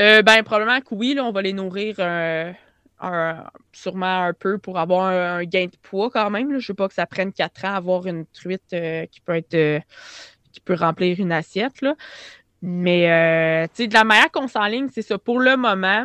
[0.00, 1.96] Euh, ben, probablement que oui, là, on va les nourrir
[3.02, 3.32] euh,
[3.72, 6.52] sûrement un peu pour avoir un, gain de poids quand même.
[6.52, 6.58] Là.
[6.58, 9.36] Je veux pas que ça prenne quatre ans à avoir une truite euh, qui peut
[9.36, 9.80] être euh,
[10.52, 11.80] qui peut remplir une assiette.
[11.80, 11.94] Là.
[12.60, 13.06] Mais
[13.78, 15.16] de la manière qu'on s'enligne, c'est ça.
[15.16, 16.04] Pour le moment,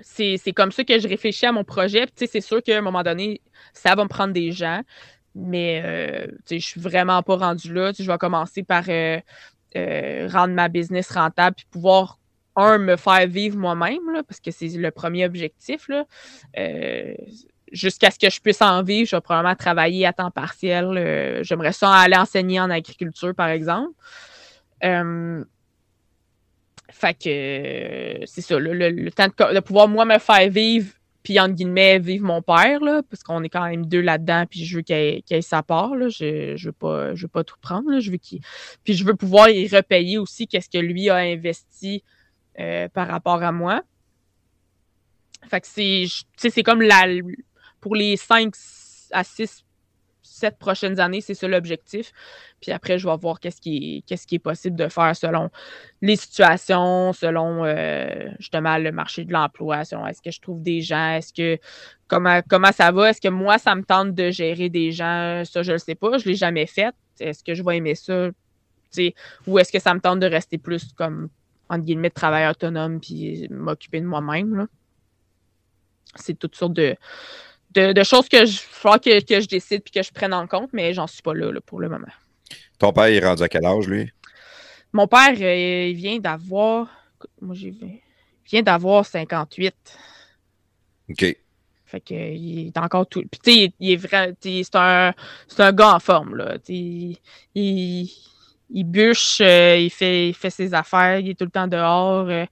[0.00, 2.06] c'est comme ça que je réfléchis à mon projet.
[2.14, 3.42] C'est sûr qu'à un moment donné,
[3.74, 4.80] ça va me prendre des gens.
[5.34, 7.92] Mais je suis vraiment pas rendu là.
[7.98, 8.84] Je vais commencer par
[9.76, 12.18] euh, rendre ma business rentable puis pouvoir,
[12.56, 15.88] un, me faire vivre moi-même, parce que c'est le premier objectif.
[15.88, 16.04] Là.
[16.58, 17.14] Euh,
[17.72, 20.84] Jusqu'à ce que je puisse en vivre, je vais probablement travailler à temps partiel.
[20.84, 23.92] euh, J'aimerais ça aller enseigner en agriculture, par exemple.
[26.90, 30.92] Fait que c'est ça, le, le- le temps de, de pouvoir moi me faire vivre,
[31.22, 34.64] puis entre guillemets, vivre mon père, là, parce qu'on est quand même deux là-dedans, puis
[34.64, 35.94] je veux qu'il ait, sa part.
[35.94, 37.90] Là, je, je veux pas, je veux pas tout prendre.
[37.90, 38.40] Là, je veux qu'il
[38.84, 42.02] puis je veux pouvoir y repayer aussi qu'est-ce que lui a investi
[42.58, 43.82] euh, par rapport à moi.
[45.48, 46.04] Fait que c'est,
[46.36, 46.82] c'est comme
[47.80, 48.54] pour les 5
[49.10, 49.64] à 6,
[50.42, 52.12] 7 prochaines années, c'est ça l'objectif.
[52.60, 55.50] Puis après, je vais voir qu'est-ce qui, est- qui est possible de faire selon
[56.00, 60.80] les situations, selon euh, justement le marché de l'emploi, selon est-ce que je trouve des
[60.80, 61.58] gens, est-ce que
[62.08, 65.62] comment, comment ça va, est-ce que moi, ça me tente de gérer des gens, ça,
[65.62, 66.92] je ne sais pas, je ne l'ai jamais fait.
[67.20, 68.30] Est-ce que je vais aimer ça?
[69.46, 71.28] Ou est-ce que ça me tente de rester plus comme,
[71.68, 74.66] entre guillemets, de travailleur autonome puis m'occuper de moi-même?
[76.16, 76.96] C'est toutes sortes de,
[77.74, 80.70] de, de choses que je que, que je décide puis que je prenne en compte,
[80.72, 82.06] mais j'en suis pas là, là, pour le moment.
[82.78, 84.10] Ton père, il est rendu à quel âge, lui?
[84.92, 86.88] Mon père, euh, il vient d'avoir.
[87.40, 87.72] Moi, j'ai
[88.50, 89.74] vient d'avoir 58.
[91.10, 91.36] OK.
[91.86, 93.22] Fait que euh, il est encore tout.
[93.30, 94.34] Puis tu sais, il est vrai.
[94.40, 95.14] tu sais, C'est un,
[95.48, 96.56] c'est un gars en forme, là.
[96.68, 97.16] Il,
[97.54, 98.10] il,
[98.70, 102.28] il bûche, euh, il, fait, il fait ses affaires, il est tout le temps dehors.
[102.28, 102.46] euh,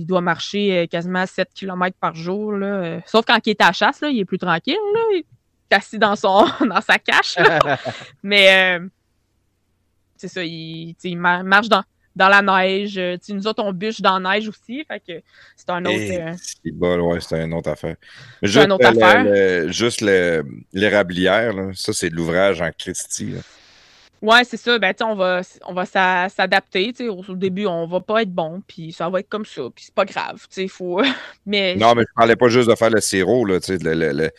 [0.00, 2.52] il doit marcher euh, quasiment 7 km par jour.
[2.52, 3.00] Là.
[3.06, 4.76] Sauf quand il est à chasse, là, il est plus tranquille.
[4.94, 5.00] Là.
[5.14, 5.18] Il
[5.70, 7.36] est assis dans, son, dans sa cache.
[8.22, 8.86] Mais euh,
[10.16, 11.82] c'est ça, il, il mar- marche dans,
[12.14, 12.96] dans la neige.
[12.98, 14.84] euh, tu sais, nous autres, on bûche dans la neige aussi.
[14.86, 15.22] Fait que
[15.56, 15.96] c'est un autre.
[15.98, 17.96] Eh, euh, c'est bol, ouais, c'est une autre affaire.
[18.42, 19.24] Mais C'est juste, une autre affaire.
[19.24, 23.34] le- juste le- l'érablière, ça, c'est de l'ouvrage en Christie.
[24.22, 24.78] Ouais, c'est ça.
[24.78, 26.92] Ben, on va, on va s'a- s'adapter.
[27.08, 29.84] Au, au début, on va pas être bon, puis ça va être comme ça, puis
[29.86, 30.46] c'est pas grave.
[30.68, 31.02] Faut...
[31.46, 33.94] Mais Non, mais je parlais pas juste de faire le sirop, là, tu sais, le,
[33.94, 34.30] le- le-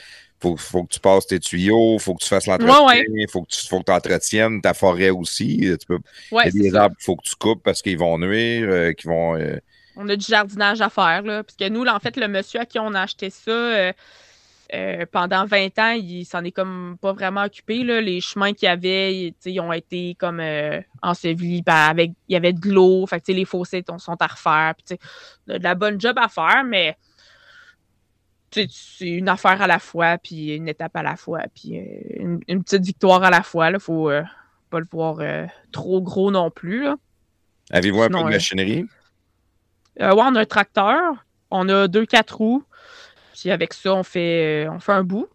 [0.41, 3.49] faut, faut que tu passes tes tuyaux, faut que tu fasses l'entretien, Ouais, faut que
[3.49, 5.59] tu faut que entretiennes ta forêt aussi.
[5.79, 5.99] Tu peux,
[6.31, 8.67] ouais, il y a des arbres qu'il faut que tu coupes parce qu'ils vont nuire,
[8.69, 9.57] euh, qu'ils vont, euh,
[9.95, 11.21] on a du jardinage à faire.
[11.21, 13.51] Là, parce que nous, là, en fait, le monsieur à qui on a acheté ça,
[13.51, 13.93] euh,
[14.73, 17.83] euh, pendant 20 ans, il s'en est comme pas vraiment occupé.
[17.83, 18.01] Là.
[18.01, 21.63] Les chemins qu'il y avait, ils ont été comme euh, ensevelis.
[21.67, 23.05] avec, il y avait de l'eau.
[23.05, 24.73] Fait les fossés sont à refaire.
[24.75, 24.97] Puis,
[25.47, 26.97] de la bonne job à faire, mais
[28.51, 28.67] c'est
[29.01, 31.75] une affaire à la fois, puis une étape à la fois, puis
[32.17, 33.69] une, petite victoire à la fois.
[33.69, 34.11] Il ne faut
[34.69, 35.17] pas le voir
[35.71, 36.87] trop gros non plus.
[37.71, 38.85] Avez-vous un peu de machinerie?
[40.01, 42.63] Euh, ouais, on a un tracteur, on a deux, quatre roues.
[43.33, 45.27] Puis avec ça, on fait, euh, on fait un bout.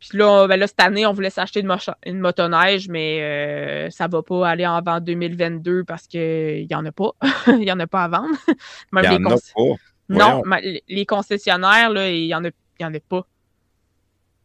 [0.00, 1.72] Puis là, ben là, cette année, on voulait s'acheter une,
[2.06, 6.90] une, motoneige, mais euh, ça va pas aller avant 2022 parce qu'il n'y en a
[6.90, 7.12] pas.
[7.46, 8.36] Il n'y en a pas à vendre.
[8.48, 9.74] il y en a pas.
[10.08, 10.42] Non,
[10.88, 13.26] les concessionnaires, là, il n'y en, en a pas.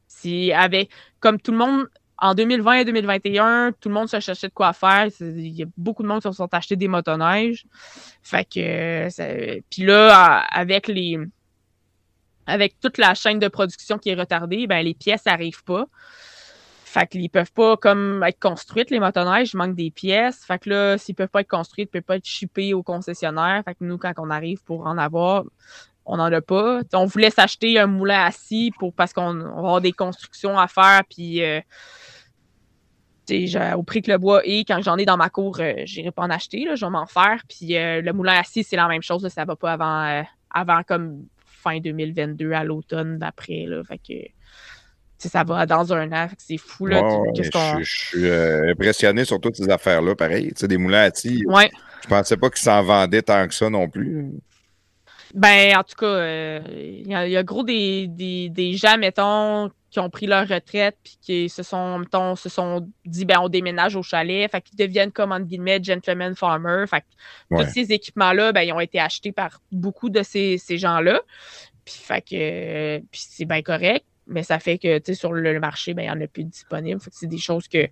[0.07, 1.87] Si, avec, comme tout le monde
[2.19, 5.07] en 2020 et 2021, tout le monde se cherchait de quoi faire.
[5.19, 7.65] Il y a beaucoup de monde qui se sont achetés des motoneiges.
[8.21, 9.09] Fait que,
[9.69, 11.19] puis là, avec les,
[12.47, 15.85] avec toute la chaîne de production qui est retardée, ben les pièces n'arrivent pas.
[16.85, 20.45] Fait qu'ils peuvent pas comme être construites, les motoneiges, il manque des pièces.
[20.45, 23.61] Fait que là, s'ils peuvent pas être construits, ils peuvent pas être shippés au concessionnaire.
[23.65, 25.43] Fait que nous, quand on arrive pour en avoir,
[26.05, 26.79] on n'en a pas.
[26.93, 31.01] On voulait s'acheter un moulin assis pour parce qu'on va avoir des constructions à faire,
[31.09, 31.59] puis euh,
[33.75, 36.11] au prix que le bois est, quand j'en ai dans ma cour, euh, je n'irai
[36.11, 37.43] pas en acheter, là, je vais m'en faire.
[37.49, 41.25] Puis euh, le moulin assis, c'est la même chose, ça va pas avant, avant comme
[41.67, 43.65] fin 2022 à l'automne d'après.
[43.67, 44.13] Là, fait que
[45.17, 46.85] ça va dans un an, c'est fou.
[46.85, 47.01] Là,
[47.35, 48.29] je, suis
[48.71, 50.53] impressionné sur toutes ces affaires-là, pareil.
[50.61, 51.43] Des moulins à assis.
[51.47, 51.69] Ouais.
[52.03, 54.31] Je pensais pas qu'ils s'en vendaient tant que ça non plus.
[55.33, 60.09] Ben, en tout cas, euh, il y, a gros des, des, gens, mettons, qui ont
[60.09, 64.03] pris leur retraite puis qui se sont, mettons, se sont dit, ben, on déménage au
[64.03, 64.49] chalet.
[64.49, 66.85] Fait qu'ils deviennent, comme, entre guillemets, gentleman farmer.
[66.87, 71.21] Fait que tous ces équipements-là, ben, ils ont été achetés par beaucoup de ces, gens-là.
[71.85, 74.05] Puis, fait que, puis c'est bien correct.
[74.29, 76.43] Mais ça fait que, tu sais, sur le marché, ben, il n'y en a plus
[76.43, 76.99] disponible.
[76.99, 77.87] Fait que c'est des choses que,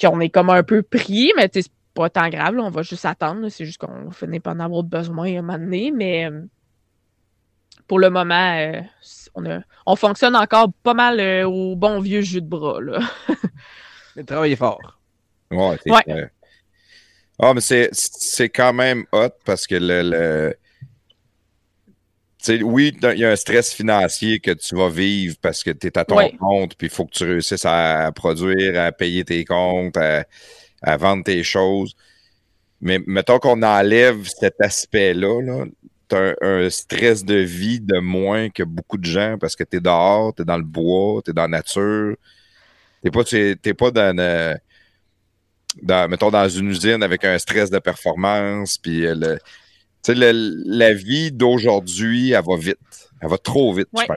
[0.00, 3.04] qu'on est comme un peu pris, mais tu sais, pas tant grave, on va juste
[3.04, 3.48] attendre.
[3.48, 6.42] C'est juste qu'on finit pas en avoir besoin à un moment donné, mais euh,
[7.86, 8.80] pour le moment, euh,
[9.34, 9.44] on,
[9.86, 12.80] on, fonctionne encore pas mal euh, au bon vieux jus de bras.
[12.80, 12.98] Là.
[14.16, 15.00] le travail est fort.
[15.50, 16.30] Ouais, ouais.
[17.38, 20.54] Ah, mais c'est quand même hot parce que le.
[22.48, 22.62] le...
[22.64, 25.98] oui, il y a un stress financier que tu vas vivre parce que tu es
[25.98, 29.96] à ton compte, puis il faut que tu réussisses à produire, à payer tes comptes,
[29.96, 30.24] à,
[30.84, 31.96] à vendre tes choses.
[32.80, 35.66] Mais mettons qu'on enlève cet aspect-là, -là,
[36.08, 39.78] tu as un, stress de vie de moins que beaucoup de gens parce que tu
[39.78, 42.16] es dehors, tu es dans le bois, tu es dans la nature.
[43.02, 43.10] Tu
[43.64, 44.54] n'es pas, dans, euh,
[45.82, 48.78] dans, mettons, dans une usine avec un stress de performance.
[48.78, 49.14] Puis euh,
[50.08, 52.78] le, la vie d'aujourd'hui, elle va vite.
[53.20, 54.02] Elle va trop vite, ouais.
[54.02, 54.16] je pense.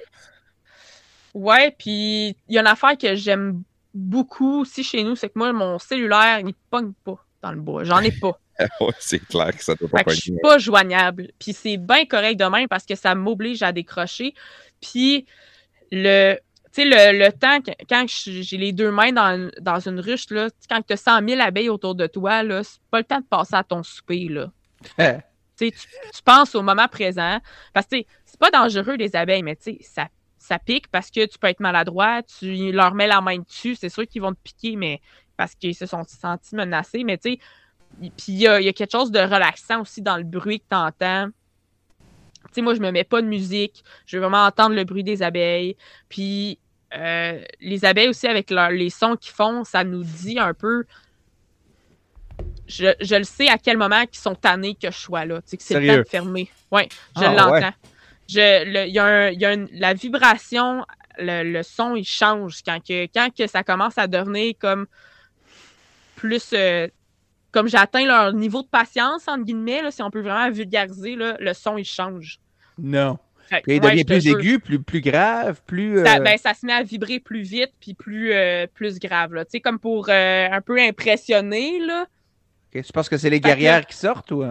[1.33, 3.61] Ouais, puis il y a une affaire que j'aime
[3.97, 7.83] beaucoup aussi chez nous, c'est que moi, mon cellulaire, il pogne pas dans le bois.
[7.83, 8.39] J'en ai pas.
[8.99, 11.29] c'est clair que ça doit pas Je suis pas joignable.
[11.39, 14.33] Puis c'est bien correct demain parce que ça m'oblige à décrocher.
[14.81, 15.25] Puis
[15.91, 16.37] le,
[16.77, 17.59] le, le temps,
[17.89, 21.41] quand j'ai les deux mains dans, dans une ruche, là, quand tu as 100 000
[21.41, 24.27] abeilles autour de toi, c'est pas le temps de passer à ton souper.
[24.29, 24.51] Là.
[25.57, 27.39] tu, tu, penses au moment présent.
[27.73, 31.47] Parce que c'est pas dangereux, les abeilles, mais ça ça pique parce que tu peux
[31.47, 35.01] être maladroit, tu leur mets la main dessus, c'est sûr qu'ils vont te piquer, mais
[35.35, 37.03] parce qu'ils se sont sentis menacés.
[37.03, 37.39] Mais tu sais,
[37.99, 41.27] puis il y, a, quelque chose de relaxant aussi dans le bruit que tu entends.
[42.47, 45.03] Tu sais, moi, je me mets pas de musique, je veux vraiment entendre le bruit
[45.03, 45.75] des abeilles.
[46.09, 46.59] Puis
[46.95, 50.85] euh, les abeilles aussi, avec les sons qu'ils font, ça nous dit un peu.
[52.67, 55.41] Je, le sais à quel moment ils sont tannés que je sois là.
[55.41, 56.49] Tu sais, que c'est le temps de fermer.
[56.71, 56.83] Oui,
[57.15, 57.73] je ah, l'entends
[58.27, 60.85] je, y a, y a la vibration,
[61.17, 64.87] le, son, il change quand que, quand que ça commence à devenir comme
[66.15, 66.51] plus.
[66.53, 66.87] Euh,
[67.51, 71.37] comme j'atteins leur niveau de patience, entre guillemets, là, si on peut vraiment vulgariser, là,
[71.39, 72.39] le son, il change.
[72.77, 73.17] Non.
[73.65, 76.03] il devient plus aigu, plus, plus grave, plus.
[76.03, 79.33] Ça, euh, ben, ça se met à vibrer plus vite puis plus, euh, plus grave.
[79.45, 81.79] Tu sais, comme pour un peu impressionner.
[81.79, 82.05] Là.
[82.73, 84.43] tu penses que c'est les guerrières qui sortent ou.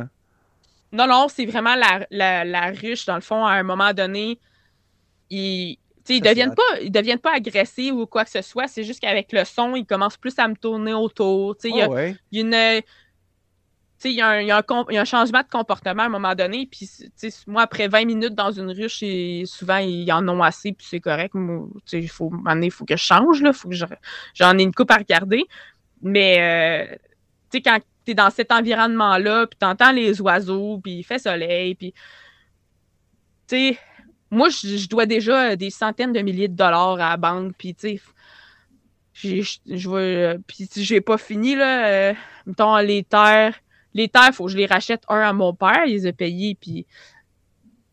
[0.96, 4.38] Non, non, c'est vraiment la, la, ruche, dans le fond, à un moment donné,
[5.28, 5.76] ils,
[6.08, 8.66] ils deviennent pas, ils deviennent pas agressifs ou quoi que ce soit.
[8.66, 11.54] C'est juste qu'avec le son, ils commencent plus à me tourner autour.
[11.64, 11.86] Il y, a,
[12.32, 12.82] une.
[14.04, 16.66] Il y, un, y, a un, changement de comportement à un moment donné.
[16.70, 16.88] Puis,
[17.46, 19.04] moi, après 20 minutes dans une ruche,
[19.46, 21.34] souvent, ils en ont assez, puis c'est correct.
[21.92, 23.40] Il faut, il faut que je change.
[23.40, 23.74] Il faut que
[24.34, 25.44] j'en ai une coupe à regarder.
[26.00, 26.96] Mais, euh,
[27.64, 31.74] quand, tu es dans cet environnement-là, puis tu entends les oiseaux, puis il fait soleil,
[31.74, 31.92] puis.
[33.48, 33.78] Tu sais,
[34.30, 37.98] moi, je dois déjà des centaines de milliers de dollars à la banque, puis tu
[37.98, 38.00] sais.
[39.14, 40.38] Je vois.
[40.46, 41.86] Puis j'ai pas fini, là.
[41.86, 42.14] Euh,
[42.46, 43.54] mettons, les terres.
[43.94, 46.12] Les terres, il faut que je les rachète un à mon père, il les a
[46.12, 46.86] payés, puis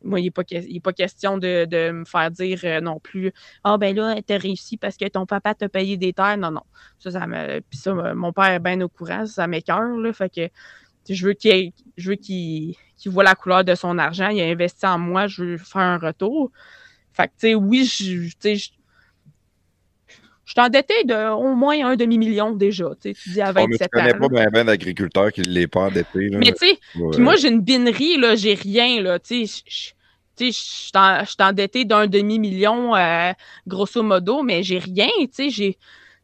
[0.04, 0.44] moi, il n'est pas,
[0.84, 3.32] pas, question de, de, me faire dire euh, non plus
[3.64, 6.38] Ah, ben là, t'as réussi parce que ton papa t'a payé des terres.
[6.38, 6.64] Non, non.
[7.00, 7.60] Ça, ça me.
[7.62, 10.14] Puis ça, mon père est bien au courant, ça m'écœure, là.
[10.14, 10.50] Fait que
[11.10, 12.76] je veux qu'il je veux qu'il
[13.06, 14.30] voit la couleur de son argent.
[14.30, 16.52] Il a investi en moi, je veux faire un retour.
[17.14, 18.70] Fait que, tu sais, oui, je, je,
[20.46, 22.90] je suis endetté de au moins un demi-million déjà.
[23.02, 25.82] Tu dis à 27 oh, mais tu connais pas bien d'agriculteurs qui ne l'est pas
[25.82, 26.30] endetté.
[26.32, 26.80] Mais tu sais,
[27.20, 29.02] moi, j'ai une binerie, là, j'ai rien.
[29.02, 29.94] Là, tu sais,
[30.40, 33.32] je suis endetté d'un demi-million, euh,
[33.68, 35.10] grosso modo, mais j'ai rien.
[35.34, 35.78] Tu sais,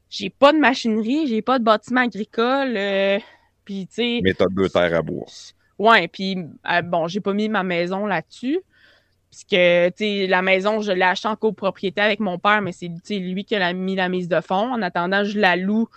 [0.09, 2.75] j'ai pas de machinerie, j'ai pas de bâtiment agricole.
[2.75, 3.19] Euh,
[3.63, 4.19] puis, tu sais.
[4.21, 5.29] Mais tu as deux terres à boire.
[5.77, 6.37] Ouais, puis,
[6.69, 8.59] euh, bon, j'ai pas mis ma maison là-dessus.
[9.31, 13.45] Parce que, la maison, je l'ai achetée en copropriété avec mon père, mais c'est lui
[13.45, 14.73] qui a mis la mise de fonds.
[14.73, 15.87] En attendant, je la loue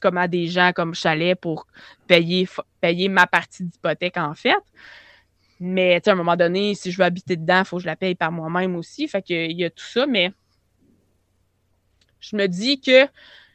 [0.00, 1.66] comme à des gens comme chalet pour
[2.08, 2.48] payer,
[2.80, 4.56] payer ma partie d'hypothèque, en fait.
[5.60, 7.94] Mais, à un moment donné, si je veux habiter dedans, il faut que je la
[7.94, 9.06] paye par moi-même aussi.
[9.06, 10.32] Fait qu'il y a tout ça, mais
[12.18, 13.06] je me dis que,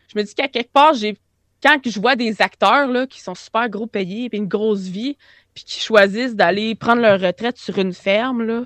[0.07, 1.17] je me dis qu'à quelque part, j'ai,
[1.61, 5.17] quand je vois des acteurs, là, qui sont super gros payés, puis une grosse vie,
[5.53, 8.63] puis qui choisissent d'aller prendre leur retraite sur une ferme, là.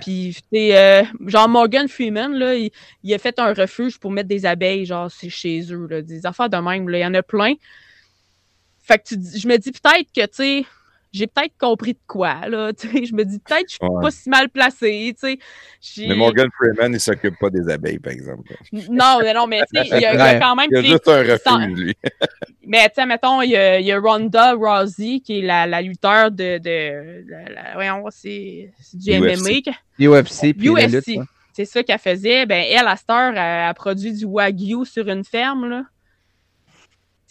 [0.00, 4.86] Puis, euh, genre Morgan Freeman, là, il, a fait un refuge pour mettre des abeilles,
[4.86, 7.54] genre, chez eux, là, des affaires de même, il y en a plein.
[8.82, 10.66] Fait que je me dis peut-être que, tu sais,
[11.18, 14.00] j'ai peut-être compris de quoi, là, tu sais, je me dis peut-être que je suis
[14.02, 15.38] pas si mal placé, tu
[15.80, 16.08] sais.
[16.08, 18.54] Mais Morgan Freeman, il s'occupe pas des abeilles, par exemple.
[18.72, 20.68] Non, mais non, mais tu sais, il, y a quand même...
[20.70, 21.94] Il y a juste un refuge, lui.
[22.66, 25.66] mais tu sais, mettons, il y, a, il y, a, Ronda Rousey, qui est la,
[25.66, 26.58] la lutteur de...
[26.58, 29.72] de la, voyons, c'est du MMA.
[29.98, 30.54] UFC.
[30.56, 31.18] UFC.
[31.52, 32.46] C'est ça qu'elle faisait.
[32.46, 35.82] Ben, elle, à cette heure, elle, a produit du Wagyu sur une ferme, là.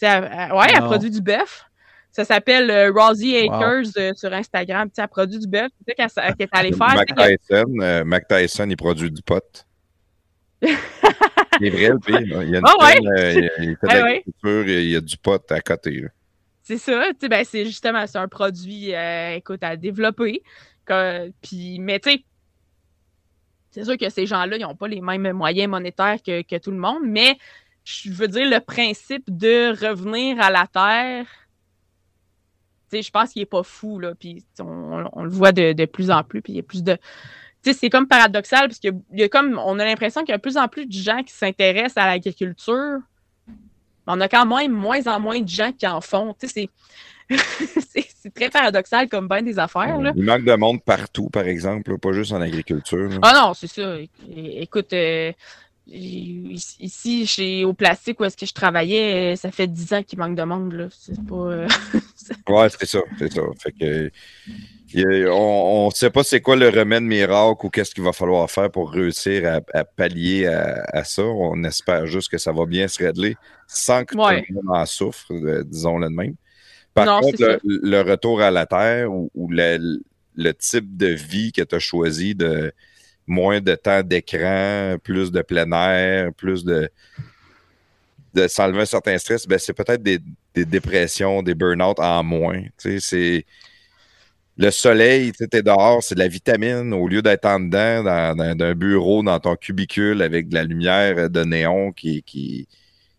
[0.02, 1.67] Elle, ouais, elle a produit du bœuf.
[2.18, 4.90] Ça s'appelle euh, Rosie Akers euh, sur Instagram.
[4.92, 5.68] Tu elle produit du bœuf.
[5.78, 6.96] Tu sais qu'elle est allée faire.
[6.96, 9.64] Mac Tyson, euh, Mac Tyson, il produit du pot.
[10.60, 10.68] il
[11.62, 12.20] est vrai, le pire.
[12.20, 13.44] Il y a une oh, ouais.
[13.60, 16.06] il fait de il y a du pot à côté.
[16.64, 17.04] C'est ça.
[17.30, 18.94] Ben, c'est justement un produit
[19.36, 20.42] écoute, à développer.
[21.40, 22.24] puis, mais tu sais,
[23.70, 26.72] c'est sûr que ces gens-là, ils n'ont pas les mêmes moyens monétaires que, que tout
[26.72, 27.38] le monde, mais
[27.84, 31.26] je veux dire, le principe de revenir à la terre
[32.92, 36.42] je pense qu'il est pas fou, là, puis on, le voit de, plus en plus,
[36.42, 36.96] puis il y a plus de...
[37.62, 40.42] c'est comme paradoxal, parce qu'il y a comme, on a l'impression qu'il y a de
[40.42, 42.98] plus en plus de gens qui s'intéressent à l'agriculture,
[43.46, 43.54] mais
[44.06, 46.68] on a quand même moins en moins de gens qui en font, c'est...
[47.30, 50.00] c'est très paradoxal comme bien des affaires.
[50.00, 50.12] Là.
[50.16, 53.10] Il manque de monde partout, par exemple, pas juste en agriculture.
[53.22, 53.96] Ah non, c'est ça.
[54.34, 55.32] Écoute, euh,
[55.90, 60.36] ici, chez au plastique où est-ce que je travaillais, ça fait dix ans qu'il manque
[60.36, 60.72] de monde.
[60.72, 60.88] Là.
[60.90, 61.34] C'est pas.
[61.34, 61.68] Euh,
[62.48, 63.42] ouais, c'est ça, c'est ça.
[63.58, 64.10] Fait que
[65.30, 68.70] on ne sait pas c'est quoi le remède miracle ou qu'est-ce qu'il va falloir faire
[68.70, 71.22] pour réussir à, pallier à, ça.
[71.22, 73.36] On espère juste que ça va bien se régler
[73.66, 76.34] sans que tout le monde en souffre, euh, disons-le de même.
[76.94, 80.00] Par contre, le, retour à la Terre ou, le,
[80.36, 82.72] le, type de vie que tu as choisi de
[83.28, 86.90] moins de temps d'écran, plus de plein air, plus de,
[88.34, 90.20] de s'enlever un certain stress, ben c'est peut-être des,
[90.54, 92.62] dépressions, des burn-out en moins.
[92.76, 93.46] C'est
[94.56, 98.36] le soleil, tu es dehors, c'est de la vitamine au lieu d'être en dedans dans,
[98.36, 102.66] dans, un bureau, dans ton cubicule avec de la lumière de néon qui, qui,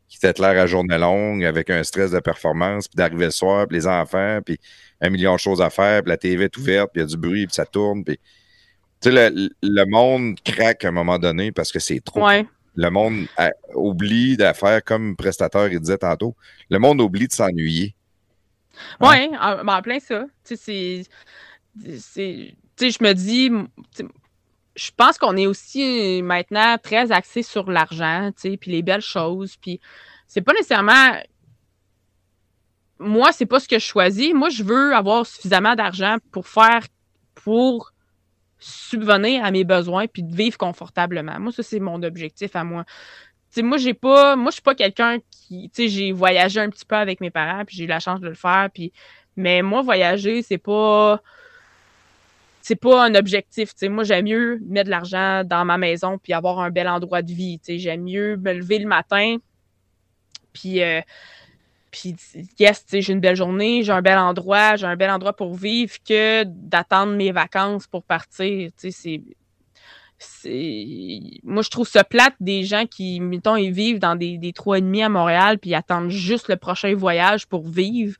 [0.10, 3.78] qui t'éclaire à journée longue avec un stress de performance, puis d'arriver le soir, puis
[3.78, 4.60] les enfants, puis
[5.00, 7.08] un million de choses à faire, puis la TV est ouverte, puis il y a
[7.08, 8.20] du bruit, puis ça tourne, puis
[9.02, 12.28] tu sais, le, monde craque à un moment donné parce que c'est trop.
[12.76, 13.26] Le monde
[13.74, 16.36] oublie de faire comme prestateur, il disait tantôt.
[16.70, 17.96] Le monde oublie de s'ennuyer.
[19.02, 20.26] Oui, en, en, plein ça.
[20.46, 21.04] Tu sais,
[21.78, 23.52] je me dis,
[24.76, 29.02] je pense qu'on est aussi maintenant très axé sur l'argent, tu sais, puis les belles
[29.02, 29.58] choses.
[29.58, 29.80] Puis
[30.28, 31.18] c'est pas nécessairement.
[33.00, 34.34] Moi, c'est pas ce que je choisis.
[34.34, 36.86] Moi, je veux avoir suffisamment d'argent pour faire.
[37.34, 37.94] pour
[38.60, 41.40] subvenir à mes besoins puis de vivre confortablement.
[41.40, 42.86] Moi, ça, c'est mon objectif à moi.
[43.58, 44.36] moi, j'ai pas.
[44.36, 45.70] Moi, je suis pas quelqu'un qui.
[45.70, 48.28] Tu j'ai voyagé un petit peu avec mes parents, puis j'ai eu la chance de
[48.28, 48.70] le faire.
[48.74, 48.92] Puis,
[49.36, 51.22] mais moi, voyager, c'est pas.
[52.62, 53.72] C'est pas un objectif.
[53.76, 57.22] sais, Moi, j'aime mieux mettre de l'argent dans ma maison puis avoir un bel endroit
[57.22, 57.60] de vie.
[57.66, 59.38] J'aime mieux me lever le matin.
[60.54, 61.02] Puis euh,
[61.92, 62.16] Puis,
[62.60, 65.96] yes, j'ai une belle journée, j'ai un bel endroit, j'ai un bel endroit pour vivre
[66.08, 68.70] que d'attendre mes vacances pour partir.
[68.78, 69.22] C'est.
[71.44, 74.78] Moi, je trouve ça plate des gens qui, mettons, ils vivent dans des, des trois
[74.78, 78.18] et demi à Montréal puis attendent juste le prochain voyage pour vivre.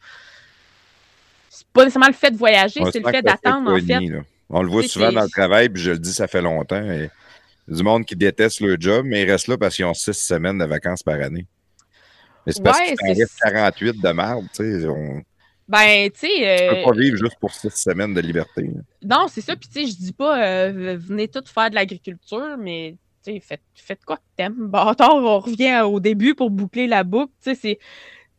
[1.50, 4.24] C'est pas nécessairement le fait de voyager, c'est le fait d'attendre, en fait.
[4.50, 6.82] On le voit souvent dans le travail, puis je le dis, ça fait longtemps.
[6.82, 7.10] Et
[7.68, 10.58] du monde qui déteste leur job, mais ils restent là parce qu'ils ont six semaines
[10.58, 11.46] de vacances par année.
[12.50, 14.88] Mais c'est parce qu'ils restent 48 de merde, tu sais.
[15.68, 16.72] Ben, tu sais.
[16.72, 16.76] Euh...
[16.76, 18.72] peux pas vivre juste pour six semaines de liberté.
[19.04, 19.56] Non, c'est ça.
[19.56, 23.40] Puis, tu sais, je dis pas, euh, venez tous faire de l'agriculture, mais, tu sais,
[23.40, 24.68] faites, faites quoi que t'aimes.
[24.68, 27.32] Bâtard, on revient au début pour boucler la boucle.
[27.44, 27.80] Tu sais, c'est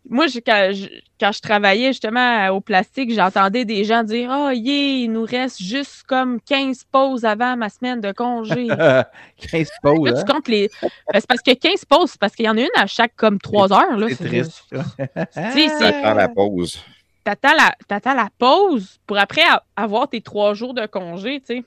[0.09, 5.13] moi, quand, je, travaillais justement au plastique, j'entendais des gens dire Ah, oh, yeah, il
[5.13, 8.67] nous reste juste comme 15 pauses avant ma semaine de congé.
[9.51, 10.13] 15 pauses.
[10.13, 10.25] tu hein?
[10.27, 10.71] comptes les.
[10.83, 13.15] Ben, c'est parce que 15 pauses, c'est parce qu'il y en a une à chaque
[13.15, 14.09] comme 3 heures.
[14.09, 14.65] C'est triste.
[15.35, 16.83] T'attends la pause.
[17.23, 19.43] T'attends la, la pause pour après
[19.77, 21.65] avoir tes 3 jours de congé, tu sais.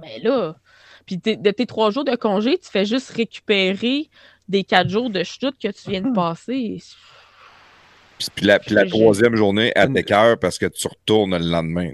[0.00, 0.54] Mais là,
[1.06, 4.08] puis de tes 3 jours de congé, tu fais juste récupérer
[4.48, 6.82] des quatre jours de chute que tu viens de passer.
[8.34, 11.92] Puis la, troisième journée, à tes cœurs parce que tu retournes le lendemain.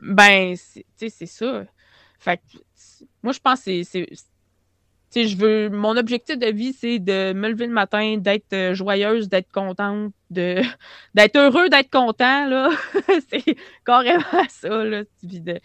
[0.00, 1.64] Ben, tu sais, c'est ça.
[2.18, 2.40] Fait
[3.22, 5.24] moi, je pense que c'est.
[5.28, 5.68] je veux.
[5.70, 10.12] Mon objectif de vie, c'est de me lever le matin, d'être euh, joyeuse, d'être contente,
[10.30, 10.60] de
[11.14, 12.70] d'être heureux, d'être content, là.
[13.30, 15.02] c'est carrément ça, là.
[15.22, 15.60] De,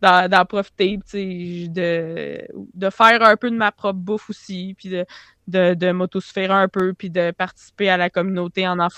[0.00, 5.04] d'en profiter, de, de faire un peu de ma propre bouffe aussi, puis de,
[5.48, 8.88] de, de m'autosphérer un peu, puis de participer à la communauté en en,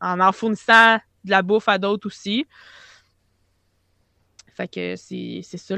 [0.00, 2.46] en, en fournissant de la bouffe à d'autres aussi.
[4.54, 5.74] Fait que c'est ça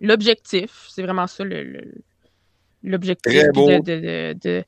[0.00, 0.86] l'objectif.
[0.90, 1.44] C'est vraiment ça
[2.82, 3.32] l'objectif.
[3.52, 4.64] De,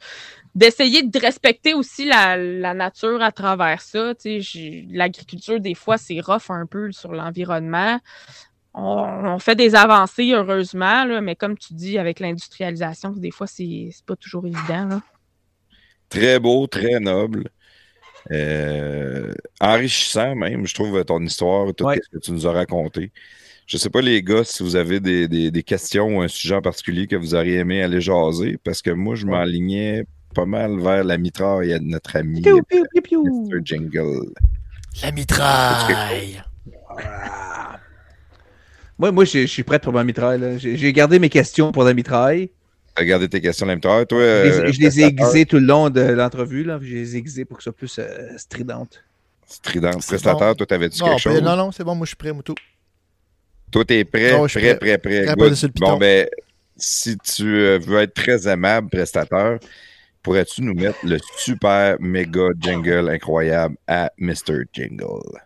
[0.54, 4.12] d'essayer de, respecter aussi la, la, nature à travers ça.
[4.90, 7.98] L'agriculture, des fois, c'est rough un peu sur l'environnement
[8.74, 13.90] on, fait des avancées, heureusement, là, mais comme tu dis, avec l'industrialisation, des fois, c'est
[14.06, 15.00] pas toujours évident.
[16.08, 17.50] Très beau, très noble.
[18.30, 23.12] Euh, enrichissant même, je trouve, ton histoire, tout ce que tu nous as raconté.
[23.66, 26.62] Je ne sais pas, les gars, si vous avez des, questions ou un sujet en
[26.62, 31.04] particulier que vous auriez aimé aller jaser, parce que moi, je m'enlignais pas mal vers
[31.04, 33.60] la mitraille de notre ami Mr.
[33.64, 34.32] Jingle.
[35.02, 36.42] La mitraille!
[39.02, 40.60] Moi, moi je suis prêt pour ma mitraille.
[40.60, 42.50] J'ai gardé mes questions pour la mitraille.
[42.94, 44.20] Tu as gardé tes questions la mitraille, toi?
[44.20, 46.64] je, les, ai euh, aiguisées tout le long de l'entrevue.
[46.82, 49.02] Je les ai aiguisées pour que ce soit plus euh, stridente.
[49.44, 50.06] Stridente.
[50.06, 51.42] Prestataire, toi, t'avais dit quelque chose?
[51.42, 52.54] Non, non, c'est bon, moi, je suis prêt, Moutou.
[53.72, 55.70] Toi, t'es prêt, prêt, prêt, prêt, prêt.
[55.80, 56.28] Bon, ben,
[56.76, 59.58] si tu euh, veux être très aimable, prestataire,
[60.22, 64.62] pourrais-tu nous mettre le super méga jingle incroyable à Mr.
[64.72, 65.40] Jingle?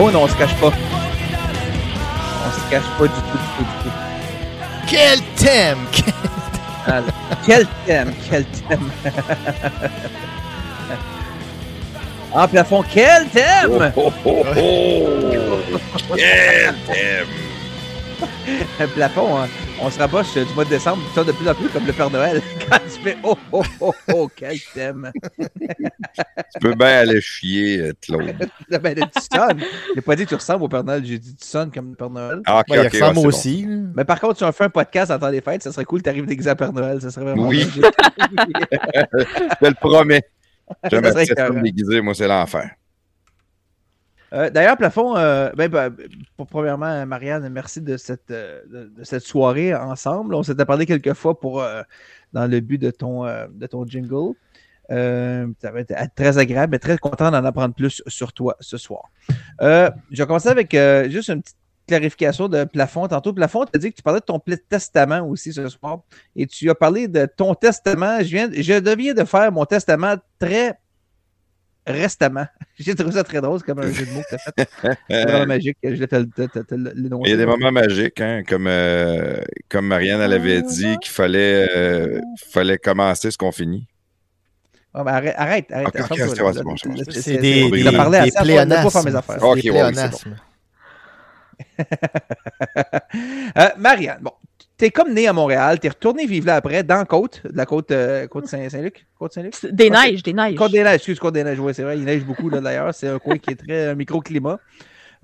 [0.00, 0.70] Oh non, on se cache pas.
[2.46, 3.90] On se cache pas du tout, du tout, du tout.
[4.86, 5.86] Quel thème!
[7.46, 8.90] Quel thème, quel thème!
[12.34, 13.92] ah, plafond, quel thème!
[13.96, 15.58] Oh, oh, oh,
[16.16, 17.28] quel thème!
[18.94, 19.48] plafond, hein?
[19.80, 22.10] On se rapproche du mois de décembre, tu de plus en plus comme le Père
[22.10, 22.42] Noël.
[22.70, 25.10] Quand tu fais oh, oh, oh, oh, quel thème!
[25.38, 28.34] tu peux bien aller chier, euh, Claude.
[28.68, 29.60] ben, tu sonnes.
[29.94, 31.90] J'ai pas dit que tu ressembles au Père Noël, j'ai dit que tu sonnes comme
[31.90, 32.40] le Père Noël.
[32.46, 33.66] Ah, ok, il ressemble aussi.
[33.94, 36.00] Mais par contre, si on fait un podcast à temps des fêtes, ça serait cool
[36.00, 37.00] que tu arrives déguisé à Père Noël.
[37.00, 37.48] Ça serait vraiment.
[37.48, 37.68] Oui.
[37.74, 40.22] je te le promets.
[40.90, 42.70] J'aime ça déguisé, moi, c'est l'enfer.
[44.32, 45.94] Euh, d'ailleurs, Plafond, euh, ben, ben,
[46.50, 48.60] premièrement, Marianne, merci de cette, euh,
[48.96, 50.34] de, cette soirée ensemble.
[50.34, 51.38] On s'était parlé quelques fois
[52.32, 53.26] dans le but de ton,
[53.86, 54.34] jingle.
[54.88, 59.10] ça va être très agréable, mais très content d'en apprendre plus sur toi ce soir.
[59.60, 60.72] je vais commencer avec
[61.10, 63.08] juste une petite clarification de Plafond.
[63.08, 66.00] Tantôt, Plafond, tu as dit que tu parlais de ton testament aussi ce soir.
[66.36, 68.18] Et tu as parlé de ton testament.
[68.20, 70.78] Je, viens, je deviens de faire mon testament très
[71.92, 72.46] restamment.
[72.78, 74.98] J'ai trouvé ça très drôle, comme un jeu de mots que tu as fait.
[75.10, 75.76] C'est vraiment magique.
[75.82, 80.96] Je Il y a des moments magiques, hein, comme, euh, comme Marianne elle avait dit
[80.98, 83.86] qu'il fallait, euh, fallait commencer ce qu'on finit.
[84.94, 85.66] Oh, ben arrête, arrête.
[85.70, 85.90] arrête
[87.10, 89.20] c'est des, des, des, des pléonasmes.
[89.42, 89.92] Ok, ouais,
[93.56, 94.32] Euh, Marianne, bon,
[94.78, 97.66] t'es comme né à Montréal, t'es retourné vivre là après, dans la côte, de la
[97.66, 99.06] côte, euh, côte Saint- Saint-Luc?
[99.18, 99.54] Côte Saint-Luc?
[99.70, 100.54] Des neiges, des neiges.
[100.54, 102.94] Côte des Neiges, excuse, Côte des Neiges, oui, c'est vrai, il neige beaucoup là d'ailleurs,
[102.94, 104.58] c'est un coin qui est très microclimat.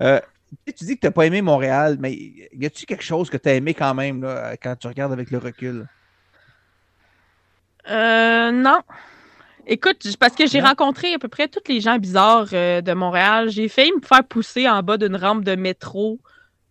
[0.01, 0.19] Euh,
[0.67, 3.73] tu dis que t'as pas aimé Montréal, mais y a-tu quelque chose que t'as aimé
[3.73, 5.87] quand même là, quand tu regardes avec le recul?
[7.89, 8.79] Euh, non.
[9.67, 13.49] Écoute, parce que j'ai rencontré à peu près tous les gens bizarres euh, de Montréal.
[13.49, 16.19] J'ai failli me faire pousser en bas d'une rampe de métro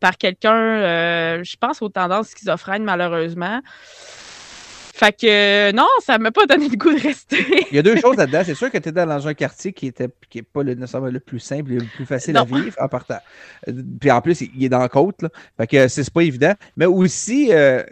[0.05, 3.63] par quelqu'un, euh, je pense aux tendances schizophrènes, malheureusement.
[4.95, 7.43] Fait que non, ça m'a pas donné le goût de rester.
[7.71, 8.43] Il y a deux choses là-dedans.
[8.45, 11.09] C'est sûr que tu es dans un quartier qui était qui est pas le, nécessairement
[11.09, 13.17] le plus simple et le plus facile à vivre en partant.
[13.67, 15.23] Euh, Puis en plus, il est dans la côte.
[15.23, 15.31] Là.
[15.57, 16.53] Fait que c'est pas évident.
[16.77, 17.83] Mais aussi, euh,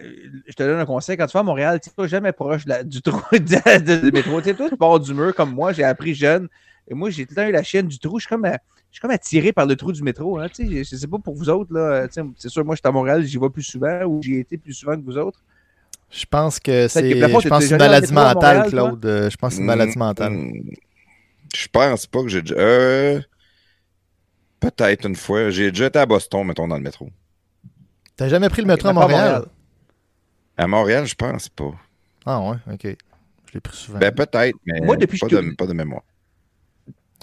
[0.46, 2.84] je te donne un conseil, quand tu vas à Montréal, tu pas jamais proche la-
[2.84, 4.38] du trou de, métro.
[4.42, 6.46] Tu sais, toi, tu pars du mur comme moi, j'ai appris jeune.
[6.88, 8.18] Et moi, j'ai tout le temps eu la chaîne du trou.
[8.18, 8.44] Je suis comme,
[8.92, 10.38] je suis comme attiré par le trou du métro.
[10.38, 11.74] Hein, tu sais, je sais pas pour vous autres.
[11.74, 12.06] là.
[12.08, 14.34] Tu sais, C'est sûr, moi, je suis à Montréal, j'y vais plus souvent ou j'y
[14.36, 15.40] ai été plus souvent que vous autres.
[16.10, 18.68] Je pense que c'est une maladie mentale?
[18.70, 19.04] Claude.
[19.30, 20.32] Je pense que c'est une maladie Mm, mentale.
[20.32, 20.70] mm,
[21.54, 22.54] Je pense pas que j'ai déjà.
[22.56, 23.20] Euh,
[24.60, 25.50] Peut-être une fois.
[25.50, 27.10] J'ai déjà été à Boston, mettons, dans le métro.
[28.16, 29.44] T'as jamais pris le métro à Montréal?
[30.56, 31.74] À Montréal, je pense pas.
[32.24, 32.96] Ah ouais, ok.
[33.46, 33.98] Je l'ai pris souvent.
[34.00, 36.02] Ben, peut-être, mais Moi, depuis pas, que je de, te- pas de mémoire.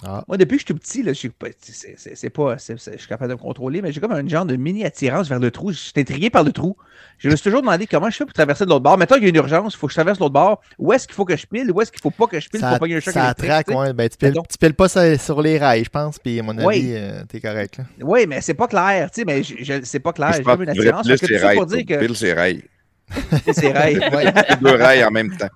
[0.02, 0.24] Ah.
[0.28, 2.56] Moi, depuis que je suis tout petit, là, je suis pas- c'est- c'est c'est pas.
[2.56, 4.82] c'est- c'est- je suis capable de me contrôler, mais j'ai comme un genre de mini
[4.84, 5.72] attirance vers le trou.
[5.72, 6.74] Je suis intrigué par le trou.
[7.18, 8.96] Je me suis toujours demandé comment je fais pour traverser de l'autre bord.
[8.96, 10.62] Mettons qu'il y a une urgence, il faut que je traverse l'autre bord.
[10.78, 11.70] Où est-ce qu'il faut que je pile?
[11.70, 13.00] Où est-ce qu'il faut pas que je pile ça pour pas qu'il y ait un
[13.00, 13.92] choc ça attraque, ouais.
[13.92, 16.56] Ben, tu, piles, tu piles pas ça sur les rails, je pense, puis à mon
[16.56, 16.92] avis, Oui.
[16.94, 17.76] euh, t'es correct.
[17.76, 17.84] Là.
[18.00, 20.32] Oui, mais c'est pas clair, tu sais, mais je, je- c'est pas clair.
[20.32, 21.20] je J'ai comme une que tu devrais attirance.
[21.20, 21.84] que ses rails.
[21.98, 22.62] Pile ses rails.
[23.52, 23.98] c'est rails.
[24.14, 24.24] Ouais.
[24.48, 25.48] Les deux rails en même temps.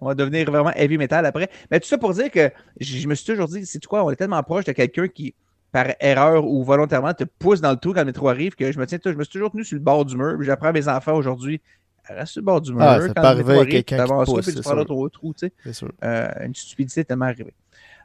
[0.00, 1.48] On va devenir vraiment heavy metal après.
[1.70, 4.10] Mais tout ça pour dire que je, je me suis toujours dit, c'est quoi, on
[4.10, 5.34] est tellement proche de quelqu'un qui,
[5.72, 8.78] par erreur ou volontairement, te pousse dans le trou quand le métro arrive que je
[8.78, 10.34] me tiens, je me suis toujours tenu sur le bord du mur.
[10.38, 11.60] puis J'apprends à mes enfants aujourd'hui,
[12.08, 12.82] reste sur le bord du mur.
[12.82, 14.72] Ah, ça quand peut arriver quelqu'un tu qui te avances ça, pousse, puis tu prends
[14.76, 14.86] sûr.
[14.86, 15.52] ton trou, tu sais.
[15.64, 15.90] C'est sûr.
[16.04, 17.52] Euh, une stupidité est tellement arrivée.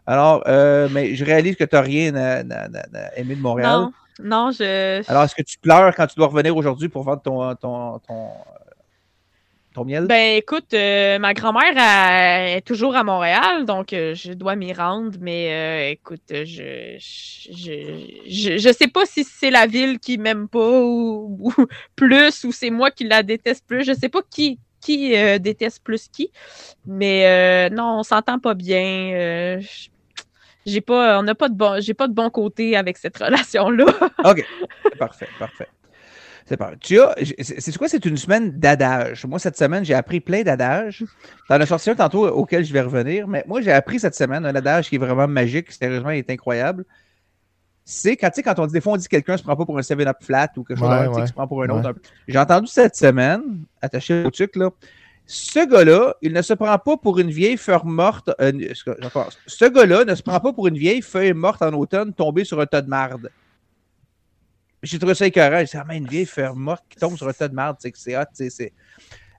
[0.05, 3.41] Alors, euh, mais je réalise que tu n'as rien à, à- à- à aimer de
[3.41, 3.71] Montréal.
[3.71, 5.09] Non, non, je.
[5.09, 8.27] Alors, est-ce que tu pleures quand tu dois revenir aujourd'hui pour vendre ton, ton, ton,
[9.73, 10.05] ton miel?
[10.07, 14.73] Ben écoute, euh, ma grand-mère elle, est toujours à Montréal, donc euh, je dois m'y
[14.73, 20.17] rendre, mais euh, écoute, je, je, je, je sais pas si c'est la ville qui
[20.17, 21.53] m'aime pas ou, ou
[21.95, 23.83] plus, ou c'est moi qui la déteste plus.
[23.83, 26.31] Je sais pas qui, qui déteste plus qui,
[26.85, 29.59] mais non, on s'entend pas bien.
[30.65, 33.85] j'ai pas, on n'a pas de bon, j'ai pas de bon côté avec cette relation-là.
[34.23, 34.45] OK.
[34.97, 35.67] Parfait, parfait.
[36.79, 37.87] Tu as, c'est quoi?
[37.87, 39.25] C'est une semaine d'adage?
[39.25, 41.03] Moi, cette semaine, j'ai appris plein d'adages.
[41.47, 44.45] T'en as sorti un tantôt auquel je vais revenir, mais moi, j'ai appris cette semaine
[44.45, 45.71] un adage qui est vraiment magique.
[45.71, 46.85] Sérieusement, il est incroyable.
[47.85, 49.55] C'est quand, tu sais, quand on dit, des fois, on dit que quelqu'un se prend
[49.57, 51.21] pas pour un 7-up flat ou quelque chose Ouais, ouais.
[51.21, 51.79] qui se prend pour un Ouais.
[51.79, 51.95] autre.
[52.27, 53.41] J'ai entendu cette semaine,
[53.81, 54.69] attaché au truc, là,
[55.25, 58.29] ce gars-là, il ne se prend pas pour une vieille fleur morte.
[58.39, 58.51] euh,
[59.47, 62.59] ce gars-là ne se prend pas pour une vieille feuille morte en automne tombée sur
[62.61, 63.29] un tas de marde.
[64.83, 65.59] J'ai trouvé ça écœurant.
[65.59, 67.77] J'ai dit, ah, mais une vieille fleur morte qui tombe sur un tas de marde,
[67.79, 68.23] c'est que c'est hot.
[68.33, 68.73] c'est-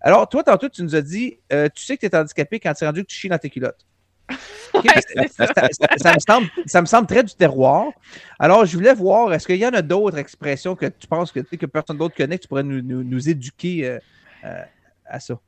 [0.00, 2.74] Alors, toi, tantôt, tu nous as dit, euh, tu sais que tu es handicapé quand
[2.74, 3.86] tu es rendu que tu chies dans tes culottes.
[4.74, 5.26] Ouais,
[5.97, 7.92] ça, me semble, ça me semble très du terroir.
[8.39, 11.40] Alors, je voulais voir, est-ce qu'il y en a d'autres expressions que tu penses que,
[11.40, 13.98] que personne d'autre connaît, que tu pourrais nous, nous- nous éduquer euh,
[14.44, 14.62] euh,
[15.06, 15.39] à ça?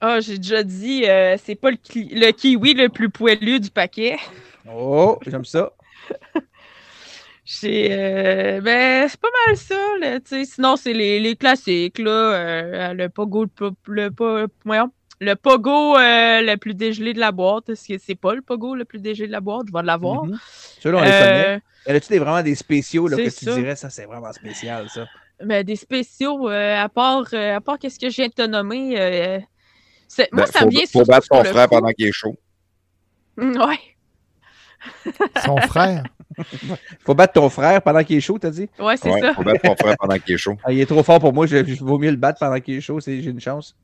[0.00, 3.70] Ah, j'ai déjà dit, euh, c'est pas le, ki- le kiwi le plus poilu du
[3.70, 4.16] paquet.
[4.70, 5.72] Oh, j'aime ça.
[7.64, 10.44] Euh, ben, c'est pas mal ça, là, tu sais.
[10.44, 12.10] Sinon, c'est les, les classiques, là.
[12.10, 13.46] euh, le pogo,
[13.86, 14.10] le,
[15.20, 17.70] le, pogo euh, le plus dégelé de la boîte.
[17.70, 19.66] Est-ce que c'est pas le pogo le plus dégelé de la boîte?
[19.68, 20.24] Je vais l'avoir.
[20.80, 21.54] Ceux-là, on les connaît.
[21.54, 23.54] Euh, Y a-tu des, vraiment des spéciaux là, que c'est tu ça.
[23.54, 25.06] dirais, ça, c'est vraiment spécial, ça?
[25.42, 28.46] ben, des spéciaux, euh, à part, euh, à part qu'est-ce que je viens de te
[28.46, 29.00] nommer.
[29.00, 29.38] euh,
[30.32, 31.70] moi, Ben, ça faut, me vient faut battre le frère coup.
[31.70, 32.36] pendant qu'il est chaud.
[33.38, 33.78] Ouais,
[35.36, 36.04] Son frère?
[37.04, 38.68] Faut battre ton frère pendant qu'il est chaud, t'as dit?
[38.78, 39.34] ouais, c'est Ouais, ça.
[39.34, 40.56] faut battre ton frère pendant qu'il est chaud.
[40.64, 42.74] Ah, il est trop fort pour moi, je, je vaut mieux le battre pendant qu'il
[42.74, 43.74] est chaud, c'est- j'ai une chance.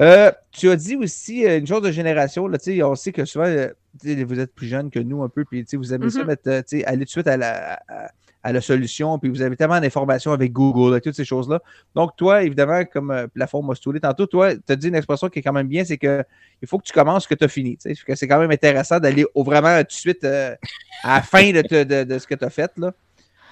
[0.00, 3.12] Euh, tu as dit aussi euh, une chose de génération, là, tu sais, on sait
[3.12, 3.68] que souvent, euh,
[4.02, 6.50] vous êtes plus jeunes que nous un peu, puis tu sais, vous aimez ça tu
[6.66, 8.10] sais, aller tout de suite à la, à,
[8.44, 11.60] à la solution, puis vous avez tellement d'informations avec Google, avec toutes ces choses-là.
[11.94, 15.28] Donc, toi, évidemment, comme euh, Plafond m'a stoulé tantôt, toi, tu as dit une expression
[15.30, 16.22] qui est quand même bien, c'est que
[16.60, 17.78] il faut que tu commences ce que tu as fini.
[17.78, 20.54] tu sais, que c'est quand même intéressant d'aller vraiment tout de suite euh,
[21.02, 22.92] à la fin de, te- de- de ce que tu as fait, là.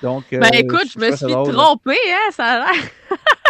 [0.02, 2.82] Donc, Ben euh, écoute, je me suis drôle, trompée, hein, ça a l'air.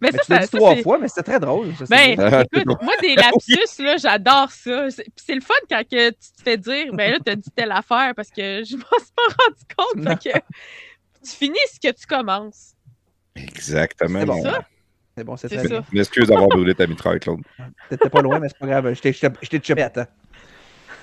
[0.00, 1.74] Mais Mais ça, tu l'as dit ça, trois fois, mais c'était très drôle.
[1.76, 2.18] ça, Ben.
[2.20, 4.90] Ah, écoute, moi, des lapsus, là, j'adore ça.
[4.90, 7.50] C'est puis c'est le fun quand que tu te fais dire, ben là, t'as dit
[7.54, 9.64] telle affaire parce que je m'en suis pas rendu
[10.04, 10.20] compte.
[10.22, 10.38] fait que-
[11.24, 12.72] tu finis ce que tu commences.
[13.36, 14.20] Exactement.
[14.20, 14.42] C'est bon.
[14.42, 14.64] ça.
[15.16, 15.84] C'est bon, c'est ça.
[15.92, 17.40] m'excuse d'avoir brûlé ta mitraille, Claude.
[17.90, 18.94] T'étais pas loin, mais c'est pas grave.
[18.94, 20.06] Je t'ai chopé à temps.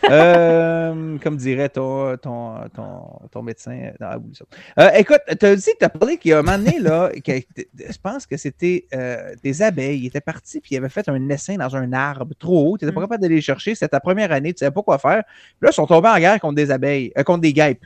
[0.10, 3.92] Euh, comme dirait ton, ton, ton, ton médecin.
[4.00, 4.46] Non, oublie ça.
[4.80, 7.10] Euh, écoute, tu as dit, tu as parlé qu'il y a un moment donné, là,
[7.26, 10.00] que, je pense que c'était euh, des abeilles.
[10.00, 12.78] Ils étaient partis puis ils avaient fait un essaim dans un arbre trop haut.
[12.78, 13.04] Tu n'étais pas Mm.
[13.04, 13.76] capable d'aller les chercher.
[13.76, 15.24] C'était ta première année, tu savais pas quoi faire.
[15.26, 17.86] Puis là, ils sont tombés en guerre contre des abeilles, contre des guêpes.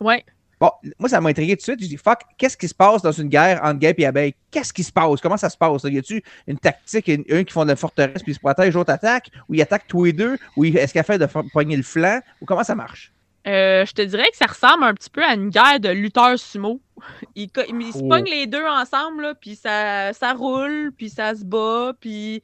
[0.00, 0.24] Ouais.
[0.62, 1.82] Bon, moi, ça m'a intrigué tout de suite.
[1.82, 4.32] Je dis, fuck, qu'est-ce qui se passe dans une guerre entre guêpes et abeilles?
[4.48, 5.20] Qu'est-ce qui se passe?
[5.20, 5.82] Comment ça se passe?
[5.82, 5.90] là?
[5.90, 8.74] Y a-tu une tactique, une, un qui font de la forteresse puis ils se protègent,
[8.74, 9.28] l'autre attaque?
[9.48, 10.38] Ou ils attaquent tous les deux?
[10.56, 12.20] Ou est-ce qu'elle fait de pogner le flanc?
[12.40, 13.10] Ou comment ça marche?
[13.44, 16.38] Euh, je te dirais que ça ressemble un petit peu à une guerre de lutteurs
[16.38, 16.80] sumo.
[17.34, 17.50] Ils,
[17.80, 18.08] ils se Oh.
[18.08, 22.40] pognent les deux ensemble, là, puis ça, ça roule, puis ça se bat, puis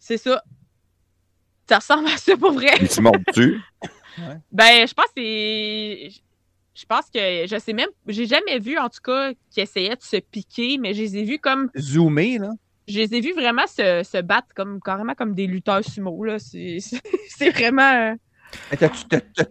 [0.00, 0.42] c'est ça.
[1.68, 2.72] Ça ressemble à ça pour vrai.
[3.00, 3.60] Montent dessus.
[4.50, 6.08] Ben, je pense que c'est.
[6.78, 7.88] Je pense que je sais même.
[8.06, 11.22] J'ai jamais vu, en tout cas, qui essayaient de se piquer, mais je les ai
[11.24, 11.70] vus comme.
[11.78, 12.50] Zoomer, là.
[12.86, 16.22] Je les ai vus vraiment se, se battre comme carrément comme des lutteurs sumo.
[16.24, 16.36] là.
[16.38, 16.78] C'est
[17.50, 17.82] vraiment.
[18.12, 18.14] euh,
[18.78, 19.44] T'as-tu, t'as- t'as-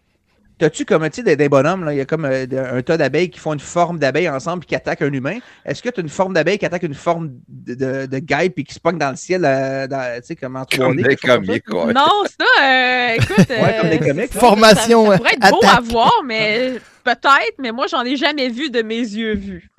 [0.57, 2.45] t'as-tu comme, tu sais, des, des bonhommes, là, il y a comme euh,
[2.77, 5.37] un tas d'abeilles qui font une forme d'abeille ensemble et qui attaquent un humain.
[5.65, 8.53] Est-ce que tu as une forme d'abeille qui attaque une forme de, de, de guêpe
[8.59, 10.77] et qui se pogne dans le ciel, euh, dans, tu sais, comme en 3D?
[10.77, 11.93] Comme des comiques, ouais.
[11.93, 13.49] Non, ça, euh, écoute.
[13.49, 17.71] Ouais, comme des ça- Formation, Ça, ça pourrait être beau à voir, mais peut-être, mais
[17.71, 19.69] moi, j'en ai jamais vu de mes yeux vus.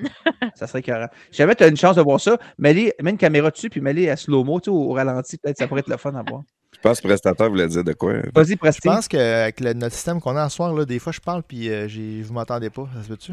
[0.54, 1.06] Ça serait carré.
[1.30, 3.80] Si jamais tu as une chance de voir ça, mets, mets une caméra dessus puis
[3.80, 5.36] mets-les à slow-mo, tu sais, au, au ralenti.
[5.38, 6.42] Peut-être ça pourrait être le fun à voir.
[6.86, 8.12] Je pense que le prestataire voulait dire de quoi.
[8.32, 8.88] Vas-y, Je Presti.
[8.88, 11.88] pense qu'avec notre système qu'on a ce soir, là, des fois, je parle puis euh,
[12.22, 12.88] vous m'entendez pas.
[12.94, 13.32] Ça se peut-tu?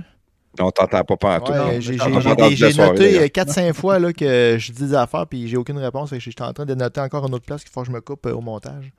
[0.59, 1.51] On t'entend pas pas en tout.
[1.51, 3.23] Ouais, non, j'ai noté d'ailleurs.
[3.25, 6.13] 4-5 fois là, que je dis des affaires puis j'ai aucune réponse.
[6.17, 8.25] J'étais en train de noter encore une autre place qu'il faut que je me coupe
[8.25, 8.91] euh, au montage.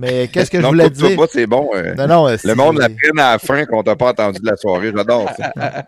[0.00, 1.14] Mais qu'est-ce que je voulais dire?
[1.16, 1.68] pas, c'est bon.
[1.74, 4.46] euh, Non, non, le monde la prenne à la fin qu'on t'a pas entendu de
[4.46, 4.92] la soirée.
[4.96, 5.52] J'adore ça.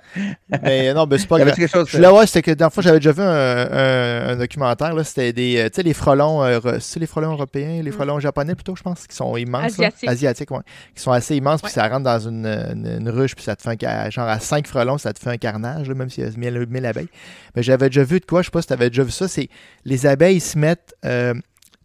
[0.62, 1.54] Mais non, ben, c'est pas grave.
[1.54, 1.88] quelque chose?
[1.88, 4.94] Je voulais voir, c'était que dans le fond, j'avais déjà vu un, un- un documentaire.
[4.94, 8.20] là, C'était des, euh, tu sais, les frelons, euh, c'est les frelons européens, les frelons
[8.20, 9.64] japonais plutôt, je pense, qui sont immenses.
[9.72, 10.08] Asiatiques.
[10.08, 10.60] Asiatiques, ouais.
[10.94, 13.62] Qui sont assez immenses, puis ça rentre dans une, une- une ruche, puis ça te
[13.62, 16.26] fait un, genre à 5 frelons, ça te fait un carnage, là, même s'il y
[16.26, 17.08] a 1000, 1000 abeilles.
[17.56, 19.26] Mais j'avais déjà vu de quoi, je sais pas si tu avais déjà vu ça,
[19.28, 19.48] c'est
[19.84, 21.34] les abeilles se mettent euh,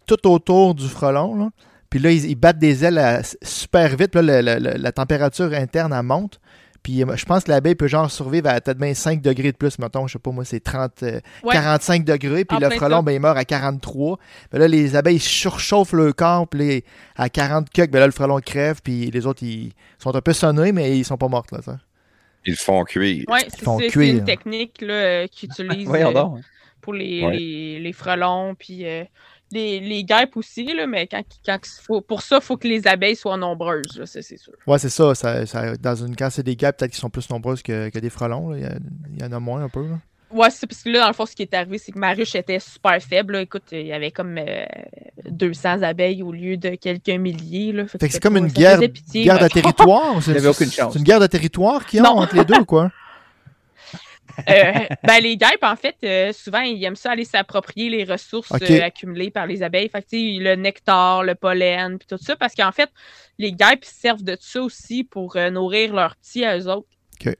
[0.05, 1.49] tout autour du frelon, là,
[1.89, 4.91] puis là, ils, ils battent des ailes à- super vite, puis là, la, la- la
[4.91, 6.39] température interne, elle monte.
[6.83, 9.57] Puis euh, je pense que l'abeille peut genre survivre à peut-être bien 5 degrés de
[9.57, 9.77] plus.
[9.79, 11.53] Mettons, je sais pas, moi, c'est 30, euh, Ouais.
[11.53, 12.45] 45 degrés.
[12.45, 14.17] Puis En le frelon, ben, il meurt à 43.
[14.51, 16.47] Ben là, les abeilles surchauffent le corps.
[16.47, 16.83] Puis les-
[17.17, 18.79] à 40 cucs, ben là, le frelon crève.
[18.81, 21.47] Puis les autres, ils sont un peu sonnés, mais ils sont pas morts.
[21.51, 21.77] Là, ça.
[22.45, 23.25] Ils le font cuire.
[23.27, 26.23] Oui, Ils font c'est une technique là, euh, qu'ils utilisent euh,
[26.79, 27.35] pour les, Ouais.
[27.35, 29.03] les, les frelons, puis euh,
[29.51, 32.85] les, les guêpes aussi, là, mais quand, quand faut, pour ça, il faut que les
[32.87, 34.53] abeilles soient nombreuses, là, ça, c'est sûr.
[34.65, 37.29] Ouais, c'est ça, ça, ça- Dans une quand c'est des guêpes, peut-être qu'ils sont plus
[37.29, 38.49] nombreuses que, que des frelons.
[38.51, 38.57] là.
[38.57, 38.77] Il y, a-
[39.15, 39.83] il y en a moins un peu.
[39.87, 39.99] là.
[40.29, 42.11] Ouais, c'est parce que là, dans le fond, ce qui est arrivé, c'est que ma
[42.11, 43.35] ruche était super faible.
[43.35, 43.41] là.
[43.43, 44.65] Écoute, il y avait comme euh,
[45.29, 47.71] 200 abeilles au lieu de quelques milliers.
[47.71, 47.87] Là.
[47.87, 50.21] Fait que c'est comme une guerre, faisait pitié, guerre de territoire.
[50.21, 50.91] C'est J'avais aucune chance.
[50.93, 52.09] c'est une guerre de territoire ont Non.
[52.17, 52.91] entre les deux, quoi.
[54.49, 54.71] Euh,
[55.03, 58.81] ben, les guêpes, en fait, euh, souvent, ils aiment ça aller s'approprier les ressources euh,
[58.81, 59.89] accumulées par les abeilles.
[59.89, 62.89] Fait que, le nectar, le pollen, puis tout ça, parce qu'en fait,
[63.39, 66.87] les guêpes servent de ça aussi pour nourrir leurs petits à eux autres.
[67.19, 67.35] Ok.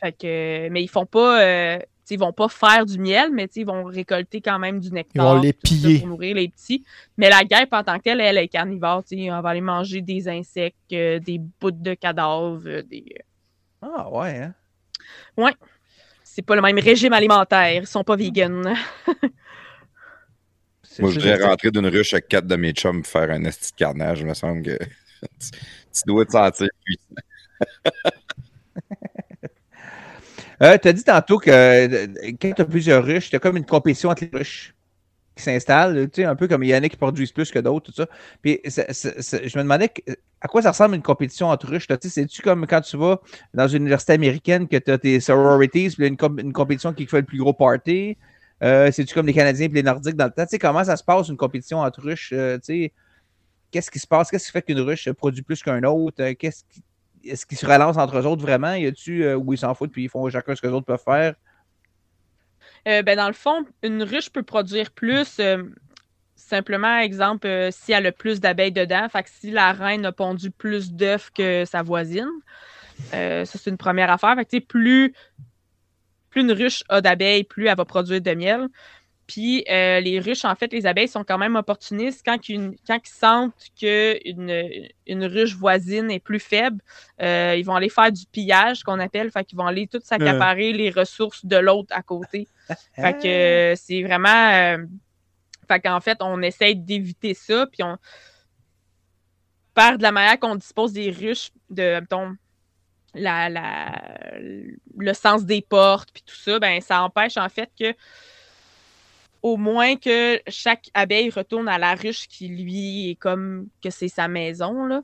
[0.00, 3.84] Fait que, mais ils font pas, ils vont pas faire du miel, mais ils vont
[3.84, 5.24] récolter quand même du nectar.
[5.24, 5.98] Ils vont les puis tout ça piller.
[6.00, 6.84] Pour nourrir les petits.
[7.16, 9.02] Mais la guêpe, en tant que telle, elle est carnivore.
[9.12, 13.14] On va aller manger des insectes, euh, des bouts de cadavres, euh, des.
[13.82, 14.54] Ah, ouais, hein?
[16.40, 17.82] C'est pas le même régime alimentaire.
[17.82, 18.74] Ils sont pas véganes.
[20.82, 23.44] C'est- Moi, je voudrais rentrer d'une ruche avec quatre de mes chums pour faire un
[23.44, 24.20] esti de carnage.
[24.20, 24.88] Il me semble que tu,
[25.92, 27.14] tu dois te sentir puissant.
[30.62, 32.06] Euh, tu as dit tantôt que euh,
[32.40, 34.74] quand tu as plusieurs ruches, tu as comme une compétition entre les ruches
[35.40, 37.90] s'installent, tu sais, un peu comme il y en a qui produisent plus que d'autres,
[37.90, 38.06] tout ça.
[38.42, 39.90] Puis je me demandais
[40.40, 41.86] à quoi ça ressemble une compétition entre ruches.
[41.88, 43.20] Tu sais, C'est-tu comme quand tu vas
[43.54, 47.06] dans une université américaine que tu as tes sororities, puis une, com- une compétition qui
[47.06, 48.16] fait le plus gros party?
[48.62, 50.44] Euh, C'est-tu comme les Canadiens et les Nordiques dans le temps?
[50.44, 52.32] Tu sais, comment ça se passe une compétition entre ruches?
[52.32, 52.92] euh, tu sais,
[53.70, 54.30] Qu'est-ce qui se passe?
[54.30, 56.30] Qu'est-ce qui fait qu'une ruche produit plus qu'un autre?
[56.32, 56.82] Qu'est-ce qui
[57.22, 58.72] est-ce qu'ils se relancent entre eux autres vraiment?
[58.74, 60.86] Y a-tu euh, où ils s'en foutent puis ils font chacun ce que les autres
[60.86, 61.34] peuvent faire?
[62.88, 65.38] Euh, ben, dans le fond, une ruche peut produire plus.
[65.38, 65.64] euh,
[66.34, 70.12] simplement, exemple, euh, si elle a plus d'abeilles dedans, fait que si la reine a
[70.12, 72.28] pondu plus d'œufs que sa voisine,
[73.14, 74.36] euh, ça c'est une première affaire.
[74.68, 75.12] Plus,
[76.30, 78.68] plus une ruche a d'abeilles, plus elle va produire de miel.
[79.30, 82.22] Puis euh, les ruches, en fait, les abeilles sont quand même opportunistes.
[82.26, 84.52] Quand, une, quand ils sentent qu'une
[85.06, 86.80] une ruche voisine est plus faible,
[87.22, 89.30] euh, ils vont aller faire du pillage, qu'on appelle.
[89.30, 92.48] Fait qu'ils vont aller tout s'accaparer les ressources de l'autre à côté.
[92.96, 94.50] fait que c'est vraiment.
[94.50, 94.84] Euh,
[95.68, 97.68] fait qu'en fait, on essaye d'éviter ça.
[97.68, 97.98] Puis on.
[99.74, 102.34] Par de la manière qu'on dispose des ruches, de, mettons,
[103.14, 103.92] la, la,
[104.40, 107.94] le sens des portes, puis tout ça, ben, ça empêche en fait que
[109.42, 114.08] au moins que chaque abeille retourne à la ruche qui lui est comme que c'est
[114.08, 114.86] sa maison.
[114.86, 115.02] Là.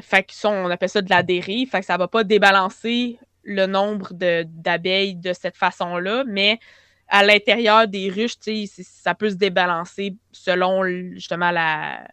[0.00, 1.70] Fait que on appelle ça de la dérive.
[1.70, 6.60] Fait que ça va pas débalancer le nombre d'abeilles de, cette façon-là, mais
[7.08, 8.36] à l'intérieur des ruches,
[8.82, 10.84] ça peut se débalancer selon
[11.14, 12.06] justement la,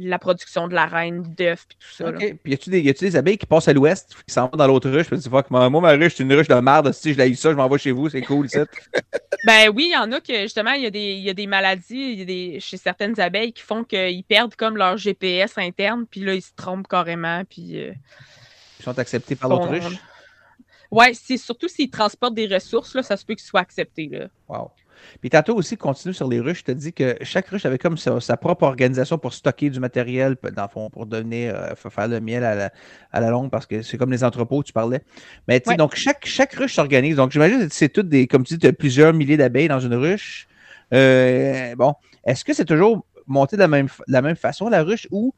[0.00, 2.08] la production de la reine d'œufs et tout ça.
[2.08, 2.18] OK.
[2.42, 4.90] Puis y a-tu des, des, abeilles qui passent à l'ouest, qui s'en vont dans l'autre
[4.90, 5.08] ruche?
[5.08, 6.92] Puis tu vois que moi, ma ruche, c'est une ruche de merde.
[6.92, 8.64] Si je l'ai eu ça, je m'en vais chez vous, c'est cool, ça.
[9.46, 11.46] ben oui, il y en a que justement, il y, a des, y a des
[11.46, 16.06] maladies y a des, chez certaines abeilles qui font qu'ils perdent comme leur GPS interne,
[16.10, 17.42] puis là, ils se trompent carrément.
[17.44, 17.92] Puis, euh,
[18.78, 19.98] ils sont acceptés par l'autre ruche?
[20.90, 24.08] Ouais, c'est surtout s'ils transportent des ressources, là, ça se peut qu'ils soient acceptés.
[24.10, 24.26] Là.
[24.48, 24.70] Wow.
[25.20, 27.96] Puis tantôt aussi, continue sur les ruches, je te dis que chaque ruche avait comme
[27.96, 32.20] sa, propre organisation pour stocker du matériel, dans le fond, pour devenir, euh, faire le
[32.20, 35.02] miel à la, longue, parce que c'est comme les entrepôts, tu parlais.
[35.48, 37.16] Mais tu sais, donc chaque, chaque ruche s'organise.
[37.16, 39.94] Donc j'imagine que c'est toutes des, comme tu dis, as plusieurs milliers d'abeilles dans une
[39.94, 40.46] ruche.
[40.92, 44.82] Euh, bon, est-ce que c'est toujours monté de la même, de la même façon, la
[44.82, 45.34] ruche, ou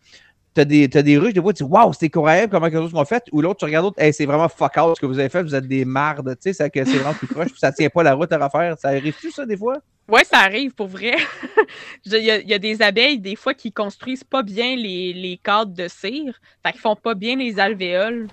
[0.55, 2.93] t'as des, as des ruches, des fois, tu dis, waouh, c'est incroyable comment quelque chose
[2.93, 5.29] qu'on fait, ou l'autre, tu regardes l'autre, c'est vraiment fuck out ce que vous avez
[5.29, 8.03] fait, vous êtes des mardes, tu sais, c'est vraiment plus proche, puis ça tient pas
[8.03, 8.77] la route à refaire.
[8.79, 9.79] Ça arrive-tu, ça, des fois?
[10.09, 11.15] Oui, ça arrive, pour vrai.
[12.05, 15.89] Il y, a des abeilles, des fois, qui construisent pas bien les, les cadres de
[15.89, 18.29] cire, fait qu'ils font pas bien les alvéoles.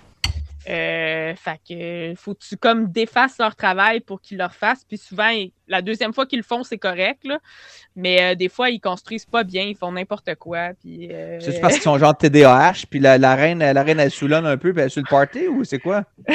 [0.70, 4.86] Euh, fait que faut que tu comme défasses leur travail pour qu'ils le fassent.
[4.88, 5.32] Puis souvent,
[5.68, 7.24] la deuxième fois qu'ils le font, c'est correct.
[7.24, 7.40] Là.
[7.96, 10.72] Mais euh, des fois, ils construisent pas bien, ils font n'importe quoi.
[10.80, 11.40] Puis, euh...
[11.40, 14.58] C'est parce qu'ils sont genre TDAH, puis la, la, reine, la reine elle soulonne un
[14.58, 16.04] peu, puis elle sur le party ou c'est quoi?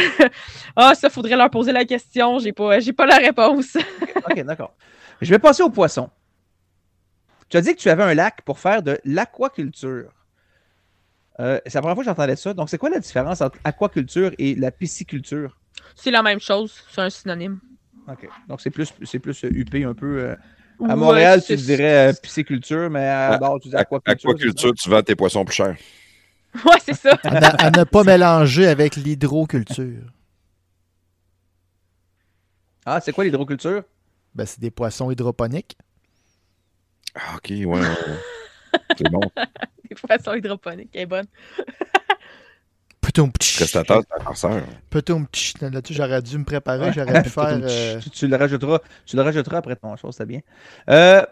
[0.76, 2.40] ah, ça, faudrait leur poser la question.
[2.40, 3.76] J'ai pas, j'ai pas la réponse.
[4.16, 4.74] ok, d'accord.
[5.20, 6.10] Je vais passer au poisson.
[7.48, 10.10] Tu as dit que tu avais un lac pour faire de l'aquaculture.
[11.40, 12.54] Euh, c'est la première fois que j'entendais ça.
[12.54, 15.58] Donc, c'est quoi la différence entre aquaculture et la pisciculture?
[15.96, 16.74] C'est la même chose.
[16.90, 17.58] C'est un synonyme.
[18.08, 18.28] OK.
[18.48, 20.18] Donc, c'est plus, c'est plus UP un peu.
[20.18, 20.36] Euh,
[20.88, 24.30] à Montréal, tu dirais euh, pisciculture, mais à bord, tu dis aquaculture.
[24.30, 25.76] Aquaculture, tu vends tes poissons plus chers.
[26.64, 27.18] Ouais, c'est ça.
[27.24, 30.04] à, ne pas mélanger avec l'hydroculture.
[32.86, 33.82] Ah, c'est quoi l'hydroculture?
[34.36, 35.76] Ben, c'est des poissons hydroponiques.
[37.16, 37.80] Ah, ok, ouais.
[38.98, 39.20] c'est bon.
[39.88, 41.26] des poissons hydroponiques, elle est bonne.
[43.00, 44.64] Putain, Prestataire, c'est un cancer.
[44.88, 45.26] Putain,
[45.60, 47.60] là-dessus, j'aurais dû me préparer, j'aurais pu faire.
[47.62, 50.40] Euh, tu, le rajouteras, tu le rajouteras après ton chose, c'est bien.
[50.88, 51.22] Euh,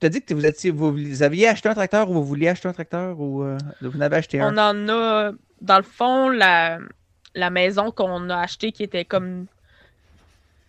[0.00, 2.68] tu as dit que vous, étiez, vous, aviez acheté un tracteur ou vous vouliez acheter
[2.68, 4.54] un tracteur ou euh, vous en avez acheté un?
[4.54, 5.32] On en a,
[5.62, 6.78] dans le fond, la,
[7.34, 9.46] la maison qu'on a achetée qui était comme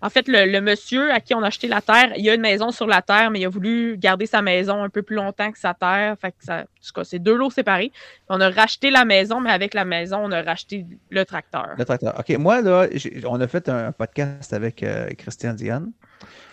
[0.03, 2.71] en fait, le, monsieur à qui on a acheté la terre, il a une maison
[2.71, 5.57] sur la terre, mais il a voulu garder sa maison un peu plus longtemps que
[5.57, 6.17] sa terre.
[6.19, 7.93] Fait que ça, en tout cas, c'est deux lots séparés.
[8.27, 11.69] On a racheté la maison, mais avec la maison, on a racheté le tracteur.
[11.77, 12.19] Le tracteur.
[12.19, 12.37] OK.
[12.37, 12.87] Moi, là,
[13.25, 15.89] on a fait un podcast avec euh, Christian Diane.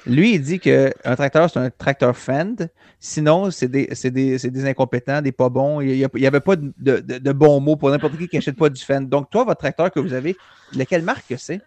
[0.07, 2.55] Lui, il dit qu'un tracteur, c'est un tracteur Fend.
[3.01, 5.81] Sinon, c'est des, des, des, incompétents, des pas bons.
[5.81, 6.71] Il n'y avait pas de,
[7.01, 9.01] de, bons mots pour n'importe qui qui n'achète pas du Fend.
[9.01, 10.37] Donc, toi, votre tracteur que vous avez,
[10.73, 11.61] lequel marque c'est?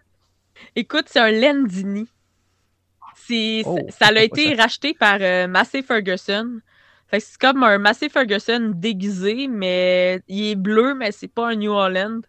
[0.76, 2.06] Écoute, c'est un Lendini.
[3.64, 6.58] Oh, ça a été racheté par euh, Massey Ferguson.
[7.10, 11.72] c'est comme un Massey Ferguson déguisé, mais il est bleu, mais c'est pas un New
[11.72, 12.22] Holland.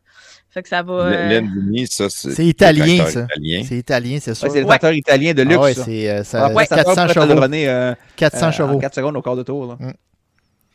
[0.50, 0.94] Fait que ça va.
[0.94, 2.32] Euh, Lendini, ça, c'est.
[2.32, 3.28] C'est italien, ça.
[3.68, 4.50] C'est italien, c'est ça.
[4.50, 5.56] c'est le tracteur italien de luxe.
[5.58, 7.92] Ah ouais, c'est euh, ça, 400 chevaux.
[8.16, 8.80] 400 chevaux.
[8.80, 9.68] 4 secondes au quart de tour.
[9.68, 9.78] Là.
[9.80, 9.94] Mm.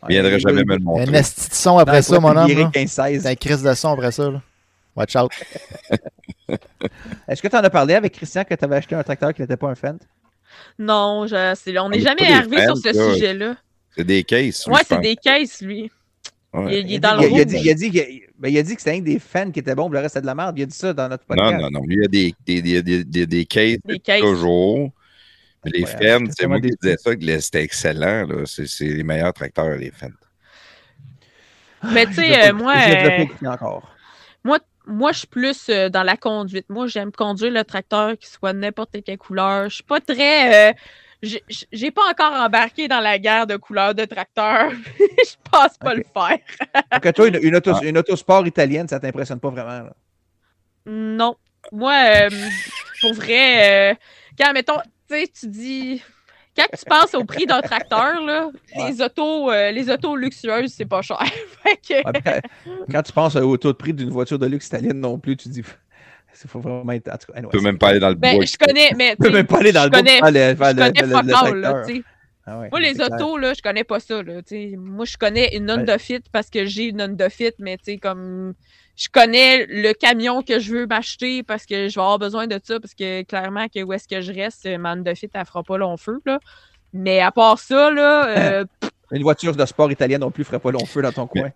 [0.08, 1.08] Il viendrait jamais me le montrer.
[1.08, 2.70] Un esti de son après ça, mon homme.
[2.86, 4.30] C'est un crise de son après ça.
[4.30, 4.42] Là.
[4.96, 5.32] Watch out.
[7.28, 9.42] Est-ce que tu en as parlé avec Christian que tu avais acheté un tracteur qui
[9.42, 9.98] n'était pas un Fend?
[10.78, 13.56] Non, je, on n'est jamais arrivé sur ce sujet-là.
[13.96, 14.66] C'est des cases.
[14.66, 15.90] Ouais, c'est des cases, lui.
[16.52, 17.90] Il, est dans le il, a dit, il, a dit,
[18.36, 20.22] ben, il a dit que c'était un des fans qui étaient bons, le reste c'était
[20.22, 20.58] de la merde.
[20.58, 21.52] Il a dit ça dans notre podcast.
[21.52, 21.80] Non, non, non.
[21.88, 23.78] Il y a des, des, des, des, des cases,
[24.20, 24.90] toujours.
[25.64, 28.26] Mais les fans, c'est moi qui disais ça, que c'était excellent.
[28.46, 30.08] C'est les meilleurs tracteurs, les fans.
[31.92, 32.74] Mais tu sais, euh, moi.
[32.76, 33.88] Euh, encore.
[34.44, 34.58] Moi,
[34.90, 36.66] moi, je suis plus euh, dans la conduite.
[36.68, 39.68] Moi, j'aime conduire le tracteur qui soit n'importe quelle couleur.
[39.68, 40.70] Je suis pas très.
[40.70, 40.72] Euh,
[41.22, 44.70] j'ai pas encore embarqué dans la guerre de couleurs de tracteur.
[44.98, 46.38] je pense pas le faire.
[47.02, 47.80] Donc, toi, une, auto, ah.
[47.82, 49.90] une autosport italienne, ça t'impressionne pas vraiment?
[50.86, 51.36] Non.
[51.72, 52.30] Moi, euh,
[53.02, 53.98] pour vrai,
[54.38, 54.78] quand, mettons,
[55.08, 56.02] tu sais, tu dis.
[56.70, 58.50] Quand tu penses au prix d'un tracteur, là,
[58.88, 61.18] les, autos, euh, les autos luxueuses, c'est pas cher.
[61.88, 62.40] Que-
[62.90, 65.48] quand, tu penses au taux de prix d'une voiture de luxe italienne non plus, tu
[65.48, 65.62] dis.
[66.44, 67.08] Il faut vraiment être.
[67.08, 68.44] En tout cas, anyway, Tu peux même pas aller dans le ben, bois.
[68.44, 69.10] je connais, mais.
[69.10, 71.02] Tu peux même pas aller dans je le bois connais, le- faire je le- connais
[71.02, 71.86] le- fuck le all, là, tracteur.
[71.86, 72.02] tu sais.
[72.46, 73.08] Ah ouais, Moi, les c'est clair.
[73.12, 74.22] autos, là, je connais pas ça.
[74.22, 74.40] Là.
[74.78, 77.98] Moi, je connais une Honda Fit parce que j'ai une Honda Fit, mais tu sais,
[77.98, 78.54] comme
[79.00, 82.60] je connais le camion que je veux m'acheter parce que je vais avoir besoin de
[82.62, 85.62] ça, parce que clairement, que où est-ce que je reste, ma Honda Fit, elle fera
[85.62, 86.20] pas long feu.
[86.26, 86.38] Là.
[86.92, 88.64] Mais à part ça, là, euh,
[89.10, 91.50] Une voiture de sport italienne non plus ferait pas long feu dans ton coin.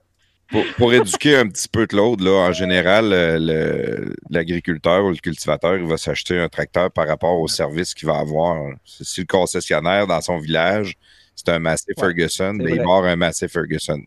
[0.49, 5.77] Pour, pour éduquer un petit peu Claude, là, en général, euh, l'agriculteur ou le cultivateur,
[5.77, 8.73] il va s'acheter un tracteur par rapport au service qu'il va avoir.
[8.85, 10.97] Si le concessionnaire dans son village,
[11.37, 14.03] c'est un Massey Ouais, Ferguson, ben, il va avoir un Massey Ferguson.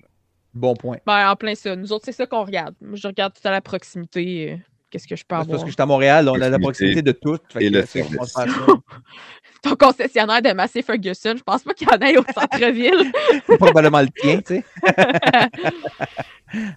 [0.58, 0.98] Bon point.
[1.06, 1.76] ben, en plein ça.
[1.76, 2.74] Nous autres, c'est ça qu'on regarde.
[2.82, 4.52] Moi, je regarde tout à la proximité.
[4.53, 4.58] euh,
[4.90, 5.50] Qu'est-ce que je peux C'est avoir?
[5.58, 7.38] parce que j'étais à Montréal, on a la Proximité de tout.
[7.52, 8.34] fait et que, le service.
[9.61, 13.11] Ton concessionnaire de Massey Ferguson, je pense pas qu'il y en ait au centre-ville.
[13.48, 14.64] C'est probablement le tien, tu sais.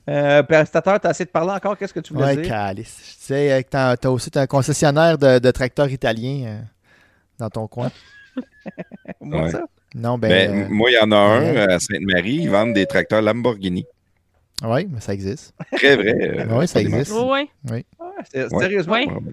[0.09, 1.77] euh, prestataire, t'as assez de parler encore?
[1.79, 2.49] Qu'est-ce que tu voulais Ouais, dire?
[2.49, 3.17] calice.
[3.21, 6.61] Je sais euh, que t'as as aussi un concessionnaire de, de tracteurs italiens euh,
[7.39, 7.91] dans ton coin.
[9.21, 9.51] Moi, Ouais.
[9.51, 9.65] ça?
[9.95, 10.29] Non, ben.
[10.29, 11.73] Ben, euh, moi, il y en a un ouais.
[11.73, 13.85] à Sainte-Marie, ils vendent des tracteurs Lamborghini.
[14.63, 15.53] oui, mais ça existe.
[15.77, 16.15] Très vrai.
[16.21, 17.13] euh, Ouais, ça des existe.
[17.15, 17.85] Oui, oui.
[17.99, 18.63] Ah, c'est- Ouais.
[18.65, 18.93] Sérieusement?
[18.95, 19.07] Ouais.
[19.07, 19.33] mensonges.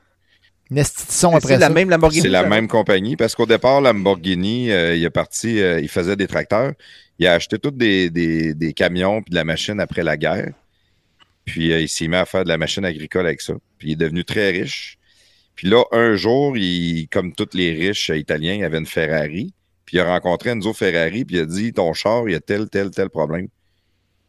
[0.69, 2.21] Nestisson C'est après la même Lamborghini?
[2.23, 6.15] C'est la même compagnie parce qu'au départ, Lamborghini, euh, il est parti, euh, il faisait
[6.17, 6.73] des tracteurs.
[7.19, 10.51] Il a acheté tous des, des, des camions puis de la machine après la guerre.
[11.45, 13.53] Puis euh, il s'est mis à faire de la machine agricole avec ça.
[13.77, 14.97] Puis il est devenu très riche.
[15.55, 19.53] Puis là, un jour, il, comme tous les riches euh, italiens, il avait une Ferrari.
[19.88, 22.40] Puis il a rencontré Enzo Ferrari, puis il a dit Ton char, il y a
[22.41, 23.48] tel, tel, tel problème.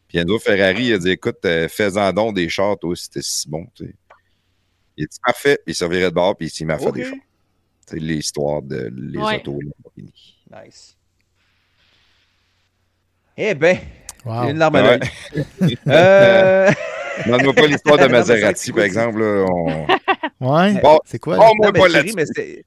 [0.09, 3.21] Puis Enzo Ferrari, il a dit Écoute, euh, fais-en donc des chars, toi, si t'es
[3.23, 3.67] si bon.
[3.81, 6.89] Il a dit Parfait, puis il servirait de bord, puis il s'est mis à faire
[6.89, 6.95] Ok.
[6.95, 7.13] des chars.
[7.87, 9.37] C'est l'histoire de les Ouais.
[9.41, 10.39] autos Lamborghini.
[10.51, 10.97] Nice.
[13.37, 13.79] Eh ben,
[14.25, 14.51] Wow.
[14.51, 15.01] une larme à l'œil.
[15.89, 16.71] Euh,
[17.27, 19.19] Demande-moi pas l'histoire de Maserati, par exemple.
[19.21, 19.87] Là, on...
[20.41, 20.81] Ouais.
[20.81, 21.37] Bon, C'est quoi?
[21.37, 21.51] là?
[21.57, 22.15] moi, pas là-dessus.
[22.17, 22.65] mais c'est.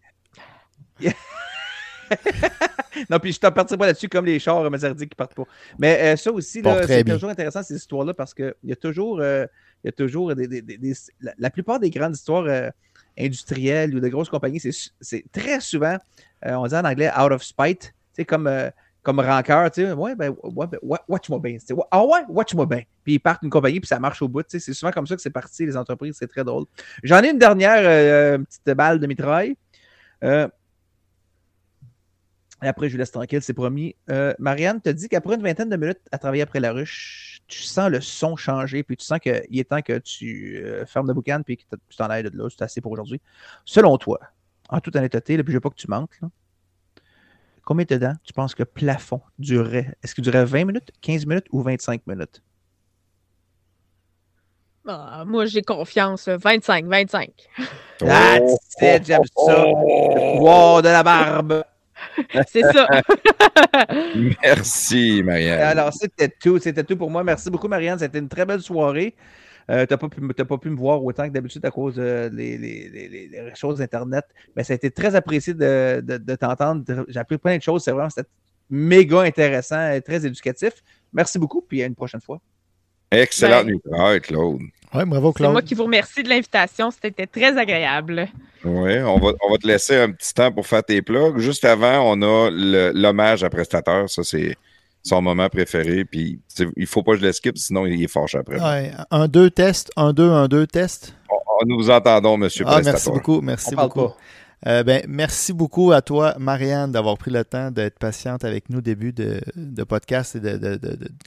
[3.09, 5.43] non, puis je t'en partirai pas là-dessus comme les chars Maserati qui partent pas.
[5.79, 9.45] Mais euh, ça aussi, c'est toujours intéressant ces histoires-là parce qu'il y a toujours, euh,
[9.83, 12.69] il y a toujours des, des- des- des- la, la plupart des grandes histoires euh,
[13.17, 14.61] industrielles ou de grosses compagnies,
[15.01, 15.97] c'est très souvent,
[16.45, 17.93] euh, on dit en anglais out of spite,
[18.27, 18.69] comme, euh,
[19.03, 21.57] comme rancœur, tu sais, ouais, ben, ouais, ben, wa- watch-moi bien.
[21.89, 22.83] Ah ouais, watch-moi bien.
[23.03, 25.21] Puis ils partent une compagnie, puis ça marche au bout, c'est souvent comme ça que
[25.21, 26.65] c'est parti, les entreprises, c'est très drôle.
[27.03, 29.55] J'en ai une dernière euh, petite balle de mitraille.
[30.23, 30.47] Euh,
[32.63, 33.95] et après, je vous laisse tranquille, c'est promis.
[34.09, 37.61] Euh, Marianne te dit qu'après une vingtaine de minutes à travailler après la ruche, tu
[37.63, 41.13] sens le son changer, puis tu sens qu'il est temps que tu euh, fermes le
[41.13, 42.47] boucan, puis que tu t'en ailles de là.
[42.49, 43.19] C'est assez pour aujourd'hui.
[43.65, 44.19] Selon toi,
[44.69, 46.29] en toute honnêteté, là, puis je veux pas que tu mentes, là,
[47.63, 49.95] combien de temps tu penses que le plafond durerait?
[50.03, 52.43] Est-ce qu'il durerait 20 minutes, 15 minutes ou 25 minutes?
[54.87, 56.27] Ah, moi, j'ai confiance.
[56.27, 56.37] là.
[56.37, 57.29] 25, 25.
[58.07, 59.65] Ah, c'est j'aime ça.
[59.65, 61.63] Le pouvoir de la barbe.
[62.47, 62.87] C'est ça.
[64.43, 65.59] Merci, Marianne.
[65.61, 66.59] Alors, c'était tout.
[66.59, 67.23] C'était tout pour moi.
[67.23, 67.99] Merci beaucoup, Marianne.
[67.99, 69.15] C'était une très belle soirée.
[69.69, 71.95] Euh, tu n'as pas, pu- t'as pas pu me voir autant que d'habitude à cause
[71.95, 74.25] des les, les- les- les choses Internet.
[74.55, 76.83] Mais ça a été très apprécié de, de- de t'entendre.
[77.07, 77.83] J'ai appris plein de choses.
[77.83, 78.27] C'est vraiment c'était
[78.69, 80.73] méga intéressant et très éducatif.
[81.13, 81.61] Merci beaucoup.
[81.61, 82.39] Puis à une prochaine fois.
[83.11, 83.79] Excellente nuit.
[84.23, 84.61] Claude.
[84.93, 85.65] Ouais, bravo, C'est moi Claude.
[85.65, 86.91] qui vous remercie de l'invitation.
[86.91, 88.27] C'était très agréable.
[88.65, 91.37] Oui, on va, on va te laisser un petit temps pour faire tes plugs.
[91.39, 94.09] Juste avant, on a le- l'hommage à prestateur.
[94.09, 94.55] Ça, c'est
[95.03, 96.05] son moment préféré.
[96.05, 96.39] Puis,
[96.75, 98.59] il faut pas que je le skip, sinon il est fâché après.
[98.61, 99.91] Ouais, un, deux, test.
[99.95, 101.15] Un, deux, un, deux, test.
[101.29, 102.93] On- nous vous entendons, monsieur Ah, prestateur.
[102.93, 103.41] merci beaucoup.
[103.41, 104.13] Merci On parle beaucoup.
[104.67, 108.77] Euh, ben, merci beaucoup à toi, Marianne, d'avoir pris le temps d'être patiente avec nous
[108.77, 109.41] au début de,
[109.83, 110.79] podcast et de,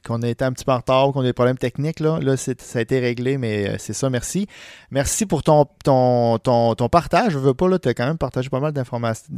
[0.06, 1.98] qu'on a été un petit peu en retard, qu'on a des problèmes techniques.
[1.98, 4.46] Là, ça a été réglé, mais euh, c'est ça, merci.
[4.92, 7.32] Merci pour ton, ton, ton, partage.
[7.32, 9.34] Je veux pas, tu as quand même partagé pas mal d'informations,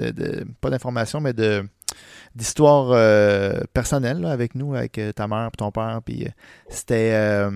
[0.61, 1.67] pas d'informations, mais de
[2.35, 6.01] d'histoires euh, personnelles avec nous, avec ta mère et ton père.
[6.05, 6.29] Puis
[6.69, 7.49] c'était.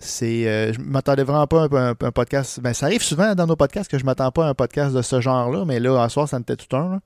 [0.00, 2.60] C'est, euh, je m'attendais vraiment pas à un, podcast.
[2.60, 5.02] Ben, ça arrive souvent dans nos podcasts que je m'attends pas à un podcast de
[5.02, 7.00] ce genre-là, mais là, en soir, ça en était tout un.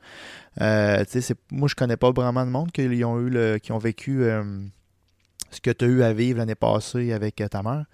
[0.61, 3.79] Euh, c'est- moi, je connais pas vraiment de monde qui ont eu le, qui ont
[3.79, 4.43] vécu euh,
[5.51, 7.85] ce que tu as eu à vivre l'année passée avec euh, ta mère.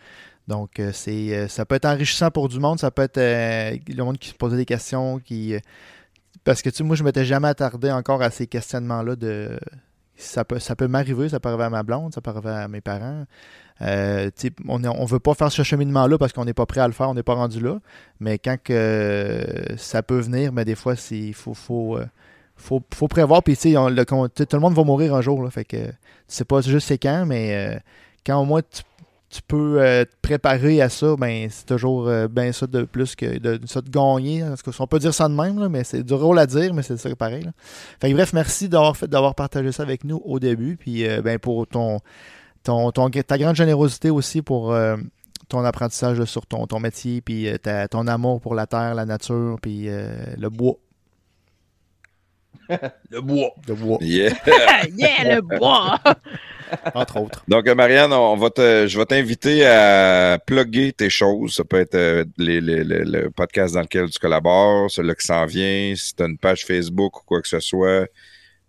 [0.48, 2.78] Donc, c'est, ça peut être enrichissant pour du monde.
[2.78, 5.54] Ça peut être le monde qui se posait des questions, qui.
[6.42, 9.58] parce que moi, je m'étais jamais attardé encore à ces questionnements-là de
[10.18, 12.68] ça peut, ça peut m'arriver, ça peut arriver à ma blonde, ça peut arriver à
[12.68, 13.24] mes parents.
[13.82, 14.30] Euh,
[14.66, 17.08] on ne veut pas faire ce cheminement-là parce qu'on n'est pas prêt à le faire,
[17.08, 17.78] on n'est pas rendu là.
[18.20, 19.44] Mais quand que
[19.76, 21.98] ça peut venir, mais des fois, il faut, faut,
[22.56, 23.42] faut, faut, prévoir.
[23.42, 25.42] Tout le monde va mourir un jour.
[25.42, 25.76] Là, fait que
[26.26, 27.80] c'est pas juste c'est quand, mais
[28.26, 28.82] quand au moins tu
[29.30, 33.14] tu peux euh, te préparer à ça, ben c'est toujours euh, bien ça de plus
[33.14, 34.42] que de, ça de gagner.
[34.42, 36.82] Parce que, on peut dire ça de même, mais c'est du rôle à dire, mais
[36.82, 37.46] c'est ça pareil.
[38.00, 40.76] Fait bref, merci d'avoir d'avoir partagé ça avec nous au début.
[40.76, 41.98] Puis euh, ben pour ton,
[42.62, 44.74] ton, ta grande générosité aussi pour
[45.48, 47.48] ton apprentissage sur ton, ton métier, puis
[47.90, 50.76] ton amour pour la terre, la nature, puis le bois.
[53.10, 53.50] le bois.
[53.66, 53.98] Le bois.
[54.00, 54.32] Yeah,
[54.96, 55.98] yeah le bois.
[56.94, 57.44] Entre autres.
[57.48, 61.54] Donc, Marianne, on va te, je vais t'inviter à plugger tes choses.
[61.54, 65.46] Ça peut être euh, les, les, le podcast dans lequel tu collabores, celui qui s'en
[65.46, 68.06] vient, si tu as une page Facebook ou quoi que ce soit,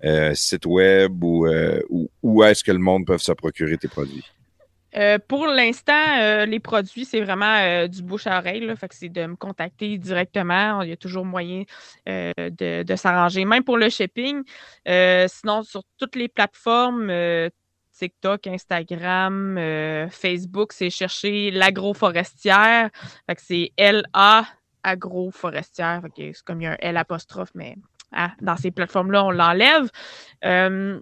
[0.03, 1.81] euh, site web ou euh,
[2.21, 4.25] où, est-ce que le monde peut se procurer tes produits?
[5.27, 8.67] pour l'instant, les produits, c'est vraiment du bouche à oreille.
[8.89, 10.81] C'est de me contacter directement.
[10.81, 11.63] Il y a toujours moyen
[12.07, 14.41] de, s'arranger, même pour le shipping.
[14.87, 17.11] sinon, sur toutes les plateformes,
[17.99, 22.89] TikTok, Instagram, euh, Facebook, c'est chercher l'agroforestière.
[23.37, 24.45] C'est L-A
[24.83, 26.01] agroforestière.
[26.15, 27.75] c'est comme il y a un L apostrophe, mais
[28.11, 29.89] ah, dans ces plateformes-là, on l'enlève.
[30.45, 30.99] Euh,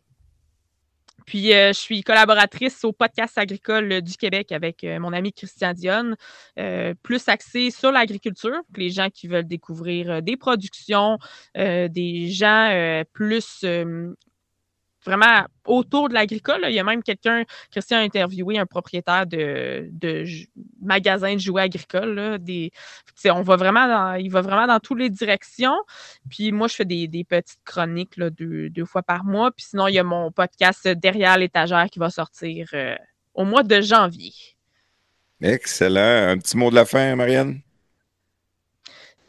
[1.25, 6.15] puis, euh, je suis collaboratrice au podcast agricole du Québec avec mon ami Christian Dionne,
[7.03, 11.17] plus axé sur l'agriculture, les gens qui veulent découvrir des productions,
[11.55, 13.65] des gens plus
[15.07, 16.65] vraiment autour de l'agricole.
[16.67, 20.25] Il y a même quelqu'un, Christian a interviewé un propriétaire de, de
[20.81, 22.37] magasin de jouets agricoles.
[22.39, 22.71] des,
[23.25, 25.77] on vraiment il va vraiment dans toutes les directions.
[26.29, 29.51] Puis moi, je fais des, petites chroniques deux, fois par mois.
[29.51, 32.95] Puis sinon, il y a mon podcast Derrière l'étagère qui va sortir euh,
[33.33, 34.33] au mois de janvier.
[35.41, 36.29] Excellent.
[36.29, 37.61] Un petit mot de la fin, Marianne?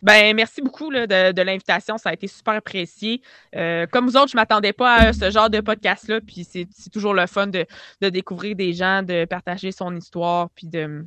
[0.03, 1.99] Ben, merci beaucoup de, l'invitation.
[1.99, 3.21] Ça a été super apprécié.
[3.57, 6.21] Euh, comme vous autres, je ne m'attendais pas à ce genre de podcast-là.
[6.21, 7.67] Puis c'est toujours le fun de,
[8.01, 10.51] découvrir des gens, de partager son histoire.
[10.51, 11.05] Puis de.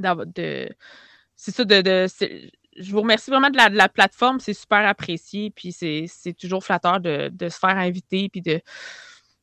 [0.00, 0.68] de,
[1.36, 2.06] c'est ça, de.
[2.76, 4.38] je vous remercie vraiment de la, plateforme.
[4.38, 5.50] C'est super apprécié.
[5.50, 8.28] Puis c'est toujours flatteur de, se faire inviter.
[8.28, 8.60] Puis de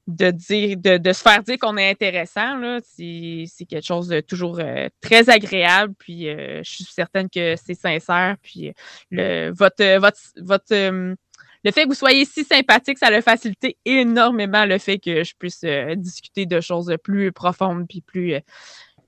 [0.08, 4.88] de dire, de, se faire dire qu'on est intéressant, c'est quelque chose de toujours euh,
[5.02, 5.94] très agréable.
[6.00, 8.38] Puis euh, je suis certaine que c'est sincère.
[8.42, 8.74] Puis
[9.12, 11.16] le, votre, votre, votre
[11.64, 15.34] le fait que vous soyez si sympathique, ça a facilité énormément le fait que je
[15.38, 18.36] puisse euh, discuter de choses plus profondes puis plus,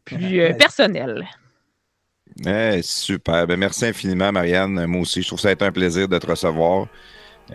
[0.04, 1.26] plus personnelles.
[2.82, 3.48] super.
[3.48, 4.86] Ben, merci infiniment, Marianne.
[4.86, 6.88] Moi aussi, je trouve ça être un plaisir de te recevoir.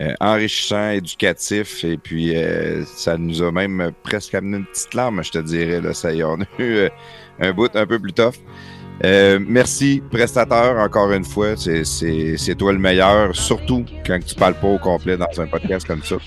[0.01, 5.23] Euh, enrichissant, éducatif, et puis euh, ça nous a même presque amené une petite larme,
[5.23, 5.79] je te dirais.
[5.79, 6.89] Là, ça y a eu euh,
[7.39, 8.35] un bout un peu plus tough.
[9.01, 11.55] merci, prestateur, encore une fois.
[11.55, 16.03] C'est toi le meilleur, surtout quand tu parles pas au complet dans un podcast comme
[16.03, 16.17] ça.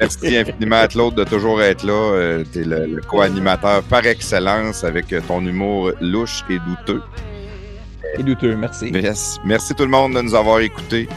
[0.00, 2.42] Merci infiniment à Claude de toujours être là.
[2.52, 7.02] tu es le, co-animateur par excellence avec ton humour louche et douteux.
[8.18, 8.92] Et douteux, merci.
[9.44, 11.08] Merci tout le monde de nous avoir écoutés.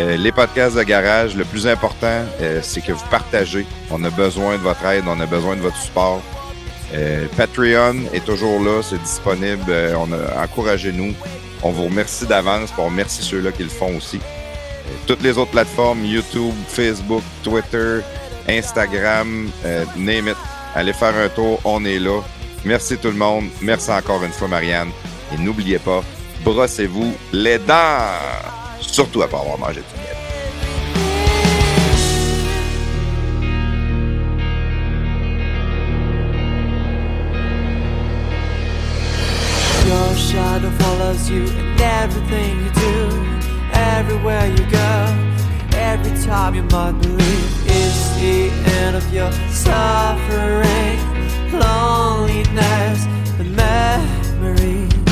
[0.00, 3.64] Euh, les podcasts de garage, le plus important, euh, c'est que vous partagez.
[3.90, 6.20] On a besoin de votre aide, on a besoin de votre support.
[6.94, 9.72] Euh, Patreon est toujours là, c'est disponible.
[9.96, 11.14] on a encouragez-nous.
[11.62, 14.20] On vous remercie d'avance, on remercie ceux-là qui le font aussi.
[15.06, 18.00] toutes les autres plateformes, YouTube, Facebook, Twitter,
[18.48, 19.48] Instagram,
[19.96, 20.36] name it.
[20.74, 22.20] Allez faire un tour, on est là.
[22.64, 23.44] Merci tout le monde.
[23.62, 24.90] Merci encore une fois, Marianne.
[25.32, 26.02] Et n'oubliez pas,
[26.44, 28.53] brossez-vous les dents.
[28.80, 30.16] Surtout après avoir mangé du miel.
[39.86, 43.10] Your shadow follows you in everything you do,
[43.72, 45.14] everywhere you go.
[45.76, 50.98] Every time you might believe it's the end of your suffering,
[51.52, 53.04] loneliness,
[53.36, 55.03] the memories.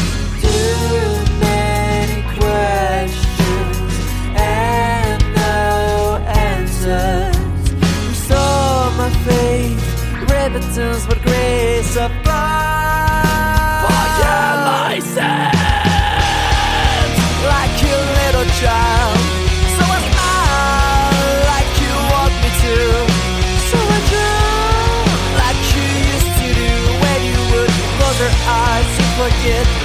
[10.77, 12.13] Repentance, but grace above.
[13.85, 15.23] Forgive my sins,
[17.47, 19.19] like your little child.
[19.77, 22.77] So I smile like you want me to.
[23.71, 24.01] So I
[25.43, 29.82] like you used to do when you would close your eyes to forget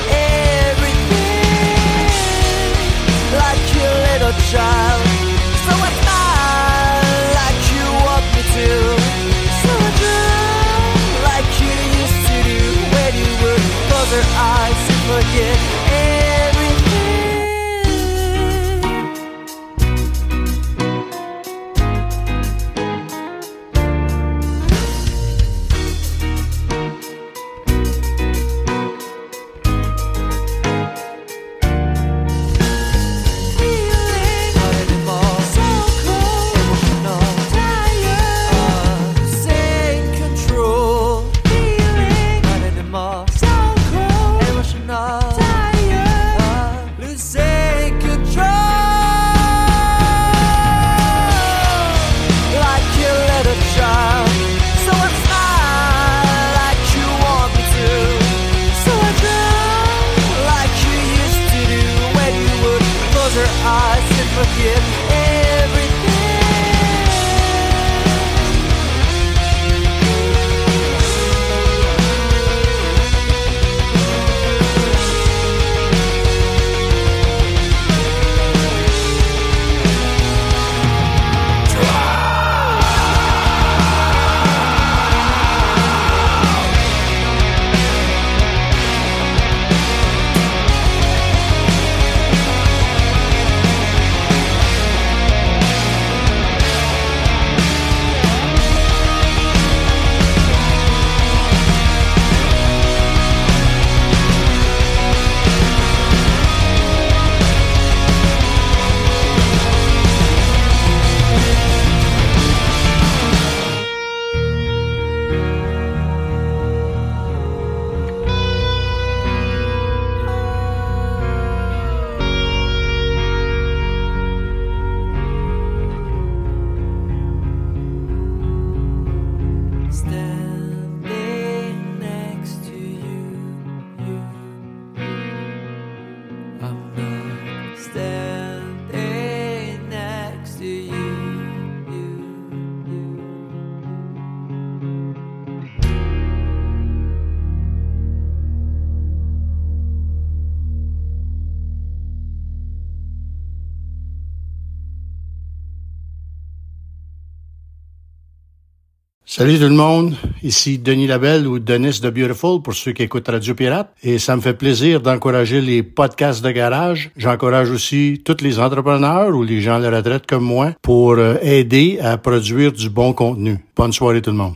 [159.38, 163.28] Salut tout le monde, ici Denis Labelle ou Denis de Beautiful pour ceux qui écoutent
[163.28, 167.12] Radio Pirate et ça me fait plaisir d'encourager les podcasts de garage.
[167.16, 171.36] J'encourage aussi tous les entrepreneurs ou les gens à la retraite comme moi pour euh,
[171.44, 173.60] aider à produire du bon contenu.
[173.76, 174.56] Bonne soirée tout le monde.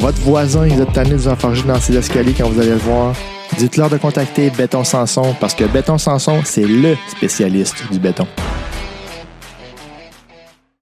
[0.00, 2.76] votre voisin, il est tanné de vous enfarger dans ses escaliers quand vous allez le
[2.76, 3.14] voir.
[3.58, 8.26] Dites-leur de contacter Béton Sanson parce que Béton Sanson, c'est le spécialiste du béton.